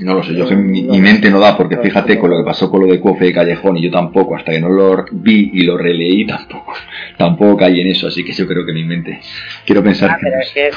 No 0.00 0.14
lo 0.14 0.22
sé, 0.22 0.32
yo 0.34 0.46
mi, 0.56 0.82
mente 1.00 1.28
no 1.28 1.40
da, 1.40 1.56
porque 1.56 1.76
fíjate 1.76 2.20
con 2.20 2.30
lo 2.30 2.36
que 2.38 2.44
pasó 2.44 2.70
con 2.70 2.82
lo 2.82 2.92
de 2.92 3.00
Cofe 3.00 3.26
de 3.26 3.32
Callejón 3.32 3.78
y 3.78 3.82
yo 3.82 3.90
tampoco, 3.90 4.36
hasta 4.36 4.52
que 4.52 4.60
no 4.60 4.68
lo 4.68 5.04
vi 5.10 5.50
y 5.52 5.64
lo 5.64 5.76
releí, 5.76 6.24
tampoco, 6.24 6.72
tampoco 7.16 7.56
caí 7.56 7.80
en 7.80 7.88
eso, 7.88 8.06
así 8.06 8.24
que 8.24 8.32
yo 8.32 8.46
creo 8.46 8.64
que 8.64 8.72
mi 8.72 8.84
mente, 8.84 9.20
quiero 9.66 9.82
pensar 9.82 10.12
ah, 10.12 10.18
que, 10.54 10.70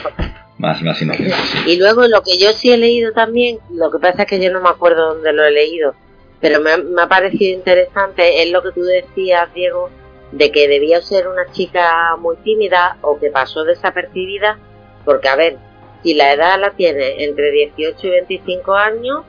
más, 0.58 0.82
más 0.82 1.02
inocente. 1.04 1.32
Y 1.68 1.78
luego 1.78 2.08
lo 2.08 2.24
que 2.24 2.40
yo 2.40 2.52
sí 2.54 2.72
he 2.72 2.78
leído 2.78 3.14
también, 3.14 3.60
lo 3.72 3.92
que 3.92 4.00
pasa 4.00 4.24
es 4.24 4.28
que 4.28 4.44
yo 4.44 4.52
no 4.52 4.60
me 4.60 4.70
acuerdo 4.70 5.14
dónde 5.14 5.34
lo 5.34 5.44
he 5.44 5.52
leído, 5.52 5.94
pero 6.42 6.60
me, 6.60 6.72
ha 6.72 7.08
parecido 7.08 7.58
interesante, 7.58 8.42
es 8.42 8.52
lo 8.52 8.64
que 8.64 8.72
tú 8.72 8.82
decías, 8.82 9.54
Diego, 9.54 9.90
de 10.32 10.52
que 10.52 10.68
debía 10.68 11.02
ser 11.02 11.28
una 11.28 11.46
chica 11.52 12.16
muy 12.18 12.36
tímida 12.38 12.98
o 13.02 13.20
que 13.20 13.30
pasó 13.30 13.64
desapercibida, 13.64 14.58
porque 15.06 15.30
a 15.30 15.36
ver, 15.36 15.58
si 16.02 16.16
la 16.16 16.34
edad 16.34 16.60
la 16.60 16.72
tiene 16.72 17.24
entre 17.24 17.52
18 17.52 18.08
y 18.08 18.10
25 18.10 18.74
años, 18.74 19.22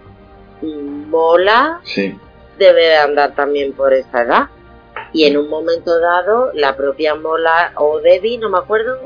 Mola 0.63 1.81
sí. 1.83 2.17
debe 2.59 2.97
andar 2.97 3.35
también 3.35 3.73
por 3.75 3.93
esa 3.93 4.23
edad. 4.23 4.47
Y 5.13 5.25
en 5.25 5.37
un 5.37 5.51
momento 5.51 6.01
dado, 6.01 6.51
la 6.55 6.77
propia 6.77 7.15
Mola 7.15 7.73
o 7.77 8.01
Debbie, 8.01 8.39
no 8.39 8.49
me 8.49 8.59
acuerdo, 8.59 9.01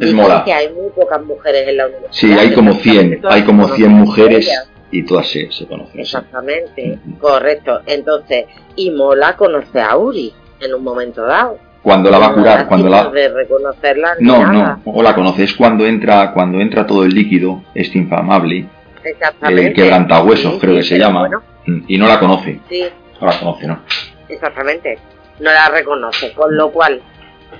es 0.00 0.14
Mola. 0.14 0.44
que 0.44 0.52
hay 0.52 0.72
muy 0.72 0.88
pocas 0.90 1.22
mujeres 1.22 1.68
en 1.68 1.76
la 1.76 1.86
universidad. 1.88 2.12
Sí, 2.12 2.32
hay 2.32 2.54
como 2.54 2.72
100, 2.72 3.20
hay 3.24 3.42
como 3.44 3.68
100 3.68 3.90
mujeres 3.90 4.48
y 4.94 5.02
todas 5.04 5.28
se, 5.28 5.50
se 5.50 5.66
conocen. 5.66 6.00
Exactamente, 6.00 6.98
correcto. 7.20 7.80
Entonces, 7.86 8.46
y 8.76 8.90
Mola 8.90 9.36
conoce 9.36 9.80
a 9.80 9.96
Uri 9.96 10.32
en 10.60 10.74
un 10.74 10.84
momento 10.84 11.22
dado. 11.22 11.58
Cuando 11.82 12.10
la 12.10 12.18
va 12.18 12.26
a 12.28 12.34
curar, 12.34 12.66
cuando 12.66 12.88
la 12.88 13.10
de 13.10 13.28
reconocerla 13.28 14.14
No, 14.20 14.50
no, 14.50 14.80
o 14.84 15.02
la 15.02 15.14
conoces 15.14 15.52
cuando 15.54 15.84
entra 15.84 16.32
cuando 16.32 16.60
entra 16.60 16.86
todo 16.86 17.04
el 17.04 17.12
líquido, 17.12 17.62
este 17.74 17.98
inflamable. 17.98 18.66
Exactamente. 19.02 19.66
El 19.66 19.74
quebrantahuesos, 19.74 20.58
creo 20.60 20.76
que 20.76 20.82
se 20.82 20.98
llama. 20.98 21.28
Mm, 21.66 21.80
y 21.88 21.98
no 21.98 22.06
la 22.06 22.18
conoce. 22.18 22.60
Sí. 22.68 22.84
No 23.20 23.26
la 23.26 23.38
conoce, 23.38 23.66
¿no? 23.66 23.80
Exactamente. 24.28 24.98
No 25.40 25.50
la 25.50 25.68
reconoce, 25.68 26.32
con 26.32 26.56
lo 26.56 26.70
cual 26.70 27.02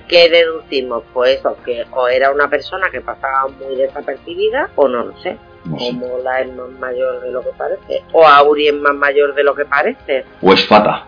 ¿Qué 0.07 0.29
deducimos? 0.29 1.03
Pues 1.13 1.39
eso, 1.39 1.57
que 1.65 1.85
o 1.91 2.07
era 2.07 2.31
una 2.31 2.49
persona 2.49 2.89
que 2.91 3.01
pasaba 3.01 3.47
muy 3.47 3.75
desapercibida 3.75 4.69
o 4.75 4.87
no 4.87 5.05
lo 5.05 5.17
sé. 5.19 5.37
O 5.71 5.91
Mola 5.93 6.41
es 6.41 6.53
más 6.53 6.69
mayor 6.79 7.21
de 7.21 7.31
lo 7.31 7.41
que 7.41 7.49
parece. 7.57 8.03
O 8.11 8.25
Auri 8.25 8.67
es 8.67 8.73
más 8.73 8.95
mayor 8.95 9.33
de 9.33 9.43
lo 9.43 9.55
que 9.55 9.65
parece. 9.65 10.25
O 10.41 10.53
es 10.53 10.65
Fata. 10.65 11.07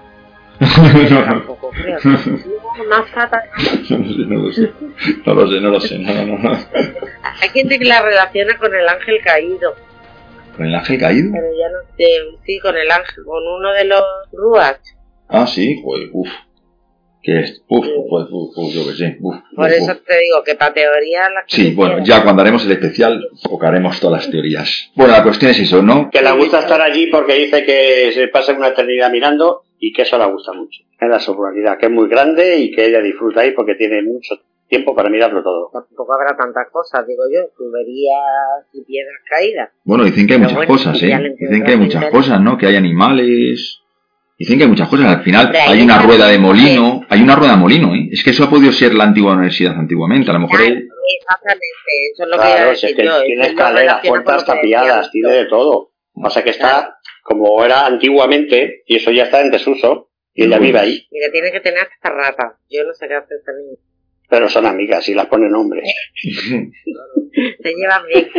tampoco 1.25 1.69
creo. 1.69 1.99
Una 2.85 3.03
fata. 3.03 3.43
No 3.89 3.97
lo 3.97 4.11
sé, 4.11 4.25
no 4.25 4.35
lo 4.41 4.51
sé. 4.51 4.71
No 5.25 5.33
lo 5.33 5.47
sé, 5.47 5.61
no 5.61 5.69
lo 5.69 5.79
sé. 5.79 5.99
No, 5.99 6.25
no, 6.25 6.37
no. 6.37 6.57
Hay 7.41 7.49
gente 7.49 7.77
que 7.77 7.85
la 7.85 8.01
relaciona 8.01 8.57
con 8.57 8.73
el 8.73 8.87
ángel 8.87 9.19
caído. 9.23 9.75
¿Con 10.55 10.65
el 10.65 10.75
ángel 10.75 10.99
caído? 10.99 11.31
Pero 11.31 11.47
ya 11.57 11.69
no 11.69 11.95
sé. 11.95 12.05
Sí, 12.45 12.59
con 12.59 12.75
el 12.75 12.89
ángel, 12.89 13.23
con 13.23 13.47
uno 13.47 13.71
de 13.73 13.85
los 13.85 14.03
Ruach. 14.31 14.79
Ah, 15.29 15.45
sí, 15.45 15.79
pues, 15.83 16.09
uff. 16.11 16.29
¿Qué 17.27 17.41
es? 17.41 17.61
Uf, 17.67 17.85
pues, 18.09 18.27
uf, 18.31 18.57
uf, 18.57 18.73
yo 18.73 18.87
qué 18.87 18.93
sé. 18.93 19.17
Uf, 19.19 19.35
Por 19.53 19.69
eso 19.69 19.91
uf. 19.91 19.97
te 20.05 20.17
digo 20.17 20.41
que 20.45 20.55
para 20.55 20.73
teoría 20.73 21.23
que 21.45 21.55
Sí, 21.57 21.75
bueno, 21.75 22.01
ya 22.01 22.23
cuando 22.23 22.41
haremos 22.41 22.65
el 22.65 22.71
especial 22.71 23.21
tocaremos 23.43 23.99
todas 23.99 24.21
las 24.23 24.31
teorías. 24.31 24.89
Bueno, 24.95 25.11
la 25.11 25.23
cuestión 25.23 25.51
es 25.51 25.59
eso, 25.59 25.83
¿no? 25.83 26.09
Que 26.09 26.21
le 26.21 26.31
gusta 26.31 26.59
estar 26.59 26.79
allí 26.79 27.07
porque 27.07 27.33
dice 27.33 27.65
que 27.65 28.13
se 28.13 28.29
pasa 28.29 28.53
una 28.53 28.69
eternidad 28.69 29.11
mirando 29.11 29.63
y 29.77 29.91
que 29.91 30.03
eso 30.03 30.17
le 30.17 30.25
gusta 30.31 30.53
mucho. 30.53 30.83
Es 30.97 31.09
la 31.09 31.19
sobriedad, 31.19 31.77
que 31.77 31.87
es 31.87 31.91
muy 31.91 32.07
grande 32.07 32.59
y 32.59 32.71
que 32.71 32.85
ella 32.85 33.01
disfruta 33.01 33.41
ahí 33.41 33.51
porque 33.51 33.75
tiene 33.75 34.01
mucho 34.03 34.35
tiempo 34.69 34.95
para 34.95 35.09
mirarlo 35.09 35.43
todo. 35.43 35.69
Tampoco 35.73 36.13
habrá 36.13 36.33
tantas 36.37 36.69
cosas, 36.71 37.05
digo 37.05 37.23
yo, 37.29 37.41
tuberías 37.57 38.67
y 38.71 38.85
piedras 38.85 39.19
caídas. 39.29 39.69
Bueno, 39.83 40.05
dicen 40.05 40.27
que 40.27 40.35
hay 40.35 40.39
Pero 40.39 40.51
muchas 40.51 40.67
bueno, 40.67 40.71
cosas, 40.71 41.03
¿eh? 41.03 41.35
Dicen 41.37 41.63
que 41.65 41.71
hay 41.71 41.77
muchas 41.77 42.05
cosas, 42.05 42.39
¿no? 42.39 42.57
Que 42.57 42.67
hay 42.67 42.77
animales. 42.77 43.81
Dicen 44.37 44.57
que 44.57 44.63
hay 44.65 44.69
muchas 44.69 44.87
cosas. 44.89 45.07
Al 45.07 45.23
final 45.23 45.45
Hombre, 45.47 45.59
hay 45.61 45.81
una 45.81 46.01
rueda 46.01 46.27
de 46.27 46.37
molino. 46.37 47.01
Hay 47.09 47.21
una 47.21 47.35
rueda 47.35 47.53
de 47.53 47.57
molino, 47.57 47.95
¿eh? 47.95 48.09
Es 48.11 48.23
que 48.23 48.29
eso 48.29 48.43
ha 48.43 48.49
podido 48.49 48.71
ser 48.71 48.93
la 48.93 49.05
antigua 49.05 49.33
universidad 49.33 49.75
antiguamente. 49.77 50.29
A 50.29 50.33
lo 50.33 50.41
mejor... 50.41 50.59
Claro, 50.59 50.75
Exactamente, 51.19 51.63
eso 52.13 52.23
es 52.23 52.29
lo 52.29 52.37
que 52.37 52.43
iba 52.47 52.53
a 52.53 52.57
Claro, 52.57 52.75
si 52.75 52.87
decir 52.87 52.89
es 52.89 52.95
que 52.95 53.05
yo. 53.05 53.23
tiene 53.23 53.47
escaleras, 53.47 54.07
puertas 54.07 54.45
tapiadas, 54.45 55.11
tiene 55.11 55.29
de 55.31 55.45
todo. 55.45 55.91
Pasa 56.21 56.43
que 56.43 56.49
está 56.51 56.95
como 57.23 57.63
era 57.63 57.85
antiguamente 57.85 58.83
y 58.85 58.95
eso 58.97 59.11
ya 59.11 59.23
está 59.23 59.41
en 59.41 59.51
desuso 59.51 60.09
y 60.33 60.43
ella 60.43 60.59
vive 60.59 60.79
ahí. 60.79 61.07
Mira, 61.11 61.31
tiene 61.31 61.51
que 61.51 61.59
tener 61.61 61.87
hasta 61.91 62.09
ratas. 62.09 62.53
Yo 62.69 62.83
no 62.85 62.93
sé 62.93 63.07
qué 63.07 63.15
hace 63.15 63.35
esta 63.35 63.51
niña. 63.53 63.77
Pero 64.29 64.49
son 64.49 64.65
amigas 64.65 65.07
y 65.09 65.13
las 65.13 65.27
pone 65.27 65.49
nombre. 65.49 65.81
Se 66.23 67.73
llevan 67.73 68.01
bien. 68.13 68.29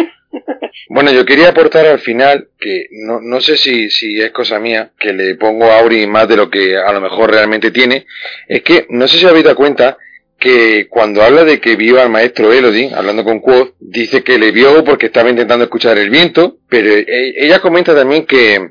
Bueno, 0.91 1.13
yo 1.13 1.25
quería 1.27 1.51
aportar 1.51 1.87
al 1.87 1.99
final, 1.99 2.49
que 2.59 2.87
no, 2.93 3.21
no 3.21 3.41
sé 3.41 3.57
si, 3.59 3.91
si 3.91 4.21
es 4.21 4.31
cosa 4.31 4.59
mía, 4.59 4.93
que 4.99 5.13
le 5.13 5.35
pongo 5.35 5.67
a 5.67 5.81
Auri 5.81 6.07
más 6.07 6.27
de 6.29 6.37
lo 6.37 6.49
que 6.51 6.77
a 6.79 6.93
lo 6.93 7.01
mejor 7.01 7.31
realmente 7.31 7.71
tiene, 7.71 8.07
es 8.47 8.63
que 8.63 8.87
no 8.89 9.07
sé 9.07 9.19
si 9.19 9.27
habéis 9.27 9.45
dado 9.45 9.57
cuenta 9.57 9.99
que 10.39 10.87
cuando 10.89 11.23
habla 11.23 11.45
de 11.45 11.61
que 11.61 11.77
vio 11.77 12.01
al 12.01 12.09
maestro 12.11 12.53
Elodie, 12.53 12.91
hablando 12.95 13.25
con 13.25 13.41
Quoth, 13.41 13.75
dice 13.81 14.23
que 14.23 14.39
le 14.39 14.51
vio 14.53 14.83
porque 14.85 15.07
estaba 15.07 15.29
intentando 15.31 15.65
escuchar 15.65 15.99
el 15.99 16.11
viento, 16.11 16.59
pero 16.69 16.91
e- 16.91 17.35
ella 17.37 17.61
comenta 17.61 17.95
también 17.95 18.25
que, 18.25 18.71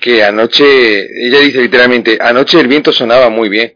que 0.00 0.24
anoche, 0.24 0.64
ella 1.26 1.38
dice 1.40 1.60
literalmente, 1.60 2.18
anoche 2.20 2.58
el 2.58 2.66
viento 2.66 2.92
sonaba 2.92 3.28
muy 3.28 3.48
bien. 3.48 3.74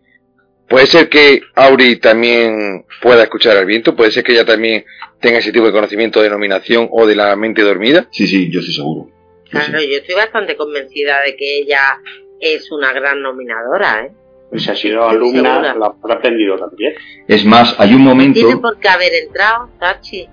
Puede 0.68 0.86
ser 0.86 1.08
que 1.08 1.40
Auri 1.54 1.96
también 1.96 2.84
pueda 3.00 3.22
escuchar 3.22 3.56
el 3.56 3.66
viento, 3.66 3.94
puede 3.94 4.10
ser 4.10 4.24
que 4.24 4.32
ella 4.32 4.44
también 4.44 4.84
tenga 5.20 5.38
ese 5.38 5.52
tipo 5.52 5.66
de 5.66 5.72
conocimiento 5.72 6.20
de 6.20 6.28
nominación 6.30 6.88
o 6.90 7.06
de 7.06 7.14
la 7.14 7.36
mente 7.36 7.62
dormida. 7.62 8.08
Sí, 8.10 8.26
sí, 8.26 8.50
yo 8.50 8.60
estoy 8.60 8.74
seguro. 8.74 9.08
Yo 9.52 9.60
sí. 9.60 9.70
Claro, 9.70 9.80
yo 9.84 9.96
estoy 9.98 10.14
bastante 10.16 10.56
convencida 10.56 11.20
de 11.22 11.36
que 11.36 11.58
ella 11.60 12.00
es 12.40 12.70
una 12.72 12.92
gran 12.92 13.22
nominadora, 13.22 14.06
¿eh? 14.06 14.12
Si 14.58 14.70
ha 14.70 14.76
sido 14.76 15.02
Estoy 15.02 15.16
alumna, 15.16 15.50
segura. 15.62 15.74
la 15.74 15.86
habrá 15.86 16.14
aprendido 16.14 16.56
también. 16.58 16.94
Es 17.28 17.44
más, 17.44 17.74
hay 17.78 17.94
un 17.94 18.04
No 18.04 18.10
momento... 18.10 18.40
tiene 18.40 18.56
por 18.56 18.78
qué 18.78 18.88
haber 18.88 19.12
entrado, 19.14 19.70
Tachi. 19.78 20.28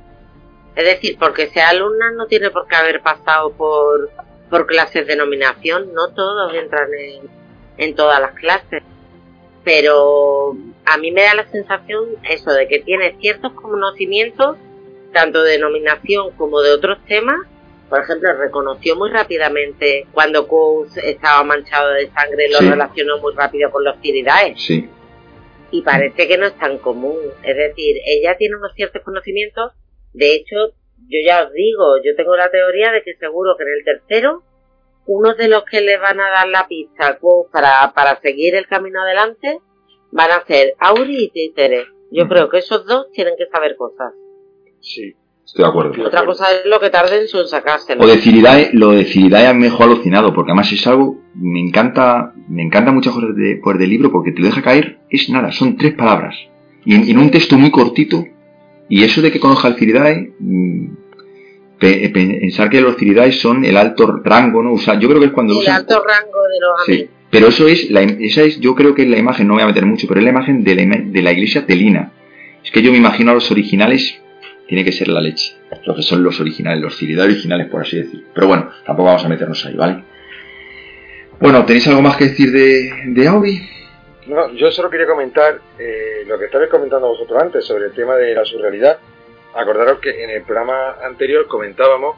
Es 0.75 0.83
decir, 0.85 1.17
porque 1.19 1.47
sea 1.47 1.69
alumna 1.69 2.11
no 2.15 2.25
tiene 2.27 2.49
por 2.49 2.67
qué 2.67 2.75
haber 2.75 3.01
pasado 3.01 3.51
por, 3.53 4.09
por 4.49 4.65
clases 4.67 5.05
de 5.07 5.15
nominación. 5.15 5.93
No 5.93 6.13
todos 6.13 6.53
entran 6.55 6.89
en, 6.93 7.21
en 7.77 7.95
todas 7.95 8.19
las 8.19 8.33
clases. 8.33 8.83
Pero 9.63 10.55
a 10.85 10.97
mí 10.97 11.11
me 11.11 11.23
da 11.23 11.35
la 11.35 11.47
sensación 11.47 12.05
eso 12.29 12.51
de 12.51 12.67
que 12.67 12.79
tiene 12.79 13.15
ciertos 13.19 13.53
conocimientos, 13.53 14.57
tanto 15.13 15.41
de 15.43 15.57
nominación 15.59 16.31
como 16.31 16.61
de 16.61 16.71
otros 16.71 16.97
temas. 17.05 17.37
Por 17.89 18.01
ejemplo, 18.01 18.33
reconoció 18.33 18.95
muy 18.95 19.09
rápidamente 19.11 20.07
cuando 20.11 20.47
Coase 20.47 21.11
estaba 21.11 21.43
manchado 21.43 21.91
de 21.91 22.09
sangre, 22.11 22.49
lo 22.49 22.57
Sí. 22.59 22.69
relacionó 22.69 23.19
muy 23.19 23.33
rápido 23.35 23.69
con 23.71 23.83
los 23.83 24.01
tiridaes 24.01 24.59
Sí. 24.59 24.89
y 25.71 25.81
parece 25.81 26.27
que 26.27 26.37
no 26.37 26.47
es 26.47 26.57
tan 26.57 26.79
común. 26.79 27.17
Es 27.43 27.55
decir, 27.55 27.97
ella 28.05 28.35
tiene 28.37 28.55
unos 28.55 28.73
ciertos 28.73 29.01
conocimientos. 29.03 29.71
De 30.13 30.33
hecho, 30.33 30.55
yo 31.07 31.19
ya 31.25 31.43
os 31.43 31.53
digo, 31.53 31.97
yo 32.03 32.15
tengo 32.15 32.35
la 32.35 32.49
teoría 32.49 32.91
de 32.91 33.03
que 33.03 33.15
seguro 33.15 33.55
que 33.57 33.63
en 33.63 33.69
el 33.77 33.85
tercero, 33.85 34.43
uno 35.05 35.33
de 35.35 35.47
los 35.47 35.63
que 35.65 35.81
le 35.81 35.97
van 35.97 36.19
a 36.19 36.29
dar 36.29 36.47
la 36.47 36.67
pista 36.67 37.19
para, 37.51 37.91
para 37.93 38.19
seguir 38.21 38.55
el 38.55 38.67
camino 38.67 39.01
adelante 39.01 39.59
van 40.11 40.31
a 40.31 40.45
ser 40.45 40.75
Auri 40.79 41.25
y 41.25 41.29
Títere. 41.29 41.85
Yo 42.11 42.27
creo 42.27 42.49
que 42.49 42.59
esos 42.59 42.85
dos 42.85 43.07
tienen 43.11 43.33
que 43.37 43.47
saber 43.47 43.75
cosas. 43.75 44.13
Sí. 44.79 45.13
Estoy 45.45 45.65
de 45.65 45.69
acuerdo. 45.69 46.07
Otra 46.07 46.25
cosa 46.25 46.45
es 46.51 46.65
lo 46.65 46.79
que 46.79 46.89
tarden 46.89 47.21
en 47.21 47.47
sacárselo. 47.47 48.03
O 48.03 48.07
de 48.07 48.17
Ciridae, 48.17 48.69
lo 48.73 48.91
de 48.91 49.03
Ciridae 49.03 49.53
me 49.53 49.65
dejó 49.65 49.83
alucinado, 49.83 50.33
porque 50.33 50.51
además 50.51 50.71
es 50.71 50.87
algo, 50.87 51.17
me 51.35 51.59
encanta, 51.59 52.33
me 52.47 52.63
encanta 52.63 52.91
muchas 52.91 53.13
cosas 53.13 53.35
de, 53.35 53.59
pues, 53.61 53.77
del 53.77 53.89
libro, 53.89 54.09
porque 54.11 54.31
te 54.31 54.39
lo 54.39 54.45
deja 54.47 54.61
caer, 54.61 54.99
es 55.09 55.29
nada, 55.29 55.51
son 55.51 55.75
tres 55.75 55.95
palabras. 55.95 56.35
Y 56.85 56.95
en, 56.95 57.09
en 57.09 57.17
un 57.19 57.29
texto 57.29 57.57
muy 57.57 57.71
cortito, 57.71 58.23
y 58.89 59.03
eso 59.03 59.21
de 59.21 59.31
que 59.31 59.39
conozca 59.39 59.67
el 59.67 59.75
Ciridae, 59.75 60.33
mm, 60.39 60.95
pe- 60.95 61.02
pensar 62.13 62.69
que 62.69 62.81
los 62.81 62.95
Ciridae 62.97 63.31
son 63.31 63.65
el 63.65 63.77
alto 63.77 64.21
rango, 64.23 64.63
¿no? 64.63 64.73
O 64.73 64.77
sea, 64.77 64.97
yo 64.99 65.07
creo 65.09 65.19
que 65.19 65.27
es 65.27 65.31
cuando 65.31 65.53
el 65.53 65.59
usan- 65.59 65.75
alto 65.77 65.95
rango 66.03 66.43
de 66.43 66.59
los 66.59 66.85
Sí, 66.85 66.91
amigos. 66.93 67.09
pero 67.29 67.47
eso 67.47 67.67
es, 67.67 67.89
la, 67.91 68.01
esa 68.01 68.43
es, 68.43 68.59
yo 68.59 68.75
creo 68.75 68.93
que 68.95 69.03
es 69.03 69.07
la 69.09 69.17
imagen, 69.17 69.47
no 69.47 69.53
voy 69.55 69.63
a 69.63 69.67
meter 69.67 69.85
mucho, 69.85 70.07
pero 70.07 70.19
es 70.19 70.23
la 70.23 70.29
imagen 70.31 70.63
de 70.63 70.75
la, 70.75 70.95
de 71.05 71.21
la 71.21 71.31
iglesia 71.31 71.65
telina. 71.65 72.11
Es 72.63 72.71
que 72.71 72.81
yo 72.81 72.91
me 72.91 72.97
imagino 72.97 73.31
a 73.31 73.33
los 73.33 73.51
originales, 73.51 74.19
tiene 74.67 74.83
que 74.85 74.91
ser 74.91 75.07
la 75.09 75.19
leche. 75.21 75.55
Lo 75.85 75.95
que 75.95 76.01
son 76.03 76.23
los 76.23 76.39
originales, 76.39 76.81
los 76.81 76.95
Ciridae 76.97 77.25
originales, 77.25 77.67
por 77.67 77.81
así 77.81 77.97
decir. 77.97 78.23
Pero 78.33 78.47
bueno, 78.47 78.69
tampoco 78.85 79.07
vamos 79.07 79.25
a 79.25 79.29
meternos 79.29 79.65
ahí, 79.65 79.75
¿vale? 79.75 80.03
Bueno, 81.39 81.65
¿tenéis 81.65 81.87
algo 81.87 82.01
más 82.01 82.15
que 82.15 82.25
decir 82.25 82.51
de, 82.51 82.89
de 83.07 83.27
Auri? 83.27 83.59
No, 84.27 84.53
yo 84.53 84.71
solo 84.71 84.89
quería 84.89 85.05
comentar 85.07 85.59
eh, 85.77 86.23
lo 86.25 86.39
que 86.39 86.45
estabais 86.45 86.69
comentando 86.69 87.07
vosotros 87.09 87.41
antes 87.41 87.65
sobre 87.65 87.87
el 87.87 87.91
tema 87.91 88.15
de 88.15 88.33
la 88.33 88.45
surrealidad. 88.45 88.97
Acordaros 89.55 89.99
que 89.99 90.23
en 90.23 90.29
el 90.29 90.43
programa 90.43 90.97
anterior 91.03 91.47
comentábamos 91.47 92.17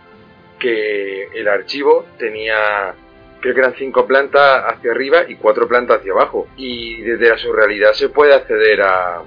que 0.60 1.26
el 1.34 1.48
archivo 1.48 2.06
tenía, 2.18 2.94
creo 3.42 3.54
que 3.54 3.60
eran 3.60 3.76
cinco 3.76 4.08
plantas 4.08 4.64
hacia 4.68 4.92
arriba 4.92 5.24
y 5.28 5.36
cuatro 5.36 5.68
plantas 5.68 6.00
hacia 6.00 6.14
abajo. 6.14 6.48
Y 6.56 7.02
desde 7.02 7.30
la 7.30 7.38
surrealidad 7.38 7.94
se 7.94 8.10
puede 8.10 8.34
acceder 8.34 8.82
a, 8.82 9.22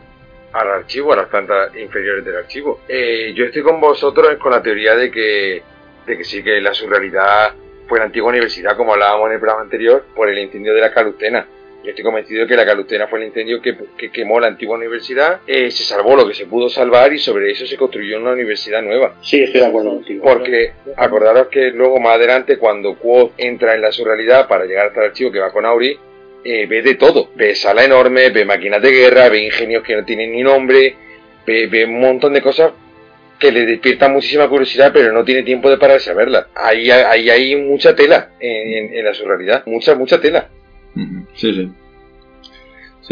al 0.53 0.69
archivo, 0.69 1.13
a 1.13 1.17
las 1.17 1.27
plantas 1.29 1.75
inferiores 1.77 2.25
del 2.25 2.37
archivo. 2.37 2.81
Eh, 2.89 3.33
yo 3.35 3.45
estoy 3.45 3.63
con 3.63 3.81
vosotros 3.81 4.37
con 4.39 4.53
la 4.53 4.63
teoría 4.63 4.95
de 4.95 5.11
que, 5.11 5.63
de 6.07 6.17
que 6.17 6.25
sí 6.25 6.43
que 6.43 6.61
la 6.61 6.75
surrealidad 6.75 7.55
fue 7.87 7.99
la 7.99 8.07
antigua 8.07 8.31
universidad, 8.31 8.77
como 8.77 8.93
hablábamos 8.93 9.29
en 9.29 9.35
el 9.35 9.41
programa 9.41 9.63
anterior, 9.63 10.05
por 10.15 10.29
el 10.29 10.39
incendio 10.39 10.75
de 10.75 10.81
la 10.81 10.93
Calustena. 10.93 11.47
Yo 11.89 11.93
estoy 11.93 12.05
convencido 12.05 12.43
de 12.43 12.47
que 12.49 12.55
la 12.55 12.67
Calustena 12.67 13.07
fue 13.09 13.19
el 13.21 13.29
incendio 13.29 13.63
que, 13.63 13.75
que 13.97 14.11
quemó 14.11 14.39
la 14.39 14.49
antigua 14.49 14.77
universidad, 14.77 15.41
eh, 15.47 15.71
se 15.71 15.85
salvó 15.85 16.15
lo 16.17 16.29
que 16.29 16.35
se 16.35 16.45
pudo 16.45 16.69
salvar 16.69 17.11
y 17.15 17.19
sobre 17.19 17.51
eso 17.51 17.65
se 17.67 17.79
construyó 17.79 18.19
una 18.21 18.33
universidad 18.33 18.83
nueva. 18.83 19.15
Sí, 19.23 19.43
estoy 19.43 19.63
de 19.63 19.67
acuerdo 19.69 19.91
contigo. 19.95 20.23
Porque 20.23 20.73
acordaros 20.97 21.47
que 21.49 21.71
luego 21.71 21.99
más 21.99 22.17
adelante 22.17 22.59
cuando 22.59 22.95
Quoth 22.99 23.33
entra 23.39 23.75
en 23.75 23.81
la 23.81 23.91
surrealidad 23.91 24.47
para 24.49 24.67
llegar 24.67 24.89
hasta 24.89 25.01
el 25.01 25.07
archivo 25.07 25.33
que 25.33 25.39
va 25.39 25.51
con 25.51 25.65
Auri, 25.65 25.99
eh, 26.45 26.67
ve 26.67 26.83
de 26.83 26.97
todo. 26.97 27.31
Ve 27.35 27.55
sala 27.55 27.83
enorme, 27.83 28.29
ve 28.29 28.45
máquinas 28.45 28.83
de 28.83 28.91
guerra, 28.93 29.31
ve 29.31 29.45
ingenios 29.45 29.83
que 29.83 29.97
no 29.97 30.05
tienen 30.05 30.33
ni 30.33 30.43
nombre, 30.43 30.95
ve, 31.47 31.69
ve 31.69 31.87
un 31.87 32.01
montón 32.01 32.35
de 32.35 32.43
cosas 32.43 32.71
que 33.39 33.51
le 33.51 33.65
despiertan 33.65 34.13
muchísima 34.13 34.47
curiosidad, 34.47 34.91
pero 34.93 35.11
no 35.11 35.25
tiene 35.25 35.43
tiempo 35.43 35.71
de 35.71 35.79
pararse 35.79 36.11
a 36.11 36.15
verlas. 36.15 36.49
Ahí, 36.55 36.91
ahí 36.91 37.31
hay 37.31 37.57
mucha 37.57 37.97
tela 37.97 38.33
en, 38.41 38.75
en- 38.75 38.95
en 38.99 39.05
la 39.07 39.15
surrealidad, 39.15 39.63
mucha, 39.65 39.95
mucha 39.95 40.21
tela. 40.21 40.49
Sí, 41.35 41.53
sí. 41.55 41.73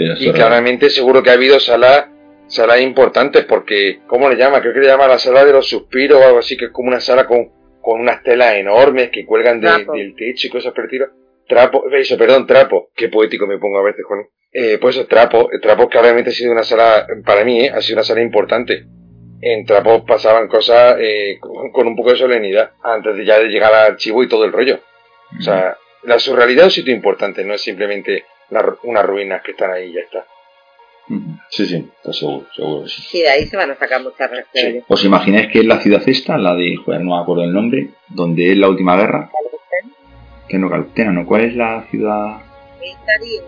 Y 0.08 0.10
es 0.10 0.32
claramente 0.34 0.90
seguro 0.90 1.22
que 1.22 1.30
ha 1.30 1.34
habido 1.34 1.58
salas 1.60 2.06
salas 2.48 2.80
importantes 2.80 3.44
porque, 3.44 4.00
¿cómo 4.06 4.28
le 4.28 4.36
llama? 4.36 4.60
Creo 4.60 4.72
que 4.72 4.78
le 4.80 4.86
llama 4.86 5.08
la 5.08 5.18
sala 5.18 5.44
de 5.44 5.52
los 5.52 5.68
suspiros 5.68 6.20
o 6.20 6.24
algo 6.24 6.38
así, 6.38 6.56
que 6.56 6.66
es 6.66 6.70
como 6.70 6.88
una 6.88 7.00
sala 7.00 7.26
con, 7.26 7.50
con 7.80 8.00
unas 8.00 8.22
telas 8.22 8.54
enormes 8.54 9.10
que 9.10 9.26
cuelgan 9.26 9.60
de- 9.60 9.66
del 9.96 10.14
techo 10.14 10.46
y 10.46 10.50
cosas 10.50 10.72
por 10.72 10.80
el 10.80 10.86
estilo. 10.86 11.06
Trapo, 11.48 11.84
eso, 11.90 12.16
perdón, 12.16 12.46
trapo. 12.46 12.90
Qué 12.94 13.08
poético 13.08 13.46
me 13.48 13.58
pongo 13.58 13.78
a 13.78 13.82
veces, 13.82 14.04
Juan. 14.06 14.20
Eh, 14.52 14.78
pues 14.80 14.96
eso, 14.96 15.06
trapo. 15.06 15.50
eh, 15.52 15.58
Trapo 15.60 15.88
que 15.88 15.98
obviamente 15.98 16.30
ha 16.30 16.32
sido 16.32 16.52
una 16.52 16.62
sala, 16.64 17.06
para 17.24 17.44
mí, 17.44 17.60
eh, 17.64 17.70
ha 17.74 17.80
sido 17.80 17.96
una 17.96 18.04
sala 18.04 18.20
importante. 18.20 18.84
En 19.40 19.64
Trapos 19.66 20.02
pasaban 20.06 20.46
cosas 20.48 20.96
eh, 21.00 21.38
con, 21.40 21.70
con 21.72 21.86
un 21.88 21.96
poco 21.96 22.10
de 22.12 22.16
solemnidad 22.16 22.70
antes 22.82 23.16
de 23.16 23.24
ya 23.24 23.38
de 23.38 23.48
llegar 23.48 23.72
al 23.74 23.92
archivo 23.92 24.22
y 24.22 24.28
todo 24.28 24.44
el 24.44 24.52
rollo. 24.52 24.80
O 25.38 25.42
sea, 25.42 25.76
la 26.06 26.18
surrealidad 26.18 26.66
es 26.66 26.72
un 26.72 26.82
sitio 26.82 26.94
importante, 26.94 27.44
no 27.44 27.54
es 27.54 27.60
simplemente 27.60 28.24
la 28.50 28.76
unas 28.84 29.04
ruinas 29.04 29.42
que 29.42 29.50
están 29.52 29.72
ahí 29.72 29.90
y 29.90 29.94
ya 29.94 30.00
está. 30.00 30.24
Sí, 31.50 31.66
sí, 31.66 31.88
estoy 31.98 32.14
seguro, 32.14 32.46
seguro 32.54 32.82
que 32.82 32.88
sí. 32.88 33.02
Sí, 33.02 33.20
de 33.20 33.28
ahí 33.28 33.46
se 33.46 33.56
van 33.56 33.70
a 33.70 33.76
sacar 33.76 34.02
muchas 34.02 34.28
reacciones. 34.30 34.84
¿Os 34.88 35.04
imagináis 35.04 35.48
que 35.48 35.60
es 35.60 35.64
la 35.64 35.80
ciudad 35.80 36.02
esta, 36.06 36.36
la 36.36 36.54
de, 36.54 36.76
joder, 36.76 37.00
no 37.02 37.16
me 37.16 37.22
acuerdo 37.22 37.44
el 37.44 37.52
nombre, 37.52 37.90
donde 38.08 38.52
es 38.52 38.58
la 38.58 38.68
última 38.68 38.96
guerra? 38.96 39.30
Que 40.48 40.58
no, 40.58 40.68
Calutena, 40.68 41.12
¿no? 41.12 41.26
¿Cuál 41.26 41.42
es 41.42 41.56
la 41.56 41.86
ciudad? 41.90 42.38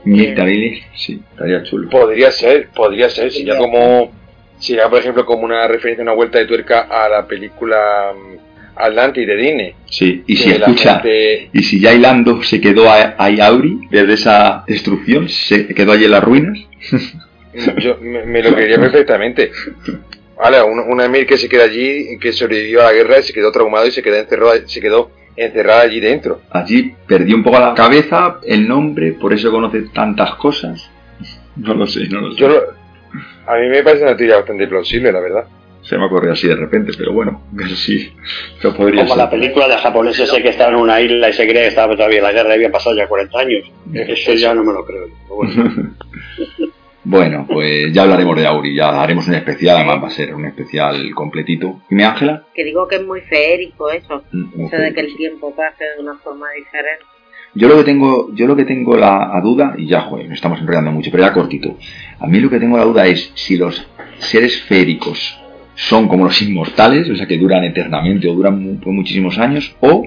Miltarini, 0.04 0.82
sí, 0.96 1.22
estaría 1.30 1.62
chulo. 1.62 1.88
Podría 1.90 2.30
ser, 2.30 2.70
podría 2.70 3.08
ser, 3.08 3.30
si 3.30 3.44
ya 3.44 3.56
como, 3.56 4.12
si 4.58 4.74
ya 4.74 4.88
por 4.88 4.98
ejemplo 4.98 5.24
como 5.24 5.44
una 5.44 5.66
referencia, 5.68 6.02
una 6.02 6.14
vuelta 6.14 6.38
de 6.38 6.46
tuerca 6.46 6.88
a 6.90 7.08
la 7.08 7.26
película 7.26 8.14
mm, 8.78 8.82
Atlante 8.82 9.26
de 9.26 9.36
Disney. 9.36 9.74
Sí, 9.86 10.22
y 10.26 10.36
si 10.36 10.50
escucha, 10.50 11.02
y 11.52 11.62
si 11.62 11.80
ya 11.80 11.92
Hilando 11.92 12.42
se 12.42 12.60
quedó 12.60 12.90
a, 12.90 13.14
a 13.18 13.46
Auri 13.46 13.78
desde 13.90 14.14
esa 14.14 14.64
destrucción, 14.66 15.28
se 15.28 15.66
quedó 15.68 15.92
allí 15.92 16.04
en 16.04 16.10
las 16.10 16.24
ruinas. 16.24 16.58
Yo 17.78 17.98
me, 18.00 18.42
lo 18.42 18.54
quería 18.54 18.78
perfectamente. 18.78 19.50
Vale, 20.36 20.62
un, 20.62 20.78
un, 20.78 21.00
Emir 21.00 21.26
que 21.26 21.36
se 21.36 21.48
queda 21.48 21.64
allí, 21.64 22.18
que 22.20 22.32
sobrevivió 22.32 22.80
a 22.80 22.84
la 22.84 22.92
guerra, 22.92 23.22
se 23.22 23.32
quedó 23.32 23.50
traumado 23.50 23.86
y 23.86 23.90
se 23.90 24.02
quedó 24.02 24.16
encerrado, 24.16 24.52
se 24.66 24.80
quedó 24.80 25.10
encerrada 25.34 25.82
allí 25.82 26.00
dentro. 26.00 26.42
Allí 26.50 26.94
perdió 27.06 27.36
un 27.36 27.42
poco 27.42 27.58
la 27.58 27.74
cabeza, 27.74 28.38
el 28.46 28.68
nombre, 28.68 29.12
por 29.12 29.32
eso 29.32 29.50
conoce 29.50 29.82
tantas 29.92 30.34
cosas. 30.36 30.90
No 31.56 31.74
lo 31.74 31.88
sé, 31.88 32.06
no 32.08 32.20
lo 32.20 32.36
sé. 32.36 32.44
a 32.44 33.56
mí 33.56 33.68
me 33.68 33.82
parece 33.82 34.04
una 34.04 34.16
teoría 34.16 34.36
bastante 34.36 34.68
plausible, 34.68 35.10
la 35.10 35.18
verdad. 35.18 35.44
Se 35.88 35.96
me 35.96 36.04
ocurrido 36.04 36.34
así 36.34 36.46
de 36.46 36.54
repente, 36.54 36.92
pero 36.98 37.14
bueno, 37.14 37.44
sí, 37.76 38.12
lo 38.62 38.74
podría 38.74 39.02
Como 39.02 39.16
la 39.16 39.30
película 39.30 39.66
de 39.68 39.78
japoneses 39.78 40.28
ese 40.28 40.42
que 40.42 40.50
estaba 40.50 40.70
en 40.72 40.80
una 40.80 41.00
isla 41.00 41.30
y 41.30 41.32
se 41.32 41.48
cree 41.48 41.62
que 41.62 41.68
estaba 41.68 41.96
todavía 41.96 42.20
la 42.20 42.32
guerra 42.32 42.50
y 42.50 42.54
había 42.54 42.70
pasado 42.70 42.94
ya 42.94 43.08
40 43.08 43.38
años. 43.38 43.72
Eso, 43.94 44.34
ya 44.34 44.54
no 44.54 44.64
me 44.64 44.72
lo 44.72 44.84
creo. 44.84 45.08
Bueno, 47.04 47.46
pues 47.48 47.90
ya 47.90 48.02
hablaremos 48.02 48.36
de 48.36 48.46
Auri, 48.46 48.74
ya 48.74 49.02
haremos 49.02 49.26
un 49.28 49.34
especial, 49.34 49.76
además 49.76 50.02
va 50.02 50.08
a 50.08 50.10
ser 50.10 50.34
un 50.34 50.44
especial 50.44 51.14
completito. 51.14 51.80
¿Y 51.88 51.94
me 51.94 52.04
Ángela? 52.04 52.44
Que 52.54 52.64
digo 52.64 52.86
que 52.86 52.96
es 52.96 53.06
muy 53.06 53.22
feérico 53.22 53.88
eso, 53.90 54.24
mm, 54.30 54.66
eso 54.66 54.76
de 54.76 54.92
que 54.92 55.00
el 55.00 55.16
tiempo 55.16 55.54
pase 55.56 55.84
de 55.84 56.02
una 56.02 56.18
forma 56.18 56.48
diferente. 56.50 57.04
Yo 57.54 57.66
lo 57.66 57.78
que 57.78 57.84
tengo, 57.84 58.28
yo 58.34 58.46
lo 58.46 58.56
que 58.56 58.66
tengo 58.66 58.94
la 58.98 59.40
duda, 59.42 59.74
y 59.78 59.88
ya 59.88 60.02
joder, 60.02 60.30
estamos 60.30 60.60
enrollando 60.60 60.90
mucho, 60.90 61.10
pero 61.10 61.22
ya 61.22 61.32
cortito. 61.32 61.78
A 62.20 62.26
mí 62.26 62.40
lo 62.40 62.50
que 62.50 62.60
tengo 62.60 62.76
la 62.76 62.84
duda 62.84 63.06
es 63.06 63.32
si 63.36 63.56
los 63.56 63.88
seres 64.18 64.60
feéricos 64.64 65.40
son 65.78 66.08
como 66.08 66.24
los 66.24 66.42
inmortales, 66.42 67.08
o 67.08 67.16
sea 67.16 67.26
que 67.26 67.38
duran 67.38 67.64
eternamente 67.64 68.28
o 68.28 68.34
duran 68.34 68.78
por 68.78 68.92
muchísimos 68.92 69.38
años, 69.38 69.74
o 69.80 70.06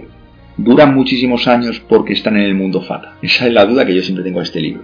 duran 0.58 0.94
muchísimos 0.94 1.48
años 1.48 1.82
porque 1.88 2.14
están 2.14 2.38
en 2.38 2.44
el 2.44 2.56
mundo 2.56 2.82
fata. 2.82 3.16
Esa 3.22 3.48
es 3.48 3.54
la 3.54 3.66
duda 3.66 3.86
que 3.86 3.96
yo 3.96 4.02
siempre 4.02 4.24
tengo 4.24 4.40
de 4.40 4.46
este 4.46 4.60
libro 4.60 4.84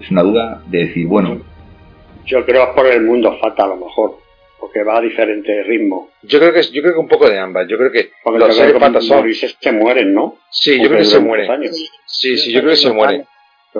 es 0.00 0.10
una 0.10 0.22
duda 0.22 0.62
de 0.66 0.78
decir, 0.78 1.06
bueno. 1.06 1.40
Yo 2.24 2.44
creo 2.44 2.64
que 2.64 2.70
es 2.70 2.74
por 2.74 2.86
el 2.86 3.02
mundo 3.02 3.38
falta 3.40 3.64
a 3.64 3.68
lo 3.68 3.76
mejor, 3.76 4.18
porque 4.58 4.82
va 4.82 4.98
a 4.98 5.00
diferente 5.00 5.62
ritmo. 5.64 6.10
Yo 6.22 6.38
creo 6.38 6.52
que 6.52 6.62
yo 6.62 6.82
creo 6.82 6.94
que 6.94 7.00
un 7.00 7.08
poco 7.08 7.28
de 7.28 7.38
ambas. 7.38 7.68
Yo 7.68 7.76
creo 7.76 7.92
que 7.92 8.10
porque 8.22 8.38
los 8.38 8.56
seres 8.56 8.78
fatas 8.78 9.04
son. 9.04 9.24
se 9.32 9.72
mueren, 9.72 10.14
¿no? 10.14 10.38
Sí, 10.50 10.80
yo 10.80 10.88
creo 10.88 10.98
que 10.98 11.04
se 11.04 11.20
mueren. 11.20 11.70
Sí, 12.06 12.36
sí, 12.38 12.52
yo 12.52 12.60
creo 12.60 12.72
que 12.72 12.76
se 12.76 12.92
mueren. 12.92 13.24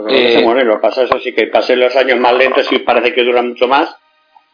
Eh, 0.09 0.37
se 0.37 0.43
mueren, 0.43 0.69
lo 0.69 0.75
que 0.75 0.83
pasa 0.83 1.03
eso 1.03 1.19
sí 1.19 1.33
que 1.33 1.49
pasen 1.49 1.81
los 1.81 1.97
años 1.97 2.19
más 2.21 2.35
lentos 2.35 2.71
y 2.71 2.79
parece 2.79 3.13
que 3.13 3.25
duran 3.25 3.49
mucho 3.49 3.67
más. 3.67 3.97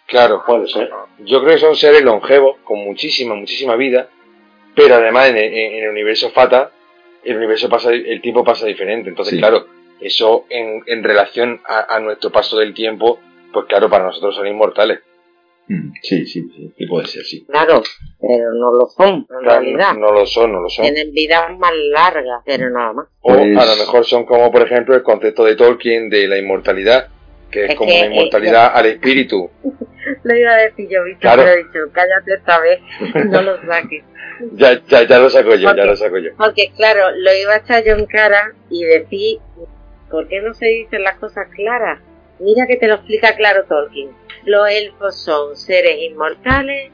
Claro. 0.06 0.42
Puede 0.46 0.68
ser. 0.68 0.90
Yo 1.18 1.40
creo 1.42 1.54
que 1.54 1.60
son 1.60 1.76
seres 1.76 2.02
longevos, 2.02 2.56
con 2.64 2.78
muchísima, 2.78 3.34
muchísima 3.34 3.76
vida, 3.76 4.08
pero 4.74 4.96
además 4.96 5.28
en 5.28 5.36
el, 5.36 5.88
universo 5.88 6.30
Fata, 6.30 6.70
el 7.24 7.36
universo 7.36 7.68
pasa, 7.68 7.90
el 7.90 8.20
tiempo 8.20 8.44
pasa 8.44 8.66
diferente. 8.66 9.08
Entonces, 9.08 9.38
claro, 9.38 9.66
eso 10.00 10.44
en, 10.50 10.82
en 10.86 11.02
relación 11.02 11.60
a, 11.66 11.98
nuestro 12.00 12.30
paso 12.30 12.58
del 12.58 12.74
tiempo, 12.74 13.18
pues 13.52 13.66
claro, 13.66 13.88
para 13.88 14.04
nosotros 14.04 14.34
son 14.34 14.46
inmortales. 14.46 15.00
Mm, 15.68 15.92
sí, 16.00 16.26
sí, 16.26 16.48
sí, 16.76 16.86
puede 16.86 17.08
ser, 17.08 17.24
sí. 17.24 17.44
Claro, 17.44 17.82
pero 18.20 18.54
no 18.54 18.72
lo 18.72 18.86
son, 18.86 19.26
en 19.28 19.44
realidad. 19.44 19.94
No, 19.94 20.12
lo 20.12 20.24
son, 20.26 20.52
no 20.52 20.60
lo 20.60 20.68
son. 20.68 20.84
Tienen 20.84 21.12
vidas 21.12 21.58
más 21.58 21.72
largas, 21.74 22.42
pero 22.44 22.70
nada 22.70 22.92
más. 22.92 23.08
O 23.22 23.32
a 23.32 23.36
lo 23.36 23.54
pues- 23.54 23.78
mejor 23.80 24.04
son 24.04 24.26
como, 24.26 24.52
por 24.52 24.62
ejemplo, 24.62 24.94
el 24.94 25.02
concepto 25.02 25.44
de 25.44 25.56
Tolkien 25.56 26.08
de 26.08 26.28
la 26.28 26.38
inmortalidad, 26.38 27.08
que 27.50 27.66
es, 27.66 27.74
como 27.74 27.94
una 27.94 28.06
inmortalidad 28.06 28.72
al 28.74 28.86
espíritu. 28.86 29.50
lo 30.22 30.36
iba 30.36 30.52
a 30.52 30.58
decir 30.58 30.88
yo, 30.88 31.04
Víctor, 31.04 31.20
claro. 31.20 31.42
pero 31.42 31.54
he 31.54 31.64
dicho, 31.64 31.78
cállate 31.92 32.34
esta 32.34 32.60
vez, 32.60 32.80
no 33.30 33.42
lo 33.42 33.60
saques. 33.66 34.04
ya, 34.52 34.80
ya, 34.86 35.02
ya 35.02 35.18
lo 35.18 35.30
saco 35.30 35.54
yo, 35.54 35.74
ya 35.74 35.84
lo 35.84 35.96
saco 35.96 36.18
yo. 36.18 36.30
Porque, 36.36 36.72
claro, 36.76 37.10
lo 37.16 37.34
iba 37.34 37.54
a 37.54 37.58
echar 37.58 37.84
yo 37.84 37.94
en 37.94 38.06
cara 38.06 38.52
y 38.70 38.84
decir 38.84 39.38
¿Por 40.10 40.28
qué 40.28 40.40
no 40.40 40.54
se 40.54 40.66
dicen 40.66 41.02
las 41.02 41.18
cosas 41.18 41.48
claras? 41.54 42.00
Mira 42.38 42.66
que 42.66 42.76
te 42.76 42.86
lo 42.86 42.94
explica 42.94 43.34
claro 43.34 43.64
Tolkien. 43.64 44.10
Los 44.44 44.68
elfos 44.68 45.16
son 45.16 45.56
seres 45.56 45.98
inmortales 46.02 46.92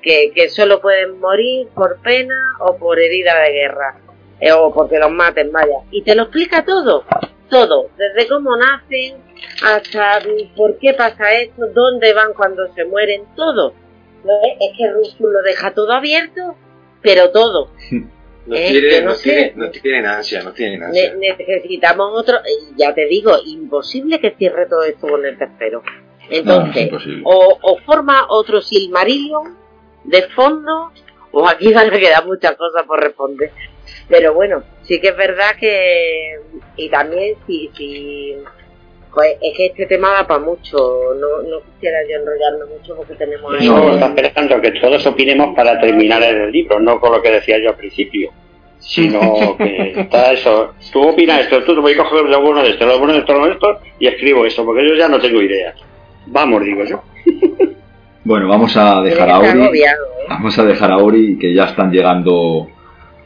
que, 0.00 0.32
que 0.34 0.48
solo 0.48 0.80
pueden 0.80 1.18
morir 1.18 1.68
por 1.74 2.00
pena 2.02 2.34
o 2.60 2.76
por 2.76 3.00
herida 3.00 3.40
de 3.40 3.52
guerra. 3.52 3.96
Eh, 4.40 4.52
o 4.52 4.72
porque 4.72 4.98
los 4.98 5.10
maten, 5.10 5.50
vaya. 5.50 5.78
Y 5.90 6.02
te 6.02 6.14
lo 6.14 6.24
explica 6.24 6.64
todo. 6.64 7.04
Todo. 7.48 7.90
Desde 7.96 8.28
cómo 8.28 8.56
nacen 8.56 9.16
hasta 9.62 10.20
por 10.56 10.78
qué 10.78 10.94
pasa 10.94 11.32
esto, 11.34 11.66
dónde 11.72 12.12
van 12.12 12.32
cuando 12.34 12.72
se 12.74 12.84
mueren, 12.84 13.22
todo. 13.36 13.74
Es 14.60 14.76
que 14.76 14.90
Rusul 14.92 15.32
lo 15.32 15.42
deja 15.42 15.74
todo 15.74 15.92
abierto, 15.92 16.56
pero 17.02 17.30
todo. 17.30 17.70
No, 18.44 18.56
tienen, 18.56 19.04
no, 19.04 19.70
tienen, 19.70 20.04
ansia, 20.04 20.42
no 20.42 20.52
tienen 20.52 20.82
ansia. 20.82 21.14
necesitamos 21.14 22.10
otro, 22.12 22.38
ya 22.76 22.92
te 22.92 23.06
digo, 23.06 23.36
imposible 23.46 24.20
que 24.20 24.32
cierre 24.32 24.66
todo 24.66 24.82
esto 24.82 25.06
con 25.06 25.24
el 25.24 25.38
tercero. 25.38 25.80
Entonces, 26.28 26.90
o, 27.22 27.78
forma 27.86 28.26
otro 28.30 28.60
Silmarillion 28.60 29.56
de 30.02 30.22
fondo, 30.22 30.90
o 31.30 31.48
aquí 31.48 31.72
van 31.72 31.94
a 31.94 31.98
quedar 31.98 32.26
muchas 32.26 32.56
cosas 32.56 32.84
por 32.84 33.00
responder. 33.00 33.52
Pero 34.08 34.34
bueno, 34.34 34.64
sí 34.82 35.00
que 35.00 35.10
es 35.10 35.16
verdad 35.16 35.54
que, 35.58 36.40
y 36.76 36.88
también 36.88 37.36
si, 37.46 37.70
si 37.76 38.34
pues 39.12 39.36
es 39.42 39.56
que 39.56 39.66
este 39.66 39.86
tema 39.86 40.10
da 40.12 40.26
para 40.26 40.40
mucho, 40.40 41.14
no, 41.20 41.48
no 41.48 41.60
quisiera 41.74 41.98
yo 42.08 42.16
enrollarme 42.16 42.78
mucho 42.78 42.96
porque 42.96 43.14
tenemos 43.14 43.52
ahí... 43.54 43.68
No, 43.68 43.92
está 43.92 44.06
esperando 44.06 44.60
que 44.60 44.70
todos 44.72 45.06
opinemos 45.06 45.54
para 45.54 45.78
terminar 45.78 46.22
el 46.22 46.50
libro, 46.50 46.80
no 46.80 46.98
con 46.98 47.12
lo 47.12 47.20
que 47.20 47.30
decía 47.30 47.58
yo 47.58 47.70
al 47.70 47.76
principio, 47.76 48.30
sino 48.78 49.56
que 49.58 49.92
está 49.96 50.32
eso, 50.32 50.74
tú 50.92 51.08
opinas 51.08 51.40
esto, 51.40 51.62
tú 51.62 51.74
te 51.74 51.80
voy 51.80 51.92
a 51.92 51.98
coger 51.98 52.24
lo 52.24 52.40
bueno 52.40 52.62
de 52.62 52.70
esto, 52.70 52.86
lo 52.86 52.98
bueno 52.98 53.12
de 53.12 53.20
esto, 53.20 53.34
lo 53.34 53.46
de 53.46 53.52
esto, 53.52 53.80
y 53.98 54.06
escribo 54.06 54.46
esto, 54.46 54.64
porque 54.64 54.88
yo 54.88 54.94
ya 54.94 55.08
no 55.08 55.20
tengo 55.20 55.42
idea. 55.42 55.74
Vamos, 56.26 56.64
digo 56.64 56.84
yo. 56.84 57.02
Bueno, 58.24 58.46
vamos 58.46 58.76
a 58.76 59.02
dejar 59.02 59.28
a 59.30 59.40
Ori, 59.40 59.82
¿eh? 59.82 59.86
vamos 60.28 60.56
a 60.56 60.64
dejar 60.64 60.92
a 60.92 60.98
Ori 60.98 61.36
que 61.40 61.52
ya 61.52 61.64
están 61.64 61.90
llegando 61.90 62.68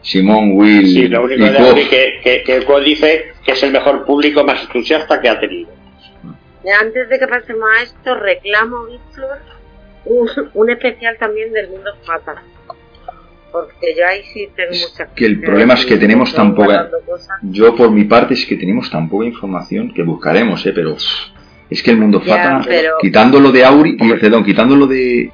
Simón, 0.01 0.53
Will 0.55 0.87
sí, 0.87 1.09
lo 1.09 1.25
único 1.25 1.45
de 1.45 1.87
que, 1.87 2.21
que, 2.23 2.43
que 2.43 2.57
el 2.57 2.85
dice 2.85 3.33
que 3.45 3.53
es 3.53 3.63
el 3.63 3.73
mejor 3.73 4.07
público 4.07 4.43
más 4.43 4.63
entusiasta 4.63 5.21
que 5.21 5.29
ha 5.29 5.39
tenido. 5.39 5.76
Antes 6.73 7.09
de 7.09 7.19
que 7.19 7.27
pasemos 7.29 7.69
a 7.79 7.83
esto, 7.83 8.15
reclamo, 8.15 8.87
Víctor, 8.87 9.39
un, 10.55 10.71
especial 10.71 11.17
también 11.19 11.53
del 11.53 11.69
mundo 11.69 11.91
fatal. 12.05 12.39
Porque 13.53 13.95
yo 13.97 14.07
ahí 14.07 14.23
sí 14.33 14.49
tengo 14.55 14.73
muchas 14.73 15.09
Que 15.15 15.27
el 15.27 15.41
problema 15.41 15.75
es 15.75 15.87
que 15.87 15.97
tenemos 15.97 16.35
tan 16.35 16.55
poca. 16.55 16.91
Yo, 17.43 17.75
por 17.75 17.91
mi 17.91 18.05
parte, 18.05 18.35
es 18.35 18.45
que 18.45 18.57
tenemos 18.57 18.91
tan 18.91 19.09
poca 19.09 19.25
información 19.25 19.95
que 19.95 20.03
buscaremos, 20.03 20.65
¿eh? 20.67 20.73
Pero. 20.75 20.97
Es 21.69 21.83
que 21.83 21.91
el 21.91 21.97
mundo 21.97 22.21
fatal, 22.21 22.65
quitando 23.01 23.41
lo 23.41 23.51
de 23.51 23.65
Auri, 23.65 23.97
perdón, 24.21 24.45
quitando 24.45 24.77
lo 24.77 24.87
de 24.87 25.33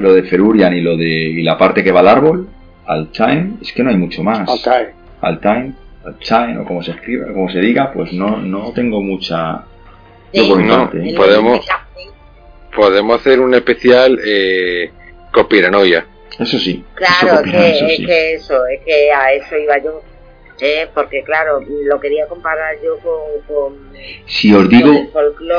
lo 0.00 0.14
de 0.14 0.22
Ferurian 0.22 0.74
y 0.74 0.80
lo 0.80 0.96
de 0.96 1.06
y 1.06 1.42
la 1.42 1.58
parte 1.58 1.84
que 1.84 1.92
va 1.92 2.00
al 2.00 2.08
árbol, 2.08 2.48
al 2.86 3.10
time, 3.10 3.56
es 3.60 3.72
que 3.72 3.82
no 3.82 3.90
hay 3.90 3.96
mucho 3.96 4.22
más. 4.22 4.48
Al 4.48 4.62
time. 4.62 4.94
Al 5.20 5.40
time, 5.40 5.74
al 6.04 6.18
time, 6.18 6.58
o 6.60 6.64
como 6.64 6.82
se 6.82 6.92
escriba, 6.92 7.26
como 7.26 7.50
se 7.50 7.60
diga, 7.60 7.92
pues 7.92 8.12
no, 8.12 8.38
no 8.38 8.72
tengo 8.72 9.02
mucha. 9.02 9.64
No, 10.36 10.90
podemos, 11.16 11.66
podemos 12.74 13.20
hacer 13.20 13.40
un 13.40 13.54
especial 13.54 14.18
eh, 14.24 14.90
copiranoia. 15.32 16.06
Eso 16.38 16.58
sí. 16.58 16.84
Claro, 16.94 17.42
que, 17.42 17.70
es 17.70 18.06
que 18.06 18.34
eso, 18.34 18.66
es 18.66 18.80
que 18.84 19.12
a 19.12 19.32
eso 19.32 19.56
iba 19.56 19.78
yo. 19.78 20.02
Eh, 20.60 20.88
porque 20.94 21.22
claro, 21.22 21.60
lo 21.60 22.00
quería 22.00 22.26
comparar 22.26 22.76
yo 22.82 22.98
con, 23.00 23.92
si 24.24 24.54
os 24.54 24.66
digo, 24.70 24.90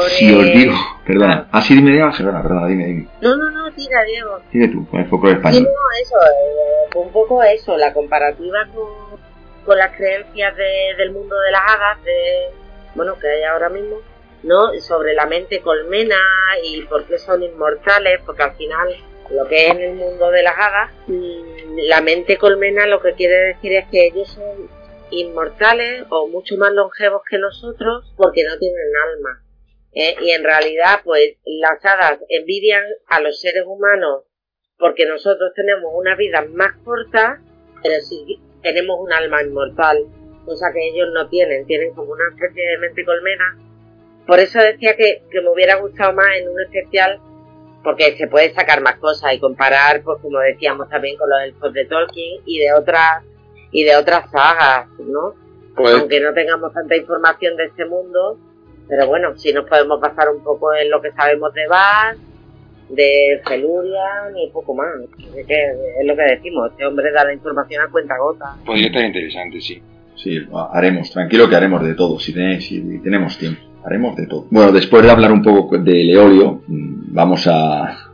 si 0.10 0.34
os 0.34 0.46
digo, 0.46 0.74
perdona, 1.06 1.48
así 1.52 1.76
dime, 1.76 1.92
Diego, 1.92 2.10
perdona, 2.18 2.42
perdona, 2.42 2.68
dime, 2.68 2.86
dime. 2.88 3.08
No, 3.22 3.36
no, 3.36 3.52
no, 3.52 3.72
tira, 3.74 4.04
Diego. 4.06 4.40
Dime 4.52 4.68
tú, 4.70 4.88
con 4.90 5.00
el 5.02 5.06
folclore 5.08 5.36
español. 5.36 5.60
Sí, 5.60 5.64
no, 5.66 6.02
eso, 6.02 6.16
eh, 6.26 6.98
un 6.98 7.12
poco 7.12 7.44
eso, 7.44 7.78
la 7.78 7.94
comparativa 7.94 8.68
con, 8.74 9.20
con 9.66 9.78
las 9.78 9.96
creencias 9.96 10.56
de, 10.56 10.96
del 10.98 11.12
mundo 11.12 11.36
de 11.42 11.52
las 11.52 11.62
hadas, 11.62 12.04
de, 12.04 12.50
bueno, 12.96 13.20
que 13.20 13.28
hay 13.28 13.44
ahora 13.44 13.70
mismo, 13.70 13.98
¿no? 14.48 14.74
Sobre 14.80 15.14
la 15.14 15.26
mente 15.26 15.62
colmena 15.62 16.18
y 16.64 16.82
por 16.84 17.06
qué 17.06 17.20
son 17.20 17.44
inmortales, 17.44 18.22
porque 18.26 18.44
al 18.44 18.56
final 18.56 18.96
lo 19.30 19.46
que 19.48 19.68
es 19.68 19.72
en 19.72 19.82
el 19.82 19.96
mundo 19.96 20.32
de 20.32 20.42
las 20.42 20.58
hadas, 20.58 20.92
mm, 21.08 21.78
la 21.88 22.02
mente 22.02 22.38
colmena 22.38 22.88
lo 22.88 23.02
que 23.02 23.14
quiere 23.14 23.54
decir 23.54 23.74
es 23.74 23.86
que 23.92 24.08
ellos 24.08 24.30
son 24.30 24.70
inmortales 25.12 26.06
o 26.10 26.28
mucho 26.28 26.56
más 26.58 26.72
longevos 26.72 27.22
que 27.30 27.38
nosotros 27.38 28.14
porque 28.16 28.44
no 28.44 28.58
tienen 28.58 28.92
alma. 29.12 29.44
¿eh? 29.94 30.16
Y 30.22 30.32
en 30.32 30.44
realidad, 30.44 31.02
pues 31.04 31.36
las 31.46 31.84
hadas 31.84 32.20
envidian 32.30 32.84
a 33.08 33.20
los 33.20 33.40
seres 33.40 33.64
humanos 33.66 34.24
porque 34.78 35.06
nosotros 35.06 35.52
tenemos 35.56 35.92
una 35.94 36.16
vida 36.16 36.46
más 36.50 36.76
corta, 36.84 37.42
pero 37.84 38.02
sí 38.02 38.40
tenemos 38.62 38.98
un 39.00 39.12
alma 39.12 39.44
inmortal. 39.44 40.06
cosa 40.46 40.72
que 40.74 40.88
ellos 40.88 41.10
no 41.14 41.28
tienen, 41.28 41.66
tienen 41.66 41.94
como 41.94 42.14
una 42.14 42.30
especie 42.30 42.66
de 42.66 42.78
mente 42.78 43.04
colmena. 43.04 43.67
Por 44.28 44.40
eso 44.40 44.60
decía 44.60 44.96
que, 44.96 45.24
que 45.32 45.42
me 45.42 45.50
hubiera 45.50 45.76
gustado 45.78 46.14
más 46.14 46.28
en 46.40 46.50
un 46.50 46.62
especial, 46.62 47.20
porque 47.84 48.18
se 48.18 48.28
puede 48.28 48.54
sacar 48.54 48.82
más 48.82 48.98
cosas 48.98 49.34
y 49.34 49.40
comparar, 49.40 50.02
pues 50.04 50.20
como 50.22 50.40
decíamos 50.40 50.90
también 50.90 51.18
con 51.18 51.30
los 51.30 51.40
elfos 51.44 51.72
de 51.74 51.86
Tolkien 51.86 52.42
y 52.46 52.60
de 52.60 52.74
otras 52.74 53.24
y 53.72 53.84
de 53.84 53.96
otras 53.96 54.30
sagas, 54.32 54.88
¿no? 55.00 55.34
Pues, 55.76 55.94
Aunque 55.96 56.20
no 56.20 56.34
tengamos 56.34 56.74
tanta 56.74 56.96
información 56.96 57.56
de 57.56 57.66
este 57.66 57.86
mundo, 57.86 58.38
pero 58.90 59.08
bueno, 59.08 59.38
sí 59.38 59.54
nos 59.54 59.66
podemos 59.70 60.00
basar 60.02 60.28
un 60.30 60.44
poco 60.44 60.74
en 60.74 60.90
lo 60.90 61.02
que 61.02 61.12
sabemos 61.12 61.54
de 61.54 61.68
Bas, 61.68 62.18
de 62.90 63.42
Felurian 63.48 64.36
y 64.38 64.50
poco 64.52 64.74
más. 64.74 64.88
Es, 65.36 65.46
que 65.46 65.64
es 66.00 66.06
lo 66.06 66.16
que 66.16 66.24
decimos, 66.24 66.72
este 66.72 66.86
hombre 66.86 67.12
da 67.12 67.26
la 67.26 67.34
información 67.34 67.84
a 67.84 67.92
cuenta 67.92 68.18
gota. 68.18 68.56
podría 68.66 68.88
estar 68.88 69.04
interesante, 69.06 69.62
sí. 69.62 69.82
Sí, 70.16 70.40
haremos, 70.74 71.12
tranquilo 71.12 71.48
que 71.48 71.56
haremos 71.56 71.84
de 71.86 71.94
todo, 71.94 72.18
si, 72.20 72.34
tenéis- 72.34 72.62
si 72.68 73.00
tenemos 73.04 73.38
tiempo. 73.38 73.62
Haremos 73.86 74.16
de 74.16 74.28
todo. 74.28 74.48
Bueno, 74.50 74.72
después 74.72 75.04
de 75.04 75.12
hablar 75.12 75.32
un 75.32 75.42
poco 75.42 75.78
de 75.78 76.04
Leolio, 76.04 76.62
mm, 76.68 77.14
vamos 77.14 77.48
a, 77.48 78.10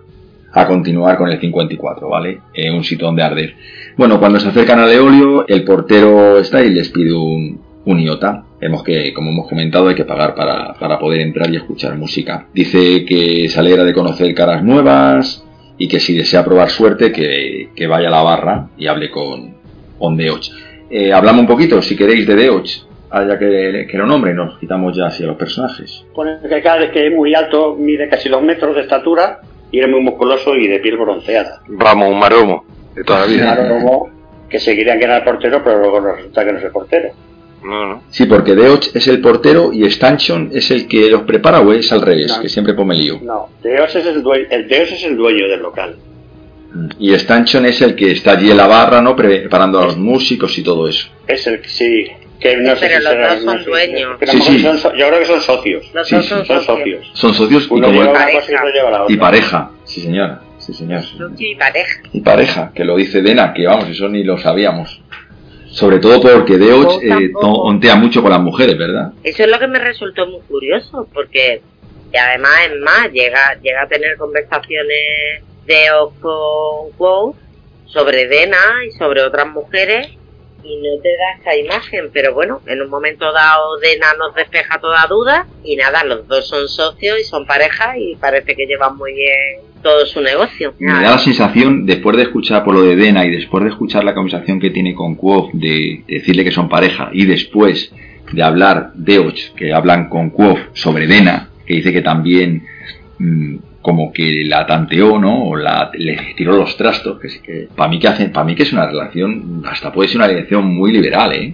a 0.52 0.68
continuar 0.68 1.18
con 1.18 1.30
el 1.30 1.40
54, 1.40 2.08
¿vale? 2.08 2.42
Un 2.76 2.84
sitio 2.84 3.08
donde 3.08 3.24
arder. 3.24 3.56
Bueno, 3.98 4.20
cuando 4.20 4.40
se 4.40 4.50
acercan 4.50 4.80
a 4.80 4.86
Leolio, 4.86 5.48
el 5.48 5.64
portero 5.64 6.38
está 6.38 6.64
y 6.64 6.70
les 6.70 6.90
pide 6.90 7.14
un, 7.14 7.60
un 7.86 8.00
iota. 8.00 8.46
Hemos 8.62 8.84
que, 8.84 9.14
como 9.14 9.32
hemos 9.32 9.48
comentado, 9.48 9.88
hay 9.88 9.96
que 9.96 10.06
pagar 10.06 10.36
para, 10.36 10.74
para 10.76 11.00
poder 11.00 11.22
entrar 11.22 11.52
y 11.52 11.58
escuchar 11.58 11.98
música. 11.98 12.48
Dice 12.54 13.04
que 13.06 13.50
se 13.50 13.60
alegra 13.60 13.84
de 13.84 13.94
conocer 13.94 14.34
caras 14.34 14.64
nuevas 14.64 15.44
y 15.78 15.88
que 15.88 16.00
si 16.00 16.16
desea 16.16 16.46
probar 16.46 16.70
suerte, 16.70 17.12
que, 17.12 17.70
que 17.76 17.88
vaya 17.88 18.08
a 18.08 18.12
la 18.12 18.22
barra 18.22 18.70
y 18.78 18.88
hable 18.88 19.10
con, 19.10 19.56
con 19.98 20.16
Deoch. 20.16 20.50
Eh, 20.90 21.12
hablamos 21.12 21.42
un 21.42 21.48
poquito, 21.48 21.82
si 21.82 21.96
queréis, 21.96 22.28
de 22.28 22.36
Deoch, 22.36 22.70
ah, 23.14 23.26
ya 23.26 23.40
que, 23.40 23.88
que 23.90 23.98
lo 23.98 24.06
nombre, 24.06 24.34
nos 24.34 24.58
quitamos 24.60 24.96
ya 24.98 25.06
hacia 25.08 25.28
los 25.28 25.38
personajes. 25.38 26.06
Pone 26.14 26.38
que 26.48 26.62
cada 26.62 26.80
vez 26.80 26.92
que 26.92 27.08
es 27.08 27.14
muy 27.14 27.34
alto, 27.34 27.76
mide 27.80 28.10
casi 28.10 28.28
dos 28.30 28.42
metros 28.42 28.76
de 28.76 28.82
estatura 28.82 29.40
y 29.72 29.80
es 29.80 29.88
muy 29.88 30.02
musculoso 30.02 30.56
y 30.56 30.68
de 30.68 30.80
piel 30.80 30.98
bronceada. 30.98 31.62
Vamos, 31.68 32.10
un 32.10 32.20
maromo 32.20 32.66
de 32.96 33.04
toda 33.04 33.22
la 33.22 33.26
vida. 33.26 33.56
Claro, 33.56 33.70
como 33.76 34.10
que 34.50 34.60
se 34.60 34.76
querían 34.76 35.00
que 35.00 35.06
era 35.06 35.18
el 35.18 35.24
portero, 35.24 35.62
pero 35.64 35.80
luego 35.80 36.00
resulta 36.02 36.46
que 36.46 36.52
no 36.52 36.58
es 36.60 36.64
el 36.66 36.72
portero. 36.72 37.10
No, 37.64 37.86
no. 37.88 38.04
Sí, 38.10 38.26
porque 38.26 38.56
Deoch 38.56 38.94
es 38.94 39.08
el 39.08 39.22
portero 39.22 39.72
y 39.72 39.86
Stanchon 39.86 40.50
es 40.54 40.70
el 40.70 40.86
que 40.88 41.10
los 41.10 41.22
prepara 41.22 41.62
o 41.62 41.72
es 41.72 41.92
al 41.94 42.02
revés, 42.02 42.36
No. 42.36 42.42
que 42.42 42.50
siempre 42.50 42.74
pone 42.74 42.94
lío. 42.94 43.20
No, 43.24 43.48
Deos 43.64 43.96
es 43.96 44.06
el 44.06 44.22
dueño, 44.22 44.46
el 44.52 44.68
Deos 44.68 44.92
es 44.92 45.04
el 45.06 45.16
dueño 45.16 45.48
del 45.48 45.62
local. 45.62 45.96
Y 47.00 47.14
Stanchon 47.14 47.66
es 47.68 47.82
el 47.82 47.96
que 47.96 48.12
está 48.12 48.32
allí 48.32 48.52
en 48.52 48.58
la 48.58 48.68
barra, 48.68 49.02
¿no? 49.02 49.16
Preparando 49.16 49.80
a 49.80 49.86
los 49.86 49.98
músicos 49.98 50.58
y 50.58 50.64
todo 50.64 50.88
eso. 50.90 51.08
Es 51.28 51.46
el 51.48 51.62
que 51.62 51.70
sí, 51.70 52.08
que 52.44 52.58
no 52.58 52.76
sé 52.76 52.88
Pero 52.88 52.98
si 53.00 53.04
los 53.04 53.14
será- 53.14 53.36
dos 53.36 53.44
no 53.46 53.52
son 53.54 53.64
dueños. 53.66 54.18
Sí, 54.28 54.42
sí. 54.42 54.60
son 54.62 54.78
yo 54.98 55.08
creo 55.08 55.20
que 55.20 55.26
son 55.26 55.42
socios. 55.42 55.92
Los 55.94 56.08
Sí, 56.08 56.16
dos 56.16 56.26
son 56.26 56.46
Son 56.46 56.62
socios. 56.62 56.66
socios. 56.78 57.12
Son 57.14 57.34
socios 57.34 57.64
y, 57.64 57.74
Uno 57.74 57.88
como- 57.88 58.00
lleva 58.00 58.12
una 58.12 58.20
Pareja. 58.20 58.40
cosa 58.40 58.52
y 58.52 58.56
otro 58.56 58.70
lleva 58.70 58.92
la 58.92 59.02
otra. 59.04 59.14
y 59.16 59.18
pareja. 59.18 59.72
Sí, 59.86 60.02
señora. 60.02 60.42
Sí, 60.60 60.74
señor. 60.74 61.02
Y 61.38 61.56
pareja. 61.56 62.02
Y 62.14 62.22
pareja, 62.22 62.72
que 62.74 62.86
lo 62.86 62.96
dice 62.96 63.22
Dena, 63.22 63.54
que 63.54 63.66
vamos, 63.68 63.90
eso 63.90 64.08
ni 64.08 64.24
lo 64.24 64.38
sabíamos. 64.38 65.02
Sobre 65.72 65.98
todo 66.00 66.22
porque 66.22 66.58
Deoch 66.58 67.02
eh, 67.04 67.32
ontea 67.42 67.96
mucho 67.96 68.22
con 68.22 68.30
las 68.32 68.40
mujeres, 68.40 68.78
¿verdad? 68.78 69.12
Eso 69.24 69.44
es 69.44 69.50
lo 69.50 69.58
que 69.60 69.68
me 69.68 69.80
resultó 69.80 70.26
muy 70.28 70.40
curioso, 70.42 71.08
porque 71.14 71.62
y 72.14 72.18
además 72.18 72.52
es 72.72 72.80
más, 72.80 73.12
llega, 73.12 73.56
llega 73.62 73.82
a 73.82 73.88
tener 73.88 74.16
conversaciones 74.18 75.42
de 75.66 75.92
Oz 76.00 76.14
con 76.22 76.92
Quo 76.98 77.36
sobre 77.88 78.28
Dena 78.28 78.58
y 78.88 78.92
sobre 78.92 79.22
otras 79.24 79.48
mujeres 79.48 80.10
y 80.64 80.78
no 80.78 81.02
te 81.02 81.10
da 81.10 81.40
esa 81.40 81.56
imagen, 81.56 82.10
pero 82.14 82.34
bueno, 82.34 82.62
en 82.66 82.82
un 82.82 82.90
momento 82.90 83.32
dado 83.32 83.78
Dena 83.80 84.14
nos 84.18 84.34
despeja 84.36 84.80
toda 84.80 85.06
duda 85.08 85.48
y 85.64 85.76
nada, 85.76 86.04
los 86.04 86.28
dos 86.28 86.48
son 86.48 86.68
socios 86.68 87.20
y 87.20 87.24
son 87.24 87.46
pareja 87.46 87.98
y 87.98 88.16
parece 88.16 88.56
que 88.56 88.66
llevan 88.66 88.98
muy 88.98 89.14
bien 89.14 89.62
todo 89.82 90.06
su 90.06 90.22
negocio. 90.22 90.74
Me 90.80 90.94
da 90.94 91.12
la 91.12 91.18
sensación, 91.18 91.86
después 91.86 92.16
de 92.16 92.24
escuchar 92.24 92.64
por 92.64 92.74
lo 92.74 92.84
de 92.84 92.96
Dena 92.96 93.26
y 93.26 93.32
después 93.32 93.64
de 93.64 93.70
escuchar 93.72 94.04
la 94.04 94.14
conversación 94.14 94.60
que 94.60 94.70
tiene 94.70 94.96
con 94.96 95.16
Quoth 95.16 95.52
de 95.54 96.04
decirle 96.08 96.44
que 96.44 96.52
son 96.52 96.70
pareja 96.70 97.10
y 97.12 97.26
después 97.26 97.92
de 98.32 98.44
hablar 98.44 98.92
Deoch, 98.96 99.54
que 99.56 99.74
hablan 99.74 100.10
con 100.10 100.30
Quoth 100.30 100.74
sobre 100.74 101.08
Dena, 101.08 101.50
que 101.66 101.76
dice 101.76 101.92
que 101.92 102.02
también 102.02 102.66
mm, 103.20 103.58
como 103.84 104.12
que 104.12 104.44
la 104.46 104.66
tanteó, 104.66 105.20
¿no? 105.20 105.50
O 105.50 105.56
la, 105.56 105.92
le 105.94 106.34
tiró 106.36 106.56
los 106.58 106.76
trastos, 106.78 107.20
que, 107.20 107.28
que 107.42 107.68
para 107.76 107.90
mí 107.90 108.00
que 108.00 108.08
hacen, 108.08 108.32
para 108.32 108.46
mí 108.46 108.56
que 108.56 108.64
es 108.64 108.74
una 108.74 108.88
relación, 108.88 109.62
hasta 109.70 109.92
puede 109.92 110.08
ser 110.08 110.18
una 110.18 110.28
relación 110.28 110.74
muy 110.74 110.92
liberal, 110.92 111.34
¿eh? 111.34 111.54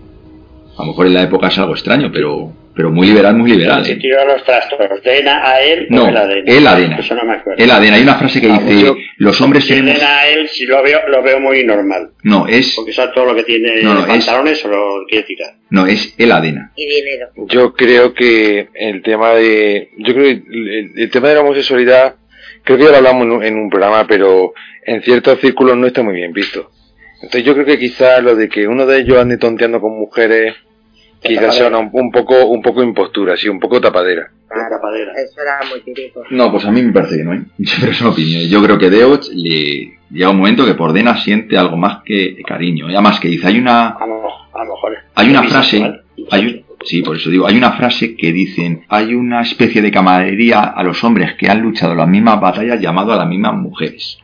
A 0.77 0.83
lo 0.83 0.89
mejor 0.89 1.07
en 1.07 1.15
la 1.15 1.23
época 1.23 1.47
es 1.47 1.57
algo 1.57 1.73
extraño, 1.73 2.09
pero, 2.13 2.53
pero 2.79 2.91
muy 2.91 3.07
liberal, 3.07 3.35
muy 3.35 3.51
liberal, 3.51 3.83
Se 3.83 3.91
¿eh? 3.91 3.95
tiró 3.97 4.25
los 4.25 4.41
trastos. 4.45 4.79
¿Dena 5.03 5.45
a 5.45 5.61
él 5.61 5.87
No, 5.89 6.05
o 6.05 6.07
él 6.07 6.15
a 6.15 6.25
Dena? 6.25 6.43
él 6.57 6.65
a 6.65 6.75
Dena. 6.77 6.97
Eso 6.99 7.13
no 7.13 7.25
me 7.25 7.33
acuerdo. 7.33 7.61
El 7.61 7.69
ADN, 7.69 7.93
hay 7.93 8.01
una 8.03 8.15
frase 8.15 8.39
que 8.39 8.47
Ah, 8.49 8.57
dice, 8.63 8.85
yo- 8.85 8.95
los 9.17 9.41
hombres 9.41 9.67
tenemos... 9.67 9.95
Dena 9.95 10.17
a 10.19 10.27
él, 10.29 10.47
si 10.47 10.65
lo 10.65 10.81
veo, 10.81 11.01
lo 11.09 11.21
veo 11.21 11.41
muy 11.41 11.65
normal. 11.65 12.11
No, 12.23 12.47
es, 12.47 12.73
Porque 12.77 12.93
sabe 12.93 13.11
todo 13.13 13.25
lo 13.25 13.35
que 13.35 13.43
tiene 13.43 13.81
No, 13.83 13.95
no, 13.95 13.99
es- 14.01 14.07
pantalones 14.07 14.63
o 14.63 14.69
lo 14.69 15.05
quiere 15.09 15.25
tirar. 15.25 15.55
no, 15.71 15.85
es 15.87 16.15
el 16.17 16.31
ADN. 16.31 16.71
Y 16.77 16.85
dinero. 16.87 17.27
Yo 17.49 17.73
creo 17.73 18.13
que 18.13 18.69
el 18.73 19.01
tema 19.01 19.33
de. 19.33 19.89
Yo 19.97 20.13
creo 20.13 20.23
que 20.23 20.31
el, 20.49 20.91
el 20.95 21.09
tema 21.11 21.27
de 21.27 21.35
la 21.35 21.41
homosexualidad, 21.41 22.15
creo 22.63 22.77
que 22.77 22.85
ya 22.85 22.91
lo 22.91 22.95
hablamos 22.97 23.23
en 23.25 23.31
un, 23.33 23.43
en 23.43 23.55
un 23.57 23.69
programa, 23.69 24.07
pero 24.07 24.53
en 24.85 25.01
ciertos 25.03 25.41
círculos 25.41 25.75
no 25.75 25.85
está 25.85 26.01
muy 26.01 26.13
bien 26.15 26.31
visto. 26.31 26.71
Entonces 27.15 27.43
yo 27.43 27.53
creo 27.55 27.65
que 27.65 27.77
quizás 27.77 28.23
lo 28.23 28.37
de 28.37 28.47
que 28.47 28.65
uno 28.69 28.85
de 28.85 28.99
ellos 29.01 29.17
ande 29.17 29.37
tonteando 29.37 29.81
con 29.81 29.99
mujeres, 29.99 30.55
quizás 31.21 31.55
sea 31.55 31.67
una- 31.67 31.79
un 31.79 32.11
poco 32.11 32.45
un 32.47 32.61
poco 32.61 32.83
impostura, 32.83 33.35
sí, 33.37 33.47
un 33.49 33.59
poco 33.59 33.79
tapadera. 33.81 34.31
Una 34.53 34.69
tapadera. 34.69 35.11
Eso 35.13 35.41
era 35.41 35.59
muy 35.69 35.81
típico. 35.81 36.23
No, 36.31 36.51
pues 36.51 36.65
a 36.65 36.71
mí 36.71 36.81
me 36.81 36.91
parece 36.91 37.17
que 37.17 37.23
no, 37.23 37.33
¿eh? 37.33 37.41
Pero 37.79 37.91
es 37.91 38.01
una 38.01 38.09
opinión. 38.11 38.49
Yo 38.49 38.63
creo 38.63 38.77
que 38.77 38.89
Deoch 38.89 39.27
le 39.33 39.97
llega 40.09 40.29
un 40.31 40.37
momento 40.37 40.65
que 40.65 40.73
por 40.73 40.91
Dena 40.93 41.17
siente 41.17 41.57
algo 41.57 41.77
más 41.77 41.99
que 42.03 42.41
cariño. 42.47 42.89
Y 42.89 42.93
además 42.93 43.19
que 43.19 43.27
dice, 43.27 43.47
hay 43.47 43.59
una, 43.59 43.89
A 43.89 44.07
lo, 44.07 44.23
a 44.53 44.63
lo 44.63 44.73
mejor. 44.73 44.97
hay 45.15 45.29
una 45.29 45.43
frase, 45.43 46.01
hay 46.31 46.45
un- 46.45 46.63
sí, 46.83 47.01
por 47.03 47.15
eso 47.17 47.29
digo, 47.29 47.45
hay 47.45 47.57
una 47.57 47.73
frase 47.73 48.15
que 48.15 48.31
dicen, 48.31 48.85
hay 48.89 49.13
una 49.13 49.41
especie 49.41 49.81
de 49.83 49.91
camaradería 49.91 50.61
a 50.61 50.81
los 50.83 51.03
hombres 51.03 51.35
que 51.35 51.47
han 51.49 51.61
luchado 51.61 51.93
las 51.93 52.07
mismas 52.07 52.39
batallas 52.41 52.79
llamado 52.81 53.13
a 53.13 53.17
las 53.17 53.27
mismas 53.27 53.53
mujeres. 53.55 54.17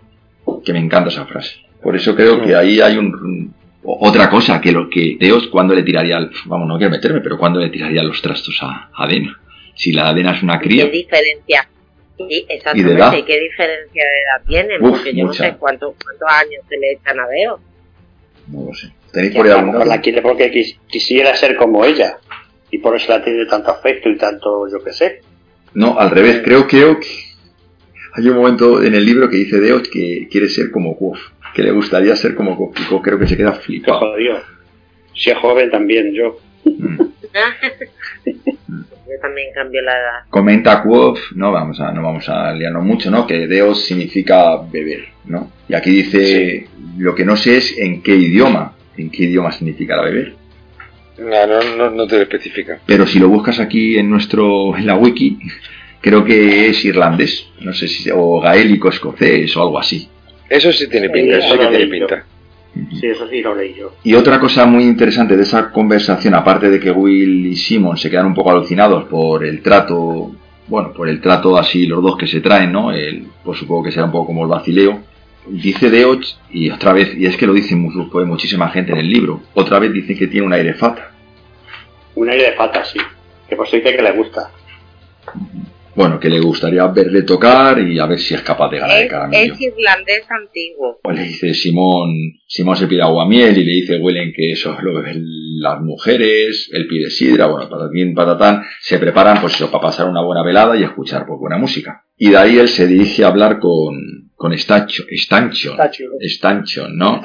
Que 0.64 0.74
me 0.74 0.80
encanta 0.80 1.10
esa 1.10 1.26
frase. 1.26 1.58
Por 1.84 1.96
eso 1.96 2.16
creo 2.16 2.42
que 2.42 2.56
ahí 2.56 2.80
hay 2.82 2.98
un, 2.98 3.54
otra 3.86 4.30
cosa 4.30 4.60
que 4.62 4.72
lo 4.72 4.90
que 4.90 5.18
Deoch 5.20 5.50
cuando 5.50 5.74
le 5.76 5.84
tiraría, 5.84 6.18
el- 6.18 6.32
vamos, 6.46 6.68
no 6.68 6.78
quiero 6.78 6.92
meterme, 6.92 7.22
pero 7.22 7.38
cuando 7.38 7.60
le 7.60 7.70
tiraría 7.70 8.04
los 8.04 8.22
trastos 8.22 8.58
a, 8.62 8.90
a 8.96 9.08
Dena. 9.08 9.40
Si 9.76 9.92
la 9.92 10.14
Dena 10.14 10.36
es 10.36 10.44
una 10.44 10.60
¿Qué 10.60 10.68
cría, 10.68 10.86
diferencia? 10.88 11.68
Sí, 12.18 12.24
¿Y 12.30 12.46
de 12.48 12.54
exactamente. 12.56 12.94
edad? 12.94 13.14
¿Y 13.18 13.24
qué 13.24 13.40
diferencia 13.40 14.04
de 14.04 14.10
edad 14.22 14.46
tienen? 14.48 14.84
Uf, 14.84 14.92
Porque 14.92 15.14
yo 15.16 15.26
mucha. 15.26 15.44
no 15.46 15.52
sé 15.52 15.58
cuántos, 15.58 15.96
cuántos 16.02 16.28
años 16.30 16.64
se 16.70 16.78
le 16.78 16.92
echan 16.94 17.20
a 17.20 17.28
Deo. 17.28 17.60
no 18.48 18.66
lo 18.68 18.74
sé. 18.74 18.92
¿Tenéis 19.12 19.34
por 19.36 19.46
ahí 19.48 19.52
dato? 19.54 19.86
la 19.86 20.02
quiere 20.02 20.22
porque 20.22 20.52
quis- 20.52 20.78
quisiera 20.88 21.36
ser 21.36 21.56
como 21.56 21.84
ella. 21.86 22.18
Y 22.72 22.78
por 22.80 22.96
eso 22.96 23.12
la 23.12 23.24
tiene 23.24 23.46
tanto 23.46 23.72
afecto 23.72 24.10
y 24.10 24.18
tanto, 24.18 24.68
yo 24.72 24.84
qué 24.84 24.92
sé. 24.94 25.22
No, 25.74 26.00
al 26.00 26.10
revés, 26.12 26.42
creo, 26.44 26.68
creo 26.68 27.00
que 27.00 27.08
hay 28.14 28.28
un 28.30 28.36
momento 28.38 28.82
en 28.82 28.96
el 28.96 29.06
libro 29.06 29.30
que 29.30 29.38
dice 29.38 29.60
Deoch 29.60 29.88
que 29.90 30.28
quiere 30.32 30.48
ser 30.50 30.72
como 30.72 30.98
Quoth, 30.98 31.20
que 31.56 31.64
le 31.64 31.72
gustaría 31.72 32.16
ser 32.18 32.36
como 32.36 32.58
Quoth 32.58 33.02
creo 33.02 33.18
que 33.18 33.28
se 33.28 33.38
queda 33.38 33.54
flipado. 33.54 34.00
jodido. 34.00 34.40
Si 35.14 35.32
es 35.32 35.38
joven 35.38 35.72
también, 35.72 36.14
yo. 36.14 36.38
Mm. 36.66 36.98
yo 38.26 39.20
también 39.22 39.54
cambio 39.56 39.82
la 39.82 39.94
edad. 39.94 40.26
Comenta 40.30 40.84
Quoth, 40.84 41.32
no 41.34 41.54
vamos 41.54 41.80
a, 41.80 41.94
no 41.94 42.04
vamos 42.04 42.28
a 42.28 42.52
liarnos 42.52 42.84
mucho, 42.84 43.10
¿no? 43.10 43.26
Que 43.26 43.48
Deoch 43.48 43.78
significa 43.78 44.58
beber, 44.70 45.06
¿no? 45.24 45.50
Y 45.70 45.76
aquí 45.76 45.92
dice, 45.92 46.68
lo 46.98 47.16
que 47.16 47.24
no 47.24 47.38
sé 47.38 47.56
es 47.56 47.78
en 47.78 48.04
qué 48.04 48.18
idioma, 48.18 48.76
en 48.98 49.10
qué 49.10 49.24
idioma 49.24 49.54
significa 49.54 49.96
la 49.96 50.04
beber. 50.04 50.34
No, 51.18 51.48
no, 51.48 51.78
no, 51.78 51.90
no 51.90 52.06
te 52.06 52.18
lo 52.18 52.24
especifica. 52.24 52.80
Pero 52.86 53.08
si 53.08 53.18
lo 53.18 53.30
buscas 53.30 53.62
aquí 53.62 53.98
en 53.98 54.10
nuestro, 54.10 54.76
en 54.76 54.86
la 54.86 54.98
wiki, 54.98 55.40
creo 56.02 56.26
que 56.26 56.68
es 56.68 56.84
irlandés, 56.84 57.48
no 57.62 57.74
sé 57.74 57.88
si, 57.88 58.10
o 58.14 58.42
gaélico 58.42 58.90
escocés 58.90 59.56
o 59.56 59.62
algo 59.62 59.80
así. 59.80 60.10
Eso 60.50 60.72
sí 60.72 60.88
tiene 60.88 61.10
pinta, 61.10 61.38
eso 61.38 61.54
sí 61.54 61.58
que 61.58 61.68
tiene 61.68 61.86
leí 61.86 62.00
yo. 62.00 62.08
pinta. 62.08 62.26
Sí, 63.00 63.08
eso 63.08 63.28
sí 63.30 63.42
lo 63.42 63.56
leí 63.56 63.74
yo. 63.74 63.94
Y 64.04 64.16
otra 64.16 64.40
cosa 64.40 64.66
muy 64.66 64.84
interesante 64.84 65.38
de 65.38 65.44
esa 65.44 65.72
conversación, 65.72 66.34
aparte 66.36 66.70
de 66.70 66.80
que 66.80 66.92
Will 66.92 67.48
y 67.48 67.56
Simon 67.56 67.98
se 67.98 68.10
quedan 68.10 68.26
un 68.26 68.34
poco 68.34 68.52
alucinados 68.52 69.06
por 69.06 69.46
el 69.46 69.62
trato, 69.62 70.36
bueno, 70.68 70.92
por 70.92 71.08
el 71.08 71.22
trato 71.22 71.58
así 71.58 71.86
los 71.86 72.04
dos 72.04 72.18
que 72.18 72.28
se 72.28 72.42
traen, 72.42 72.72
¿no? 72.72 72.92
El, 72.92 73.28
pues 73.44 73.60
supongo 73.60 73.84
que 73.84 73.92
será 73.92 74.06
un 74.06 74.12
poco 74.12 74.28
como 74.28 74.44
el 74.44 74.50
vacileo. 74.50 75.00
Dice 75.48 75.90
Deoch, 75.90 76.26
y 76.52 76.70
otra 76.72 76.92
vez, 76.92 77.16
y 77.16 77.26
es 77.26 77.38
que 77.38 77.46
lo 77.46 77.54
dice 77.54 77.78
pues, 78.12 78.28
muchísima 78.28 78.70
gente 78.70 78.92
en 78.92 78.98
el 78.98 79.10
libro, 79.10 79.42
otra 79.54 79.80
vez 79.80 79.94
dice 79.94 80.16
que 80.16 80.28
tiene 80.28 80.46
un 80.46 80.54
aire 80.54 80.74
fata. 80.74 81.12
Un 82.16 82.30
aire 82.30 82.52
de 82.52 82.52
pata, 82.54 82.84
sí. 82.84 83.00
Que 83.48 83.56
por 83.56 83.68
eso 83.68 83.76
dice 83.78 83.96
que 83.96 84.02
le 84.02 84.12
gusta. 84.12 84.50
Bueno, 85.96 86.20
que 86.20 86.30
le 86.30 86.40
gustaría 86.40 86.86
verle 86.88 87.24
tocar 87.24 87.80
y 87.80 87.98
a 88.00 88.06
ver 88.06 88.20
si 88.20 88.34
es 88.34 88.42
capaz 88.42 88.70
de 88.70 88.80
ganar 88.80 89.02
el 89.02 89.08
caramillo. 89.08 89.54
Es 89.54 89.62
irlandés 89.62 90.24
antiguo. 90.30 91.00
Pues 91.02 91.18
le 91.18 91.24
dice 91.24 91.54
Simón, 91.54 92.10
Simón 92.48 92.76
se 92.76 92.88
pide 92.88 93.02
aguamiel 93.02 93.58
y 93.58 93.64
le 93.64 93.72
dice 93.72 93.98
Huelen 93.98 94.34
que 94.36 94.52
eso 94.52 94.76
lo 94.82 95.02
beben 95.02 95.24
las 95.60 95.82
mujeres, 95.82 96.70
él 96.74 96.88
pide 96.88 97.10
sidra, 97.10 97.48
bueno, 97.48 97.70
patatín, 97.70 98.14
patatán, 98.14 98.64
se 98.82 99.00
preparan 99.00 99.40
pues 99.42 99.56
eso, 99.56 99.72
para 99.72 99.84
pasar 99.84 100.08
una 100.08 100.22
buena 100.22 100.44
velada 100.44 100.78
y 100.78 100.84
escuchar 100.84 101.26
pues, 101.26 101.40
buena 101.40 101.58
música. 101.58 102.04
Y 102.18 102.30
de 102.30 102.38
ahí 102.38 102.58
él 102.58 102.68
se 102.68 102.88
dirige 102.88 103.24
a 103.24 103.28
hablar 103.28 103.60
con, 103.60 104.32
con 104.36 104.54
Estacho, 104.54 105.04
Estancho, 105.10 105.76
Estancho, 106.20 106.88
¿no? 106.90 107.22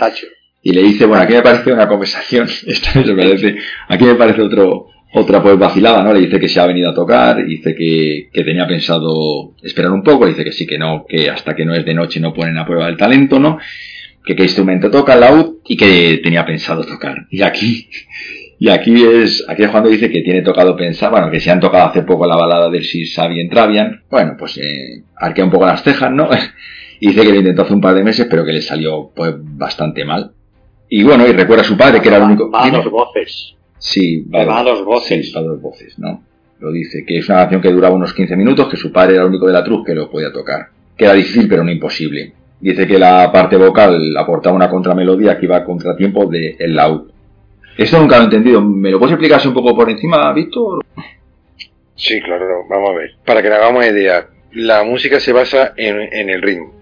Y 0.63 0.73
le 0.73 0.83
dice, 0.83 1.07
bueno, 1.07 1.23
aquí 1.23 1.33
me 1.35 1.43
parece 1.43 1.73
una 1.73 1.89
conversación, 1.89 2.47
me 2.95 3.15
parece, 3.15 3.57
aquí 3.89 4.05
me 4.05 4.15
parece 4.15 4.43
otro, 4.43 4.87
otra 5.13 5.43
pues 5.43 5.59
vacilada, 5.59 6.03
¿no? 6.03 6.13
Le 6.13 6.21
dice 6.21 6.39
que 6.39 6.49
se 6.49 6.61
ha 6.61 6.67
venido 6.67 6.91
a 6.91 6.95
tocar, 6.95 7.45
dice 7.45 7.75
que, 7.75 8.29
que, 8.33 8.45
tenía 8.45 8.67
pensado 8.67 9.55
esperar 9.63 9.91
un 9.91 10.03
poco, 10.03 10.27
dice 10.27 10.45
que 10.45 10.53
sí, 10.53 10.67
que 10.67 10.79
no, 10.79 11.05
que 11.09 11.29
hasta 11.29 11.55
que 11.55 11.65
no 11.65 11.75
es 11.75 11.85
de 11.85 11.95
noche 11.95 12.21
no 12.21 12.33
ponen 12.33 12.57
a 12.59 12.65
prueba 12.65 12.89
el 12.89 12.97
talento, 12.97 13.41
¿no? 13.41 13.59
Que 14.25 14.37
qué 14.37 14.45
instrumento 14.45 14.91
toca, 14.91 15.15
el 15.15 15.21
laúd, 15.21 15.57
y 15.67 15.77
que 15.77 16.21
tenía 16.23 16.45
pensado 16.45 16.85
tocar. 16.85 17.27
Y 17.31 17.43
aquí, 17.43 17.89
y 18.59 18.69
aquí 18.69 19.03
es, 19.05 19.45
aquí 19.49 19.65
es 19.65 19.71
cuando 19.71 19.89
dice 19.89 20.11
que 20.11 20.21
tiene 20.21 20.43
tocado 20.43 20.77
pensar, 20.77 21.11
bueno, 21.11 21.31
que 21.31 21.41
se 21.41 21.51
han 21.51 21.61
tocado 21.61 21.87
hace 21.87 22.03
poco 22.03 22.27
la 22.27 22.37
balada 22.37 22.71
de 22.71 22.83
Si 22.83 23.07
Sabien 23.07 23.49
Travian, 23.49 24.03
bueno, 24.11 24.37
pues 24.39 24.59
eh, 24.59 25.03
arquea 25.17 25.45
un 25.45 25.51
poco 25.51 25.67
las 25.67 25.83
cejas, 25.83 26.13
¿no? 26.13 26.29
y 27.01 27.09
dice 27.09 27.23
que 27.23 27.31
lo 27.31 27.37
intentó 27.37 27.63
hace 27.63 27.75
un 27.75 27.81
par 27.81 27.95
de 27.95 28.05
meses, 28.05 28.29
pero 28.31 28.45
que 28.45 28.53
le 28.53 28.61
salió 28.61 29.11
pues 29.17 29.35
bastante 29.39 30.05
mal. 30.05 30.33
Y 30.89 31.03
bueno, 31.03 31.27
y 31.27 31.33
recuerda 31.33 31.63
a 31.63 31.67
su 31.67 31.77
padre 31.77 32.01
que 32.01 32.09
era 32.09 32.19
el 32.19 32.25
único... 32.25 32.51
Va 32.51 32.69
dos 32.69 32.91
voces. 32.91 33.57
Sí, 33.81 34.27
va, 34.33 34.63
dos 34.63 34.85
voces. 34.85 35.33
va 35.35 35.41
dos 35.41 35.61
voces, 35.61 35.99
¿no? 35.99 36.23
Lo 36.59 36.71
dice, 36.71 37.03
que 37.07 37.19
es 37.19 37.29
una 37.29 37.39
canción 37.39 37.63
que 37.63 37.73
duraba 37.73 37.95
unos 37.95 38.13
15 38.13 38.37
minutos, 38.37 38.69
que 38.69 38.77
su 38.77 38.93
padre 38.93 39.15
era 39.15 39.23
el 39.23 39.31
único 39.31 39.47
de 39.47 39.55
la 39.55 39.65
truz 39.65 39.85
que 39.85 39.95
lo 39.95 40.11
podía 40.11 40.31
tocar. 40.31 40.69
Que 40.97 41.07
era 41.07 41.15
difícil, 41.15 41.49
pero 41.49 41.65
no 41.65 41.71
imposible. 41.71 42.35
Dice 42.61 42.87
que 42.87 42.99
la 42.99 43.33
parte 43.33 43.57
vocal 43.57 44.15
aportaba 44.19 44.55
una 44.55 44.69
contramelodía 44.69 45.39
que 45.39 45.47
iba 45.47 45.57
a 45.57 45.65
contratiempo 45.65 46.27
del 46.27 46.57
el 46.59 46.77
laúd. 46.77 47.11
Esto 47.79 47.99
nunca 47.99 48.17
lo 48.17 48.23
he 48.23 48.25
entendido. 48.27 48.61
¿Me 48.61 48.91
lo 48.91 48.99
puedes 48.99 49.15
explicar 49.15 49.41
un 49.47 49.55
poco 49.55 49.75
por 49.75 49.89
encima, 49.89 50.31
Víctor? 50.35 50.85
Sí, 51.97 52.21
claro, 52.21 52.45
vamos 52.69 52.91
a 52.91 52.95
ver. 52.95 53.17
Para 53.25 53.41
que 53.41 53.49
le 53.49 53.55
hagamos 53.55 53.87
idea, 53.87 54.29
la 54.53 54.85
música 54.85 55.19
se 55.19 55.33
basa 55.33 55.73
en, 55.79 56.01
en 56.13 56.29
el 56.29 56.43
ritmo. 56.43 56.75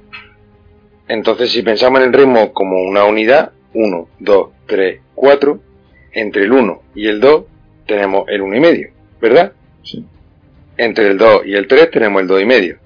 Entonces, 1.06 1.52
si 1.52 1.62
pensamos 1.62 2.00
en 2.00 2.08
el 2.08 2.12
ritmo 2.12 2.52
como 2.52 2.82
una 2.82 3.04
unidad, 3.04 3.52
1, 3.74 4.08
2, 4.18 4.48
3, 4.66 5.00
4, 5.14 5.60
entre 6.12 6.44
el 6.44 6.52
1 6.52 6.82
y 6.94 7.06
el 7.08 7.20
2 7.20 7.44
tenemos 7.86 8.28
el 8.28 8.42
1 8.42 8.56
y 8.56 8.60
medio, 8.60 8.90
¿verdad? 9.20 9.52
Sí. 9.82 10.04
Entre 10.76 11.08
el 11.08 11.18
2 11.18 11.46
y 11.46 11.54
el 11.54 11.66
3 11.66 11.90
tenemos 11.90 12.22
el 12.22 12.28
2 12.28 12.42
y 12.42 12.44
medio. 12.46 12.78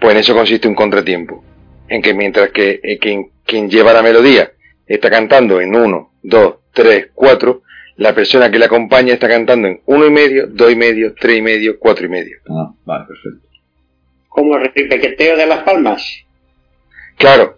Pues 0.00 0.12
en 0.12 0.20
eso 0.20 0.34
consiste 0.34 0.68
un 0.68 0.74
contratiempo. 0.74 1.42
En 1.88 2.02
que 2.02 2.14
mientras 2.14 2.50
que 2.50 2.80
eh, 2.82 2.98
quien, 2.98 3.30
quien 3.44 3.70
lleva 3.70 3.92
la 3.92 4.02
melodía 4.02 4.52
está 4.86 5.10
cantando 5.10 5.60
en 5.60 5.74
1, 5.74 6.12
2, 6.22 6.54
3, 6.72 7.08
4, 7.14 7.62
la 7.96 8.14
persona 8.14 8.50
que 8.50 8.58
le 8.58 8.64
acompaña 8.64 9.14
está 9.14 9.28
cantando 9.28 9.68
en 9.68 9.80
1 9.86 10.06
y 10.06 10.10
medio, 10.10 10.46
2 10.48 10.72
y 10.72 10.76
medio, 10.76 11.14
3 11.14 11.38
y 11.38 11.42
medio, 11.42 11.78
4 11.78 12.06
y 12.06 12.08
medio. 12.08 12.38
Ah, 12.50 12.72
vale, 12.84 13.06
perfecto. 13.06 13.48
¿Como 14.28 14.56
el 14.56 14.64
repequeteo 14.64 15.36
de 15.36 15.46
las 15.46 15.62
palmas? 15.62 16.24
Claro, 17.16 17.56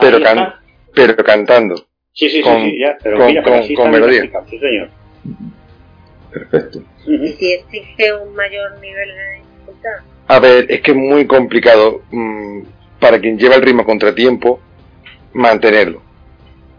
pero, 0.00 0.20
can, 0.20 0.54
pero 0.92 1.16
cantando. 1.16 1.86
Sí, 2.12 2.28
sí, 2.28 2.42
con, 2.42 2.62
sí, 2.64 2.78
ya, 2.78 2.98
pero 3.02 3.18
con, 3.18 3.26
mira, 3.28 3.42
con, 3.42 3.52
así 3.54 3.74
con 3.74 3.90
melodía. 3.90 4.30
Sí, 4.48 4.58
señor. 4.58 4.90
Perfecto. 6.32 6.82
¿Y 7.06 7.28
si 7.28 7.52
existe 7.52 8.12
un 8.14 8.34
mayor 8.34 8.78
nivel 8.80 9.08
de 9.08 9.34
dificultad? 9.42 9.90
A 10.28 10.38
ver, 10.38 10.66
es 10.68 10.80
que 10.80 10.90
es 10.92 10.96
muy 10.96 11.26
complicado 11.26 12.02
mmm, 12.10 12.60
para 13.00 13.18
quien 13.20 13.38
lleva 13.38 13.56
el 13.56 13.62
ritmo 13.62 13.82
a 13.82 13.86
contratiempo 13.86 14.60
mantenerlo. 15.32 16.02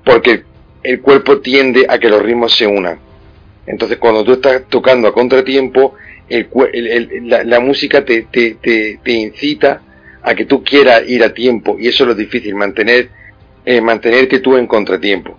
Porque 0.05 0.43
el 0.83 1.01
cuerpo 1.01 1.39
tiende 1.39 1.85
a 1.89 1.99
que 1.99 2.09
los 2.09 2.21
ritmos 2.21 2.55
se 2.55 2.65
unan. 2.67 2.99
Entonces, 3.67 3.97
cuando 3.97 4.23
tú 4.23 4.33
estás 4.33 4.63
tocando 4.69 5.07
a 5.07 5.13
contratiempo, 5.13 5.95
el, 6.29 6.47
el- 6.73 6.87
el- 6.87 7.29
la, 7.29 7.43
la 7.43 7.59
música 7.59 8.03
te, 8.05 8.23
te, 8.23 8.55
te, 8.55 8.99
te 9.03 9.11
incita 9.11 9.81
a 10.23 10.33
que 10.33 10.45
tú 10.45 10.63
quieras 10.63 11.03
ir 11.07 11.23
a 11.23 11.33
tiempo. 11.33 11.77
Y 11.79 11.87
eso 11.87 12.03
es 12.03 12.07
lo 12.09 12.15
difícil, 12.15 12.55
mantener, 12.55 13.09
eh, 13.65 13.81
mantenerte 13.81 14.39
tú 14.39 14.57
en 14.57 14.67
contratiempo. 14.67 15.37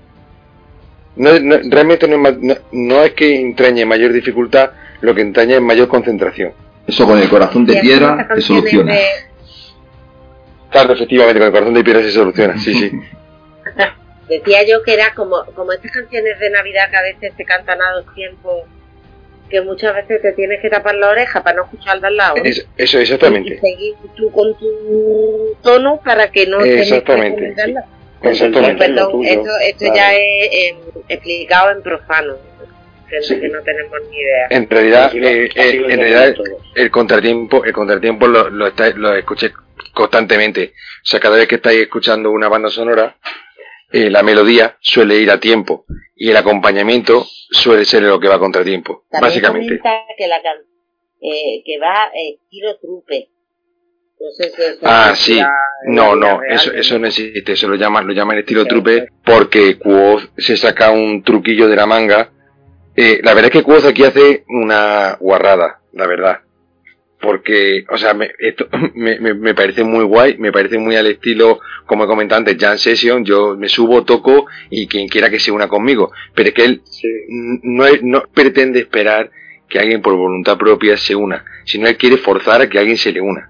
No, 1.16 1.38
no- 1.38 1.58
realmente 1.68 2.08
no 2.08 2.16
no- 2.18 2.56
no 2.72 3.02
es 3.02 3.12
que 3.12 3.38
entrañe 3.40 3.84
mayor 3.84 4.12
dificultad, 4.12 4.70
lo 5.00 5.14
que 5.14 5.20
entraña 5.20 5.56
es 5.56 5.60
mayor 5.62 5.88
concentración. 5.88 6.52
Eso 6.86 7.06
con 7.06 7.18
el 7.18 7.28
corazón 7.28 7.66
de 7.66 7.80
piedra 7.80 8.28
se 8.34 8.40
soluciona. 8.40 8.94
de- 8.94 9.04
Claro, 10.70 10.94
efectivamente, 10.94 11.38
con 11.38 11.46
el 11.46 11.52
corazón 11.52 11.74
de 11.74 11.84
piedra 11.84 12.02
se 12.02 12.10
soluciona, 12.12 12.58
sí, 12.58 12.74
sí. 12.74 12.90
Decía 14.28 14.62
yo 14.66 14.82
que 14.82 14.94
era 14.94 15.12
como, 15.14 15.44
como 15.54 15.72
estas 15.72 15.90
canciones 15.92 16.38
de 16.38 16.48
Navidad 16.50 16.88
que 16.90 16.96
a 16.96 17.02
veces 17.02 17.32
se 17.36 17.44
cantan 17.44 17.82
a 17.82 17.90
dos 17.92 18.06
tiempos, 18.14 18.62
que 19.50 19.60
muchas 19.60 19.94
veces 19.94 20.22
te 20.22 20.32
tienes 20.32 20.60
que 20.62 20.70
tapar 20.70 20.94
la 20.94 21.10
oreja 21.10 21.42
para 21.42 21.56
no 21.56 21.64
escuchar 21.64 21.96
al 21.96 22.00
de 22.00 22.06
al 22.06 22.16
lado. 22.16 22.36
Es- 22.42 22.66
eso, 22.78 22.98
Y 22.98 23.02
exactamente. 23.02 23.60
seguir 23.60 23.94
tú 24.16 24.30
con 24.32 24.56
tu 24.56 25.54
tono 25.62 26.00
para 26.02 26.30
que 26.30 26.46
no 26.46 26.60
te 26.60 26.80
Exactamente, 26.80 27.40
mezcles 27.48 27.76
Exactamente. 28.22 28.84
Perdón, 28.86 29.10
tuyo, 29.12 29.30
esto, 29.30 29.50
esto 29.58 29.78
claro. 29.78 29.94
ya 29.96 30.14
es 30.14 30.50
em, 30.52 30.76
explicado 31.08 31.70
en 31.72 31.82
profano, 31.82 32.36
que, 33.08 33.22
Sí. 33.22 33.40
que 33.40 33.48
no 33.48 33.62
tenemos 33.62 33.98
ni 34.10 34.16
idea. 34.16 34.46
En 34.50 34.68
realidad, 34.70 35.04
Así 35.06 35.20
lo- 35.20 35.28
eh, 35.28 35.48
así 35.50 35.60
eh, 35.76 35.84
en 35.88 36.00
realidad 36.00 36.34
el 36.76 36.90
contratiempo, 36.90 37.64
el 37.64 37.72
contratiempo 37.72 38.26
lo, 38.26 38.48
lo, 38.50 38.66
está- 38.68 38.90
lo 38.90 39.14
escuché 39.14 39.52
constantemente. 39.94 40.72
O 41.02 41.04
sea, 41.06 41.20
cada 41.20 41.36
vez 41.36 41.48
que 41.48 41.56
estáis 41.56 41.80
escuchando 41.82 42.30
una 42.30 42.48
banda 42.48 42.70
sonora, 42.70 43.16
eh, 43.92 44.08
la 44.08 44.22
melodía 44.22 44.76
suele 44.80 45.16
ir 45.16 45.30
a 45.30 45.38
tiempo 45.40 45.84
y 46.16 46.30
el 46.30 46.36
acompañamiento 46.36 47.26
suele 47.50 47.84
ser 47.84 48.02
lo 48.04 48.18
que 48.20 48.28
va 48.28 48.36
a 48.36 48.38
contratiempo, 48.38 49.04
También 49.10 49.28
básicamente. 49.28 49.80
que 50.16 50.26
la 50.28 50.36
eh, 51.24 51.62
que 51.64 51.78
va 51.78 52.10
eh, 52.14 52.34
estilo 52.42 52.78
trupe. 52.78 53.28
No 54.22 54.28
eso 54.46 54.78
Ah, 54.82 55.12
sí. 55.16 55.34
la- 55.36 55.50
No, 55.88 56.14
la 56.14 56.20
no, 56.32 56.40
real, 56.40 56.54
eso, 56.54 56.72
eso 56.72 56.98
no 56.98 57.08
existe, 57.08 57.52
eso 57.52 57.66
lo 57.68 57.74
llaman, 57.74 58.06
lo 58.06 58.12
llaman 58.12 58.38
estilo 58.38 58.64
trupe 58.66 59.08
porque 59.24 59.78
Quoth 59.78 60.30
se 60.38 60.56
saca 60.56 60.90
un 60.92 61.22
truquillo 61.24 61.68
de 61.68 61.74
la 61.76 61.86
manga. 61.86 62.30
Eh, 62.94 63.20
la 63.22 63.34
verdad 63.34 63.46
es 63.46 63.58
que 63.58 63.62
Quoth 63.64 63.84
aquí 63.86 64.04
hace 64.04 64.44
una 64.48 65.16
guarrada, 65.18 65.80
la 65.92 66.06
verdad. 66.06 66.40
Porque, 67.20 67.84
o 67.88 67.96
sea, 67.98 68.14
me, 68.14 68.30
esto 68.38 68.68
me, 68.94 69.18
me, 69.18 69.34
me 69.34 69.54
parece 69.54 69.82
muy 69.84 70.04
guay, 70.04 70.36
me 70.38 70.52
parece 70.52 70.78
muy 70.78 70.94
al 70.96 71.06
estilo, 71.08 71.60
como 71.86 72.04
he 72.04 72.06
comentado 72.06 72.38
antes, 72.40 72.56
Jam 72.58 72.78
Session, 72.78 73.24
yo 73.24 73.56
me 73.56 73.68
subo, 73.68 74.04
toco 74.04 74.46
y 74.70 74.86
quien 74.86 75.08
quiera 75.08 75.30
que 75.30 75.38
se 75.40 75.50
una 75.52 75.68
conmigo. 75.68 76.12
Pero 76.34 76.48
es 76.50 76.54
que 76.54 76.64
él 76.64 76.80
Sí. 76.84 77.08
no, 77.28 77.84
no 78.02 78.22
pretende 78.32 78.78
esperar 78.80 79.30
que 79.68 79.78
alguien 79.80 80.02
por 80.02 80.14
voluntad 80.16 80.58
propia 80.58 80.96
se 80.96 81.14
una, 81.16 81.44
sino 81.64 81.88
él 81.88 81.96
quiere 81.96 82.18
forzar 82.18 82.60
a 82.62 82.68
que 82.68 82.78
alguien 82.78 82.96
se 82.98 83.10
le 83.12 83.20
una. 83.20 83.48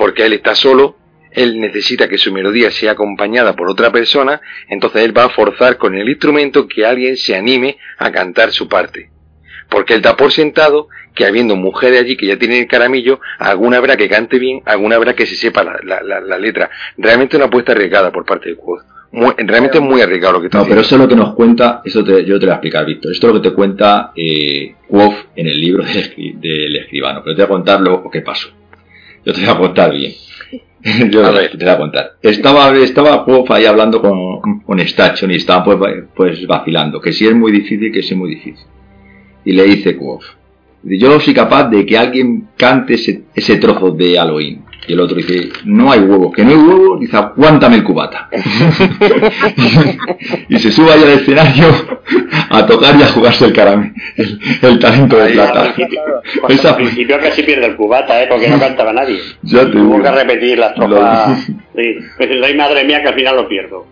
Porque 0.00 0.24
él 0.24 0.32
está 0.32 0.54
solo, 0.54 0.96
él 1.30 1.60
necesita 1.60 2.08
que 2.08 2.16
su 2.18 2.32
melodía 2.32 2.70
sea 2.70 2.92
acompañada 2.92 3.54
por 3.54 3.68
otra 3.70 3.92
persona, 3.92 4.40
entonces 4.68 5.02
él 5.04 5.16
va 5.16 5.24
a 5.24 5.28
forzar 5.28 5.76
con 5.76 5.94
el 5.94 6.08
instrumento 6.08 6.66
que 6.66 6.86
alguien 6.86 7.16
se 7.18 7.36
anime 7.36 7.76
a 7.98 8.10
cantar 8.10 8.50
su 8.50 8.66
parte. 8.66 9.10
Porque 9.68 9.94
él 9.94 10.00
da 10.02 10.16
por 10.16 10.32
sentado 10.32 10.88
que 11.14 11.26
habiendo 11.26 11.54
mujeres 11.56 12.00
allí 12.00 12.16
que 12.16 12.26
ya 12.26 12.38
tienen 12.38 12.60
el 12.62 12.66
caramillo, 12.66 13.20
alguna 13.38 13.76
habrá 13.76 13.96
que 13.96 14.08
cante 14.08 14.38
bien, 14.38 14.62
alguna 14.64 14.96
habrá 14.96 15.14
que 15.14 15.26
se 15.26 15.36
sepa 15.36 15.62
la, 15.62 15.78
la, 15.84 16.02
la, 16.02 16.20
la 16.20 16.38
letra. 16.38 16.70
Realmente 16.96 17.36
una 17.36 17.46
apuesta 17.46 17.72
arriesgada 17.72 18.10
por 18.10 18.24
parte 18.24 18.48
de. 18.48 18.56
Muy- 19.12 19.34
realmente 19.38 19.78
es 19.78 19.84
muy 19.84 20.00
arriesgado 20.00 20.34
lo 20.34 20.40
que 20.40 20.46
está 20.46 20.58
No, 20.58 20.66
pero 20.66 20.80
eso 20.80 20.94
es 20.94 21.00
lo 21.00 21.08
que 21.08 21.16
nos 21.16 21.34
cuenta, 21.34 21.82
eso 21.84 22.02
te- 22.04 22.24
yo 22.24 22.38
te 22.38 22.46
lo 22.46 22.46
voy 22.46 22.50
a 22.50 22.54
explicar, 22.54 22.86
Víctor. 22.86 23.12
Esto 23.12 23.26
es 23.28 23.34
lo 23.34 23.42
que 23.42 23.48
te 23.50 23.54
cuenta 23.54 24.12
eh, 24.16 24.74
Wolf 24.88 25.16
en 25.36 25.46
el 25.48 25.60
libro 25.60 25.84
del, 25.84 26.40
del 26.40 26.76
escribano. 26.76 27.20
Pero 27.22 27.36
te 27.36 27.42
voy 27.42 27.46
a 27.46 27.48
contar 27.48 27.80
lo 27.80 28.08
que 28.10 28.22
pasó. 28.22 28.48
Yo 29.24 29.32
te 29.32 29.40
voy 29.40 29.50
a 29.50 29.58
contar 29.58 29.92
bien. 29.92 30.12
Yo 31.10 31.26
A 31.26 31.32
te, 31.32 31.38
ver. 31.38 31.50
te 31.58 31.64
voy 31.64 31.74
a 31.74 31.78
contar. 31.78 32.12
Estaba, 32.22 32.76
estaba 32.78 33.24
ahí 33.50 33.66
hablando 33.66 34.00
con, 34.00 34.60
con 34.60 34.78
Stachon 34.80 35.30
y 35.30 35.36
estaban 35.36 35.64
pues, 35.64 36.04
pues 36.14 36.46
vacilando. 36.46 37.00
Que 37.00 37.12
si 37.12 37.26
es 37.26 37.34
muy 37.34 37.52
difícil, 37.52 37.92
que 37.92 38.02
si 38.02 38.14
es 38.14 38.16
muy 38.18 38.30
difícil. 38.30 38.66
Y 39.44 39.52
le 39.52 39.64
dice 39.64 39.92
Wolf, 39.94 40.24
yo 40.82 41.20
soy 41.20 41.34
capaz 41.34 41.68
de 41.68 41.84
que 41.84 41.96
alguien 41.98 42.48
cante 42.56 42.94
ese, 42.94 43.24
ese 43.34 43.56
trozo 43.56 43.90
de 43.90 44.16
Halloween. 44.16 44.64
Y 44.86 44.94
el 44.94 45.00
otro 45.00 45.16
dice, 45.16 45.50
no 45.64 45.92
hay 45.92 46.00
huevos, 46.00 46.32
que 46.34 46.42
no 46.42 46.50
hay 46.50 46.56
huevos, 46.56 47.00
dice, 47.00 47.16
aguántame 47.16 47.76
el 47.76 47.84
cubata. 47.84 48.28
y 50.48 50.58
se 50.58 50.72
sube 50.72 50.92
ahí 50.92 51.02
al 51.02 51.10
escenario 51.10 51.66
a 52.50 52.66
tocar 52.66 52.96
y 52.96 53.02
a 53.02 53.08
jugarse 53.08 53.46
el 53.46 53.52
caramelo, 53.52 53.92
el, 54.16 54.40
el 54.62 54.78
talento 54.78 55.16
de 55.16 55.30
plata. 55.30 55.62
Al 55.62 55.74
principio, 55.74 56.02
pues 56.40 56.58
Esa 56.58 56.70
al 56.70 56.76
principio 56.76 57.20
casi 57.20 57.42
pierde 57.42 57.66
el 57.66 57.76
cubata, 57.76 58.22
¿eh? 58.22 58.26
porque 58.28 58.48
no 58.48 58.58
cantaba 58.60 58.92
nadie. 58.92 59.18
Ya 59.42 59.64
te 59.64 59.72
Tuvo 59.72 60.02
que 60.02 60.10
repetir 60.10 60.58
la 60.58 60.68
estrofa. 60.68 61.36
Sí. 61.36 61.54
Pues, 62.16 62.56
madre 62.56 62.84
mía, 62.84 63.02
que 63.02 63.08
al 63.08 63.14
final 63.14 63.36
lo 63.36 63.48
pierdo. 63.48 63.86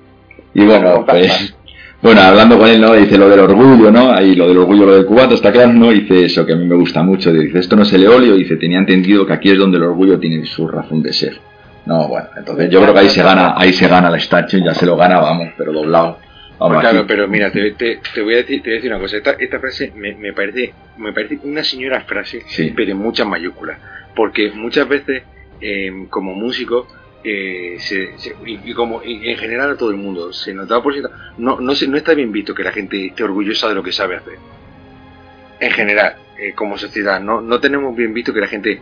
Y 0.55 0.65
bueno, 0.65 1.05
pues, 1.07 1.55
Bueno, 2.01 2.21
hablando 2.21 2.59
con 2.59 2.69
él, 2.69 2.81
¿no? 2.81 2.95
Dice 2.95 3.19
lo 3.19 3.29
del 3.29 3.41
orgullo, 3.41 3.91
¿no? 3.91 4.13
Ahí 4.13 4.37
lo 4.37 4.47
del 4.47 4.59
orgullo, 4.59 4.87
lo 4.87 4.95
del 4.95 5.05
cubato, 5.05 5.35
está 5.35 5.51
claro, 5.51 5.73
¿no? 5.73 5.91
Dice 5.91 6.27
eso 6.27 6.47
que 6.47 6.53
a 6.53 6.57
mí 6.57 6.65
me 6.65 6.77
gusta 6.77 7.03
mucho. 7.03 7.33
Dice, 7.33 7.59
esto 7.59 7.75
no 7.75 7.83
es 7.83 7.93
el 7.93 8.05
eolio. 8.05 8.37
Dice, 8.37 8.57
tenía 8.57 8.79
entendido 8.79 9.27
que 9.27 9.33
aquí 9.33 9.51
es 9.51 9.59
donde 9.59 9.79
el 9.79 9.85
orgullo 9.85 10.19
tiene 10.19 10.47
su 10.47 10.69
razón 10.69 11.03
de 11.03 11.13
ser. 11.13 11.41
No, 11.87 12.07
bueno, 12.07 12.29
entonces 12.37 12.71
yo 12.71 12.81
creo 12.83 12.93
que 12.93 13.01
ahí 13.01 13.09
se 13.09 13.23
gana, 13.23 13.55
ahí 13.57 13.73
se 13.73 13.89
gana 13.89 14.11
la 14.11 14.19
estacho, 14.19 14.59
ya 14.59 14.75
se 14.75 14.87
lo 14.87 14.97
gana, 14.97 15.19
vamos, 15.21 15.49
pero 15.57 15.73
doblado. 15.73 16.19
Vamos, 16.59 16.81
claro, 16.81 17.05
pero 17.07 17.27
mira, 17.27 17.51
te, 17.51 17.61
voy 18.23 18.35
a 18.35 18.37
decir, 18.39 18.63
te 18.63 18.71
voy 18.71 18.75
a 18.75 18.77
decir 18.77 18.91
una 18.91 19.01
cosa. 19.01 19.17
Esta, 19.17 19.31
esta 19.33 19.59
frase 19.59 19.93
me, 19.97 20.15
me, 20.15 20.33
parece, 20.33 20.75
me 20.99 21.13
parece 21.13 21.39
una 21.45 21.65
señora 21.65 22.03
frase, 22.03 22.43
pero 22.77 22.93
en 22.93 22.99
muchas 22.99 23.27
mayúsculas. 23.27 23.79
Porque 24.15 24.51
muchas 24.53 24.89
veces, 24.89 25.23
eh, 25.61 26.07
como 26.11 26.35
músico, 26.35 26.87
eh, 27.31 27.79
se, 27.79 28.15
y, 28.47 28.73
como 28.73 29.03
en 29.03 29.37
general 29.37 29.73
a 29.73 29.77
todo 29.77 29.91
el 29.91 29.97
mundo 29.97 30.33
se 30.33 30.55
notaba 30.55 30.83
por 30.83 30.93
cierto 30.93 31.11
no 31.39 31.61
no 31.61 31.73
no 31.75 31.97
está 31.97 32.15
bien 32.15 32.33
visto 32.33 32.55
que 32.55 32.63
la 32.63 32.73
gente 32.73 33.07
esté 33.07 33.25
orgullosa 33.25 33.69
de 33.69 33.75
lo 33.75 33.83
que 33.83 33.93
sabe 33.93 34.17
hacer. 34.17 34.39
En 35.61 35.71
general 35.73 36.17
eh, 36.39 36.53
como 36.55 36.79
sociedad 36.79 37.21
no 37.21 37.41
no 37.41 37.61
tenemos 37.61 37.95
bien 37.97 38.15
visto 38.15 38.33
que 38.33 38.41
la 38.41 38.47
gente 38.47 38.81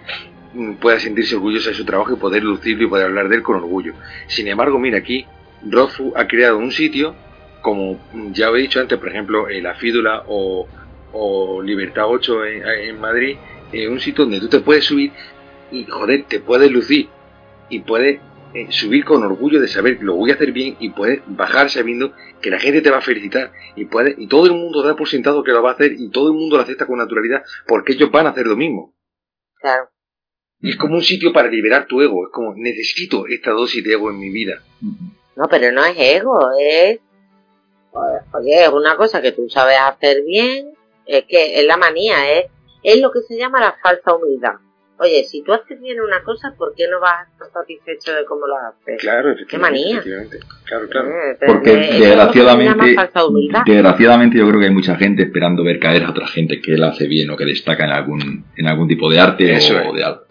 mm, 0.55 0.75
pueda 0.75 0.99
sentirse 0.99 1.35
orgullosa 1.35 1.71
de 1.71 1.77
su 1.77 1.85
trabajo 1.85 2.13
y 2.13 2.17
poder 2.17 2.45
lucirlo 2.45 2.85
y 2.85 2.89
poder 2.89 3.07
hablar 3.07 3.29
de 3.29 3.37
él 3.37 3.43
con 3.43 3.57
orgullo. 3.57 3.95
Sin 4.27 4.47
embargo 4.49 4.79
mira 4.79 4.99
aquí 4.99 5.27
Rothfu 5.69 6.13
ha 6.17 6.27
creado 6.27 6.59
un 6.59 6.73
sitio 6.73 7.15
como 7.63 7.99
ya 8.33 8.49
he 8.49 8.59
dicho 8.59 8.81
antes 8.81 8.99
por 8.99 9.09
ejemplo 9.09 9.49
eh, 9.49 9.61
la 9.61 9.75
Fídula 9.75 10.25
o, 10.29 10.69
o 11.13 11.63
Libertad 11.63 12.05
8 12.07 12.45
en, 12.45 12.67
en 12.67 13.01
Madrid 13.01 13.37
un 13.91 14.01
sitio 14.01 14.25
donde 14.25 14.41
tú 14.41 14.49
te 14.49 14.61
puedes 14.61 14.85
subir 14.85 15.13
y 15.71 15.85
joder 15.85 16.25
te 16.29 16.41
puedes 16.41 16.71
lucir 16.71 17.09
y 17.69 17.81
puede 17.81 18.21
eh, 18.57 18.69
subir 18.71 19.05
con 19.05 19.23
orgullo 19.23 19.61
de 19.61 19.69
saber 19.69 19.99
que 19.99 20.05
lo 20.05 20.15
voy 20.15 20.31
a 20.31 20.35
hacer 20.35 20.51
bien 20.51 20.79
y 20.81 20.89
puede 20.89 21.23
bajar 21.27 21.69
sabiendo 21.69 22.15
que 22.41 22.49
la 22.49 22.59
gente 22.59 22.81
te 22.81 22.91
va 22.91 22.99
a 22.99 23.03
felicitar 23.03 23.53
y 23.75 23.85
puede 23.85 24.15
y 24.17 24.29
todo 24.29 24.47
el 24.47 24.53
mundo 24.53 24.83
da 24.83 24.97
por 24.97 25.07
sentado 25.09 25.45
que 25.45 25.53
lo 25.53 25.63
va 25.63 25.73
a 25.73 25.75
hacer 25.75 25.93
y 25.93 26.09
todo 26.11 26.29
el 26.29 26.39
mundo 26.39 26.57
lo 26.57 26.63
acepta 26.63 26.87
con 26.87 26.97
naturalidad 26.97 27.43
porque 27.67 27.93
ellos 27.93 28.11
van 28.11 28.27
a 28.27 28.31
hacer 28.31 28.47
lo 28.47 28.57
mismo. 28.57 28.95
Claro. 29.61 29.91
Y 30.61 30.71
es 30.71 30.77
como 30.77 30.95
un 30.95 31.03
sitio 31.03 31.35
para 31.35 31.51
liberar 31.51 31.87
tu 31.87 32.01
ego, 32.01 32.25
es 32.27 32.33
como 32.33 32.55
necesito 32.57 33.27
esta 33.27 33.51
dosis 33.51 33.85
de 33.85 33.93
ego 33.93 34.09
en 34.09 34.19
mi 34.19 34.31
vida. 34.31 34.63
No, 34.81 35.45
pero 35.51 35.71
no 35.71 35.85
es 35.85 35.95
ego, 35.99 36.41
es 36.59 36.99
oye, 38.33 38.65
es 38.65 38.71
una 38.71 38.97
cosa 38.97 39.21
que 39.21 39.33
tú 39.33 39.51
sabes 39.51 39.77
hacer 39.79 40.23
bien, 40.25 40.73
es 41.05 41.25
que 41.27 41.61
es 41.61 41.67
la 41.67 41.77
manía, 41.77 42.39
es, 42.39 42.47
es 42.83 43.03
lo 43.03 43.11
que 43.11 43.21
se 43.21 43.37
llama 43.37 43.61
la 43.61 43.77
falsa 43.83 44.15
humildad. 44.15 44.55
Oye, 44.99 45.25
si 45.25 45.43
tú 45.43 45.53
haces 45.53 45.79
bien 45.81 46.01
una 46.01 46.23
cosa, 46.23 46.55
¿por 46.57 46.75
qué 46.75 46.89
no 46.89 46.99
vas 47.01 47.29
a 47.29 47.31
estar 47.31 47.49
satisfecho 47.53 48.15
de 48.15 48.25
cómo 48.25 48.47
lo 48.47 48.57
haces? 48.57 49.01
Claro, 49.01 49.35
Qué 49.47 49.59
manía. 49.59 50.03
Claro, 50.65 50.89
claro. 50.89 51.09
Eh, 51.11 51.37
Porque 51.47 51.77
desgraciadamente, 51.77 52.97
desgraciadamente 53.67 54.39
yo 54.39 54.49
creo 54.49 54.61
que 54.61 54.67
hay 54.67 54.73
mucha 54.73 54.97
gente 54.97 55.25
esperando 55.25 55.63
ver 55.63 55.79
caer 55.79 56.05
a 56.05 56.11
otra 56.11 56.27
gente 56.27 56.61
que 56.63 56.75
él 56.75 56.85
hace 56.85 57.07
bien 57.07 57.29
o 57.31 57.37
que 57.37 57.45
destaca 57.45 57.85
en 57.85 57.91
algún, 57.91 58.45
en 58.57 58.67
algún 58.67 58.89
tipo 58.89 59.11
de 59.11 59.21
arte 59.21 59.59
o, 59.87 59.95
de 59.95 60.03
algo. 60.05 60.23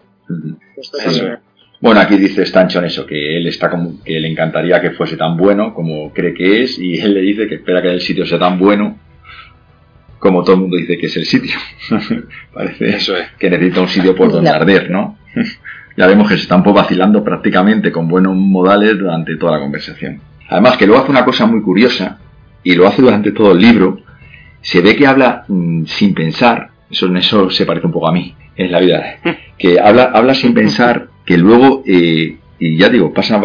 Bueno, 1.80 2.00
aquí 2.00 2.16
dice 2.16 2.42
Stanchon 2.42 2.86
eso, 2.86 3.06
que 3.06 3.36
él 3.36 3.46
está 3.46 3.70
como 3.70 4.02
que 4.02 4.18
le 4.18 4.28
encantaría 4.28 4.80
que 4.80 4.90
fuese 4.90 5.16
tan 5.16 5.36
bueno 5.36 5.74
como 5.74 6.12
cree 6.12 6.34
que 6.34 6.62
es, 6.62 6.78
y 6.78 6.98
él 6.98 7.14
le 7.14 7.20
dice 7.20 7.46
que 7.46 7.56
espera 7.56 7.80
que 7.82 7.90
el 7.90 8.00
sitio 8.00 8.26
sea 8.26 8.38
tan 8.38 8.58
bueno 8.58 8.98
como 10.26 10.42
todo 10.42 10.56
el 10.56 10.62
mundo 10.62 10.76
dice 10.76 10.98
que 10.98 11.06
es 11.06 11.16
el 11.16 11.24
sitio. 11.24 11.56
Parece 12.52 12.96
Eso 12.96 13.16
es. 13.16 13.28
que 13.38 13.50
necesita 13.50 13.80
un 13.80 13.88
sitio 13.88 14.14
por 14.14 14.30
donde 14.30 14.50
arder, 14.50 14.90
¿no? 14.90 15.18
ya 15.96 16.06
vemos 16.06 16.28
que 16.28 16.36
se 16.36 16.42
está 16.42 16.56
un 16.56 16.62
poco 16.62 16.76
vacilando 16.76 17.24
prácticamente 17.24 17.90
con 17.90 18.08
buenos 18.08 18.34
modales 18.34 18.98
durante 18.98 19.36
toda 19.36 19.52
la 19.52 19.60
conversación. 19.60 20.20
Además 20.48 20.76
que 20.76 20.86
luego 20.86 21.02
hace 21.02 21.10
una 21.10 21.24
cosa 21.24 21.46
muy 21.46 21.62
curiosa, 21.62 22.18
y 22.62 22.74
lo 22.74 22.86
hace 22.86 23.02
durante 23.02 23.32
todo 23.32 23.52
el 23.52 23.58
libro, 23.58 24.00
se 24.60 24.80
ve 24.80 24.96
que 24.96 25.06
habla 25.06 25.44
mm, 25.48 25.84
sin 25.84 26.14
pensar, 26.14 26.70
eso, 26.90 27.14
eso 27.14 27.50
se 27.50 27.64
parece 27.64 27.86
un 27.86 27.92
poco 27.92 28.08
a 28.08 28.12
mí 28.12 28.34
en 28.56 28.72
la 28.72 28.80
vida, 28.80 29.18
que 29.58 29.78
habla, 29.80 30.10
habla 30.12 30.34
sin 30.34 30.52
pensar, 30.52 31.08
que 31.24 31.38
luego, 31.38 31.82
eh, 31.86 32.36
y 32.58 32.76
ya 32.76 32.88
digo, 32.88 33.12
pasa, 33.12 33.40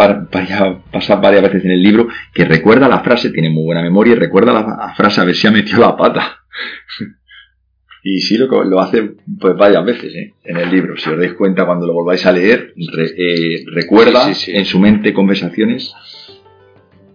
pasa 0.92 1.16
varias 1.18 1.44
veces 1.44 1.66
en 1.66 1.72
el 1.72 1.84
libro, 1.84 2.08
que 2.34 2.46
recuerda 2.46 2.88
la 2.88 3.02
frase, 3.02 3.30
tiene 3.30 3.50
muy 3.50 3.64
buena 3.64 3.82
memoria, 3.82 4.14
y 4.14 4.16
recuerda 4.16 4.54
la 4.54 4.94
frase 4.96 5.22
a 5.22 5.24
ver 5.24 5.36
si 5.36 5.48
ha 5.48 5.52
metido 5.52 5.82
la 5.82 5.96
pata. 5.96 6.41
Y 8.04 8.20
sí 8.20 8.38
lo, 8.38 8.48
lo 8.64 8.80
hace 8.80 9.14
pues 9.40 9.56
varias 9.56 9.86
veces 9.86 10.16
¿eh? 10.16 10.34
en 10.44 10.58
el 10.58 10.72
libro. 10.72 10.98
Si 10.98 11.10
os 11.10 11.18
dais 11.18 11.34
cuenta 11.34 11.66
cuando 11.66 11.86
lo 11.86 11.94
volváis 11.94 12.26
a 12.26 12.32
leer, 12.32 12.74
eh, 12.76 13.64
recuerda 13.68 14.28
en 14.48 14.66
su 14.66 14.80
mente 14.80 15.14
conversaciones 15.14 15.94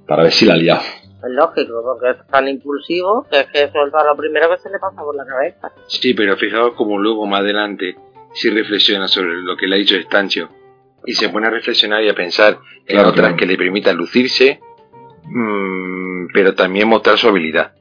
para 0.07 0.23
ver 0.23 0.33
si 0.33 0.47
la 0.47 0.55
ha 0.55 0.57
liado. 0.57 0.83
Es 0.83 1.33
lógico, 1.33 1.83
porque 1.83 2.11
es 2.11 2.27
tan 2.29 2.47
impulsivo 2.47 3.27
que 3.29 3.41
es 3.41 3.47
que 3.47 3.69
suelta 3.73 4.05
lo 4.05 4.17
primero 4.17 4.49
que 4.49 4.59
se 4.59 4.71
le 4.71 4.79
pasa 4.79 5.03
por 5.03 5.17
la 5.17 5.27
cabeza. 5.27 5.73
Sí, 5.89 6.15
pero 6.15 6.37
fijaos 6.37 6.75
como 6.75 6.99
luego 6.99 7.27
más 7.27 7.41
adelante 7.41 7.97
si 8.35 8.51
reflexiona 8.51 9.09
sobre 9.09 9.43
lo 9.43 9.57
que 9.57 9.67
le 9.67 9.77
ha 9.77 9.79
dicho 9.79 9.97
Estancio 9.97 10.51
y 11.05 11.15
se 11.15 11.31
pone 11.31 11.49
a 11.49 11.51
reflexionar 11.51 12.05
y 12.05 12.09
a 12.09 12.15
pensar 12.15 12.59
en 12.87 12.99
otras 12.99 13.35
que 13.35 13.47
le 13.47 13.57
permitan 13.57 13.97
lucirse, 13.97 14.61
mmm, 15.25 16.29
pero 16.33 16.55
también 16.55 16.89
mostrar 16.89 17.19
su 17.19 17.29
habilidad. 17.29 17.73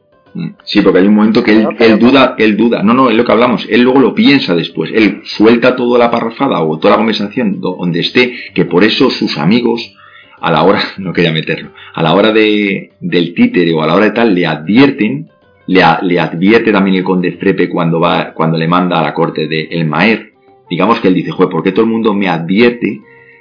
Sí, 0.66 0.82
porque 0.82 1.00
hay 1.00 1.08
un 1.08 1.16
momento 1.16 1.44
que 1.44 1.66
él, 1.80 2.00
duda, 2.00 2.36
él 2.38 2.58
duda. 2.58 2.84
No, 2.84 2.94
no, 2.94 3.10
es 3.10 3.16
lo 3.16 3.24
que 3.24 3.32
hablamos. 3.32 3.66
Él 3.70 3.82
luego 3.84 4.00
lo 4.00 4.14
piensa 4.14 4.54
después. 4.54 4.92
Él 4.94 5.22
suelta 5.24 5.76
toda 5.76 5.98
la 5.98 6.12
parrafada 6.12 6.62
o 6.62 6.78
toda 6.78 6.92
la 6.92 6.98
conversación 6.98 7.62
donde 7.62 8.02
esté, 8.02 8.36
que 8.54 8.66
por 8.66 8.84
eso 8.84 9.10
sus 9.10 9.38
amigos, 9.38 9.96
a 10.42 10.52
la 10.52 10.64
hora, 10.64 10.80
no 10.98 11.14
quería 11.14 11.32
meterlo, 11.32 11.70
a 11.94 12.04
la 12.04 12.14
hora 12.14 12.34
de, 12.34 12.92
del 13.00 13.34
títere 13.34 13.74
o 13.74 13.82
a 13.82 13.88
la 13.88 13.96
hora 13.96 14.06
de 14.06 14.12
tal, 14.12 14.36
le 14.36 14.46
advierten, 14.46 15.30
le, 15.68 15.82
le 16.02 16.20
advierte 16.20 16.72
también 16.72 16.98
el 16.98 17.04
conde 17.04 17.32
Frepe 17.34 17.70
cuando 17.70 18.00
va, 18.00 18.34
cuando 18.34 18.58
le 18.58 18.68
manda 18.68 19.00
a 19.00 19.04
la 19.04 19.14
corte 19.14 19.48
de 19.48 19.70
El 19.72 19.86
Maer. 19.88 20.34
Digamos 20.70 21.00
que 21.00 21.08
él 21.08 21.14
dice, 21.14 21.32
joder, 21.32 21.50
¿por 21.50 21.64
qué 21.64 21.72
todo 21.72 21.86
el 21.86 21.92
mundo 21.92 22.14
me 22.14 22.28
advierte 22.28 23.00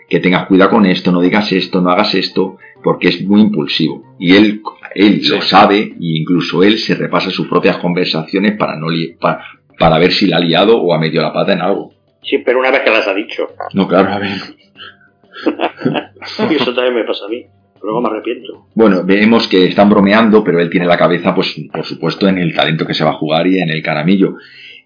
que 0.08 0.20
tengas 0.20 0.46
cuidado 0.46 0.70
con 0.70 0.86
esto, 0.86 1.10
no 1.10 1.20
digas 1.20 1.50
esto, 1.50 1.80
no 1.80 1.90
hagas 1.90 2.14
esto? 2.14 2.58
Porque 2.84 3.08
es 3.08 3.22
muy 3.22 3.40
impulsivo. 3.40 4.14
Y 4.20 4.36
él 4.36 4.60
él 4.94 5.20
lo 5.28 5.42
sabe 5.42 5.78
e 5.78 5.94
incluso 5.98 6.62
él 6.62 6.78
se 6.78 6.94
repasa 6.94 7.30
sus 7.30 7.48
propias 7.48 7.78
conversaciones 7.78 8.56
para 8.56 8.76
no 8.76 8.86
para, 9.20 9.44
para 9.78 9.98
ver 9.98 10.12
si 10.12 10.26
la 10.26 10.36
ha 10.36 10.40
liado 10.40 10.80
o 10.80 10.94
ha 10.94 10.98
metido 10.98 11.22
la 11.22 11.32
pata 11.32 11.52
en 11.52 11.60
algo. 11.60 11.92
Sí, 12.22 12.38
pero 12.38 12.60
una 12.60 12.70
vez 12.70 12.80
que 12.80 12.90
las 12.90 13.06
ha 13.06 13.14
dicho. 13.14 13.48
No, 13.74 13.86
claro, 13.86 14.12
a 14.12 14.18
ver. 14.18 14.30
y 16.50 16.54
eso 16.54 16.74
también 16.74 16.94
me 16.94 17.04
pasa 17.04 17.26
a 17.26 17.28
mí. 17.28 17.44
Luego 17.82 18.00
me 18.00 18.08
arrepiento. 18.08 18.66
Bueno, 18.74 19.04
vemos 19.04 19.46
que 19.46 19.66
están 19.66 19.90
bromeando, 19.90 20.42
pero 20.42 20.58
él 20.58 20.70
tiene 20.70 20.86
la 20.86 20.96
cabeza, 20.96 21.34
pues, 21.34 21.54
por 21.70 21.84
supuesto, 21.84 22.26
en 22.26 22.38
el 22.38 22.54
talento 22.54 22.86
que 22.86 22.94
se 22.94 23.04
va 23.04 23.10
a 23.10 23.18
jugar 23.18 23.46
y 23.46 23.58
en 23.58 23.68
el 23.68 23.82
caramillo. 23.82 24.36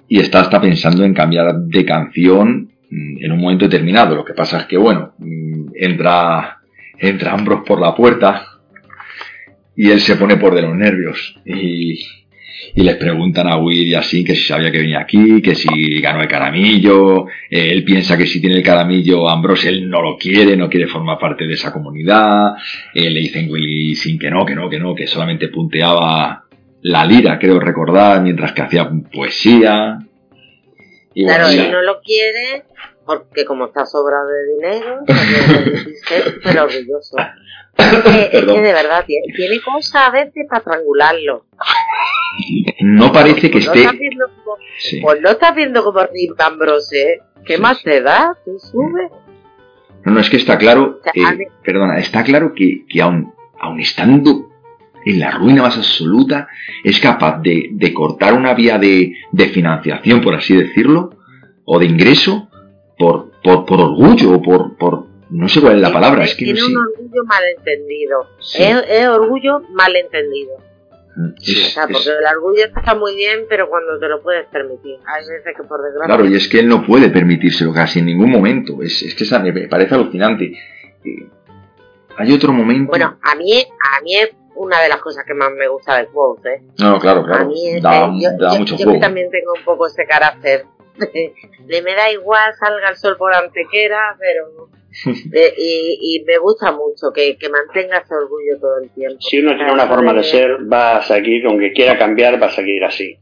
Y 0.09 0.19
está 0.19 0.41
hasta 0.41 0.61
pensando 0.61 1.05
en 1.05 1.15
cambiar 1.15 1.55
de 1.55 1.85
canción 1.85 2.73
mm, 2.91 3.25
en 3.25 3.33
un 3.33 3.39
momento 3.39 3.67
determinado. 3.67 4.17
Lo 4.17 4.25
que 4.25 4.35
pasa 4.35 4.59
es 4.59 4.67
que, 4.67 4.77
bueno, 4.77 5.13
mm, 5.19 5.69
entra, 5.75 6.58
entra 6.99 7.33
Ambros 7.33 7.63
por 7.67 7.81
la 7.81 7.95
puerta, 7.95 8.59
y 9.77 9.91
él 9.91 10.01
se 10.01 10.17
pone 10.17 10.37
por 10.37 10.55
de 10.55 10.63
los 10.63 10.75
nervios 10.75 11.37
y, 11.45 12.01
y 12.75 12.83
les 12.83 12.97
preguntan 12.97 13.47
a 13.47 13.57
Will 13.57 13.87
y 13.87 13.95
así 13.95 14.25
que 14.25 14.35
si 14.35 14.45
sabía 14.45 14.73
que 14.73 14.79
venía 14.79 15.01
aquí, 15.01 15.41
que 15.41 15.55
si 15.55 16.01
ganó 16.01 16.21
el 16.21 16.29
caramillo, 16.29 17.27
él 17.49 17.85
piensa 17.85 18.19
que 18.19 18.27
si 18.27 18.41
tiene 18.41 18.57
el 18.57 18.63
caramillo 18.63 19.29
Ambrose 19.29 19.69
él 19.69 19.89
no 19.89 20.03
lo 20.03 20.19
quiere, 20.19 20.57
no 20.57 20.69
quiere 20.69 20.89
formar 20.89 21.19
parte 21.19 21.47
de 21.47 21.55
esa 21.55 21.73
comunidad, 21.73 22.55
eh, 22.95 23.09
le 23.09 23.21
dicen 23.21 23.49
Willy 23.51 23.95
sin 23.95 24.19
que 24.19 24.31
no, 24.31 24.45
que 24.45 24.55
no, 24.55 24.69
que 24.69 24.81
no, 24.81 24.95
que 24.95 25.07
solamente 25.07 25.49
punteaba 25.49 26.45
la 26.83 27.05
lira, 27.05 27.39
creo 27.39 27.61
recordar, 27.61 28.23
mientras 28.23 28.53
que 28.53 28.63
hacía 28.63 28.91
poesía. 29.13 29.99
Y 31.15 31.25
claro, 31.25 31.49
él 31.49 31.71
no 31.71 31.83
lo 31.83 32.01
quiere 32.01 32.65
porque 33.09 33.47
como 33.47 33.67
está 33.67 33.87
sobrado 33.87 34.29
de 34.29 34.55
dinero, 34.55 34.99
pero 36.45 36.65
orgulloso. 36.65 37.17
Es 37.79 38.45
que, 38.45 38.61
de 38.61 38.73
verdad 38.73 39.07
tiene, 39.07 39.61
cosas 39.63 40.09
a 40.09 40.11
veces 40.11 40.47
para 40.49 40.63
triangularlo. 40.63 41.47
No 42.81 43.11
parece 43.11 43.51
que 43.51 43.59
esté. 43.59 43.89
Pues 45.01 45.21
no 45.23 45.31
estás 45.31 45.55
viendo 45.55 45.83
como 45.83 46.01
Rip 46.01 46.39
Ambrose. 46.39 47.23
¿Qué 47.47 47.57
más 47.57 47.83
te 47.83 48.03
da? 48.03 48.37
Tú 48.45 48.59
subes. 48.59 49.11
No, 50.05 50.13
no, 50.13 50.21
es 50.21 50.29
que 50.29 50.37
está 50.37 50.59
claro. 50.59 51.01
perdona, 51.65 51.99
está 51.99 52.23
claro 52.25 52.53
que, 52.55 52.85
que 52.87 53.01
aun, 53.01 53.33
aun 53.59 53.81
estando 53.81 54.51
en 55.07 55.19
la 55.19 55.31
ruina 55.31 55.63
más 55.63 55.79
absoluta, 55.79 56.49
es 56.85 57.01
capaz 57.01 57.41
de, 57.41 57.71
de 57.73 57.95
cortar 57.95 58.35
una 58.35 58.53
vía 58.53 58.77
de, 58.77 59.15
de, 59.33 59.49
financiación, 59.49 60.21
por 60.21 60.35
así 60.35 60.55
decirlo, 60.55 61.17
o 61.65 61.79
de 61.79 61.87
ingreso, 61.87 62.48
por, 62.99 63.31
por, 63.43 63.65
por 63.65 63.81
orgullo 63.81 64.35
o 64.35 64.43
por, 64.43 64.77
por, 64.77 65.07
no 65.31 65.49
sé 65.49 65.61
cuál 65.61 65.77
es 65.77 65.81
la 65.83 65.93
palabra, 65.93 66.25
es 66.25 66.35
que 66.35 66.45
tiene 66.47 66.65
un 66.65 66.77
orgullo 66.77 67.25
malentendido. 67.25 68.27
Es, 68.55 69.09
orgullo 69.09 69.61
malentendido. 69.71 70.57
Mm, 71.17 71.31
o 71.31 71.41
sea, 71.41 71.87
porque 71.89 72.11
el 72.11 72.37
orgullo 72.37 72.65
está 72.65 72.95
muy 72.95 73.15
bien, 73.17 73.47
pero 73.49 73.69
cuando 73.69 73.99
te 73.99 74.09
lo 74.09 74.23
puedes 74.23 74.47
permitir. 74.49 74.97
Hay 75.07 75.23
veces 75.27 75.55
que 75.57 75.63
por 75.65 75.83
desgracia. 75.83 76.07
Claro, 76.07 76.27
y 76.27 76.37
es 76.37 76.49
que 76.49 76.61
él 76.61 76.69
no 76.69 76.85
puede 76.85 77.11
permitírselo 77.11 77.73
casi 77.73 77.99
en 77.99 78.07
ningún 78.07 78.31
momento. 78.31 78.83
Es, 78.83 79.03
es 79.03 79.15
que 79.15 79.53
me 79.53 79.69
parece 79.69 79.95
alucinante. 79.95 80.53
Eh, 81.05 81.29
hay 82.17 82.33
otro 82.33 82.53
momento. 82.53 82.91
Bueno, 82.91 83.19
a 83.23 83.35
mí, 83.37 83.53
a 83.53 84.03
mí 84.03 84.17
es 84.17 84.31
una 84.57 84.81
de 84.81 84.89
las 84.89 85.01
cosas 85.01 85.25
que 85.25 85.35
más 85.35 85.51
me 85.57 85.69
gusta 85.69 85.99
de 85.99 86.07
Quote. 86.07 86.55
¿eh? 86.55 86.63
No, 86.79 86.99
claro, 86.99 87.25
claro. 87.25 87.45
A 87.45 87.47
mí 87.47 87.69
es, 87.69 87.83
da, 87.83 88.11
yo, 88.13 88.31
da 88.39 88.53
yo- 88.55 88.59
mucho 88.59 88.77
yo 88.77 88.85
juego. 88.85 88.93
que 88.95 89.01
también 89.01 89.31
tengo 89.31 89.53
un 89.57 89.65
poco 89.65 89.87
ese 89.87 90.05
carácter. 90.05 90.65
de 91.67 91.83
me 91.83 91.95
da 91.95 92.11
igual, 92.13 92.53
salga 92.59 92.91
el 92.91 92.97
sol 92.97 93.17
por 93.19 93.35
antequera, 93.35 94.17
pero... 94.19 94.69
de- 95.27 95.55
y, 95.59 96.17
y 96.17 96.25
me 96.25 96.39
gusta 96.39 96.73
mucho 96.73 97.13
que, 97.15 97.37
que 97.37 97.49
mantenga 97.49 97.99
ese 97.99 98.15
orgullo 98.15 98.59
todo 98.61 98.79
el 98.83 98.91
tiempo. 98.91 99.19
Si 99.21 99.39
uno 99.39 99.55
tiene 99.57 99.73
una 99.73 99.87
forma 99.87 100.13
de 100.15 100.25
ser, 100.25 100.57
va 100.71 100.97
a 100.97 101.03
seguir, 101.03 101.47
aunque 101.47 101.73
quiera 101.73 101.99
cambiar, 101.99 102.43
va 102.43 102.47
a 102.47 102.53
seguir 102.53 102.83
así. 102.85 103.17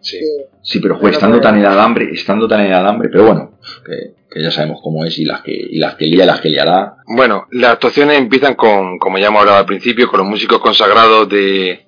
Sí. 0.00 0.18
Sí. 0.18 0.26
Sí, 0.62 0.80
pero 0.80 0.98
Pero 0.98 1.12
estando 1.12 1.40
tan 1.40 1.58
en 1.58 1.66
alambre, 1.66 2.08
estando 2.12 2.48
tan 2.48 2.60
en 2.64 2.72
alambre, 2.72 3.10
pero 3.10 3.24
bueno, 3.26 3.58
que, 3.84 4.14
que 4.30 4.42
ya 4.42 4.50
sabemos 4.50 4.80
cómo 4.82 5.04
es 5.04 5.18
y 5.18 5.24
las 5.26 5.42
que, 5.42 5.52
y 5.52 5.78
las 5.78 5.94
que 5.96 6.06
lía, 6.06 6.24
las 6.24 6.40
que 6.40 6.48
liará. 6.48 6.94
Bueno, 7.06 7.46
las 7.50 7.72
actuaciones 7.72 8.16
empiezan 8.18 8.54
con, 8.54 8.98
como 8.98 9.18
ya 9.18 9.26
hemos 9.26 9.40
hablado 9.40 9.58
al 9.58 9.66
principio, 9.66 10.08
con 10.08 10.20
los 10.20 10.28
músicos 10.28 10.58
consagrados 10.60 11.28
de, 11.28 11.84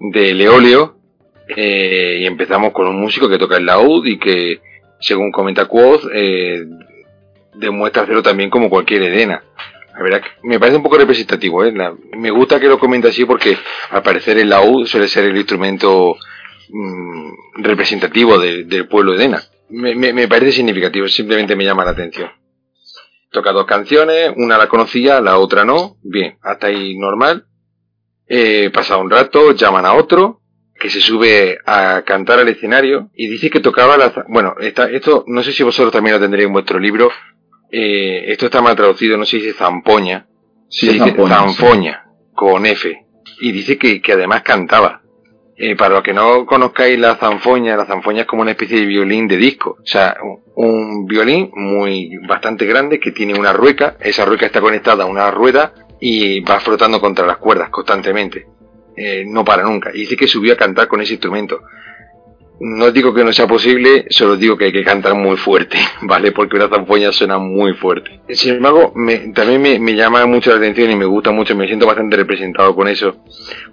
de 0.00 0.34
Leolio. 0.34 0.96
eh, 1.56 2.18
y 2.20 2.26
empezamos 2.26 2.72
con 2.72 2.88
un 2.88 3.00
músico 3.00 3.28
que 3.28 3.38
toca 3.38 3.56
el 3.56 3.64
laúd 3.66 4.04
y 4.06 4.18
que, 4.18 4.60
según 5.00 5.30
comenta 5.32 5.66
Quoth, 5.66 6.04
eh, 6.12 6.64
demuestra 7.54 8.02
hacerlo 8.02 8.22
también 8.22 8.50
como 8.50 8.68
cualquier 8.70 9.02
Edena. 9.02 9.42
La 9.96 10.02
verdad 10.02 10.22
me 10.42 10.58
parece 10.58 10.76
un 10.76 10.82
poco 10.82 10.98
representativo. 10.98 11.64
¿eh? 11.64 11.72
Me 12.16 12.30
gusta 12.30 12.60
que 12.60 12.68
lo 12.68 12.78
comente 12.78 13.08
así 13.08 13.24
porque 13.24 13.56
al 13.90 14.02
parecer 14.02 14.36
el 14.38 14.50
laúd 14.50 14.86
suele 14.86 15.08
ser 15.08 15.24
el 15.24 15.36
instrumento 15.36 16.16
mm, 16.68 17.62
representativo 17.62 18.38
de- 18.38 18.64
del 18.64 18.88
pueblo 18.88 19.14
Edena. 19.14 19.42
Me 19.68 20.28
parece 20.28 20.52
significativo, 20.52 21.08
simplemente 21.08 21.56
me 21.56 21.64
llama 21.64 21.84
la 21.84 21.90
atención. 21.92 22.30
Toca 23.32 23.52
dos 23.52 23.66
canciones, 23.66 24.32
una 24.36 24.56
la 24.58 24.68
conocía, 24.68 25.20
la 25.20 25.38
otra 25.38 25.64
no. 25.64 25.96
Bien, 26.02 26.38
hasta 26.42 26.68
ahí 26.68 26.96
normal. 26.96 27.46
Eh, 28.28 28.70
pasa 28.72 28.96
un 28.96 29.10
rato, 29.10 29.52
llaman 29.52 29.86
a 29.86 29.94
otro 29.94 30.40
que 30.78 30.90
se 30.90 31.00
sube 31.00 31.58
a 31.66 32.02
cantar 32.04 32.38
al 32.40 32.48
escenario 32.48 33.10
y 33.14 33.28
dice 33.28 33.50
que 33.50 33.60
tocaba 33.60 33.96
la... 33.96 34.12
Bueno, 34.28 34.54
esta- 34.60 34.90
esto 34.90 35.24
no 35.26 35.42
sé 35.42 35.52
si 35.52 35.62
vosotros 35.62 35.92
también 35.92 36.14
lo 36.16 36.20
tendréis 36.20 36.46
en 36.46 36.52
vuestro 36.52 36.78
libro. 36.78 37.10
Eh, 37.70 38.24
esto 38.32 38.46
está 38.46 38.60
mal 38.62 38.76
traducido, 38.76 39.16
no 39.16 39.24
se 39.24 39.38
dice 39.38 39.52
zampoña, 39.54 40.26
Sí, 40.68 40.86
se 40.86 40.92
dice 40.94 41.14
zampoña, 41.28 42.04
sí. 42.04 42.10
con 42.34 42.66
F. 42.66 42.96
Y 43.40 43.52
dice 43.52 43.76
que, 43.78 44.00
que 44.00 44.12
además 44.12 44.42
cantaba. 44.42 45.02
Eh, 45.58 45.74
para 45.74 45.94
los 45.94 46.02
que 46.02 46.12
no 46.12 46.44
conozcáis 46.44 46.98
la 46.98 47.16
zanfoña, 47.16 47.76
la 47.76 47.86
zanfoña 47.86 48.22
es 48.22 48.26
como 48.26 48.42
una 48.42 48.50
especie 48.50 48.80
de 48.80 48.86
violín 48.86 49.26
de 49.26 49.36
disco. 49.38 49.78
O 49.82 49.86
sea, 49.86 50.16
un, 50.22 50.42
un 50.54 51.06
violín 51.06 51.50
muy 51.54 52.10
bastante 52.28 52.66
grande 52.66 53.00
que 53.00 53.12
tiene 53.12 53.38
una 53.38 53.52
rueca. 53.54 53.96
Esa 54.00 54.24
rueca 54.26 54.46
está 54.46 54.60
conectada 54.60 55.04
a 55.04 55.06
una 55.06 55.30
rueda 55.30 55.72
y 55.98 56.40
va 56.40 56.60
flotando 56.60 57.00
contra 57.00 57.26
las 57.26 57.38
cuerdas 57.38 57.70
constantemente. 57.70 58.46
Eh, 58.96 59.24
no 59.26 59.44
para 59.44 59.62
nunca. 59.64 59.90
Y 59.92 60.00
dice 60.00 60.16
que 60.16 60.26
subió 60.26 60.54
a 60.54 60.56
cantar 60.56 60.88
con 60.88 61.00
ese 61.00 61.12
instrumento. 61.14 61.60
No 62.58 62.90
digo 62.90 63.12
que 63.12 63.22
no 63.22 63.34
sea 63.34 63.46
posible, 63.46 64.06
solo 64.08 64.34
digo 64.38 64.56
que 64.56 64.64
hay 64.66 64.72
que 64.72 64.82
cantar 64.82 65.14
muy 65.14 65.36
fuerte, 65.36 65.76
¿vale? 66.02 66.32
Porque 66.32 66.56
una 66.56 66.68
zanfoña 66.68 67.12
suena 67.12 67.36
muy 67.36 67.74
fuerte. 67.74 68.20
Sin 68.30 68.54
embargo, 68.54 68.92
me- 68.94 69.28
también 69.34 69.60
me, 69.82 69.94
llama 69.94 70.24
mucho 70.24 70.50
la 70.50 70.56
atención 70.56 70.90
y 70.90 70.96
me 70.96 71.04
gusta 71.04 71.30
mucho, 71.32 71.54
me 71.54 71.66
siento 71.66 71.86
bastante 71.86 72.16
representado 72.16 72.74
con 72.74 72.88
eso. 72.88 73.18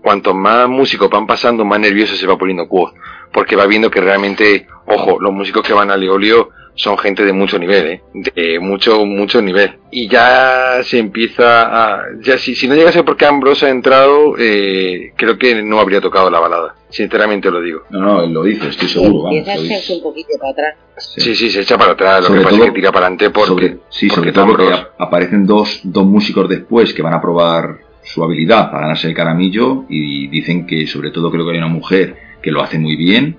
Cuantos 0.02 0.36
más 0.36 0.68
músicos 0.68 1.10
van 1.10 1.26
pasando, 1.26 1.64
más 1.64 1.80
nervioso 1.80 2.16
se 2.16 2.28
va 2.28 2.38
poniendo 2.38 2.68
Quoth. 2.68 2.94
Porque 3.32 3.56
va 3.56 3.66
viendo 3.68 3.90
que 3.90 4.02
realmente, 4.02 4.68
ojo, 4.86 5.18
los 5.22 5.32
músicos 5.32 5.66
que 5.66 5.74
van 5.74 5.90
a 5.90 5.96
Leolio 5.96 6.50
son 6.76 6.98
gente 6.98 7.24
de 7.24 7.34
mucho 7.34 7.60
nivel, 7.60 7.86
¿eh? 7.88 8.02
De 8.14 8.60
mucho, 8.60 9.06
mucho 9.06 9.42
nivel. 9.42 9.78
Y 9.92 10.08
ya 10.08 10.80
se 10.84 10.98
empieza 10.98 11.64
a... 11.98 12.02
Ya 12.22 12.38
si, 12.38 12.56
si 12.56 12.68
no 12.68 12.74
llegase 12.76 13.04
porque 13.04 13.26
Ambrose 13.26 13.68
ha 13.68 13.70
entrado, 13.70 14.36
eh, 14.40 15.14
creo 15.16 15.38
que 15.38 15.62
no 15.62 15.80
habría 15.80 16.02
tocado 16.02 16.30
la 16.32 16.40
balada. 16.40 16.76
Sinceramente 16.90 17.50
lo 17.52 17.62
digo. 17.62 17.84
No, 17.92 18.00
no, 18.00 18.24
él 18.24 18.34
lo 18.34 18.44
dice, 18.44 18.70
estoy 18.70 18.88
seguro, 18.88 19.24
vamos. 19.24 19.40
Echarse 19.48 19.94
un 19.96 20.04
poquito 20.04 20.30
para 20.40 20.52
atrás. 20.52 20.76
Sí, 20.98 21.36
sí, 21.36 21.50
se 21.50 21.62
echa 21.62 21.78
para 21.78 21.94
atrás. 21.94 22.22
Lo 22.22 22.28
Sobre 22.28 22.40
que 22.40 22.44
pasa 22.46 22.56
todo- 22.58 22.66
es 22.66 22.72
que 22.72 22.76
tira 22.80 22.92
para 22.92 23.06
adelante 23.08 23.30
porque... 23.30 23.48
sobre, 23.48 23.68
sí, 23.90 24.08
porque 24.08 24.16
sobre 24.16 24.32
todo 24.32 24.46
porque 24.48 24.76
aparecen 25.00 25.46
dos, 25.46 25.80
dos 25.84 26.06
músicos 26.06 26.50
después 26.50 26.94
que 26.94 27.02
van 27.02 27.14
a 27.14 27.22
probar 27.22 27.80
su 28.04 28.24
habilidad 28.24 28.70
para 28.70 28.82
ganarse 28.82 29.08
el 29.08 29.14
caramillo 29.14 29.86
y 29.90 30.28
dicen 30.28 30.66
que 30.68 30.86
sobre 30.88 31.12
todo 31.12 31.32
creo 31.32 31.46
que 31.46 31.52
hay 31.52 31.58
una 31.58 31.68
mujer 31.68 32.16
que 32.42 32.52
lo 32.52 32.62
hace 32.62 32.78
muy 32.78 32.96
bien 32.96 33.38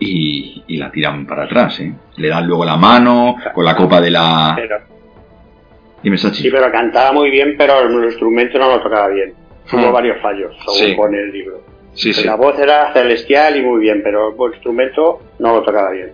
y, 0.00 0.62
y 0.68 0.76
la 0.76 0.90
tiran 0.90 1.26
para 1.26 1.44
atrás, 1.44 1.78
¿eh? 1.80 1.92
Le 2.16 2.28
dan 2.28 2.46
luego 2.46 2.64
la 2.64 2.76
mano 2.76 3.36
con 3.54 3.64
la 3.64 3.74
copa 3.76 4.00
de 4.00 4.10
la... 4.10 4.52
Pero, 4.56 4.76
Dime, 6.02 6.16
Sachi. 6.16 6.42
sí, 6.42 6.50
pero 6.50 6.70
cantaba 6.70 7.12
muy 7.12 7.28
bien, 7.30 7.56
pero 7.58 7.80
el 7.80 8.04
instrumento 8.04 8.56
no 8.58 8.68
lo 8.70 8.80
tocaba 8.80 9.08
bien. 9.08 9.34
Hubo 9.72 9.88
Hmm. 9.88 9.92
varios 9.92 10.20
fallos, 10.22 10.52
según 10.64 10.74
Sí. 10.90 10.94
pone 10.94 11.18
el 11.20 11.32
libro. 11.32 11.60
Sí, 11.94 12.12
sí. 12.12 12.24
La 12.24 12.36
voz 12.36 12.56
era 12.60 12.92
celestial 12.92 13.56
y 13.56 13.62
muy 13.62 13.80
bien, 13.80 14.00
pero 14.04 14.28
el 14.46 14.52
instrumento 14.52 15.20
no 15.40 15.56
lo 15.56 15.62
tocaba 15.62 15.90
bien. 15.90 16.12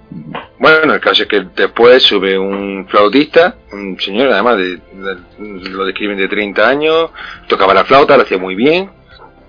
Bueno, 0.59 0.95
el 0.95 1.01
caso 1.01 1.25
es 1.25 1.29
que 1.29 1.45
después 1.55 2.03
sube 2.03 2.39
un 2.39 2.87
flautista, 2.89 3.57
un 3.73 4.01
señor 4.01 4.33
además, 4.33 4.57
de, 4.57 4.77
de- 4.77 5.69
lo 5.71 5.85
describen 5.85 6.17
de 6.17 6.29
30 6.29 6.67
años, 6.67 7.11
tocaba 7.47 7.75
la 7.75 7.85
flauta, 7.85 8.17
lo 8.17 8.23
hacía 8.23 8.39
muy 8.39 8.55
bien, 8.55 8.89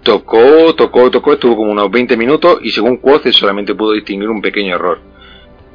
tocó, 0.06 0.76
tocó, 0.76 1.10
tocó, 1.10 1.34
estuvo 1.34 1.58
como 1.58 1.72
unos 1.72 1.90
20 1.90 2.16
minutos 2.16 2.60
y 2.62 2.70
según 2.70 2.98
Quoth 2.98 3.26
solamente 3.32 3.74
pudo 3.74 3.94
distinguir 3.94 4.30
un 4.30 4.40
pequeño 4.40 4.76
error. 4.76 5.02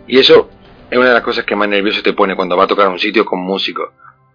Y 0.07 0.19
eso 0.19 0.49
es 0.89 0.97
una 0.97 1.09
de 1.09 1.15
las 1.15 1.25
cosas 1.25 1.45
que 1.45 1.57
más 1.57 1.69
nervioso 1.69 2.01
te 2.01 2.13
pone 2.13 2.37
cuando 2.37 2.57
va 2.57 2.65
a 2.65 2.69
tocar 2.69 2.89
un 2.89 2.99
sitio 2.99 3.25
con 3.25 3.41
músicos. 3.41 3.91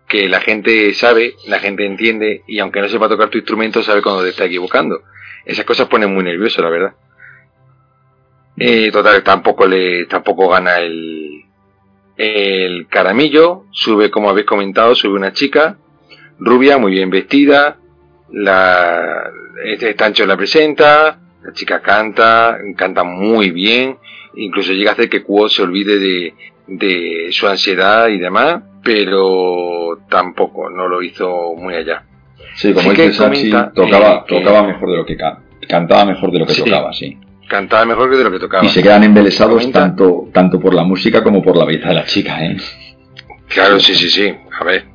Que 0.06 0.28
la 0.28 0.42
gente 0.42 0.94
sabe, 0.94 1.36
la 1.48 1.60
gente 1.60 1.86
entiende 1.86 2.44
y 2.46 2.60
aunque 2.60 2.82
no 2.82 2.90
sepa 2.90 3.08
tocar 3.08 3.30
tu 3.30 3.38
instrumento 3.38 3.82
sabe 3.82 4.02
cuando 4.02 4.22
te 4.22 4.30
está 4.30 4.44
equivocando. 4.44 5.00
Esas 5.46 5.64
cosas 5.64 5.88
ponen 5.88 6.14
muy 6.14 6.26
nervioso, 6.26 6.62
la 6.62 6.70
verdad. 6.70 6.94
Eh, 8.58 8.92
total, 8.92 9.24
tampoco 9.24 9.66
le, 9.66 10.08
tampoco 10.08 10.50
gana 10.50 10.80
el, 10.80 11.46
el 12.18 12.88
caramillo, 12.88 13.64
sube, 13.72 14.12
como 14.12 14.30
habéis 14.30 14.46
comentado, 14.46 14.94
sube 14.94 15.14
una 15.14 15.32
chica, 15.32 15.78
rubia, 16.38 16.78
muy 16.78 16.92
bien 16.92 17.10
vestida, 17.10 17.78
la, 18.32 19.30
este 19.66 19.94
Tancho 19.94 20.26
la 20.26 20.36
presenta, 20.38 21.18
la 21.44 21.54
chica 21.54 21.82
canta, 21.82 22.58
canta 22.76 23.04
muy 23.04 23.52
bien, 23.52 23.98
incluso 24.36 24.74
llega 24.74 24.92
a 24.92 24.94
hacer 24.94 25.10
que 25.10 25.24
Quo 25.24 25.48
se 25.50 25.62
olvide 25.64 25.98
de, 26.00 26.34
de 26.68 27.28
su 27.32 27.48
ansiedad 27.48 28.08
y 28.10 28.18
demás, 28.18 28.62
pero 28.84 30.00
tampoco, 30.10 30.70
no 30.70 30.88
lo 30.88 31.02
hizo 31.02 31.54
muy 31.56 31.76
allá. 31.76 32.04
Sí, 32.56 32.74
como 32.74 32.92
dice 32.92 33.14
Sachi, 33.14 33.52
tocaba, 33.74 34.14
eh, 34.16 34.24
tocaba 34.28 34.64
mejor 34.64 34.90
de 34.92 34.98
lo 34.98 35.06
que 35.06 35.18
ca- 35.18 35.40
cantaba 35.68 36.06
mejor 36.06 36.32
de 36.32 36.40
lo 36.40 36.46
que 36.46 36.54
Sí. 36.54 36.64
tocaba, 36.64 36.94
sí. 36.94 37.18
Cantaba 37.48 37.86
mejor 37.86 38.10
que 38.10 38.18
de 38.18 38.24
lo 38.24 38.32
que 38.32 38.40
tocaba. 38.40 38.66
Y 38.66 38.70
se 38.70 38.82
quedan 38.82 39.04
embelesados 39.04 39.62
Comenta- 39.62 39.80
tanto, 39.82 40.30
tanto 40.34 40.60
por 40.60 40.74
la 40.74 40.84
música 40.84 41.24
como 41.24 41.44
por 41.44 41.56
la 41.58 41.66
belleza 41.66 41.90
de 41.90 41.94
la 41.96 42.06
chica, 42.06 42.44
¿eh? 42.44 42.58
Claro, 43.50 43.80
sí, 43.80 43.94
sí, 43.94 44.10
sí. 44.10 44.34
A 44.60 44.64
ver. 44.64 44.86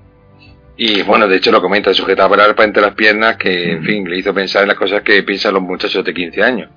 Y 0.83 1.03
bueno, 1.03 1.29
de 1.29 1.37
hecho 1.37 1.53
lo 1.53 1.61
comenta, 1.61 1.93
sujetaba 1.93 2.37
el 2.37 2.41
arpa 2.41 2.65
entre 2.65 2.81
las 2.81 2.95
piernas, 2.95 3.37
que 3.37 3.73
en 3.73 3.85
fin, 3.85 4.09
le 4.09 4.17
hizo 4.17 4.33
pensar 4.33 4.63
en 4.63 4.69
las 4.69 4.79
cosas 4.79 5.03
que 5.03 5.23
piensan 5.23 5.53
los 5.53 5.63
muchachos 5.63 6.03
de 6.03 6.15
15 6.15 6.43
años. 6.43 6.71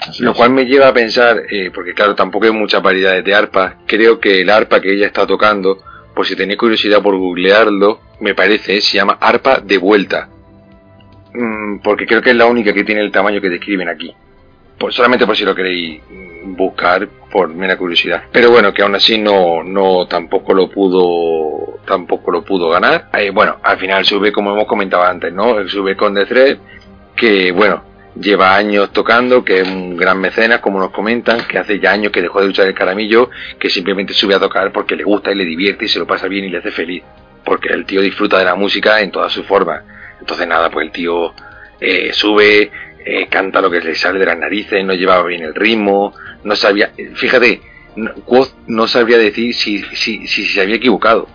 Así 0.00 0.20
Lo 0.24 0.32
es. 0.32 0.36
cual 0.36 0.50
me 0.50 0.64
lleva 0.64 0.88
a 0.88 0.92
pensar, 0.92 1.42
eh, 1.48 1.70
porque 1.72 1.94
claro, 1.94 2.16
tampoco 2.16 2.46
hay 2.46 2.50
muchas 2.50 2.82
variedades 2.82 3.24
de 3.24 3.32
arpas, 3.32 3.74
creo 3.86 4.18
que 4.18 4.40
el 4.40 4.50
arpa 4.50 4.80
que 4.80 4.92
ella 4.92 5.06
está 5.06 5.28
tocando, 5.28 5.78
por 6.12 6.26
si 6.26 6.34
tenéis 6.34 6.58
curiosidad 6.58 7.00
por 7.02 7.16
googlearlo, 7.16 8.00
me 8.18 8.34
parece, 8.34 8.80
se 8.80 8.96
llama 8.96 9.16
arpa 9.20 9.60
de 9.60 9.78
vuelta. 9.78 10.28
Mm, 11.32 11.78
porque 11.84 12.06
creo 12.06 12.20
que 12.20 12.30
es 12.30 12.36
la 12.36 12.46
única 12.46 12.72
que 12.72 12.82
tiene 12.82 13.00
el 13.00 13.12
tamaño 13.12 13.40
que 13.40 13.48
describen 13.48 13.88
aquí. 13.88 14.12
Por, 14.76 14.92
solamente 14.92 15.24
por 15.24 15.36
si 15.36 15.44
lo 15.44 15.54
queréis 15.54 16.00
mm, 16.10 16.56
buscar 16.56 17.08
por 17.34 17.48
mera 17.48 17.76
curiosidad. 17.76 18.22
Pero 18.30 18.52
bueno, 18.52 18.72
que 18.72 18.82
aún 18.82 18.94
así 18.94 19.18
no, 19.18 19.64
no 19.64 20.06
tampoco 20.06 20.54
lo 20.54 20.70
pudo, 20.70 21.80
tampoco 21.84 22.30
lo 22.30 22.44
pudo 22.44 22.70
ganar. 22.70 23.08
Eh, 23.12 23.30
bueno, 23.30 23.56
al 23.60 23.76
final 23.76 24.04
sube 24.04 24.30
como 24.30 24.52
hemos 24.52 24.68
comentado 24.68 25.02
antes, 25.02 25.32
¿no? 25.32 25.58
Él 25.58 25.68
sube 25.68 25.96
con 25.96 26.14
The 26.14 26.26
Thread, 26.26 26.58
que 27.16 27.50
bueno, 27.50 27.82
lleva 28.14 28.54
años 28.54 28.92
tocando, 28.92 29.44
que 29.44 29.62
es 29.62 29.68
un 29.68 29.96
gran 29.96 30.20
mecenas, 30.20 30.60
como 30.60 30.78
nos 30.78 30.92
comentan, 30.92 31.40
que 31.48 31.58
hace 31.58 31.80
ya 31.80 31.90
años 31.90 32.12
que 32.12 32.22
dejó 32.22 32.40
de 32.40 32.46
luchar 32.46 32.68
el 32.68 32.74
caramillo, 32.74 33.28
que 33.58 33.68
simplemente 33.68 34.14
sube 34.14 34.36
a 34.36 34.38
tocar 34.38 34.70
porque 34.70 34.94
le 34.94 35.02
gusta 35.02 35.32
y 35.32 35.34
le 35.34 35.44
divierte 35.44 35.86
y 35.86 35.88
se 35.88 35.98
lo 35.98 36.06
pasa 36.06 36.28
bien 36.28 36.44
y 36.44 36.50
le 36.50 36.58
hace 36.58 36.70
feliz. 36.70 37.02
Porque 37.44 37.72
el 37.72 37.84
tío 37.84 38.00
disfruta 38.00 38.38
de 38.38 38.44
la 38.44 38.54
música 38.54 39.00
en 39.00 39.10
todas 39.10 39.32
sus 39.32 39.44
formas. 39.44 39.82
Entonces 40.20 40.46
nada, 40.46 40.70
pues 40.70 40.86
el 40.86 40.92
tío 40.92 41.34
eh, 41.80 42.12
sube, 42.12 42.70
eh, 43.04 43.26
canta 43.28 43.60
lo 43.60 43.72
que 43.72 43.80
le 43.80 43.96
sale 43.96 44.20
de 44.20 44.26
las 44.26 44.38
narices, 44.38 44.84
no 44.84 44.94
llevaba 44.94 45.24
bien 45.24 45.42
el 45.42 45.54
ritmo, 45.56 46.14
no 46.44 46.54
sabía, 46.56 46.92
fíjate, 47.14 47.60
Quoth 48.24 48.50
no 48.66 48.86
sabría 48.88 49.18
decir 49.18 49.54
si, 49.54 49.82
si, 49.94 50.26
si 50.26 50.46
se 50.46 50.60
había 50.60 50.76
equivocado. 50.76 51.28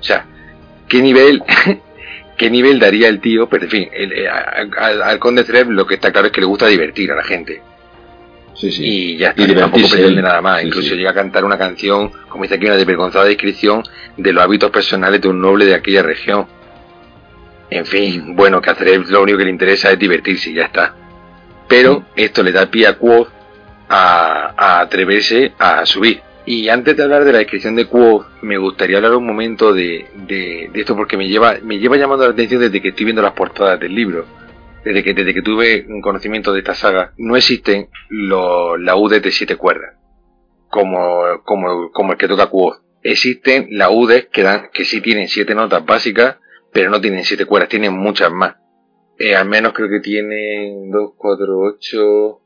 O 0.00 0.02
sea, 0.02 0.26
qué 0.88 1.00
nivel, 1.02 1.42
qué 2.36 2.50
nivel 2.50 2.78
daría 2.78 3.08
el 3.08 3.20
tío, 3.20 3.48
pero 3.48 3.64
en 3.64 3.70
fin, 3.70 3.88
el- 3.92 4.12
eh, 4.12 4.28
al, 4.28 5.02
al 5.02 5.18
Conde 5.18 5.44
Treb 5.44 5.70
lo 5.70 5.86
que 5.86 5.94
está 5.94 6.12
claro 6.12 6.26
es 6.28 6.32
que 6.32 6.40
le 6.40 6.46
gusta 6.46 6.66
divertir 6.66 7.10
a 7.12 7.16
la 7.16 7.24
gente. 7.24 7.60
Sí, 8.54 8.72
sí. 8.72 8.84
Y 8.84 9.16
ya 9.18 9.30
está, 9.30 9.42
Y 9.42 9.54
tampoco 9.54 9.86
pretende 9.90 10.22
nada 10.22 10.40
más. 10.40 10.60
Sí, 10.62 10.66
Incluso 10.68 10.94
llega 10.94 11.10
a 11.10 11.14
cantar 11.14 11.44
una 11.44 11.58
canción, 11.58 12.10
como 12.28 12.44
dice 12.44 12.54
aquí, 12.54 12.64
una 12.66 12.76
desvergonzada 12.76 13.26
descripción 13.26 13.82
de 14.16 14.32
los 14.32 14.42
hábitos 14.42 14.70
personales 14.70 15.20
de 15.20 15.28
un 15.28 15.40
noble 15.42 15.66
de 15.66 15.74
aquella 15.74 16.02
región. 16.02 16.46
En 17.68 17.84
fin, 17.84 18.34
bueno, 18.36 18.62
que 18.62 18.70
hacer 18.70 19.08
lo 19.10 19.22
único 19.22 19.36
que 19.38 19.44
le 19.44 19.50
interesa 19.50 19.90
es 19.90 19.98
divertirse 19.98 20.50
y 20.50 20.54
ya 20.54 20.64
está. 20.66 20.94
Pero 21.68 22.04
esto 22.14 22.42
le 22.42 22.52
da 22.52 22.66
pie 22.70 22.86
a 22.86 22.96
Quoth 22.96 23.28
a, 23.88 24.80
atreverse 24.80 25.52
a 25.58 25.84
subir. 25.86 26.20
Y 26.44 26.68
antes 26.68 26.96
de 26.96 27.02
hablar 27.02 27.24
de 27.24 27.32
la 27.32 27.38
descripción 27.38 27.74
de 27.74 27.86
Quoth, 27.86 28.26
me 28.42 28.56
gustaría 28.56 28.98
hablar 28.98 29.14
un 29.14 29.26
momento 29.26 29.72
de, 29.72 30.06
de, 30.14 30.70
esto 30.74 30.94
porque 30.94 31.16
me 31.16 31.28
lleva, 31.28 31.56
me 31.62 31.78
lleva 31.78 31.96
llamando 31.96 32.24
la 32.24 32.32
atención 32.32 32.60
desde 32.60 32.80
que 32.80 32.88
estoy 32.90 33.04
viendo 33.04 33.22
las 33.22 33.32
portadas 33.32 33.80
del 33.80 33.94
libro. 33.94 34.24
Desde 34.84 35.02
que, 35.02 35.14
desde 35.14 35.34
que 35.34 35.42
tuve 35.42 35.84
un 35.88 36.00
conocimiento 36.00 36.52
de 36.52 36.60
esta 36.60 36.74
saga, 36.74 37.12
no 37.16 37.36
existen 37.36 37.88
los 38.08 38.80
laudes 38.80 39.20
de 39.20 39.32
siete 39.32 39.56
cuerdas, 39.56 39.96
como, 40.70 41.42
como, 41.44 41.90
como 41.90 42.12
el 42.12 42.18
que 42.18 42.28
toca 42.28 42.46
Quoth. 42.46 42.76
Existen 43.02 43.66
laudes 43.70 44.26
que, 44.26 44.44
dan, 44.44 44.68
que 44.72 44.84
sí 44.84 45.00
tienen 45.00 45.26
siete 45.26 45.56
notas 45.56 45.84
básicas, 45.84 46.36
pero 46.72 46.90
no 46.90 47.00
tienen 47.00 47.24
siete 47.24 47.46
cuerdas, 47.46 47.68
tienen 47.68 47.92
muchas 47.92 48.30
más. 48.30 48.54
Eh, 49.18 49.34
al 49.34 49.48
menos 49.48 49.72
creo 49.72 49.88
que 49.88 50.00
tienen 50.00 50.90
2, 50.90 51.12
4, 51.16 51.58
8, 51.58 52.40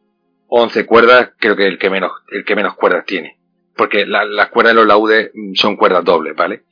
11 0.50 0.84
cuerdas, 0.84 1.30
creo 1.38 1.56
que 1.56 1.66
el 1.66 1.78
que 1.78 1.90
menos, 1.90 2.10
el 2.32 2.44
que 2.44 2.56
menos 2.56 2.74
cuerdas 2.74 3.04
tiene. 3.06 3.38
Porque 3.76 4.04
las 4.04 4.48
cuerdas 4.48 4.74
de 4.74 4.80
los 4.80 4.86
laudes 4.86 5.30
son 5.54 5.76
cuerdas 5.76 6.04
dobles, 6.04 6.34
¿vale? 6.34 6.64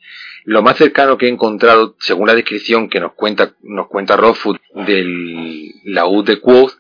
Lo 0.45 0.63
más 0.63 0.77
cercano 0.77 1.17
que 1.17 1.27
he 1.27 1.31
encontrado, 1.31 1.95
según 2.01 2.27
la 2.27 2.35
descripción 2.35 2.89
que 2.89 3.01
nos 3.01 3.13
cuenta, 3.15 3.55
nos 3.63 3.87
cuenta 3.87 4.17
Rothfuss 4.17 4.59
del 4.75 5.71
laúd 5.85 6.27
de 6.27 6.41
Quoth, 6.41 6.73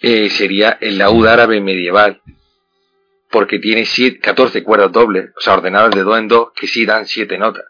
eh, 0.00 0.28
sería 0.30 0.76
el 0.80 0.98
laúd 0.98 1.26
árabe 1.26 1.60
medieval. 1.60 2.20
Porque 3.30 3.60
tiene 3.60 3.86
14 4.20 4.62
cuerdas 4.62 4.92
dobles, 4.92 5.30
o 5.36 5.40
sea, 5.40 5.54
ordenadas 5.54 5.94
de 5.94 6.02
dos 6.02 6.18
en 6.18 6.28
dos, 6.28 6.48
que 6.54 6.66
sí 6.66 6.84
dan 6.84 7.06
siete 7.06 7.38
notas. 7.38 7.64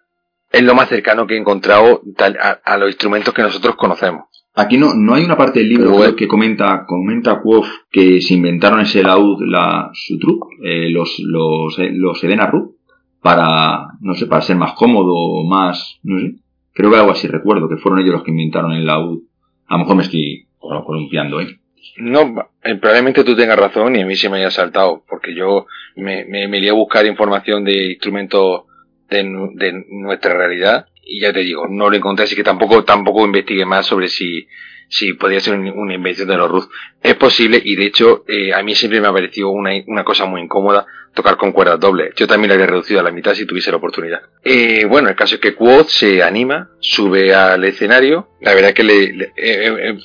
Es 0.51 0.63
lo 0.63 0.75
más 0.75 0.89
cercano 0.89 1.27
que 1.27 1.35
he 1.35 1.39
encontrado 1.39 2.03
a, 2.19 2.51
a 2.65 2.77
los 2.79 2.89
instrumentos 2.89 3.35
que 3.35 3.43
nosotros 3.43 3.77
conocemos. 3.77 4.32
Aquí 4.55 4.77
no, 4.77 4.95
no 4.95 5.15
hay 5.15 5.25
una 5.25 5.37
parte 5.37 5.61
del 5.61 5.71
libro 5.71 6.15
que 6.15 6.29
comenta, 6.29 6.85
comenta 6.87 7.41
Quoth 7.41 7.67
que 7.91 8.21
se 8.21 8.35
inventaron 8.35 8.81
ese 8.81 9.03
laúd, 9.03 9.43
la 9.47 9.91
Sutru, 9.95 10.41
eh, 10.63 10.91
los, 10.91 11.19
los, 11.21 11.79
eh, 11.79 11.91
los 11.95 12.23
Ru, 12.23 12.77
para, 13.23 13.87
no 14.01 14.15
sé, 14.15 14.27
para 14.27 14.43
ser 14.43 14.57
más 14.57 14.75
cómodo, 14.75 15.43
más, 15.45 15.99
no 16.03 16.21
sé. 16.21 16.35
Creo 16.75 16.91
que 16.91 16.97
algo 16.99 17.13
así 17.13 17.29
recuerdo, 17.29 17.69
que 17.69 17.79
fueron 17.79 18.01
ellos 18.01 18.13
los 18.13 18.25
que 18.25 18.31
inventaron 18.31 18.73
el 18.73 18.85
laúd. 18.85 19.23
A 19.69 19.75
lo 19.75 19.81
mejor 19.81 19.97
me 19.97 20.03
estoy 20.03 20.47
columpiando, 20.59 21.41
¿eh? 21.41 21.59
No, 21.97 22.35
eh, 22.63 22.77
probablemente 22.77 23.25
tú 23.25 23.35
tengas 23.35 23.59
razón 23.59 23.97
y 23.97 24.03
a 24.03 24.07
mí 24.07 24.17
se 24.17 24.29
me 24.29 24.39
haya 24.39 24.51
saltado, 24.51 25.03
porque 25.09 25.35
yo 25.35 25.67
me, 25.97 26.25
me, 26.27 26.47
me 26.47 26.69
a 26.69 26.73
buscar 26.75 27.07
información 27.07 27.65
de 27.65 27.93
instrumentos 27.93 28.65
de, 29.09 29.23
de 29.55 29.85
nuestra 29.89 30.35
realidad 30.35 30.87
y 31.05 31.21
ya 31.21 31.33
te 31.33 31.41
digo, 31.41 31.67
no 31.69 31.91
lo 31.91 31.97
encontré, 31.97 32.25
así 32.25 32.37
que 32.37 32.45
tampoco, 32.45 32.85
tampoco 32.85 33.25
investigué 33.25 33.65
más 33.65 33.87
sobre 33.87 34.09
si, 34.09 34.47
si 34.89 35.15
podía 35.15 35.41
ser 35.41 35.55
una 35.59 35.95
invención 35.95 36.29
de 36.29 36.37
los 36.37 36.51
Ruth. 36.51 36.69
Es 37.03 37.15
posible 37.17 37.61
y 37.63 37.77
de 37.77 37.87
hecho 37.87 38.25
eh, 38.29 38.53
a 38.55 38.63
mí 38.63 38.75
siempre 38.75 39.01
me 39.01 39.09
ha 39.09 39.13
parecido 39.13 39.51
una, 39.51 39.73
una, 39.87 40.05
cosa 40.05 40.27
muy 40.27 40.41
incómoda 40.41 40.87
tocar 41.15 41.37
con 41.37 41.53
cuerdas 41.53 41.81
dobles. 41.81 42.15
Yo 42.17 42.27
también 42.27 42.49
la 42.49 42.55
habría 42.55 42.69
reducido 42.69 43.01
a 43.01 43.03
la 43.03 43.11
mitad 43.11 43.35
si 43.35 43.47
tuviese 43.47 43.71
la 43.71 43.77
oportunidad. 43.79 44.21
Eh, 44.45 44.85
bueno, 44.87 45.09
el 45.09 45.17
caso 45.17 45.35
es 45.35 45.41
que 45.41 45.55
Quoth 45.55 45.89
se 45.89 46.23
anima, 46.23 46.71
sube 46.81 47.35
al 47.35 47.65
escenario. 47.65 48.29
La 48.41 48.55
verdad 48.55 48.73
que 48.73 48.85
le, 48.85 49.05
eh, 49.05 49.31
eh, 49.37 49.99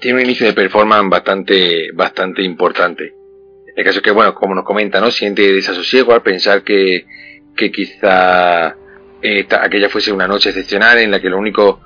tiene 0.00 0.18
un 0.18 0.24
inicio 0.24 0.46
de 0.46 0.52
performance 0.52 1.08
bastante, 1.10 1.90
bastante 1.92 2.42
importante. 2.42 3.14
El 3.76 3.84
caso 3.84 3.98
es 3.98 4.02
que, 4.02 4.10
bueno, 4.10 4.34
como 4.34 4.54
nos 4.54 4.64
comenta, 4.64 5.00
¿no? 5.00 5.10
Siente 5.10 5.52
desasosiego 5.52 6.12
al 6.14 6.22
pensar 6.22 6.62
que, 6.62 7.06
que 7.56 7.72
quizá 7.72 8.76
eh, 9.26 9.46
aquella 9.58 9.88
fuese 9.88 10.12
una 10.12 10.28
noche 10.28 10.50
excepcional 10.50 10.98
en 10.98 11.10
la 11.10 11.18
que 11.18 11.30
los 11.30 11.40
únicos 11.40 11.76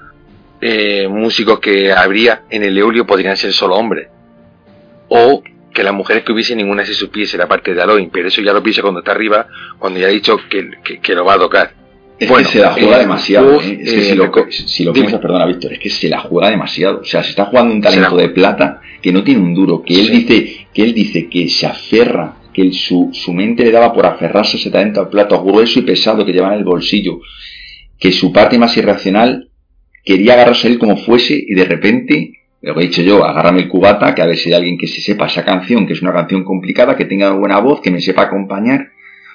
eh, 0.60 1.06
músicos 1.08 1.60
que 1.60 1.92
habría 1.92 2.42
en 2.50 2.64
el 2.64 2.76
Eulio 2.76 3.06
podrían 3.06 3.36
ser 3.36 3.52
solo 3.52 3.76
hombres. 3.76 4.08
O 5.08 5.40
que 5.72 5.84
las 5.84 5.94
mujeres 5.94 6.24
que 6.24 6.32
hubiesen 6.32 6.58
ninguna 6.58 6.84
se 6.84 6.94
supiese 6.94 7.38
la 7.38 7.46
parte 7.46 7.74
de 7.74 7.80
Aloin, 7.80 8.10
pero 8.10 8.26
eso 8.26 8.42
ya 8.42 8.52
lo 8.52 8.60
piensa 8.60 8.82
cuando 8.82 8.98
está 8.98 9.12
arriba, 9.12 9.46
cuando 9.78 10.00
ya 10.00 10.08
ha 10.08 10.10
dicho 10.10 10.36
que, 10.50 10.98
que, 11.00 11.14
lo 11.14 11.24
va 11.24 11.34
a 11.34 11.38
tocar. 11.38 11.74
Es 12.18 12.28
que 12.28 12.44
se 12.44 12.58
la 12.58 12.72
juega 12.72 12.96
eh, 12.96 13.00
demasiado. 13.00 13.60
¿eh? 13.60 13.78
Es 13.82 13.92
que 13.92 14.00
si 14.00 14.14
lo, 14.16 14.32
si 14.50 14.84
lo 14.84 14.92
piensas, 14.92 15.20
perdona, 15.20 15.46
Víctor, 15.46 15.74
es 15.74 15.78
que 15.78 15.90
se 15.90 16.08
la 16.08 16.18
juega 16.18 16.50
demasiado. 16.50 17.02
O 17.02 17.04
sea, 17.04 17.22
se 17.22 17.30
está 17.30 17.44
jugando 17.44 17.72
un 17.72 17.80
talento 17.80 18.16
de 18.16 18.30
plata 18.30 18.80
que 19.00 19.12
no 19.12 19.22
tiene 19.22 19.40
un 19.40 19.54
duro, 19.54 19.84
que 19.84 19.94
él 19.94 20.10
dice, 20.10 20.66
que 20.78 20.84
él 20.84 20.94
dice 20.94 21.28
que 21.28 21.48
se 21.48 21.66
aferra 21.66 22.36
que 22.54 22.70
su, 22.70 23.10
su, 23.12 23.32
mente 23.32 23.64
le 23.64 23.72
daba 23.72 23.92
por 23.92 24.06
aferrarse 24.06 24.58
ese 24.58 24.70
talento 24.70 25.00
al 25.00 25.08
plato 25.08 25.42
grueso 25.42 25.80
y 25.80 25.82
pesado 25.82 26.24
que 26.24 26.32
llevaba 26.32 26.54
en 26.54 26.60
el 26.60 26.64
bolsillo, 26.64 27.18
que 27.98 28.12
su 28.12 28.32
parte 28.32 28.60
más 28.60 28.76
irracional 28.76 29.50
quería 30.04 30.34
agarrarse 30.34 30.68
a 30.68 30.70
él 30.70 30.78
como 30.78 30.96
fuese 30.96 31.34
y 31.34 31.52
de 31.52 31.64
repente, 31.64 32.32
lo 32.62 32.76
que 32.76 32.80
he 32.80 32.86
dicho 32.86 33.02
yo, 33.02 33.24
agárrame 33.24 33.62
el 33.62 33.68
cubata, 33.68 34.14
que 34.14 34.22
a 34.22 34.26
ver 34.26 34.36
si 34.36 34.50
hay 34.50 34.54
alguien 34.54 34.78
que 34.78 34.86
se 34.86 35.00
sepa 35.00 35.26
esa 35.26 35.44
canción, 35.44 35.84
que 35.84 35.94
es 35.94 36.02
una 36.02 36.12
canción 36.12 36.44
complicada, 36.44 36.96
que 36.96 37.06
tenga 37.06 37.32
buena 37.32 37.58
voz, 37.58 37.80
que 37.80 37.90
me 37.90 38.00
sepa 38.00 38.22
acompañar, 38.22 38.86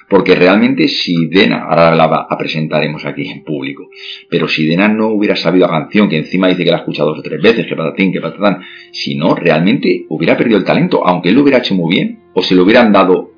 porque 0.08 0.34
realmente 0.34 0.88
si 0.88 1.26
Dena, 1.26 1.64
ahora 1.64 1.94
la 1.94 2.26
presentaremos 2.38 3.04
aquí 3.04 3.28
en 3.28 3.42
público, 3.42 3.88
pero 4.28 4.48
si 4.48 4.66
Dena 4.66 4.88
no 4.88 5.08
hubiera 5.08 5.36
sabido 5.36 5.66
la 5.66 5.72
canción, 5.72 6.08
que 6.08 6.18
encima 6.18 6.48
dice 6.48 6.64
que 6.64 6.70
la 6.70 6.76
ha 6.76 6.80
escuchado 6.80 7.10
dos 7.10 7.20
o 7.20 7.22
tres 7.22 7.40
veces, 7.40 7.66
que 7.66 7.74
patatín, 7.74 8.12
que 8.12 8.20
patatán, 8.20 8.62
si 8.92 9.16
no, 9.16 9.34
realmente 9.34 10.04
hubiera 10.08 10.36
perdido 10.36 10.58
el 10.58 10.64
talento, 10.64 11.06
aunque 11.06 11.30
él 11.30 11.36
lo 11.36 11.42
hubiera 11.42 11.58
hecho 11.58 11.74
muy 11.74 11.94
bien, 11.94 12.20
o 12.34 12.42
se 12.42 12.54
lo 12.54 12.64
hubieran 12.64 12.92
dado 12.92 13.30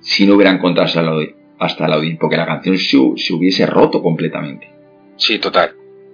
si 0.00 0.26
no 0.26 0.34
hubieran 0.34 0.56
encontrado 0.56 0.86
hasta 1.58 1.86
el 1.86 1.92
audiencia, 1.92 2.20
porque 2.20 2.36
la 2.36 2.46
canción 2.46 2.78
se, 2.78 2.98
se, 3.16 3.32
hubiese 3.32 3.66
roto 3.66 4.02
completamente. 4.02 4.68
Sí, 5.16 5.38
total. 5.38 5.72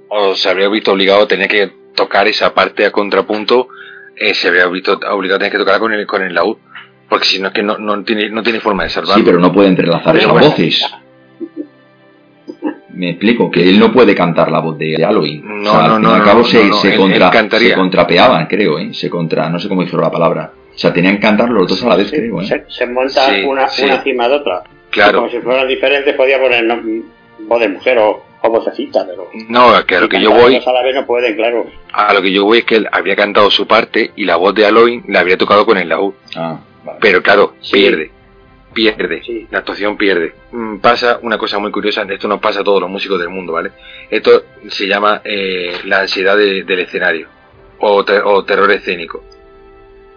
O 0.09 0.35
se 0.35 0.49
habría 0.49 0.69
visto 0.69 0.93
obligado 0.93 1.23
a 1.23 1.29
tener 1.29 1.49
que 1.49 1.71
tocar 1.95 2.27
esa 2.29 2.53
parte 2.53 2.85
a 2.85 2.93
contrapunto, 2.93 3.69
eh, 4.17 4.35
se 4.35 4.49
habría 4.49 4.67
visto 4.67 4.99
obligado 5.11 5.37
a 5.37 5.39
tener 5.39 5.53
que 5.53 5.59
tocarla 5.59 5.81
con 5.81 5.93
el, 5.93 6.07
con 6.07 6.23
el 6.23 6.35
laúd 6.35 6.57
porque 7.11 7.27
si 7.27 7.41
no 7.41 7.49
es 7.49 7.53
que 7.53 7.63
no, 7.63 7.77
no, 7.77 8.03
tiene, 8.05 8.31
no 8.31 8.43
tiene 8.43 8.61
forma 8.61 8.85
de 8.85 8.91
salvarlo. 8.91 9.17
Sí, 9.17 9.23
pero 9.23 9.39
no 9.39 9.53
puede 9.53 9.69
entrelazar 9.69 10.17
esas 10.17 10.33
voces. 10.33 10.87
Me 12.95 13.11
explico, 13.11 13.51
que 13.51 13.69
él 13.69 13.79
no 13.79 13.93
puede 13.93 14.15
cantar 14.15 14.51
la 14.51 14.61
voz 14.61 14.79
de 14.79 14.97
Halloween. 14.97 15.43
No, 15.63 15.89
no, 15.89 15.99
no. 15.99 16.15
Al 16.15 16.23
cabo 16.23 16.45
se, 16.45 16.73
se, 16.75 16.97
contra, 16.97 17.31
se 17.33 17.75
contrapeaban, 17.75 18.47
creo, 18.47 18.79
¿eh? 18.79 18.95
Se 18.95 19.11
contra, 19.11 19.49
no 19.49 19.59
sé 19.59 19.69
cómo 19.69 19.83
hizo 19.83 19.99
la 19.99 20.11
palabra. 20.11 20.53
O 20.75 20.79
sea, 20.79 20.93
tenían 20.93 21.17
que 21.17 21.23
cantar 21.23 21.51
los 21.51 21.67
dos 21.69 21.83
a 21.83 21.89
la 21.89 21.97
vez, 21.97 22.11
creo, 22.11 22.41
¿eh? 22.41 22.47
Se, 22.47 22.65
se 22.69 22.87
monta 22.87 23.27
una, 23.45 23.67
una 23.83 23.95
encima 23.97 24.29
de 24.29 24.35
otra. 24.35 24.63
Claro. 24.91 25.19
Como 25.19 25.31
si 25.31 25.39
fueran 25.39 25.67
diferentes, 25.67 26.15
podía 26.15 26.39
poner 26.41 26.65
voz 27.41 27.61
de 27.61 27.69
mujer 27.69 27.99
o, 27.99 28.23
o 28.43 28.51
vocecita, 28.51 29.07
pero... 29.07 29.29
No, 29.49 29.85
que 29.87 29.97
a 29.97 30.01
lo 30.01 30.09
que 30.09 30.21
yo 30.21 30.31
voy... 30.31 30.57
A 30.57 30.73
la 30.73 30.83
vez 30.83 30.95
no 30.95 31.07
pueden, 31.07 31.35
claro. 31.37 31.67
A 31.93 32.13
lo 32.13 32.23
que 32.23 32.33
yo 32.33 32.45
voy 32.45 32.59
es 32.59 32.65
que 32.65 32.77
él 32.77 32.89
había 32.93 33.17
cantado 33.17 33.51
su 33.51 33.67
parte 33.67 34.13
y 34.15 34.25
la 34.25 34.37
voz 34.37 34.55
de 34.55 34.65
Halloween 34.65 35.05
la 35.09 35.21
había 35.21 35.39
tocado 35.39 35.65
con 35.67 35.79
el 35.79 35.89
laúd. 35.89 36.15
Ah. 36.37 36.61
Pero 37.01 37.23
claro, 37.23 37.55
pierde. 37.71 38.11
Pierde. 38.73 39.47
La 39.51 39.59
actuación 39.59 39.97
pierde. 39.97 40.35
Mm, 40.53 40.77
pasa 40.79 41.19
una 41.23 41.39
cosa 41.39 41.59
muy 41.59 41.71
curiosa. 41.71 42.03
Esto 42.09 42.29
no 42.29 42.41
pasa 42.41 42.61
a 42.61 42.65
todos 42.65 42.81
los 42.81 42.91
músicos 42.91 43.19
del 43.19 43.29
mundo, 43.29 43.53
¿vale? 43.53 43.73
Esto 44.09 44.45
se 44.69 44.87
llama 44.87 45.23
eh, 45.25 45.73
la 45.85 46.01
ansiedad 46.01 46.37
del 46.37 46.79
escenario. 46.79 47.29
O, 47.81 48.05
terror 48.05 48.71
escénico. 48.71 49.25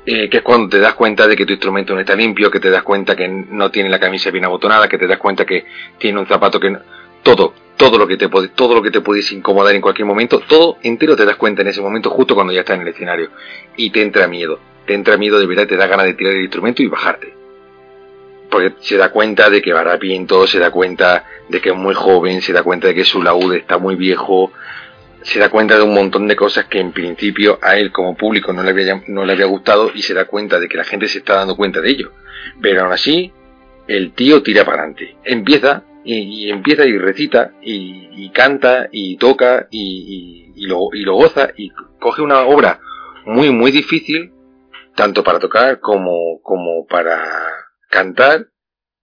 Eh, 0.05 0.29
que 0.29 0.37
es 0.37 0.43
cuando 0.43 0.67
te 0.67 0.79
das 0.79 0.95
cuenta 0.95 1.27
de 1.27 1.35
que 1.35 1.45
tu 1.45 1.53
instrumento 1.53 1.93
no 1.93 2.01
está 2.01 2.13
limpio, 2.13 2.51
que 2.51 2.59
te 2.59 2.69
das 2.69 2.83
cuenta 2.83 3.15
que 3.15 3.27
no 3.27 3.71
tiene 3.71 3.89
la 3.89 3.99
camisa 3.99 4.31
bien 4.31 4.43
abotonada, 4.43 4.89
que 4.89 4.97
te 4.97 5.07
das 5.07 5.17
cuenta 5.17 5.45
que 5.45 5.65
tiene 5.97 6.19
un 6.19 6.27
zapato 6.27 6.59
que 6.59 6.71
no... 6.71 6.79
todo, 7.23 7.53
todo 7.77 7.97
lo 7.97 8.05
que 8.05 8.17
te 8.17 8.27
todo 8.27 8.75
lo 8.75 8.81
que 8.81 8.91
te 8.91 8.99
pudiese 8.99 9.33
incomodar 9.33 9.73
en 9.73 9.79
cualquier 9.79 10.05
momento, 10.05 10.41
todo 10.41 10.77
entero 10.83 11.15
te 11.15 11.23
das 11.23 11.37
cuenta 11.37 11.61
en 11.61 11.69
ese 11.69 11.79
momento 11.79 12.09
justo 12.09 12.35
cuando 12.35 12.51
ya 12.51 12.59
estás 12.59 12.75
en 12.75 12.81
el 12.81 12.89
escenario 12.89 13.29
y 13.77 13.91
te 13.91 14.01
entra 14.01 14.27
miedo 14.27 14.59
te 14.85 14.93
entra 14.93 15.17
miedo 15.17 15.39
de 15.39 15.47
verdad, 15.47 15.67
te 15.67 15.77
da 15.77 15.87
ganas 15.87 16.05
de 16.05 16.13
tirar 16.13 16.33
el 16.33 16.41
instrumento 16.41 16.83
y 16.83 16.87
bajarte. 16.87 17.33
Porque 18.49 18.73
se 18.81 18.97
da 18.97 19.09
cuenta 19.09 19.49
de 19.49 19.61
que 19.61 19.73
va 19.73 19.95
viento, 19.97 20.45
se 20.45 20.59
da 20.59 20.71
cuenta 20.71 21.25
de 21.49 21.61
que 21.61 21.69
es 21.69 21.75
muy 21.75 21.95
joven, 21.95 22.41
se 22.41 22.53
da 22.53 22.63
cuenta 22.63 22.87
de 22.87 22.95
que 22.95 23.05
su 23.05 23.21
laúd 23.21 23.55
está 23.55 23.77
muy 23.77 23.95
viejo, 23.95 24.51
se 25.21 25.39
da 25.39 25.49
cuenta 25.49 25.75
de 25.75 25.81
un 25.81 25.93
montón 25.93 26.27
de 26.27 26.35
cosas 26.35 26.65
que 26.65 26.79
en 26.79 26.91
principio 26.91 27.57
a 27.61 27.77
él 27.77 27.91
como 27.91 28.15
público 28.15 28.53
no 28.53 28.61
le 28.61 28.71
había, 28.71 29.01
no 29.07 29.25
le 29.25 29.33
había 29.33 29.45
gustado 29.45 29.91
y 29.93 30.01
se 30.01 30.13
da 30.13 30.25
cuenta 30.25 30.59
de 30.59 30.67
que 30.67 30.77
la 30.77 30.83
gente 30.83 31.07
se 31.07 31.19
está 31.19 31.35
dando 31.35 31.55
cuenta 31.55 31.81
de 31.81 31.89
ello. 31.89 32.11
Pero 32.61 32.83
aún 32.83 32.91
así, 32.91 33.31
el 33.87 34.11
tío 34.11 34.43
tira 34.43 34.65
para 34.65 34.79
adelante. 34.79 35.15
Empieza 35.23 35.83
y, 36.03 36.49
empieza 36.49 36.85
y 36.85 36.97
recita 36.97 37.53
y, 37.61 38.29
canta 38.31 38.89
y 38.91 39.15
toca 39.17 39.67
y, 39.71 40.51
y, 40.55 40.67
lo, 40.67 40.89
y 40.93 41.03
lo 41.03 41.15
goza 41.15 41.49
y 41.55 41.71
coge 41.99 42.21
una 42.21 42.41
obra 42.41 42.79
muy 43.25 43.51
muy 43.51 43.71
difícil 43.71 44.32
tanto 44.95 45.23
para 45.23 45.39
tocar 45.39 45.79
como, 45.79 46.41
como 46.41 46.85
para 46.87 47.23
cantar 47.89 48.47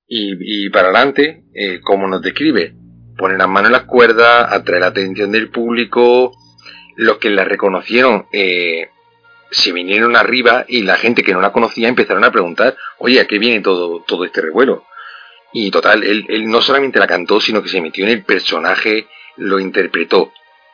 y, 0.06 0.66
y 0.66 0.70
para 0.70 0.88
adelante, 0.88 1.44
eh, 1.54 1.80
como 1.80 2.08
nos 2.08 2.22
describe. 2.22 2.74
Pone 3.16 3.36
las 3.36 3.48
manos 3.48 3.68
en 3.68 3.72
las 3.72 3.84
cuerdas, 3.84 4.52
atrae 4.52 4.80
la 4.80 4.86
atención 4.86 5.30
del 5.32 5.50
público, 5.50 6.32
los 6.96 7.18
que 7.18 7.30
la 7.30 7.44
reconocieron 7.44 8.26
eh, 8.32 8.88
se 9.50 9.72
vinieron 9.72 10.16
arriba 10.16 10.64
y 10.68 10.82
la 10.82 10.96
gente 10.96 11.22
que 11.22 11.32
no 11.32 11.40
la 11.40 11.52
conocía 11.52 11.88
empezaron 11.88 12.24
a 12.24 12.30
preguntar, 12.30 12.76
oye, 12.98 13.20
¿a 13.20 13.26
qué 13.26 13.38
viene 13.38 13.60
todo, 13.60 14.02
todo 14.06 14.24
este 14.24 14.40
revuelo? 14.40 14.84
Y 15.52 15.70
total, 15.70 16.04
él, 16.04 16.26
él 16.28 16.48
no 16.48 16.60
solamente 16.60 17.00
la 17.00 17.08
cantó, 17.08 17.40
sino 17.40 17.62
que 17.62 17.68
se 17.68 17.80
metió 17.80 18.04
en 18.04 18.12
el 18.12 18.22
personaje, 18.22 19.06
lo 19.36 19.58
interpretó. 19.58 20.32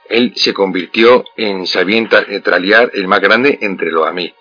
él 0.08 0.32
se 0.36 0.52
convirtió 0.52 1.24
en 1.36 1.66
sabía 1.66 2.06
traliar 2.42 2.90
el 2.94 3.08
más 3.08 3.20
grande 3.20 3.58
entre 3.62 3.90
los 3.90 4.06
amigos. 4.06 4.36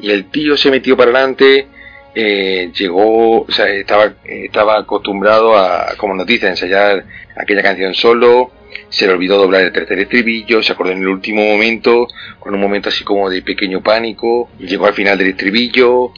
Y 0.00 0.10
el 0.10 0.30
tío 0.30 0.56
se 0.56 0.70
metió 0.70 0.96
para 0.96 1.10
adelante, 1.10 1.66
eh, 2.14 2.70
llegó, 2.74 3.42
o 3.42 3.50
sea, 3.50 3.68
estaba, 3.68 4.12
estaba 4.24 4.78
acostumbrado 4.78 5.56
a, 5.56 5.94
como 5.96 6.14
nos 6.14 6.26
dice, 6.26 6.46
a 6.46 6.50
ensayar 6.50 7.04
aquella 7.36 7.62
canción 7.62 7.94
solo, 7.94 8.52
se 8.88 9.06
le 9.06 9.12
olvidó 9.12 9.38
doblar 9.38 9.62
el 9.62 9.72
tercer 9.72 9.98
estribillo, 9.98 10.62
se 10.62 10.72
acordó 10.72 10.92
en 10.92 10.98
el 10.98 11.08
último 11.08 11.44
momento, 11.44 12.06
con 12.38 12.54
un 12.54 12.60
momento 12.60 12.88
así 12.88 13.02
como 13.04 13.28
de 13.28 13.42
pequeño 13.42 13.82
pánico, 13.82 14.50
llegó 14.58 14.86
al 14.86 14.94
final 14.94 15.18
del 15.18 15.28
estribillo, 15.28 16.12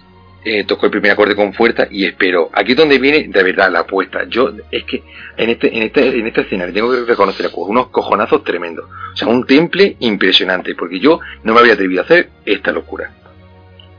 eh, 0.44 0.62
tocó 0.62 0.86
el 0.86 0.93
primer 0.93 1.11
acorde 1.11 1.35
con 1.35 1.53
fuerza 1.53 1.89
y 1.90 2.05
esperó. 2.05 2.51
Aquí 2.53 2.70
es 2.70 2.78
donde 2.78 2.98
viene 2.98 3.27
de 3.28 3.43
verdad 3.43 3.69
la 3.69 3.81
apuesta. 3.81 4.24
Yo, 4.28 4.53
es 4.70 4.85
que 4.85 5.03
en 5.36 5.51
este, 5.51 5.77
en 5.77 5.82
este, 5.82 6.07
en 6.07 6.24
esta 6.24 6.43
escena 6.43 6.70
tengo 6.73 6.93
que 6.93 7.05
reconocer 7.05 7.51
unos 7.53 7.89
cojonazos 7.89 8.44
tremendos. 8.44 8.85
O 8.85 9.16
sea, 9.16 9.27
un 9.27 9.44
temple 9.44 9.97
impresionante, 9.98 10.77
porque 10.77 11.01
yo 11.01 11.19
no 11.43 11.53
me 11.53 11.59
había 11.59 11.73
atrevido 11.73 12.03
a 12.03 12.05
hacer 12.05 12.28
esta 12.44 12.70
locura. 12.70 13.11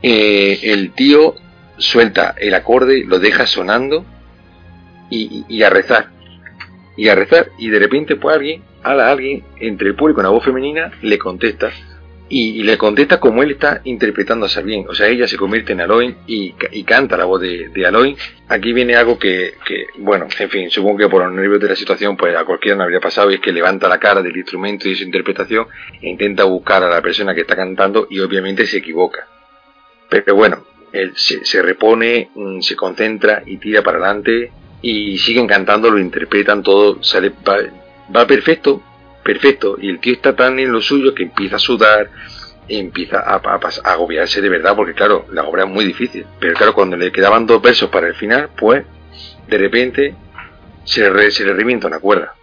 Eh, 0.02 0.60
el 0.62 0.92
tío 0.92 1.34
suelta 1.76 2.34
el 2.38 2.54
acorde, 2.54 3.04
lo 3.04 3.18
deja 3.18 3.46
sonando 3.46 4.04
y, 5.10 5.62
a 5.62 5.70
rezar. 5.70 6.10
Y 6.96 7.08
a 7.08 7.14
rezar, 7.14 7.50
y 7.58 7.68
de 7.68 7.78
repente, 7.78 8.16
pues 8.16 8.34
alguien, 8.34 8.62
a 8.82 8.92
alguien, 9.10 9.44
entre 9.60 9.88
el 9.88 9.94
público, 9.94 10.20
una 10.20 10.30
voz 10.30 10.44
femenina, 10.44 10.92
le 11.02 11.18
contesta 11.18 11.70
y, 12.28 12.62
le 12.62 12.76
contesta 12.76 13.18
como 13.18 13.42
él 13.42 13.52
está 13.52 13.80
interpretando 13.84 14.46
a 14.46 14.48
Sabine. 14.48 14.86
O 14.88 14.94
sea, 14.94 15.08
ella 15.08 15.26
se 15.26 15.36
convierte 15.36 15.72
en 15.72 15.80
Aloy 15.80 16.14
y, 16.26 16.52
canta 16.84 17.16
la 17.16 17.24
voz 17.24 17.40
de, 17.40 17.86
Aloy. 17.86 18.16
Aquí 18.48 18.72
viene 18.72 18.96
algo 18.96 19.18
que, 19.18 19.54
bueno, 19.98 20.26
en 20.38 20.50
fin, 20.50 20.70
supongo 20.70 20.98
que 20.98 21.08
por 21.08 21.24
los 21.24 21.32
nervios 21.32 21.60
de 21.60 21.68
la 21.68 21.76
situación, 21.76 22.16
pues 22.16 22.36
a 22.36 22.44
cualquiera 22.44 22.76
no 22.76 22.84
habría 22.84 23.00
pasado, 23.00 23.30
y 23.30 23.34
es 23.34 23.40
que 23.40 23.52
levanta 23.52 23.88
la 23.88 23.98
cara 23.98 24.22
del 24.22 24.36
instrumento 24.36 24.86
y 24.88 24.90
de 24.90 24.96
su 24.96 25.04
interpretación 25.04 25.66
e 26.00 26.08
intenta 26.08 26.44
buscar 26.44 26.82
a 26.82 26.88
la 26.88 27.00
persona 27.00 27.34
que 27.34 27.42
está 27.42 27.56
cantando 27.56 28.06
y 28.10 28.20
obviamente 28.20 28.66
se 28.66 28.78
equivoca. 28.78 29.37
Pero 30.08 30.34
bueno, 30.34 30.64
él 30.92 31.12
se, 31.16 31.62
repone, 31.62 32.30
mm, 32.34 32.60
se 32.60 32.76
concentra 32.76 33.42
y 33.44 33.58
tira 33.58 33.82
para 33.82 33.98
adelante 33.98 34.52
y 34.80 35.18
siguen 35.18 35.46
cantando, 35.46 35.90
lo 35.90 35.98
interpretan 35.98 36.62
todo, 36.62 37.02
sale, 37.02 37.32
va 38.14 38.26
perfecto, 38.26 38.82
perfecto. 39.22 39.76
Y 39.80 39.90
el 39.90 40.00
tío 40.00 40.14
está 40.14 40.34
tan 40.34 40.58
en 40.58 40.72
lo 40.72 40.80
suyo 40.80 41.14
que 41.14 41.24
empieza 41.24 41.56
a 41.56 41.60
sudar, 41.60 42.10
empieza 42.68 43.20
a, 43.20 43.40
agobiarse 43.84 44.40
de 44.40 44.48
verdad, 44.48 44.76
porque 44.76 44.94
claro, 44.94 45.26
la 45.30 45.44
obra 45.44 45.64
es 45.64 45.68
muy 45.68 45.84
difícil. 45.84 46.24
Pero 46.38 46.54
claro, 46.54 46.74
cuando 46.74 46.96
le 46.96 47.12
quedaban 47.12 47.46
dos 47.46 47.60
versos 47.60 47.90
para 47.90 48.08
el 48.08 48.14
final, 48.14 48.50
pues 48.56 48.84
de 49.46 49.58
repente 49.58 50.14
se 50.84 51.10
le, 51.10 51.30
se 51.30 51.44
le 51.44 51.54
revienta 51.54 51.86
una 51.86 51.98
cuerda. 51.98 52.34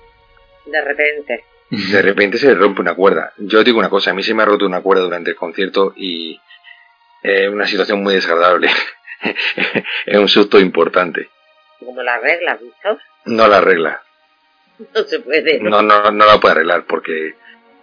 De 0.65 0.81
repente. 0.83 1.43
De 1.69 2.01
repente 2.01 2.37
se 2.37 2.47
le 2.47 2.55
rompe 2.55 2.81
una 2.81 2.93
cuerda. 2.93 3.33
Yo 3.37 3.63
digo 3.63 3.79
una 3.79 3.89
cosa, 3.89 4.11
a 4.11 4.13
mí 4.13 4.21
se 4.21 4.33
me 4.33 4.43
ha 4.43 4.45
roto 4.45 4.65
una 4.65 4.81
cuerda 4.81 5.03
durante 5.03 5.31
el 5.31 5.35
concierto 5.35 5.93
y 5.95 6.39
es 7.25 7.49
una 7.49 7.65
situación 7.65 8.03
muy 8.03 8.15
desagradable. 8.15 8.69
es 10.05 10.17
un 10.17 10.27
susto 10.27 10.59
importante. 10.59 11.29
¿Como 11.79 12.01
la 12.03 12.19
regla, 12.19 12.55
visto? 12.55 12.99
No 13.25 13.47
la 13.47 13.61
regla. 13.61 14.01
no 14.77 15.03
se 15.03 15.19
puede. 15.19 15.59
No, 15.59 15.81
no, 15.81 16.11
no 16.11 16.25
la 16.25 16.39
puede 16.39 16.53
arreglar 16.53 16.85
porque 16.85 17.35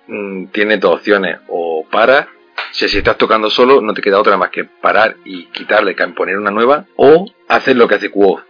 mm, 0.07 0.47
tiene 0.47 0.77
dos 0.77 0.97
opciones. 0.97 1.39
O 1.49 1.87
para, 1.91 2.29
si, 2.71 2.89
si 2.89 2.99
estás 2.99 3.19
tocando 3.19 3.51
solo, 3.51 3.81
no 3.81 3.95
te 3.95 4.03
queda 4.03 4.21
otra 4.21 4.37
más 4.37 4.51
que 4.51 4.65
parar 4.65 5.17
y 5.25 5.47
quitarle, 5.47 5.95
poner 6.15 6.39
una 6.39 6.51
nueva. 6.51 6.87
O 6.97 7.27
hacer 7.49 7.77
lo 7.77 7.89
que 7.89 7.97
hace 7.97 8.11
Quoth. 8.11 8.45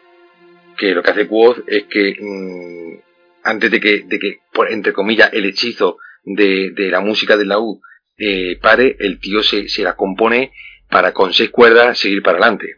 Que 0.76 0.94
lo 0.94 1.02
que 1.02 1.10
hace 1.10 1.26
Quoth 1.26 1.64
es 1.66 1.84
que 1.84 2.16
mm, 2.20 3.00
antes 3.44 3.70
de 3.70 3.80
que, 3.80 4.02
de 4.04 4.18
que 4.18 4.40
por, 4.52 4.70
entre 4.70 4.92
comillas, 4.92 5.32
el 5.32 5.46
hechizo 5.46 5.96
de, 6.24 6.70
de 6.74 6.90
la 6.90 7.00
música 7.00 7.36
de 7.36 7.46
la 7.46 7.58
U 7.58 7.80
eh, 8.18 8.58
pare, 8.60 8.96
el 9.00 9.18
tío 9.18 9.42
se, 9.42 9.68
se 9.68 9.82
la 9.82 9.96
compone 9.96 10.52
para 10.92 11.12
con 11.12 11.32
seis 11.32 11.50
cuerdas 11.50 11.98
seguir 11.98 12.22
para 12.22 12.38
adelante. 12.38 12.76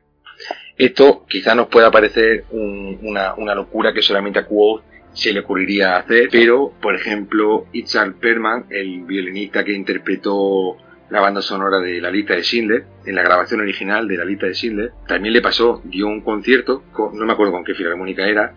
Esto 0.78 1.26
quizá 1.28 1.54
nos 1.54 1.66
pueda 1.66 1.90
parecer 1.90 2.44
una, 2.50 3.34
una, 3.34 3.54
locura 3.54 3.92
que 3.92 4.02
solamente 4.02 4.38
a 4.38 4.46
Quoth 4.46 4.82
se 5.12 5.32
le 5.32 5.40
ocurriría 5.40 5.96
hacer, 5.96 6.28
pero 6.30 6.72
por 6.80 6.94
ejemplo 6.94 7.66
Itzhak 7.72 8.14
Perman, 8.14 8.66
el 8.70 9.02
violinista 9.02 9.64
que 9.64 9.72
interpretó 9.72 10.76
la 11.10 11.20
banda 11.20 11.42
sonora 11.42 11.78
de 11.78 12.00
La 12.00 12.10
lista 12.10 12.34
de 12.34 12.42
Schindler, 12.42 12.84
en 13.04 13.14
la 13.14 13.22
grabación 13.22 13.60
original 13.60 14.08
de 14.08 14.16
La 14.16 14.24
lista 14.24 14.46
de 14.46 14.54
Schindler, 14.54 14.92
también 15.06 15.32
le 15.32 15.42
pasó, 15.42 15.80
dio 15.84 16.06
un 16.06 16.22
concierto, 16.22 16.82
no 17.12 17.26
me 17.26 17.32
acuerdo 17.32 17.52
con 17.52 17.64
qué 17.64 17.74
filarmónica 17.74 18.26
era, 18.26 18.54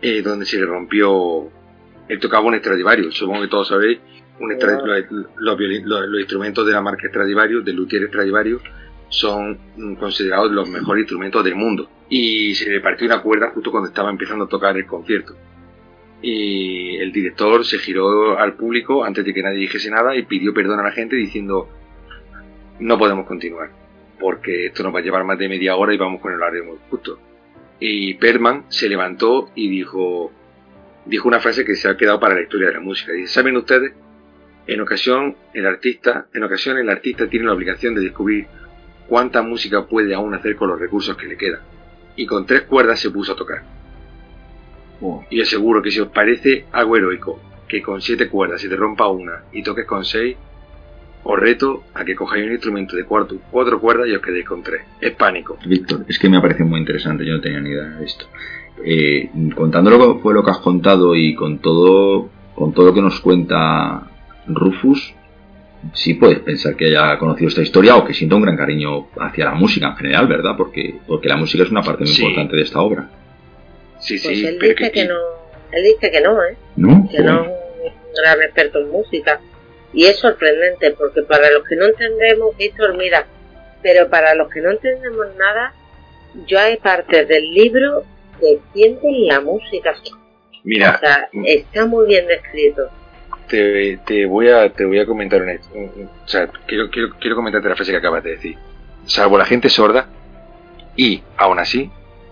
eh, 0.00 0.22
donde 0.22 0.46
se 0.46 0.58
le 0.58 0.66
rompió, 0.66 1.50
él 2.08 2.20
tocaba 2.20 2.46
un 2.46 2.56
Stradivarius, 2.56 3.14
supongo 3.14 3.42
que 3.42 3.48
todos 3.48 3.68
sabéis, 3.68 3.98
un 4.40 4.56
los, 5.36 6.20
instrumentos 6.20 6.66
de 6.66 6.72
la 6.72 6.80
marca 6.80 7.08
Stradivarius, 7.08 7.64
del 7.64 7.76
luthier 7.76 8.06
Stradivarius, 8.06 8.62
son 9.08 9.58
considerados 9.98 10.50
los 10.50 10.68
mejores 10.68 11.02
instrumentos 11.02 11.44
del 11.44 11.54
mundo. 11.54 11.88
Y 12.08 12.54
se 12.54 12.70
le 12.70 12.80
partió 12.80 13.06
una 13.06 13.22
cuerda 13.22 13.50
justo 13.50 13.70
cuando 13.70 13.88
estaba 13.88 14.10
empezando 14.10 14.44
a 14.44 14.48
tocar 14.48 14.76
el 14.76 14.86
concierto 14.86 15.34
y 16.20 16.96
el 16.96 17.12
director 17.12 17.64
se 17.64 17.78
giró 17.78 18.38
al 18.38 18.54
público 18.54 19.04
antes 19.04 19.24
de 19.24 19.32
que 19.32 19.42
nadie 19.42 19.58
dijese 19.58 19.90
nada 19.90 20.16
y 20.16 20.22
pidió 20.22 20.52
perdón 20.52 20.80
a 20.80 20.82
la 20.82 20.90
gente 20.90 21.14
diciendo 21.14 21.68
no 22.80 22.98
podemos 22.98 23.24
continuar 23.26 23.70
porque 24.18 24.66
esto 24.66 24.82
nos 24.82 24.94
va 24.94 24.98
a 24.98 25.02
llevar 25.02 25.24
más 25.24 25.38
de 25.38 25.48
media 25.48 25.76
hora 25.76 25.94
y 25.94 25.96
vamos 25.96 26.20
con 26.20 26.32
el 26.32 26.38
horario 26.38 26.76
justo. 26.90 27.18
Y 27.80 28.14
Perman 28.14 28.64
se 28.68 28.88
levantó 28.88 29.50
y 29.54 29.68
dijo 29.68 30.32
dijo 31.04 31.28
una 31.28 31.40
frase 31.40 31.64
que 31.64 31.76
se 31.76 31.88
ha 31.88 31.96
quedado 31.96 32.18
para 32.18 32.34
la 32.34 32.42
historia 32.42 32.68
de 32.68 32.74
la 32.74 32.80
música. 32.80 33.12
Dice, 33.12 33.32
¿saben 33.32 33.56
ustedes? 33.56 33.92
En 34.66 34.80
ocasión 34.80 35.36
el 35.54 35.66
artista, 35.66 36.26
en 36.34 36.42
ocasión 36.42 36.76
el 36.78 36.90
artista 36.90 37.28
tiene 37.28 37.46
la 37.46 37.52
obligación 37.52 37.94
de 37.94 38.02
descubrir 38.02 38.46
cuánta 39.08 39.42
música 39.42 39.86
puede 39.86 40.14
aún 40.14 40.34
hacer 40.34 40.56
con 40.56 40.68
los 40.68 40.78
recursos 40.78 41.16
que 41.16 41.26
le 41.26 41.36
quedan. 41.36 41.60
Y 42.16 42.26
con 42.26 42.46
tres 42.46 42.62
cuerdas 42.62 43.00
se 43.00 43.10
puso 43.10 43.32
a 43.32 43.36
tocar 43.36 43.62
y 45.30 45.40
es 45.40 45.48
seguro 45.48 45.82
que 45.82 45.90
si 45.90 46.00
os 46.00 46.08
parece 46.08 46.66
algo 46.72 46.96
heroico 46.96 47.40
que 47.68 47.82
con 47.82 48.00
siete 48.00 48.28
cuerdas 48.28 48.60
se 48.60 48.68
te 48.68 48.76
rompa 48.76 49.08
una 49.08 49.42
y 49.52 49.62
toques 49.62 49.84
con 49.84 50.04
seis, 50.04 50.36
os 51.22 51.38
reto 51.38 51.84
a 51.92 52.04
que 52.04 52.16
cojáis 52.16 52.46
un 52.46 52.52
instrumento 52.52 52.96
de 52.96 53.04
cuatro, 53.04 53.36
cuatro 53.50 53.78
cuerdas 53.78 54.08
y 54.08 54.14
os 54.14 54.22
quedéis 54.22 54.46
con 54.46 54.62
tres. 54.62 54.82
Es 55.00 55.12
pánico. 55.12 55.58
Víctor, 55.66 56.06
es 56.08 56.18
que 56.18 56.30
me 56.30 56.38
ha 56.38 56.40
parecido 56.40 56.66
muy 56.66 56.80
interesante, 56.80 57.26
yo 57.26 57.34
no 57.34 57.40
tenía 57.42 57.60
ni 57.60 57.70
idea 57.70 57.84
de 57.84 58.04
esto. 58.06 58.24
Eh, 58.82 59.28
contando 59.54 59.90
lo 59.90 60.14
que 60.14 60.20
fue 60.20 60.32
lo 60.32 60.42
que 60.42 60.50
has 60.50 60.58
contado 60.58 61.14
y 61.14 61.34
con 61.34 61.58
todo, 61.58 62.30
con 62.54 62.72
todo 62.72 62.86
lo 62.86 62.94
que 62.94 63.02
nos 63.02 63.20
cuenta 63.20 64.10
Rufus, 64.46 65.14
sí 65.94 66.14
puedes 66.14 66.40
pensar 66.40 66.76
que 66.76 66.86
haya 66.86 67.18
conocido 67.18 67.48
esta 67.48 67.62
historia 67.62 67.96
o 67.96 68.04
que 68.04 68.14
sienta 68.14 68.36
un 68.36 68.42
gran 68.42 68.56
cariño 68.56 69.08
hacia 69.18 69.46
la 69.46 69.54
música 69.54 69.88
en 69.88 69.96
general, 69.96 70.26
¿verdad? 70.26 70.56
Porque, 70.56 70.96
porque 71.06 71.28
la 71.28 71.36
música 71.36 71.64
es 71.64 71.70
una 71.70 71.82
parte 71.82 72.04
muy 72.04 72.12
importante 72.12 72.56
de 72.56 72.62
esta 72.62 72.80
obra. 72.80 73.08
Sí, 74.00 74.18
pues 74.22 74.42
él 74.42 74.58
dice 74.58 74.90
que... 74.92 75.04
no, 75.06 75.16
él 75.72 75.84
dice 75.84 76.10
que 76.10 76.20
no, 76.20 76.42
¿eh? 76.44 76.56
¿No? 76.76 77.08
Que 77.10 77.20
no 77.20 77.44
es 77.44 77.92
un 77.92 78.14
gran 78.22 78.42
experto 78.42 78.80
en 78.80 78.90
música. 78.90 79.40
Y 79.92 80.04
es 80.04 80.16
sorprendente, 80.16 80.90
porque 80.92 81.22
para 81.22 81.50
los 81.50 81.64
que 81.66 81.76
no 81.76 81.86
entendemos, 81.86 82.56
Víctor, 82.56 82.96
mira, 82.96 83.26
pero 83.82 84.08
para 84.08 84.34
los 84.34 84.48
que 84.50 84.60
no 84.60 84.70
entendemos 84.70 85.26
nada, 85.38 85.72
yo 86.46 86.58
hay 86.58 86.76
partes 86.76 87.26
del 87.26 87.52
libro 87.52 88.04
que 88.38 88.58
sienten 88.74 89.26
la 89.26 89.40
música. 89.40 89.94
Mira, 90.64 90.96
o 90.96 90.98
sea, 90.98 91.28
está 91.44 91.86
muy 91.86 92.06
bien 92.06 92.26
descrito. 92.26 92.90
Te, 93.48 93.98
te, 94.04 94.26
voy 94.26 94.48
a 94.48 94.70
te 94.72 94.84
voy 94.84 94.98
a 94.98 95.06
comentar 95.06 95.40
una, 95.40 95.54
quiero, 96.66 96.90
quiero, 96.90 97.10
quiero 97.18 97.36
comentarte 97.36 97.68
la 97.68 97.76
frase 97.76 97.92
que 97.92 97.98
acabas 97.98 98.22
de 98.22 98.30
decir. 98.30 98.58
Salvo 99.06 99.38
la 99.38 99.46
gente 99.46 99.70
sorda 99.70 100.06
y 100.96 101.22
aún 101.36 101.58
así 101.58 101.90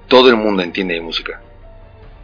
todo 0.09 0.28
el 0.28 0.36
mundo 0.36 0.62
entiende 0.62 0.94
de 0.94 1.01
música. 1.01 1.40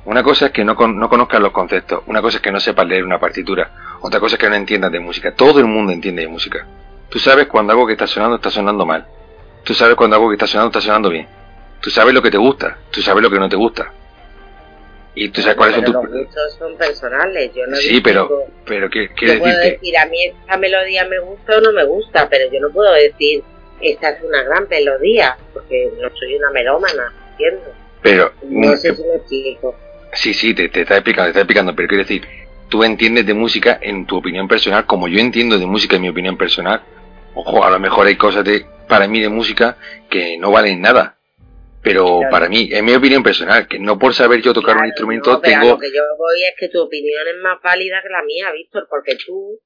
Una 0.04 0.22
cosa 0.22 0.46
es 0.46 0.52
que 0.52 0.64
no, 0.64 0.74
no 0.74 1.08
conozcas 1.08 1.40
los 1.40 1.52
conceptos, 1.52 2.02
una 2.06 2.20
cosa 2.20 2.38
es 2.38 2.42
que 2.42 2.50
no 2.50 2.58
sepas 2.58 2.86
leer 2.86 3.04
una 3.04 3.20
partitura, 3.20 3.98
otra 4.00 4.18
cosa 4.18 4.34
es 4.34 4.40
que 4.40 4.48
no 4.48 4.56
entiendas 4.56 4.90
de 4.90 4.98
música. 4.98 5.32
Todo 5.32 5.60
el 5.60 5.66
mundo 5.66 5.92
entiende 5.92 6.22
de 6.22 6.28
música. 6.28 6.66
Tú 7.08 7.18
sabes 7.18 7.46
cuando 7.46 7.72
algo 7.72 7.86
que 7.86 7.92
está 7.92 8.06
sonando 8.06 8.36
está 8.36 8.50
sonando 8.50 8.84
mal. 8.84 9.06
Tú 9.64 9.74
sabes 9.74 9.94
cuando 9.94 10.16
algo 10.16 10.28
que 10.28 10.34
está 10.34 10.46
sonando 10.46 10.70
está 10.70 10.80
sonando 10.80 11.08
bien. 11.08 11.28
Tú 11.80 11.90
sabes 11.90 12.12
lo 12.12 12.20
que 12.20 12.30
te 12.30 12.38
gusta, 12.38 12.78
tú 12.90 13.00
sabes 13.00 13.22
lo 13.22 13.30
que 13.30 13.38
no 13.38 13.48
te 13.48 13.56
gusta. 13.56 13.92
Y 15.14 15.28
tú 15.28 15.42
sabes 15.42 15.56
cuáles 15.56 15.76
son 15.76 15.84
tus... 15.84 15.94
Los 15.94 16.10
gustos 16.10 16.54
son 16.58 16.76
personales, 16.76 17.50
yo 17.54 17.66
no 17.66 17.76
Sí, 17.76 18.00
pero, 18.00 18.46
pero 18.64 18.88
¿qué 18.88 19.08
quiere 19.10 19.34
decir? 19.34 19.42
puedo 19.42 19.58
decir, 19.58 19.98
a 19.98 20.06
mí 20.06 20.24
esta 20.24 20.56
melodía 20.56 21.04
me 21.06 21.18
gusta 21.18 21.58
o 21.58 21.60
no 21.60 21.72
me 21.72 21.84
gusta, 21.84 22.28
pero 22.30 22.50
yo 22.50 22.60
no 22.60 22.70
puedo 22.70 22.92
decir, 22.94 23.42
esta 23.80 24.10
es 24.10 24.22
una 24.22 24.42
gran 24.42 24.66
melodía, 24.68 25.36
porque 25.52 25.90
no 26.00 26.08
soy 26.16 26.36
una 26.36 26.50
melómana, 26.50 27.12
¿entiendes? 27.32 27.68
Pero... 28.00 28.32
No 28.42 28.74
sé 28.76 28.94
si 28.94 29.02
me 29.02 29.16
explico. 29.16 29.74
Sí, 30.14 30.32
sí, 30.34 30.54
te, 30.54 30.68
te 30.68 30.82
está 30.82 30.96
explicando, 30.96 31.26
te 31.26 31.30
está 31.30 31.40
explicando, 31.40 31.76
pero 31.76 31.88
quiero 31.88 32.04
decir, 32.04 32.26
tú 32.68 32.82
entiendes 32.82 33.26
de 33.26 33.34
música 33.34 33.78
en 33.82 34.06
tu 34.06 34.16
opinión 34.16 34.48
personal, 34.48 34.86
como 34.86 35.08
yo 35.08 35.18
entiendo 35.18 35.58
de 35.58 35.66
música 35.66 35.96
en 35.96 36.02
mi 36.02 36.08
opinión 36.08 36.38
personal. 36.38 36.82
Ojo, 37.34 37.64
a 37.64 37.70
lo 37.70 37.78
mejor 37.78 38.06
hay 38.06 38.16
cosas 38.16 38.44
de, 38.44 38.64
para 38.88 39.06
mí 39.06 39.20
de 39.20 39.28
música 39.28 39.76
que 40.08 40.38
no 40.38 40.50
valen 40.50 40.80
nada. 40.80 41.16
Pero 41.82 42.20
para 42.30 42.48
mí, 42.48 42.68
en 42.70 42.84
mi 42.84 42.94
opinión 42.94 43.22
personal, 43.22 43.66
que 43.66 43.78
no 43.78 43.98
por 43.98 44.14
saber 44.14 44.40
yo 44.40 44.52
tocar 44.54 44.76
un 44.76 44.86
instrumento 44.86 45.40
tengo... 45.40 45.70
Lo 45.70 45.78
que 45.78 45.92
yo 45.92 46.02
voy 46.16 46.44
es 46.44 46.54
que 46.58 46.68
tu 46.68 46.80
opinión 46.80 47.26
es 47.26 47.42
más 47.42 47.60
válida 47.60 48.00
que 48.02 48.08
la 48.08 48.22
mía, 48.22 48.52
Víctor, 48.52 48.86
porque 48.88 49.16
tú 49.26 49.58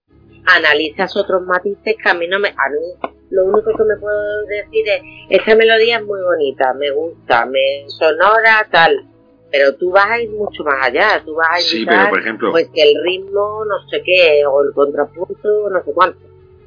analizas 0.46 1.14
otros 1.16 1.42
matices 1.42 1.96
que 2.02 2.08
a 2.08 2.14
mí 2.14 2.26
no 2.26 2.38
me... 2.38 2.48
A 2.48 2.70
mí 2.70 3.12
lo 3.30 3.44
único 3.44 3.76
que 3.76 3.84
me 3.84 3.96
puedo 3.96 4.46
decir 4.46 4.88
es, 4.88 5.02
esta 5.30 5.54
melodía 5.56 5.98
es 5.98 6.04
muy 6.04 6.20
bonita, 6.20 6.72
me 6.74 6.90
gusta, 6.90 7.44
me 7.44 7.84
sonora, 7.88 8.66
tal. 8.70 9.04
Pero 9.50 9.74
tú 9.76 9.90
vas 9.90 10.10
a 10.10 10.20
ir 10.20 10.30
mucho 10.30 10.64
más 10.64 10.86
allá, 10.86 11.22
tú 11.24 11.34
vas 11.34 11.48
a 11.50 11.56
sí, 11.58 11.84
pero 11.86 12.08
por 12.08 12.20
ejemplo, 12.20 12.50
pues 12.50 12.68
que 12.72 12.82
el 12.82 12.94
ritmo, 13.04 13.64
no 13.64 13.88
sé 13.88 14.02
qué, 14.04 14.44
o 14.46 14.62
el 14.62 14.72
contrapunto, 14.72 15.70
no 15.70 15.84
sé 15.84 15.92
cuánto, 15.92 16.18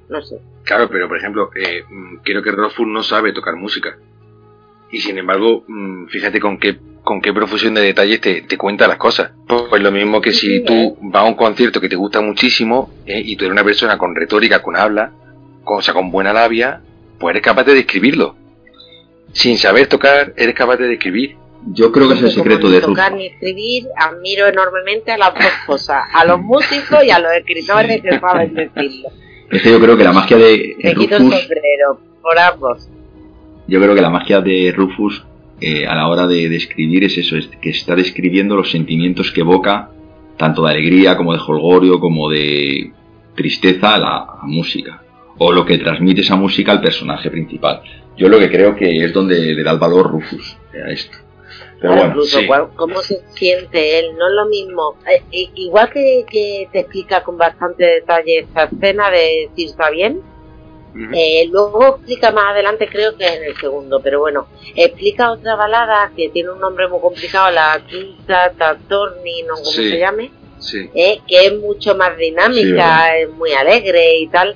no 0.09 0.21
sé. 0.21 0.39
Claro, 0.63 0.89
pero 0.89 1.07
por 1.07 1.17
ejemplo, 1.17 1.49
eh, 1.55 1.83
mm, 1.87 2.17
creo 2.23 2.41
que 2.41 2.51
Rothfuss 2.51 2.87
no 2.87 3.03
sabe 3.03 3.33
tocar 3.33 3.55
música. 3.55 3.97
Y 4.91 4.99
sin 4.99 5.17
embargo, 5.17 5.63
mm, 5.67 6.07
fíjate 6.07 6.39
con 6.39 6.57
qué 6.57 6.77
con 7.03 7.21
qué 7.21 7.33
profusión 7.33 7.73
de 7.73 7.81
detalles 7.81 8.21
te, 8.21 8.43
te 8.43 8.57
cuenta 8.57 8.87
las 8.87 8.97
cosas. 8.97 9.31
Pues 9.47 9.81
lo 9.81 9.91
mismo 9.91 10.21
que 10.21 10.31
si 10.31 10.63
tú 10.63 10.97
vas 11.01 11.23
a 11.23 11.25
un 11.25 11.33
concierto 11.33 11.81
que 11.81 11.89
te 11.89 11.95
gusta 11.95 12.21
muchísimo 12.21 12.91
eh, 13.05 13.19
y 13.25 13.35
tú 13.35 13.45
eres 13.45 13.53
una 13.53 13.63
persona 13.63 13.97
con 13.97 14.15
retórica, 14.15 14.61
con 14.61 14.75
habla, 14.75 15.11
con, 15.63 15.79
o 15.79 15.81
sea, 15.81 15.93
con 15.93 16.11
buena 16.11 16.33
labia, 16.33 16.81
pues 17.19 17.33
eres 17.33 17.43
capaz 17.43 17.63
de 17.63 17.73
describirlo. 17.73 18.35
Sin 19.31 19.57
saber 19.57 19.87
tocar, 19.87 20.33
eres 20.37 20.53
capaz 20.53 20.77
de 20.77 20.87
describir. 20.87 21.35
Yo 21.73 21.91
creo 21.91 22.07
que 22.09 22.15
es 22.15 22.21
el 22.21 22.31
secreto 22.31 22.69
de 22.69 22.79
tocar 22.79 23.13
ni 23.13 23.27
escribir, 23.27 23.87
admiro 23.97 24.47
enormemente 24.47 25.11
a 25.11 25.17
las 25.17 25.33
dos 25.33 25.51
cosas, 25.65 26.03
a 26.13 26.25
los 26.25 26.39
músicos 26.39 27.03
y 27.03 27.09
a 27.09 27.19
los 27.19 27.31
escritores 27.33 28.01
que 28.01 28.19
saben 28.19 28.53
decirlo. 28.53 29.09
Es 29.51 29.61
que 29.63 29.71
yo 29.71 29.79
creo 29.79 29.97
que 29.97 30.03
la 30.03 30.13
magia 30.13 30.37
de 30.37 30.75
Te 30.79 30.93
quito 30.93 31.15
el 31.15 31.23
sombrero 31.23 31.99
por 32.21 32.37
ambos. 32.37 32.87
Yo 33.69 33.79
creo 33.79 33.93
que 33.93 34.01
la 34.01 34.09
magia 34.09 34.41
de 34.41 34.73
Rufus 34.75 35.23
eh, 35.61 35.85
a 35.85 35.95
la 35.95 36.07
hora 36.07 36.25
de, 36.25 36.55
escribir 36.55 37.03
es 37.03 37.17
eso, 37.17 37.35
es 37.35 37.47
que 37.61 37.69
está 37.69 37.95
describiendo 37.95 38.55
los 38.55 38.71
sentimientos 38.71 39.31
que 39.31 39.41
evoca, 39.41 39.89
tanto 40.37 40.63
de 40.63 40.71
alegría 40.71 41.15
como 41.15 41.33
de 41.33 41.39
holgorio, 41.39 41.99
como 41.99 42.29
de 42.29 42.91
tristeza 43.35 43.95
a 43.95 43.99
la 43.99 44.27
música, 44.43 45.03
o 45.37 45.51
lo 45.51 45.65
que 45.65 45.77
transmite 45.77 46.21
esa 46.21 46.35
música 46.35 46.71
al 46.71 46.81
personaje 46.81 47.29
principal. 47.29 47.81
Yo 48.17 48.27
lo 48.27 48.39
que 48.39 48.49
creo 48.49 48.75
que 48.75 49.03
es 49.03 49.13
donde 49.13 49.53
le 49.53 49.63
da 49.63 49.71
el 49.71 49.79
valor 49.79 50.11
Rufus 50.11 50.57
a 50.73 50.89
esto. 50.89 51.17
Pero 51.79 51.93
bueno, 51.93 52.09
incluso 52.09 52.39
cómo 52.75 53.01
se 53.01 53.21
siente 53.35 53.99
él, 53.99 54.17
no 54.17 54.27
es 54.27 54.33
lo 54.33 54.45
mismo. 54.47 54.95
Eh, 55.07 55.23
eh, 55.31 55.49
igual 55.55 55.89
que, 55.89 56.25
que, 56.29 56.67
te 56.71 56.79
explica 56.79 57.23
con 57.23 57.37
bastante 57.37 57.85
detalle 57.85 58.39
esta 58.39 58.63
escena 58.63 59.09
de 59.09 59.49
si 59.55 59.65
está 59.65 59.89
bien, 59.89 60.21
eh, 61.13 61.47
luego 61.51 61.97
explica 61.97 62.31
más 62.31 62.51
adelante, 62.51 62.89
creo 62.91 63.15
que 63.15 63.27
en 63.27 63.43
el 63.43 63.57
segundo, 63.57 64.01
pero 64.01 64.19
bueno, 64.19 64.47
explica 64.75 65.31
otra 65.31 65.55
balada 65.55 66.11
que 66.15 66.29
tiene 66.29 66.49
un 66.49 66.59
nombre 66.59 66.87
muy 66.87 66.99
complicado, 66.99 67.51
la 67.51 67.81
Quinta 67.87 68.51
Tatorni, 68.57 69.43
no 69.43 69.55
como 69.55 69.71
se 69.71 69.99
llame, 69.99 70.31
eh, 70.93 71.21
que 71.27 71.45
es 71.45 71.53
mucho 71.59 71.95
más 71.95 72.17
dinámica, 72.17 73.17
es 73.17 73.29
muy 73.29 73.51
alegre 73.51 74.17
y 74.17 74.27
tal. 74.27 74.55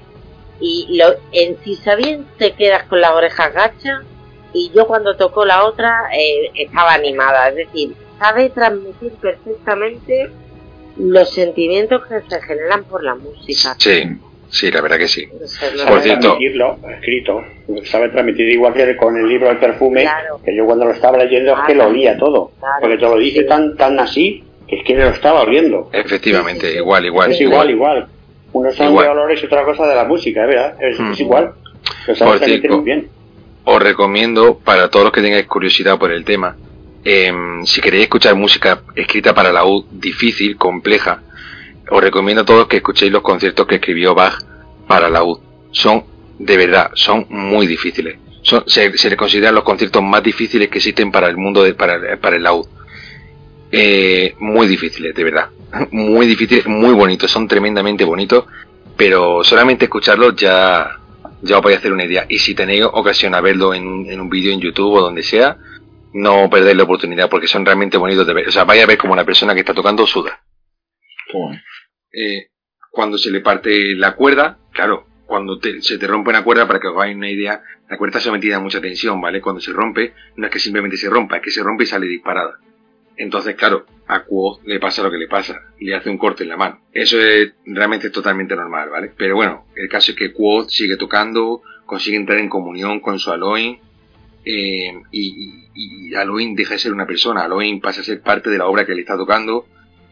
Y 0.59 0.97
lo, 0.97 1.15
en 1.31 1.57
si 1.63 1.75
sabían 1.75 2.25
te 2.37 2.53
quedas 2.53 2.83
con 2.83 3.01
las 3.01 3.11
orejas 3.11 3.53
gachas 3.53 4.03
y 4.53 4.71
yo 4.73 4.87
cuando 4.87 5.15
tocó 5.17 5.45
la 5.45 5.65
otra 5.65 6.09
eh, 6.15 6.51
estaba 6.55 6.93
animada, 6.93 7.49
es 7.49 7.55
decir, 7.55 7.95
sabe 8.19 8.49
transmitir 8.49 9.13
perfectamente 9.13 10.31
los 10.97 11.29
sentimientos 11.29 12.05
que 12.05 12.21
se 12.29 12.41
generan 12.41 12.83
por 12.85 13.03
la 13.03 13.15
música. 13.15 13.75
Sí. 13.77 14.03
Sí, 14.53 14.69
la 14.69 14.81
verdad 14.81 14.99
que 14.99 15.07
sí. 15.07 15.27
Por 15.87 16.01
cierto, 16.01 16.37
escrito, 16.91 17.41
sabe 17.85 18.09
transmitir 18.09 18.47
igual 18.49 18.75
que 18.75 18.95
con 18.95 19.17
el 19.17 19.27
libro 19.27 19.47
del 19.47 19.57
perfume, 19.57 20.07
que 20.45 20.55
yo 20.55 20.65
cuando 20.67 20.85
lo 20.85 20.91
estaba 20.91 21.17
leyendo 21.17 21.53
es 21.53 21.59
que 21.65 21.73
lo 21.73 21.87
olía 21.87 22.15
todo, 22.19 22.51
porque 22.79 22.97
te 22.97 23.01
lo 23.01 23.17
dice 23.17 23.45
tan 23.45 23.75
tan 23.75 23.99
así 23.99 24.43
que 24.67 24.75
es 24.75 24.85
que 24.85 24.95
lo 24.95 25.09
estaba 25.09 25.41
oliendo. 25.41 25.89
Efectivamente, 25.91 26.71
igual, 26.71 27.03
igual. 27.03 27.31
Es 27.31 27.41
igual, 27.41 27.71
igual. 27.71 28.07
Uno 28.53 28.71
son 28.71 28.95
de 28.95 29.07
olores 29.07 29.41
y 29.41 29.45
otra 29.47 29.65
cosa 29.65 29.87
de 29.87 29.95
la 29.95 30.05
música, 30.05 30.45
¿verdad? 30.45 30.75
Es, 30.79 30.99
mm. 30.99 31.13
igual. 31.17 31.53
Por 32.05 32.39
cierto, 32.39 32.75
muy 32.75 32.85
bien. 32.85 33.09
Os 33.63 33.81
recomiendo, 33.81 34.59
para 34.59 34.87
todos 34.89 35.05
los 35.05 35.13
que 35.13 35.21
tengáis 35.23 35.47
curiosidad 35.47 35.97
por 35.97 36.11
el 36.11 36.23
tema, 36.23 36.55
em, 37.03 37.65
si 37.65 37.81
queréis 37.81 38.03
escuchar 38.03 38.35
música 38.35 38.83
escrita 38.95 39.33
para 39.33 39.51
la 39.51 39.65
U 39.65 39.83
difícil, 39.89 40.57
compleja, 40.57 41.23
os 41.89 42.03
recomiendo 42.03 42.41
a 42.41 42.45
todos 42.45 42.67
que 42.67 42.77
escuchéis 42.77 43.11
los 43.11 43.21
conciertos 43.21 43.67
que 43.67 43.75
escribió 43.75 44.15
Bach 44.15 44.39
para 44.87 45.09
la 45.09 45.23
UD. 45.23 45.39
Son, 45.71 46.03
de 46.39 46.57
verdad, 46.57 46.91
son 46.95 47.25
muy 47.29 47.67
difíciles. 47.67 48.17
se, 48.65 48.97
se 48.97 49.09
le 49.09 49.17
consideran 49.17 49.55
los 49.55 49.63
conciertos 49.63 50.03
más 50.03 50.23
difíciles 50.23 50.69
que 50.69 50.77
existen 50.79 51.11
para 51.11 51.27
el 51.27 51.37
mundo, 51.37 51.63
de, 51.63 51.73
para, 51.73 52.17
para 52.17 52.35
el 52.35 52.43
laúd. 52.43 52.67
Eh, 53.71 54.35
muy 54.39 54.67
difíciles, 54.67 55.15
de 55.15 55.23
verdad. 55.23 55.49
Muy 55.91 56.27
difíciles, 56.27 56.67
muy 56.67 56.93
bonitos, 56.93 57.31
son 57.31 57.47
tremendamente 57.47 58.03
bonitos, 58.03 58.45
pero 58.95 59.43
solamente 59.43 59.85
escucharlos 59.85 60.35
ya, 60.35 60.99
ya 61.41 61.55
os 61.55 61.61
podéis 61.63 61.79
hacer 61.79 61.91
una 61.91 62.03
idea. 62.03 62.27
Y 62.29 62.37
si 62.37 62.53
tenéis 62.53 62.83
ocasión 62.83 63.33
a 63.33 63.41
verlo 63.41 63.73
en, 63.73 64.05
en 64.07 64.21
un 64.21 64.29
vídeo 64.29 64.53
en 64.53 64.59
YouTube 64.61 64.93
o 64.93 65.01
donde 65.01 65.23
sea, 65.23 65.57
no 66.13 66.47
perdéis 66.51 66.77
la 66.77 66.83
oportunidad 66.83 67.27
porque 67.27 67.47
son 67.47 67.65
realmente 67.65 67.97
bonitos 67.97 68.27
de 68.27 68.33
ver. 68.33 68.47
O 68.47 68.51
sea, 68.51 68.65
vaya 68.65 68.83
a 68.83 68.85
ver 68.85 68.99
como 68.99 69.13
una 69.13 69.25
persona 69.25 69.55
que 69.55 69.61
está 69.61 69.73
tocando 69.73 70.05
suda. 70.05 70.39
Eh, 72.13 72.47
cuando 72.91 73.17
se 73.17 73.31
le 73.31 73.41
parte 73.41 73.95
la 73.95 74.15
cuerda, 74.15 74.59
claro, 74.71 75.07
cuando 75.25 75.59
se 75.81 75.97
te 75.97 76.07
rompe 76.07 76.29
una 76.29 76.43
cuerda, 76.43 76.67
para 76.67 76.79
que 76.79 76.87
os 76.87 76.95
hagáis 76.95 77.15
una 77.15 77.29
idea, 77.29 77.63
la 77.89 77.97
cuerda 77.97 78.17
está 78.17 78.29
sometida 78.29 78.57
a 78.57 78.59
mucha 78.59 78.79
tensión, 78.79 79.19
¿vale? 79.19 79.41
Cuando 79.41 79.59
se 79.59 79.73
rompe, 79.73 80.13
no 80.35 80.45
es 80.45 80.51
que 80.51 80.59
simplemente 80.59 80.95
se 80.95 81.09
rompa, 81.09 81.37
es 81.37 81.41
que 81.41 81.49
se 81.49 81.63
rompe 81.63 81.85
y 81.85 81.87
sale 81.87 82.05
disparada. 82.05 82.59
Entonces, 83.17 83.55
claro, 83.55 83.85
a 84.07 84.23
Quo 84.23 84.59
le 84.65 84.79
pasa 84.79 85.01
lo 85.01 85.11
que 85.11 85.17
le 85.17 85.27
pasa 85.27 85.59
y 85.79 85.85
le 85.85 85.95
hace 85.95 86.09
un 86.09 86.17
corte 86.17 86.43
en 86.43 86.49
la 86.49 86.57
mano. 86.57 86.81
Eso 86.91 87.19
es 87.19 87.53
realmente 87.65 88.09
totalmente 88.09 88.55
normal, 88.55 88.89
¿vale? 88.89 89.11
Pero 89.17 89.35
bueno, 89.35 89.65
el 89.75 89.89
caso 89.89 90.11
es 90.11 90.17
que 90.17 90.31
Quo 90.31 90.69
sigue 90.69 90.97
tocando, 90.97 91.61
consigue 91.85 92.17
entrar 92.17 92.37
en 92.39 92.49
comunión 92.49 92.99
con 92.99 93.19
su 93.19 93.31
Aloin 93.31 93.79
eh, 94.45 94.93
y, 95.11 95.69
y, 95.73 96.55
deja 96.55 96.73
de 96.73 96.79
ser 96.79 96.93
una 96.93 97.07
persona, 97.07 97.43
Aloin 97.43 97.81
pasa 97.81 98.01
a 98.01 98.03
ser 98.03 98.21
parte 98.21 98.49
de 98.49 98.57
la 98.57 98.67
obra 98.67 98.85
que 98.85 98.93
le 98.93 99.01
está 99.01 99.17
tocando 99.17 99.65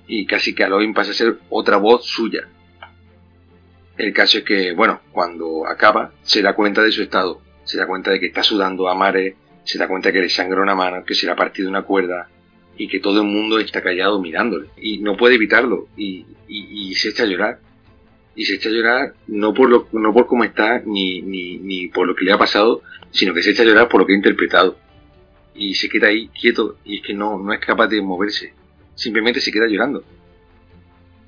y 0.08 0.26
casi 0.26 0.54
que 0.54 0.64
Aloin 0.64 0.94
pasa 0.94 1.12
a 1.12 1.14
ser 1.14 1.40
otra 1.50 1.78
voz 1.78 2.06
suya. 2.06 2.48
El 3.98 4.14
caso 4.14 4.40
es 4.40 4.44
que, 4.44 4.74
bueno, 4.74 5.02
cuando 5.12 5.68
acaba, 5.68 6.12
se 6.24 6.42
da 6.42 6.54
cuenta 6.54 6.82
de 6.82 6.92
su 6.92 7.04
estado, 7.04 7.42
se 7.64 7.78
da 7.78 7.86
cuenta 7.86 8.12
de 8.12 8.20
que 8.20 8.28
está 8.28 8.44
sudando 8.44 8.90
a 8.90 8.96
mare, 8.96 9.36
se 9.64 9.78
da 9.78 9.88
cuenta 9.88 10.12
que 10.12 10.22
le 10.22 10.30
sangra 10.30 10.62
una 10.62 10.76
mano, 10.76 11.04
que 11.06 11.14
se 11.14 11.26
le 11.26 11.34
ha 11.34 11.36
partido 11.36 11.70
una 11.70 11.84
cuerda 11.84 12.28
y 12.78 12.88
que 12.88 13.00
todo 13.00 13.22
el 13.22 13.28
mundo 13.28 13.60
está 13.60 13.82
callado 13.82 14.20
mirándole 14.20 14.70
y 14.78 15.00
no 15.00 15.16
puede 15.18 15.36
evitarlo 15.36 15.88
y, 15.96 16.26
se 16.96 17.10
echa 17.10 17.24
a 17.24 17.28
llorar. 17.28 17.60
Y 18.34 18.46
se 18.46 18.56
echa 18.56 18.70
a 18.70 18.72
llorar 18.72 19.14
no 19.28 19.54
por, 19.54 19.70
lo, 19.70 19.88
no 19.92 20.14
por 20.14 20.26
cómo 20.26 20.44
está 20.44 20.82
ni, 20.86 21.22
ni, 21.22 21.58
ni 21.58 21.88
por 21.90 22.08
lo 22.08 22.16
que 22.16 22.26
le 22.26 22.32
ha 22.32 22.38
pasado, 22.38 22.82
sino 23.12 23.34
que 23.34 23.44
se 23.44 23.52
echa 23.52 23.64
a 23.64 23.66
llorar 23.66 23.88
por 23.88 24.02
lo 24.02 24.08
que 24.08 24.14
ha 24.14 24.16
interpretado. 24.16 24.78
Y 25.54 25.76
se 25.76 25.90
queda 25.90 26.08
ahí 26.08 26.30
quieto 26.30 26.78
y 26.86 26.98
es 26.98 27.04
que 27.04 27.14
no, 27.14 27.38
no 27.38 27.54
es 27.54 27.60
capaz 27.60 27.88
de 27.88 28.02
moverse 28.02 28.54
simplemente 28.96 29.42
se 29.42 29.52
queda 29.52 29.68
llorando. 29.68 30.04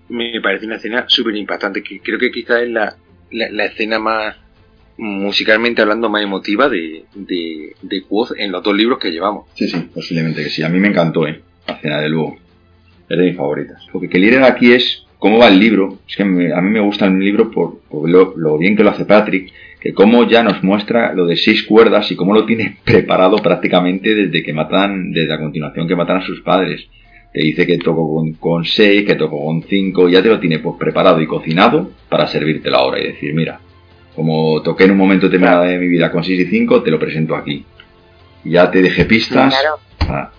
Me 0.09 0.39
parece 0.41 0.65
una 0.65 0.75
escena 0.75 1.05
súper 1.07 1.35
impactante, 1.35 1.81
que 1.81 1.99
creo 1.99 2.19
que 2.19 2.31
quizás 2.31 2.61
es 2.61 2.69
la, 2.69 2.95
la, 3.31 3.65
escena 3.65 3.99
más, 3.99 4.35
musicalmente 4.97 5.81
hablando, 5.81 6.09
más 6.09 6.23
emotiva 6.23 6.69
de, 6.69 7.05
de, 7.15 7.75
de 7.81 8.03
en 8.37 8.51
los 8.51 8.63
dos 8.63 8.75
libros 8.75 8.99
que 8.99 9.11
llevamos. 9.11 9.45
Sí, 9.55 9.67
sí, 9.67 9.89
posiblemente 9.93 10.43
que 10.43 10.49
sí. 10.49 10.63
A 10.63 10.69
mí 10.69 10.79
me 10.79 10.89
encantó, 10.89 11.27
¿eh? 11.27 11.41
La 11.67 11.75
escena 11.75 12.01
de 12.01 12.09
luego. 12.09 12.37
Es 13.09 13.17
de 13.17 13.23
mis 13.23 13.35
favoritas. 13.35 13.85
Lo 13.93 13.99
que 13.99 14.09
quería 14.09 14.45
aquí 14.45 14.73
es 14.73 15.05
cómo 15.17 15.39
va 15.39 15.47
el 15.47 15.59
libro. 15.59 15.99
Es 16.07 16.15
que 16.15 16.23
a 16.23 16.25
mí 16.25 16.69
me 16.69 16.79
gusta 16.81 17.05
el 17.05 17.17
libro 17.17 17.49
por, 17.49 17.79
lo, 18.07 18.33
lo, 18.35 18.57
bien 18.57 18.75
que 18.75 18.83
lo 18.83 18.89
hace 18.89 19.05
Patrick, 19.05 19.51
que 19.79 19.93
cómo 19.93 20.27
ya 20.27 20.43
nos 20.43 20.63
muestra 20.63 21.13
lo 21.13 21.25
de 21.25 21.37
seis 21.37 21.63
cuerdas 21.63 22.11
y 22.11 22.15
cómo 22.15 22.33
lo 22.33 22.45
tiene 22.45 22.77
preparado 22.83 23.37
prácticamente 23.37 24.13
desde 24.13 24.43
que 24.43 24.53
matan, 24.53 25.11
desde 25.11 25.33
a 25.33 25.39
continuación 25.39 25.87
que 25.87 25.95
matan 25.95 26.17
a 26.17 26.25
sus 26.25 26.41
padres 26.41 26.87
te 27.33 27.41
dice 27.41 27.65
que 27.65 27.79
toco 27.79 28.13
con, 28.13 28.33
con 28.33 28.63
6, 28.63 29.05
que 29.07 29.15
toco 29.15 29.43
con 29.43 29.63
5, 29.63 30.07
ya 30.07 30.21
te 30.21 30.29
lo 30.29 30.39
tiene 30.39 30.59
pues 30.59 30.75
preparado 30.77 31.19
y 31.19 31.25
cocinado 31.25 31.89
para 32.07 32.27
servirte 32.27 32.69
la 32.69 32.83
hora 32.83 32.99
y 32.99 33.07
decir, 33.07 33.33
mira, 33.33 33.59
como 34.15 34.61
toqué 34.61 34.83
en 34.83 34.91
un 34.91 34.97
momento 34.97 35.25
determinado 35.25 35.63
de 35.63 35.79
mi 35.79 35.87
vida 35.87 36.11
con 36.11 36.23
6 36.23 36.39
y 36.39 36.45
5, 36.45 36.83
te 36.83 36.91
lo 36.91 36.99
presento 36.99 37.35
aquí. 37.35 37.65
Ya 38.43 38.69
te 38.69 38.83
dejé 38.83 39.05
pistas. 39.05 39.55
Claro. 39.97 40.29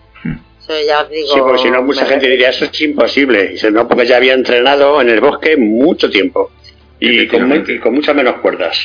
ya 0.68 1.04
digo, 1.06 1.34
sí, 1.34 1.40
porque 1.40 1.62
si 1.62 1.70
no, 1.70 1.82
mucha 1.82 2.06
gente 2.06 2.28
diría 2.28 2.50
eso 2.50 2.66
es 2.66 2.80
imposible. 2.82 3.48
Dice, 3.48 3.72
no, 3.72 3.88
porque 3.88 4.06
ya 4.06 4.18
había 4.18 4.34
entrenado 4.34 5.00
en 5.00 5.08
el 5.08 5.20
bosque 5.20 5.56
mucho 5.56 6.08
tiempo 6.08 6.52
y 7.00 7.26
con, 7.26 7.64
con 7.82 7.94
muchas 7.94 8.14
menos 8.14 8.36
cuerdas. 8.36 8.78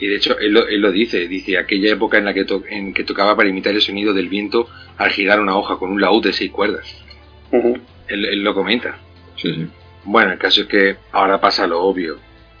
Y 0.00 0.08
de 0.08 0.16
hecho, 0.16 0.36
él 0.40 0.52
lo, 0.52 0.66
él 0.66 0.80
lo, 0.80 0.90
dice, 0.90 1.28
dice, 1.28 1.58
aquella 1.58 1.92
época 1.92 2.18
en 2.18 2.24
la 2.24 2.34
que, 2.34 2.44
en 2.70 2.92
que 2.92 3.04
tocaba 3.04 3.36
para 3.36 3.48
imitar 3.48 3.72
el 3.72 3.82
sonido 3.82 4.12
del 4.14 4.28
viento 4.28 4.66
al 4.96 5.10
girar 5.10 5.38
una 5.38 5.56
hoja 5.56 5.76
con 5.76 5.92
un 5.92 6.00
laúd 6.00 6.24
de 6.24 6.32
seis 6.32 6.50
cuerdas 6.50 6.92
él, 8.08 8.42
lo 8.42 8.54
comenta. 8.54 8.98
Sí, 9.36 9.54
sí. 9.54 9.66
Bueno, 10.04 10.32
el 10.32 10.38
caso 10.38 10.62
es 10.62 10.66
que 10.66 10.96
ahora 11.12 11.40
pasa 11.40 11.66
lo 11.66 11.82
obvio. 11.82 12.18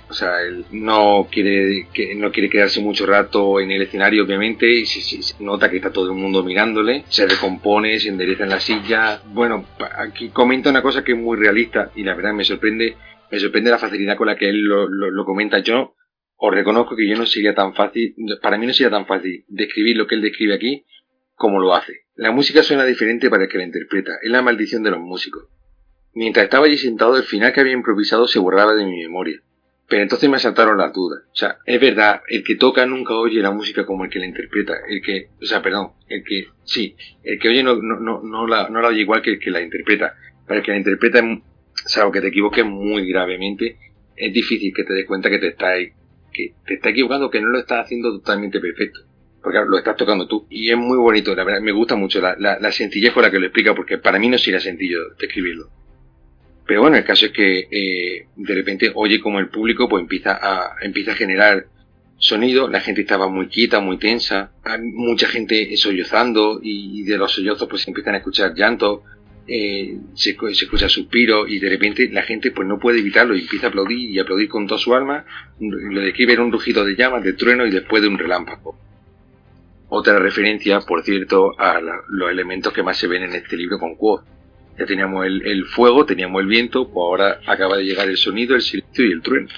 O 0.08 0.12
sea, 0.12 0.42
él 0.42 0.64
no 0.72 1.28
quiere, 1.30 1.86
que, 1.92 2.16
no 2.16 2.32
quiere 2.32 2.50
quedarse 2.50 2.80
mucho 2.80 3.06
rato 3.06 3.60
en 3.60 3.70
el 3.70 3.82
escenario, 3.82 4.24
obviamente, 4.24 4.66
y 4.68 4.84
se, 4.84 5.42
nota 5.42 5.70
que 5.70 5.76
está 5.76 5.92
todo 5.92 6.10
el 6.10 6.18
mundo 6.18 6.42
mirándole, 6.42 7.04
se 7.08 7.28
recompone, 7.28 7.98
se 8.00 8.08
endereza 8.08 8.42
en 8.42 8.50
la 8.50 8.58
silla. 8.58 9.22
Bueno, 9.26 9.66
aquí 9.96 10.30
comenta 10.30 10.68
una 10.68 10.82
cosa 10.82 11.04
que 11.04 11.12
es 11.12 11.18
muy 11.18 11.38
realista 11.38 11.92
y 11.94 12.02
la 12.02 12.14
verdad 12.14 12.32
me 12.32 12.42
sorprende, 12.42 12.96
me 13.30 13.38
sorprende 13.38 13.70
la 13.70 13.78
facilidad 13.78 14.16
con 14.16 14.26
la 14.26 14.36
que 14.36 14.48
él 14.48 14.62
lo, 14.62 14.88
lo 14.88 15.24
comenta. 15.24 15.60
Yo 15.60 15.94
os 16.36 16.54
reconozco 16.54 16.96
que 16.96 17.08
yo 17.08 17.16
no 17.16 17.26
sería 17.26 17.54
tan 17.54 17.74
fácil, 17.74 18.16
para 18.42 18.58
mí 18.58 18.66
no 18.66 18.72
sería 18.72 18.90
tan 18.90 19.06
fácil 19.06 19.44
describir 19.46 19.96
lo 19.96 20.08
que 20.08 20.16
él 20.16 20.22
describe 20.22 20.54
aquí 20.54 20.84
como 21.40 21.58
lo 21.58 21.74
hace. 21.74 22.02
La 22.16 22.32
música 22.32 22.62
suena 22.62 22.84
diferente 22.84 23.30
para 23.30 23.44
el 23.44 23.48
que 23.48 23.56
la 23.56 23.64
interpreta, 23.64 24.12
es 24.22 24.30
la 24.30 24.42
maldición 24.42 24.82
de 24.82 24.90
los 24.90 25.00
músicos. 25.00 25.48
Mientras 26.12 26.44
estaba 26.44 26.66
allí 26.66 26.76
sentado, 26.76 27.16
el 27.16 27.22
final 27.22 27.54
que 27.54 27.60
había 27.60 27.72
improvisado 27.72 28.28
se 28.28 28.38
borraba 28.38 28.74
de 28.74 28.84
mi 28.84 29.00
memoria. 29.00 29.40
Pero 29.88 30.02
entonces 30.02 30.28
me 30.28 30.38
saltaron 30.38 30.76
las 30.76 30.92
dudas. 30.92 31.22
O 31.32 31.34
sea, 31.34 31.56
es 31.64 31.80
verdad, 31.80 32.20
el 32.28 32.44
que 32.44 32.56
toca 32.56 32.84
nunca 32.84 33.14
oye 33.14 33.40
la 33.40 33.52
música 33.52 33.86
como 33.86 34.04
el 34.04 34.10
que 34.10 34.18
la 34.18 34.26
interpreta. 34.26 34.74
El 34.86 35.00
que, 35.00 35.28
o 35.40 35.46
sea, 35.46 35.62
perdón, 35.62 35.92
el 36.08 36.22
que, 36.24 36.48
sí, 36.62 36.94
el 37.22 37.38
que 37.38 37.48
oye 37.48 37.62
no, 37.62 37.76
no, 37.76 37.98
no, 37.98 38.20
no, 38.22 38.46
la, 38.46 38.68
no 38.68 38.82
la 38.82 38.88
oye 38.88 39.00
igual 39.00 39.22
que 39.22 39.30
el 39.30 39.38
que 39.38 39.50
la 39.50 39.62
interpreta. 39.62 40.14
Para 40.46 40.60
el 40.60 40.66
que 40.66 40.72
la 40.72 40.76
interpreta, 40.76 41.22
salvo 41.86 42.12
que 42.12 42.20
te 42.20 42.28
equivoques 42.28 42.66
muy 42.66 43.08
gravemente, 43.08 43.78
es 44.14 44.30
difícil 44.30 44.74
que 44.76 44.84
te 44.84 44.92
des 44.92 45.06
cuenta 45.06 45.30
que 45.30 45.38
te 45.38 45.48
está, 45.48 45.72
que 46.34 46.52
te 46.66 46.74
está 46.74 46.90
equivocando, 46.90 47.30
que 47.30 47.40
no 47.40 47.48
lo 47.48 47.60
estás 47.60 47.86
haciendo 47.86 48.12
totalmente 48.12 48.60
perfecto. 48.60 49.00
Porque 49.42 49.58
lo 49.66 49.78
estás 49.78 49.96
tocando 49.96 50.26
tú. 50.26 50.46
Y 50.50 50.70
es 50.70 50.76
muy 50.76 50.98
bonito, 50.98 51.34
la 51.34 51.44
verdad, 51.44 51.60
me 51.60 51.72
gusta 51.72 51.96
mucho 51.96 52.20
la 52.20 52.72
sencillez 52.72 53.12
con 53.12 53.22
la 53.22 53.30
que 53.30 53.38
lo 53.38 53.46
explica, 53.46 53.74
porque 53.74 53.98
para 53.98 54.18
mí 54.18 54.28
no 54.28 54.38
sería 54.38 54.60
sencillo 54.60 55.14
describirlo. 55.18 55.70
Pero 56.70 56.82
bueno, 56.82 56.96
el 56.98 57.04
caso 57.04 57.26
es 57.26 57.32
que 57.32 57.66
eh, 57.68 58.26
de 58.36 58.54
repente 58.54 58.92
oye 58.94 59.18
como 59.18 59.40
el 59.40 59.48
público 59.48 59.88
pues 59.88 60.02
empieza 60.02 60.38
a, 60.40 60.76
empieza 60.82 61.10
a 61.10 61.14
generar 61.16 61.66
sonido, 62.16 62.68
la 62.68 62.80
gente 62.80 63.00
estaba 63.00 63.28
muy 63.28 63.48
quieta, 63.48 63.80
muy 63.80 63.98
tensa, 63.98 64.52
hay 64.62 64.80
mucha 64.80 65.26
gente 65.26 65.76
sollozando 65.76 66.60
y, 66.62 67.02
de 67.02 67.18
los 67.18 67.32
sollozos 67.32 67.68
pues 67.68 67.82
se 67.82 67.90
empiezan 67.90 68.14
a 68.14 68.18
escuchar 68.18 68.54
llantos, 68.54 69.00
eh, 69.48 69.96
se, 70.14 70.36
se, 70.36 70.64
escucha 70.64 70.88
suspiros 70.88 71.50
y 71.50 71.58
de 71.58 71.70
repente 71.70 72.08
la 72.08 72.22
gente 72.22 72.52
pues 72.52 72.68
no 72.68 72.78
puede 72.78 73.00
evitarlo 73.00 73.34
y 73.34 73.40
empieza 73.40 73.66
a 73.66 73.70
aplaudir 73.70 74.08
y 74.08 74.20
aplaudir 74.20 74.48
con 74.48 74.68
toda 74.68 74.78
su 74.78 74.94
alma, 74.94 75.24
lo 75.58 76.00
describe 76.02 76.34
en 76.34 76.40
un 76.40 76.52
rugido 76.52 76.84
de 76.84 76.94
llamas, 76.94 77.24
de 77.24 77.32
trueno 77.32 77.66
y 77.66 77.72
después 77.72 78.00
de 78.00 78.06
un 78.06 78.16
relámpago. 78.16 78.78
Otra 79.90 80.18
referencia, 80.18 80.80
por 80.80 81.02
cierto, 81.02 81.52
a 81.58 81.80
los 82.08 82.30
elementos 82.30 82.72
que 82.72 82.82
más 82.82 82.96
se 82.96 83.06
ven 83.06 83.24
en 83.24 83.34
este 83.34 83.56
libro 83.56 83.78
con 83.78 83.94
Quoth 83.96 84.24
ya 84.80 84.86
teníamos 84.86 85.26
el, 85.26 85.64
fuego, 85.66 86.06
teníamos 86.06 86.40
el 86.40 86.48
viento, 86.48 86.88
pues 86.88 86.96
ahora 86.96 87.40
acaba 87.46 87.76
de 87.76 87.84
llegar 87.84 88.08
el 88.08 88.16
sonido, 88.16 88.54
el 88.54 88.62
silencio 88.62 89.06
y 89.06 89.12
el 89.12 89.20
trueno. 89.20 89.48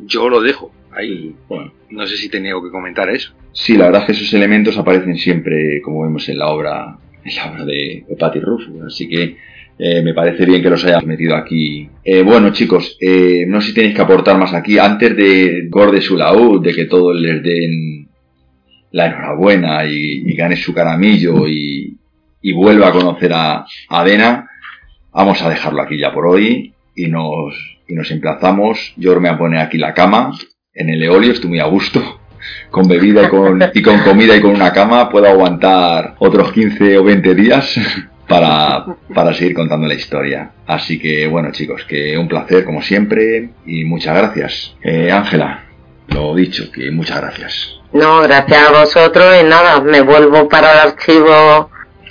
Yo 0.00 0.28
lo 0.28 0.42
dejo 0.42 0.70
ahí. 0.92 1.34
Bueno. 1.48 1.72
No 1.88 2.06
sé 2.06 2.18
si 2.18 2.28
tenía 2.28 2.52
que 2.52 2.70
comentar 2.70 3.08
eso. 3.08 3.32
Sí, 3.52 3.78
la 3.78 3.86
verdad 3.86 4.02
es 4.02 4.06
que 4.06 4.12
esos 4.12 4.34
elementos 4.34 4.76
aparecen 4.76 5.16
siempre, 5.16 5.80
como 5.82 6.02
vemos 6.02 6.28
en 6.28 6.38
la 6.38 6.48
obra, 6.48 6.98
en 7.24 7.36
la 7.36 7.50
obra 7.50 7.64
de, 7.64 8.04
Patty 8.18 8.40
Rufus. 8.40 8.82
Así 8.86 9.08
que 9.08 9.36
eh, 9.78 10.02
me 10.02 10.12
parece 10.12 10.44
bien 10.44 10.62
que 10.62 10.68
los 10.68 10.84
hayas 10.84 11.06
metido 11.06 11.34
aquí. 11.34 11.88
Eh, 12.04 12.22
bueno, 12.22 12.52
chicos, 12.52 12.98
eh, 13.00 13.46
no 13.48 13.62
sé 13.62 13.68
si 13.68 13.74
tenéis 13.74 13.94
que 13.94 14.02
aportar 14.02 14.36
más 14.36 14.52
aquí. 14.52 14.78
Antes 14.78 15.16
de 15.16 15.68
Gorde 15.70 16.02
su 16.02 16.18
laúd, 16.18 16.62
de 16.62 16.74
que 16.74 16.84
todos 16.84 17.18
les 17.18 17.42
den 17.42 18.07
la 18.92 19.06
enhorabuena 19.06 19.84
y 19.84 20.34
gane 20.34 20.56
su 20.56 20.72
caramillo 20.72 21.46
y, 21.46 21.98
y 22.42 22.52
vuelva 22.52 22.88
a 22.88 22.92
conocer 22.92 23.32
a, 23.32 23.66
Adena, 23.88 24.48
vamos 25.12 25.42
a 25.42 25.50
dejarlo 25.50 25.82
aquí 25.82 25.98
ya 25.98 26.12
por 26.12 26.26
hoy 26.26 26.74
y 26.94 27.06
nos, 27.08 27.54
y 27.86 27.94
nos 27.94 28.10
emplazamos. 28.10 28.94
Yo 28.96 29.12
me 29.20 29.28
voy 29.28 29.34
a 29.34 29.38
poner 29.38 29.60
aquí 29.60 29.78
la 29.78 29.94
cama 29.94 30.32
en 30.74 30.90
el 30.90 31.02
eolio, 31.02 31.32
estoy 31.32 31.50
muy 31.50 31.60
a 31.60 31.66
gusto. 31.66 32.20
Con 32.70 32.86
bebida 32.86 33.24
y 33.24 33.28
con, 33.28 33.60
y 33.74 33.82
con 33.82 33.98
comida 33.98 34.36
y 34.36 34.40
con 34.40 34.52
una 34.52 34.72
cama 34.72 35.10
puedo 35.10 35.26
aguantar 35.26 36.14
otros 36.20 36.52
15 36.52 36.96
o 36.98 37.04
20 37.04 37.34
días 37.34 37.78
para, 38.28 38.84
para 39.12 39.34
seguir 39.34 39.54
contando 39.54 39.88
la 39.88 39.94
historia. 39.94 40.52
Así 40.64 41.00
que 41.00 41.26
bueno 41.26 41.50
chicos, 41.50 41.84
que 41.84 42.16
un 42.16 42.28
placer 42.28 42.64
como 42.64 42.80
siempre 42.80 43.50
y 43.66 43.84
muchas 43.84 44.16
gracias. 44.16 44.76
Eh, 44.84 45.10
Ángela, 45.10 45.64
lo 46.06 46.34
dicho, 46.34 46.70
que 46.70 46.92
muchas 46.92 47.20
gracias. 47.20 47.77
No, 47.92 48.22
gracias 48.22 48.68
a 48.68 48.80
vosotros 48.80 49.36
y 49.40 49.44
nada, 49.44 49.80
me 49.80 50.02
vuelvo 50.02 50.48
para 50.48 50.72
el 50.72 50.78
archivo 50.90 51.70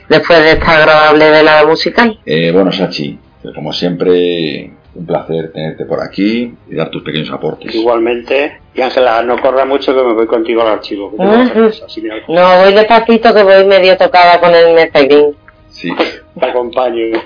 después 0.09 0.39
de 0.39 0.51
esta 0.51 0.77
agradable 0.77 1.29
velada 1.29 1.65
musical. 1.65 2.19
Eh, 2.25 2.51
bueno, 2.51 2.71
Sachi, 2.71 3.19
como 3.53 3.71
siempre, 3.71 4.71
un 4.95 5.05
placer 5.05 5.51
tenerte 5.51 5.85
por 5.85 6.01
aquí 6.01 6.53
y 6.67 6.75
dar 6.75 6.89
tus 6.89 7.03
pequeños 7.03 7.31
aportes. 7.31 7.73
Igualmente. 7.75 8.59
Y 8.73 8.81
Ángela, 8.81 9.21
no 9.21 9.39
corra 9.39 9.65
mucho 9.65 9.95
que 9.95 10.03
me 10.03 10.13
voy 10.13 10.27
contigo 10.27 10.61
al 10.61 10.69
archivo. 10.69 11.13
no, 11.17 12.57
voy 12.61 12.73
despacito 12.73 13.33
que 13.33 13.43
voy 13.43 13.65
medio 13.65 13.97
tocada 13.97 14.39
con 14.39 14.53
el 14.55 14.73
mezclín. 14.73 15.35
Sí. 15.69 15.93
Te 16.39 16.45
acompaño. 16.45 17.19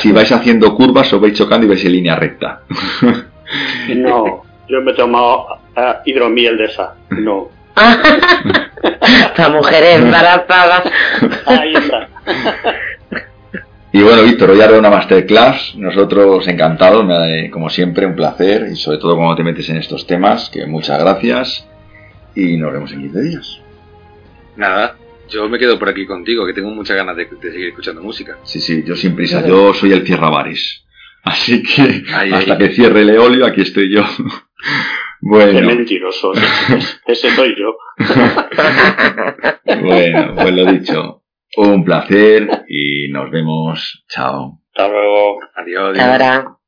Si 0.00 0.12
vais, 0.12 0.32
haciendo 0.32 0.74
curvas 0.74 1.12
os 1.12 1.20
vais 1.20 1.36
chocando 1.36 1.66
y 1.66 1.68
vais 1.68 1.84
en 1.84 1.92
línea 1.92 2.16
recta. 2.16 2.62
no, 3.94 4.44
yo 4.68 4.80
me 4.82 4.92
he 4.92 4.94
tomado 4.94 5.46
uh, 5.76 5.94
hidromiel 6.04 6.56
de 6.56 6.64
esa. 6.66 6.94
No. 7.10 7.57
La 9.36 9.48
mujer 9.50 9.84
embarazada. 10.00 10.82
Ahí 11.46 11.74
está. 11.74 12.08
Y 13.92 14.02
bueno, 14.02 14.22
Víctor, 14.22 14.50
hoy 14.50 14.60
haré 14.60 14.78
una 14.78 14.90
masterclass. 14.90 15.74
Nosotros 15.76 16.46
encantados, 16.46 17.06
como 17.50 17.70
siempre, 17.70 18.06
un 18.06 18.14
placer. 18.14 18.68
Y 18.70 18.76
sobre 18.76 18.98
todo 18.98 19.16
cuando 19.16 19.36
te 19.36 19.42
metes 19.42 19.68
en 19.70 19.78
estos 19.78 20.06
temas, 20.06 20.50
que 20.50 20.66
muchas 20.66 20.98
gracias. 21.00 21.66
Y 22.34 22.56
nos 22.56 22.72
vemos 22.72 22.92
en 22.92 23.00
15 23.00 23.22
días. 23.22 23.60
Nada, 24.56 24.96
yo 25.28 25.48
me 25.48 25.58
quedo 25.58 25.78
por 25.78 25.88
aquí 25.88 26.06
contigo, 26.06 26.46
que 26.46 26.52
tengo 26.52 26.70
muchas 26.70 26.96
ganas 26.96 27.16
de, 27.16 27.28
seguir 27.40 27.68
escuchando 27.68 28.02
música. 28.02 28.38
Sí, 28.44 28.60
sí, 28.60 28.82
yo 28.84 28.96
sin 28.96 29.14
prisa. 29.14 29.46
Yo 29.46 29.72
soy 29.72 29.92
el 29.92 30.04
bares 30.16 30.84
Así 31.24 31.62
que 31.62 32.04
hasta 32.10 32.58
que 32.58 32.70
cierre 32.70 33.02
el 33.02 33.10
eolio, 33.10 33.46
aquí 33.46 33.62
estoy 33.62 33.92
yo. 33.92 34.04
Bueno. 35.20 35.52
Qué 35.52 35.62
mentiroso. 35.62 36.32
Ese 37.06 37.30
soy 37.30 37.54
yo. 37.58 37.76
bueno, 39.82 40.34
pues 40.34 40.54
lo 40.54 40.72
dicho. 40.72 41.22
Un 41.56 41.84
placer 41.84 42.64
y 42.68 43.08
nos 43.10 43.30
vemos. 43.30 44.04
Chao. 44.08 44.60
Hasta 44.74 44.88
luego. 44.88 45.40
Adiós. 45.54 45.98
Ahora. 45.98 46.58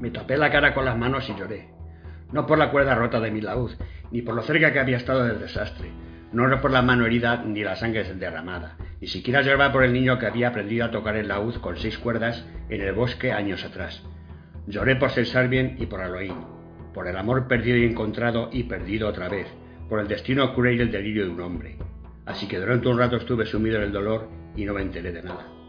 Me 0.00 0.10
tapé 0.10 0.36
la 0.36 0.50
cara 0.50 0.74
con 0.74 0.84
las 0.84 0.96
manos 0.96 1.28
y 1.28 1.38
lloré. 1.38 1.68
No 2.32 2.46
por 2.46 2.58
la 2.58 2.70
cuerda 2.70 2.94
rota 2.94 3.20
de 3.20 3.30
mi 3.30 3.40
laúd, 3.40 3.72
ni 4.10 4.22
por 4.22 4.34
lo 4.34 4.42
cerca 4.42 4.72
que 4.72 4.80
había 4.80 4.96
estado 4.96 5.24
del 5.24 5.40
desastre. 5.40 5.90
No 6.32 6.46
era 6.46 6.60
por 6.60 6.70
la 6.70 6.80
mano 6.80 7.06
herida 7.06 7.42
ni 7.44 7.62
la 7.62 7.76
sangre 7.76 8.04
derramada. 8.14 8.76
Ni 9.00 9.08
siquiera 9.08 9.42
lloraba 9.42 9.72
por 9.72 9.84
el 9.84 9.92
niño 9.92 10.18
que 10.18 10.26
había 10.26 10.48
aprendido 10.48 10.84
a 10.84 10.90
tocar 10.90 11.16
el 11.16 11.28
laúd 11.28 11.56
con 11.56 11.76
seis 11.76 11.98
cuerdas 11.98 12.46
en 12.68 12.80
el 12.80 12.92
bosque 12.92 13.32
años 13.32 13.64
atrás. 13.64 14.02
Lloré 14.66 14.96
por 14.96 15.10
ser 15.10 15.48
bien 15.48 15.76
y 15.78 15.86
por 15.86 16.00
Aloín, 16.00 16.34
por 16.94 17.08
el 17.08 17.16
amor 17.16 17.48
perdido 17.48 17.78
y 17.78 17.84
encontrado 17.84 18.48
y 18.52 18.64
perdido 18.64 19.08
otra 19.08 19.28
vez, 19.28 19.46
por 19.88 20.00
el 20.00 20.08
destino 20.08 20.54
cruel 20.54 20.78
y 20.78 20.82
el 20.82 20.92
delirio 20.92 21.24
de 21.24 21.30
un 21.30 21.40
hombre. 21.40 21.76
Así 22.26 22.46
que 22.46 22.58
durante 22.58 22.88
un 22.88 22.98
rato 22.98 23.16
estuve 23.16 23.46
sumido 23.46 23.76
en 23.78 23.84
el 23.84 23.92
dolor 23.92 24.28
y 24.56 24.64
no 24.64 24.74
me 24.74 24.82
enteré 24.82 25.12
de 25.12 25.22
nada. 25.22 25.59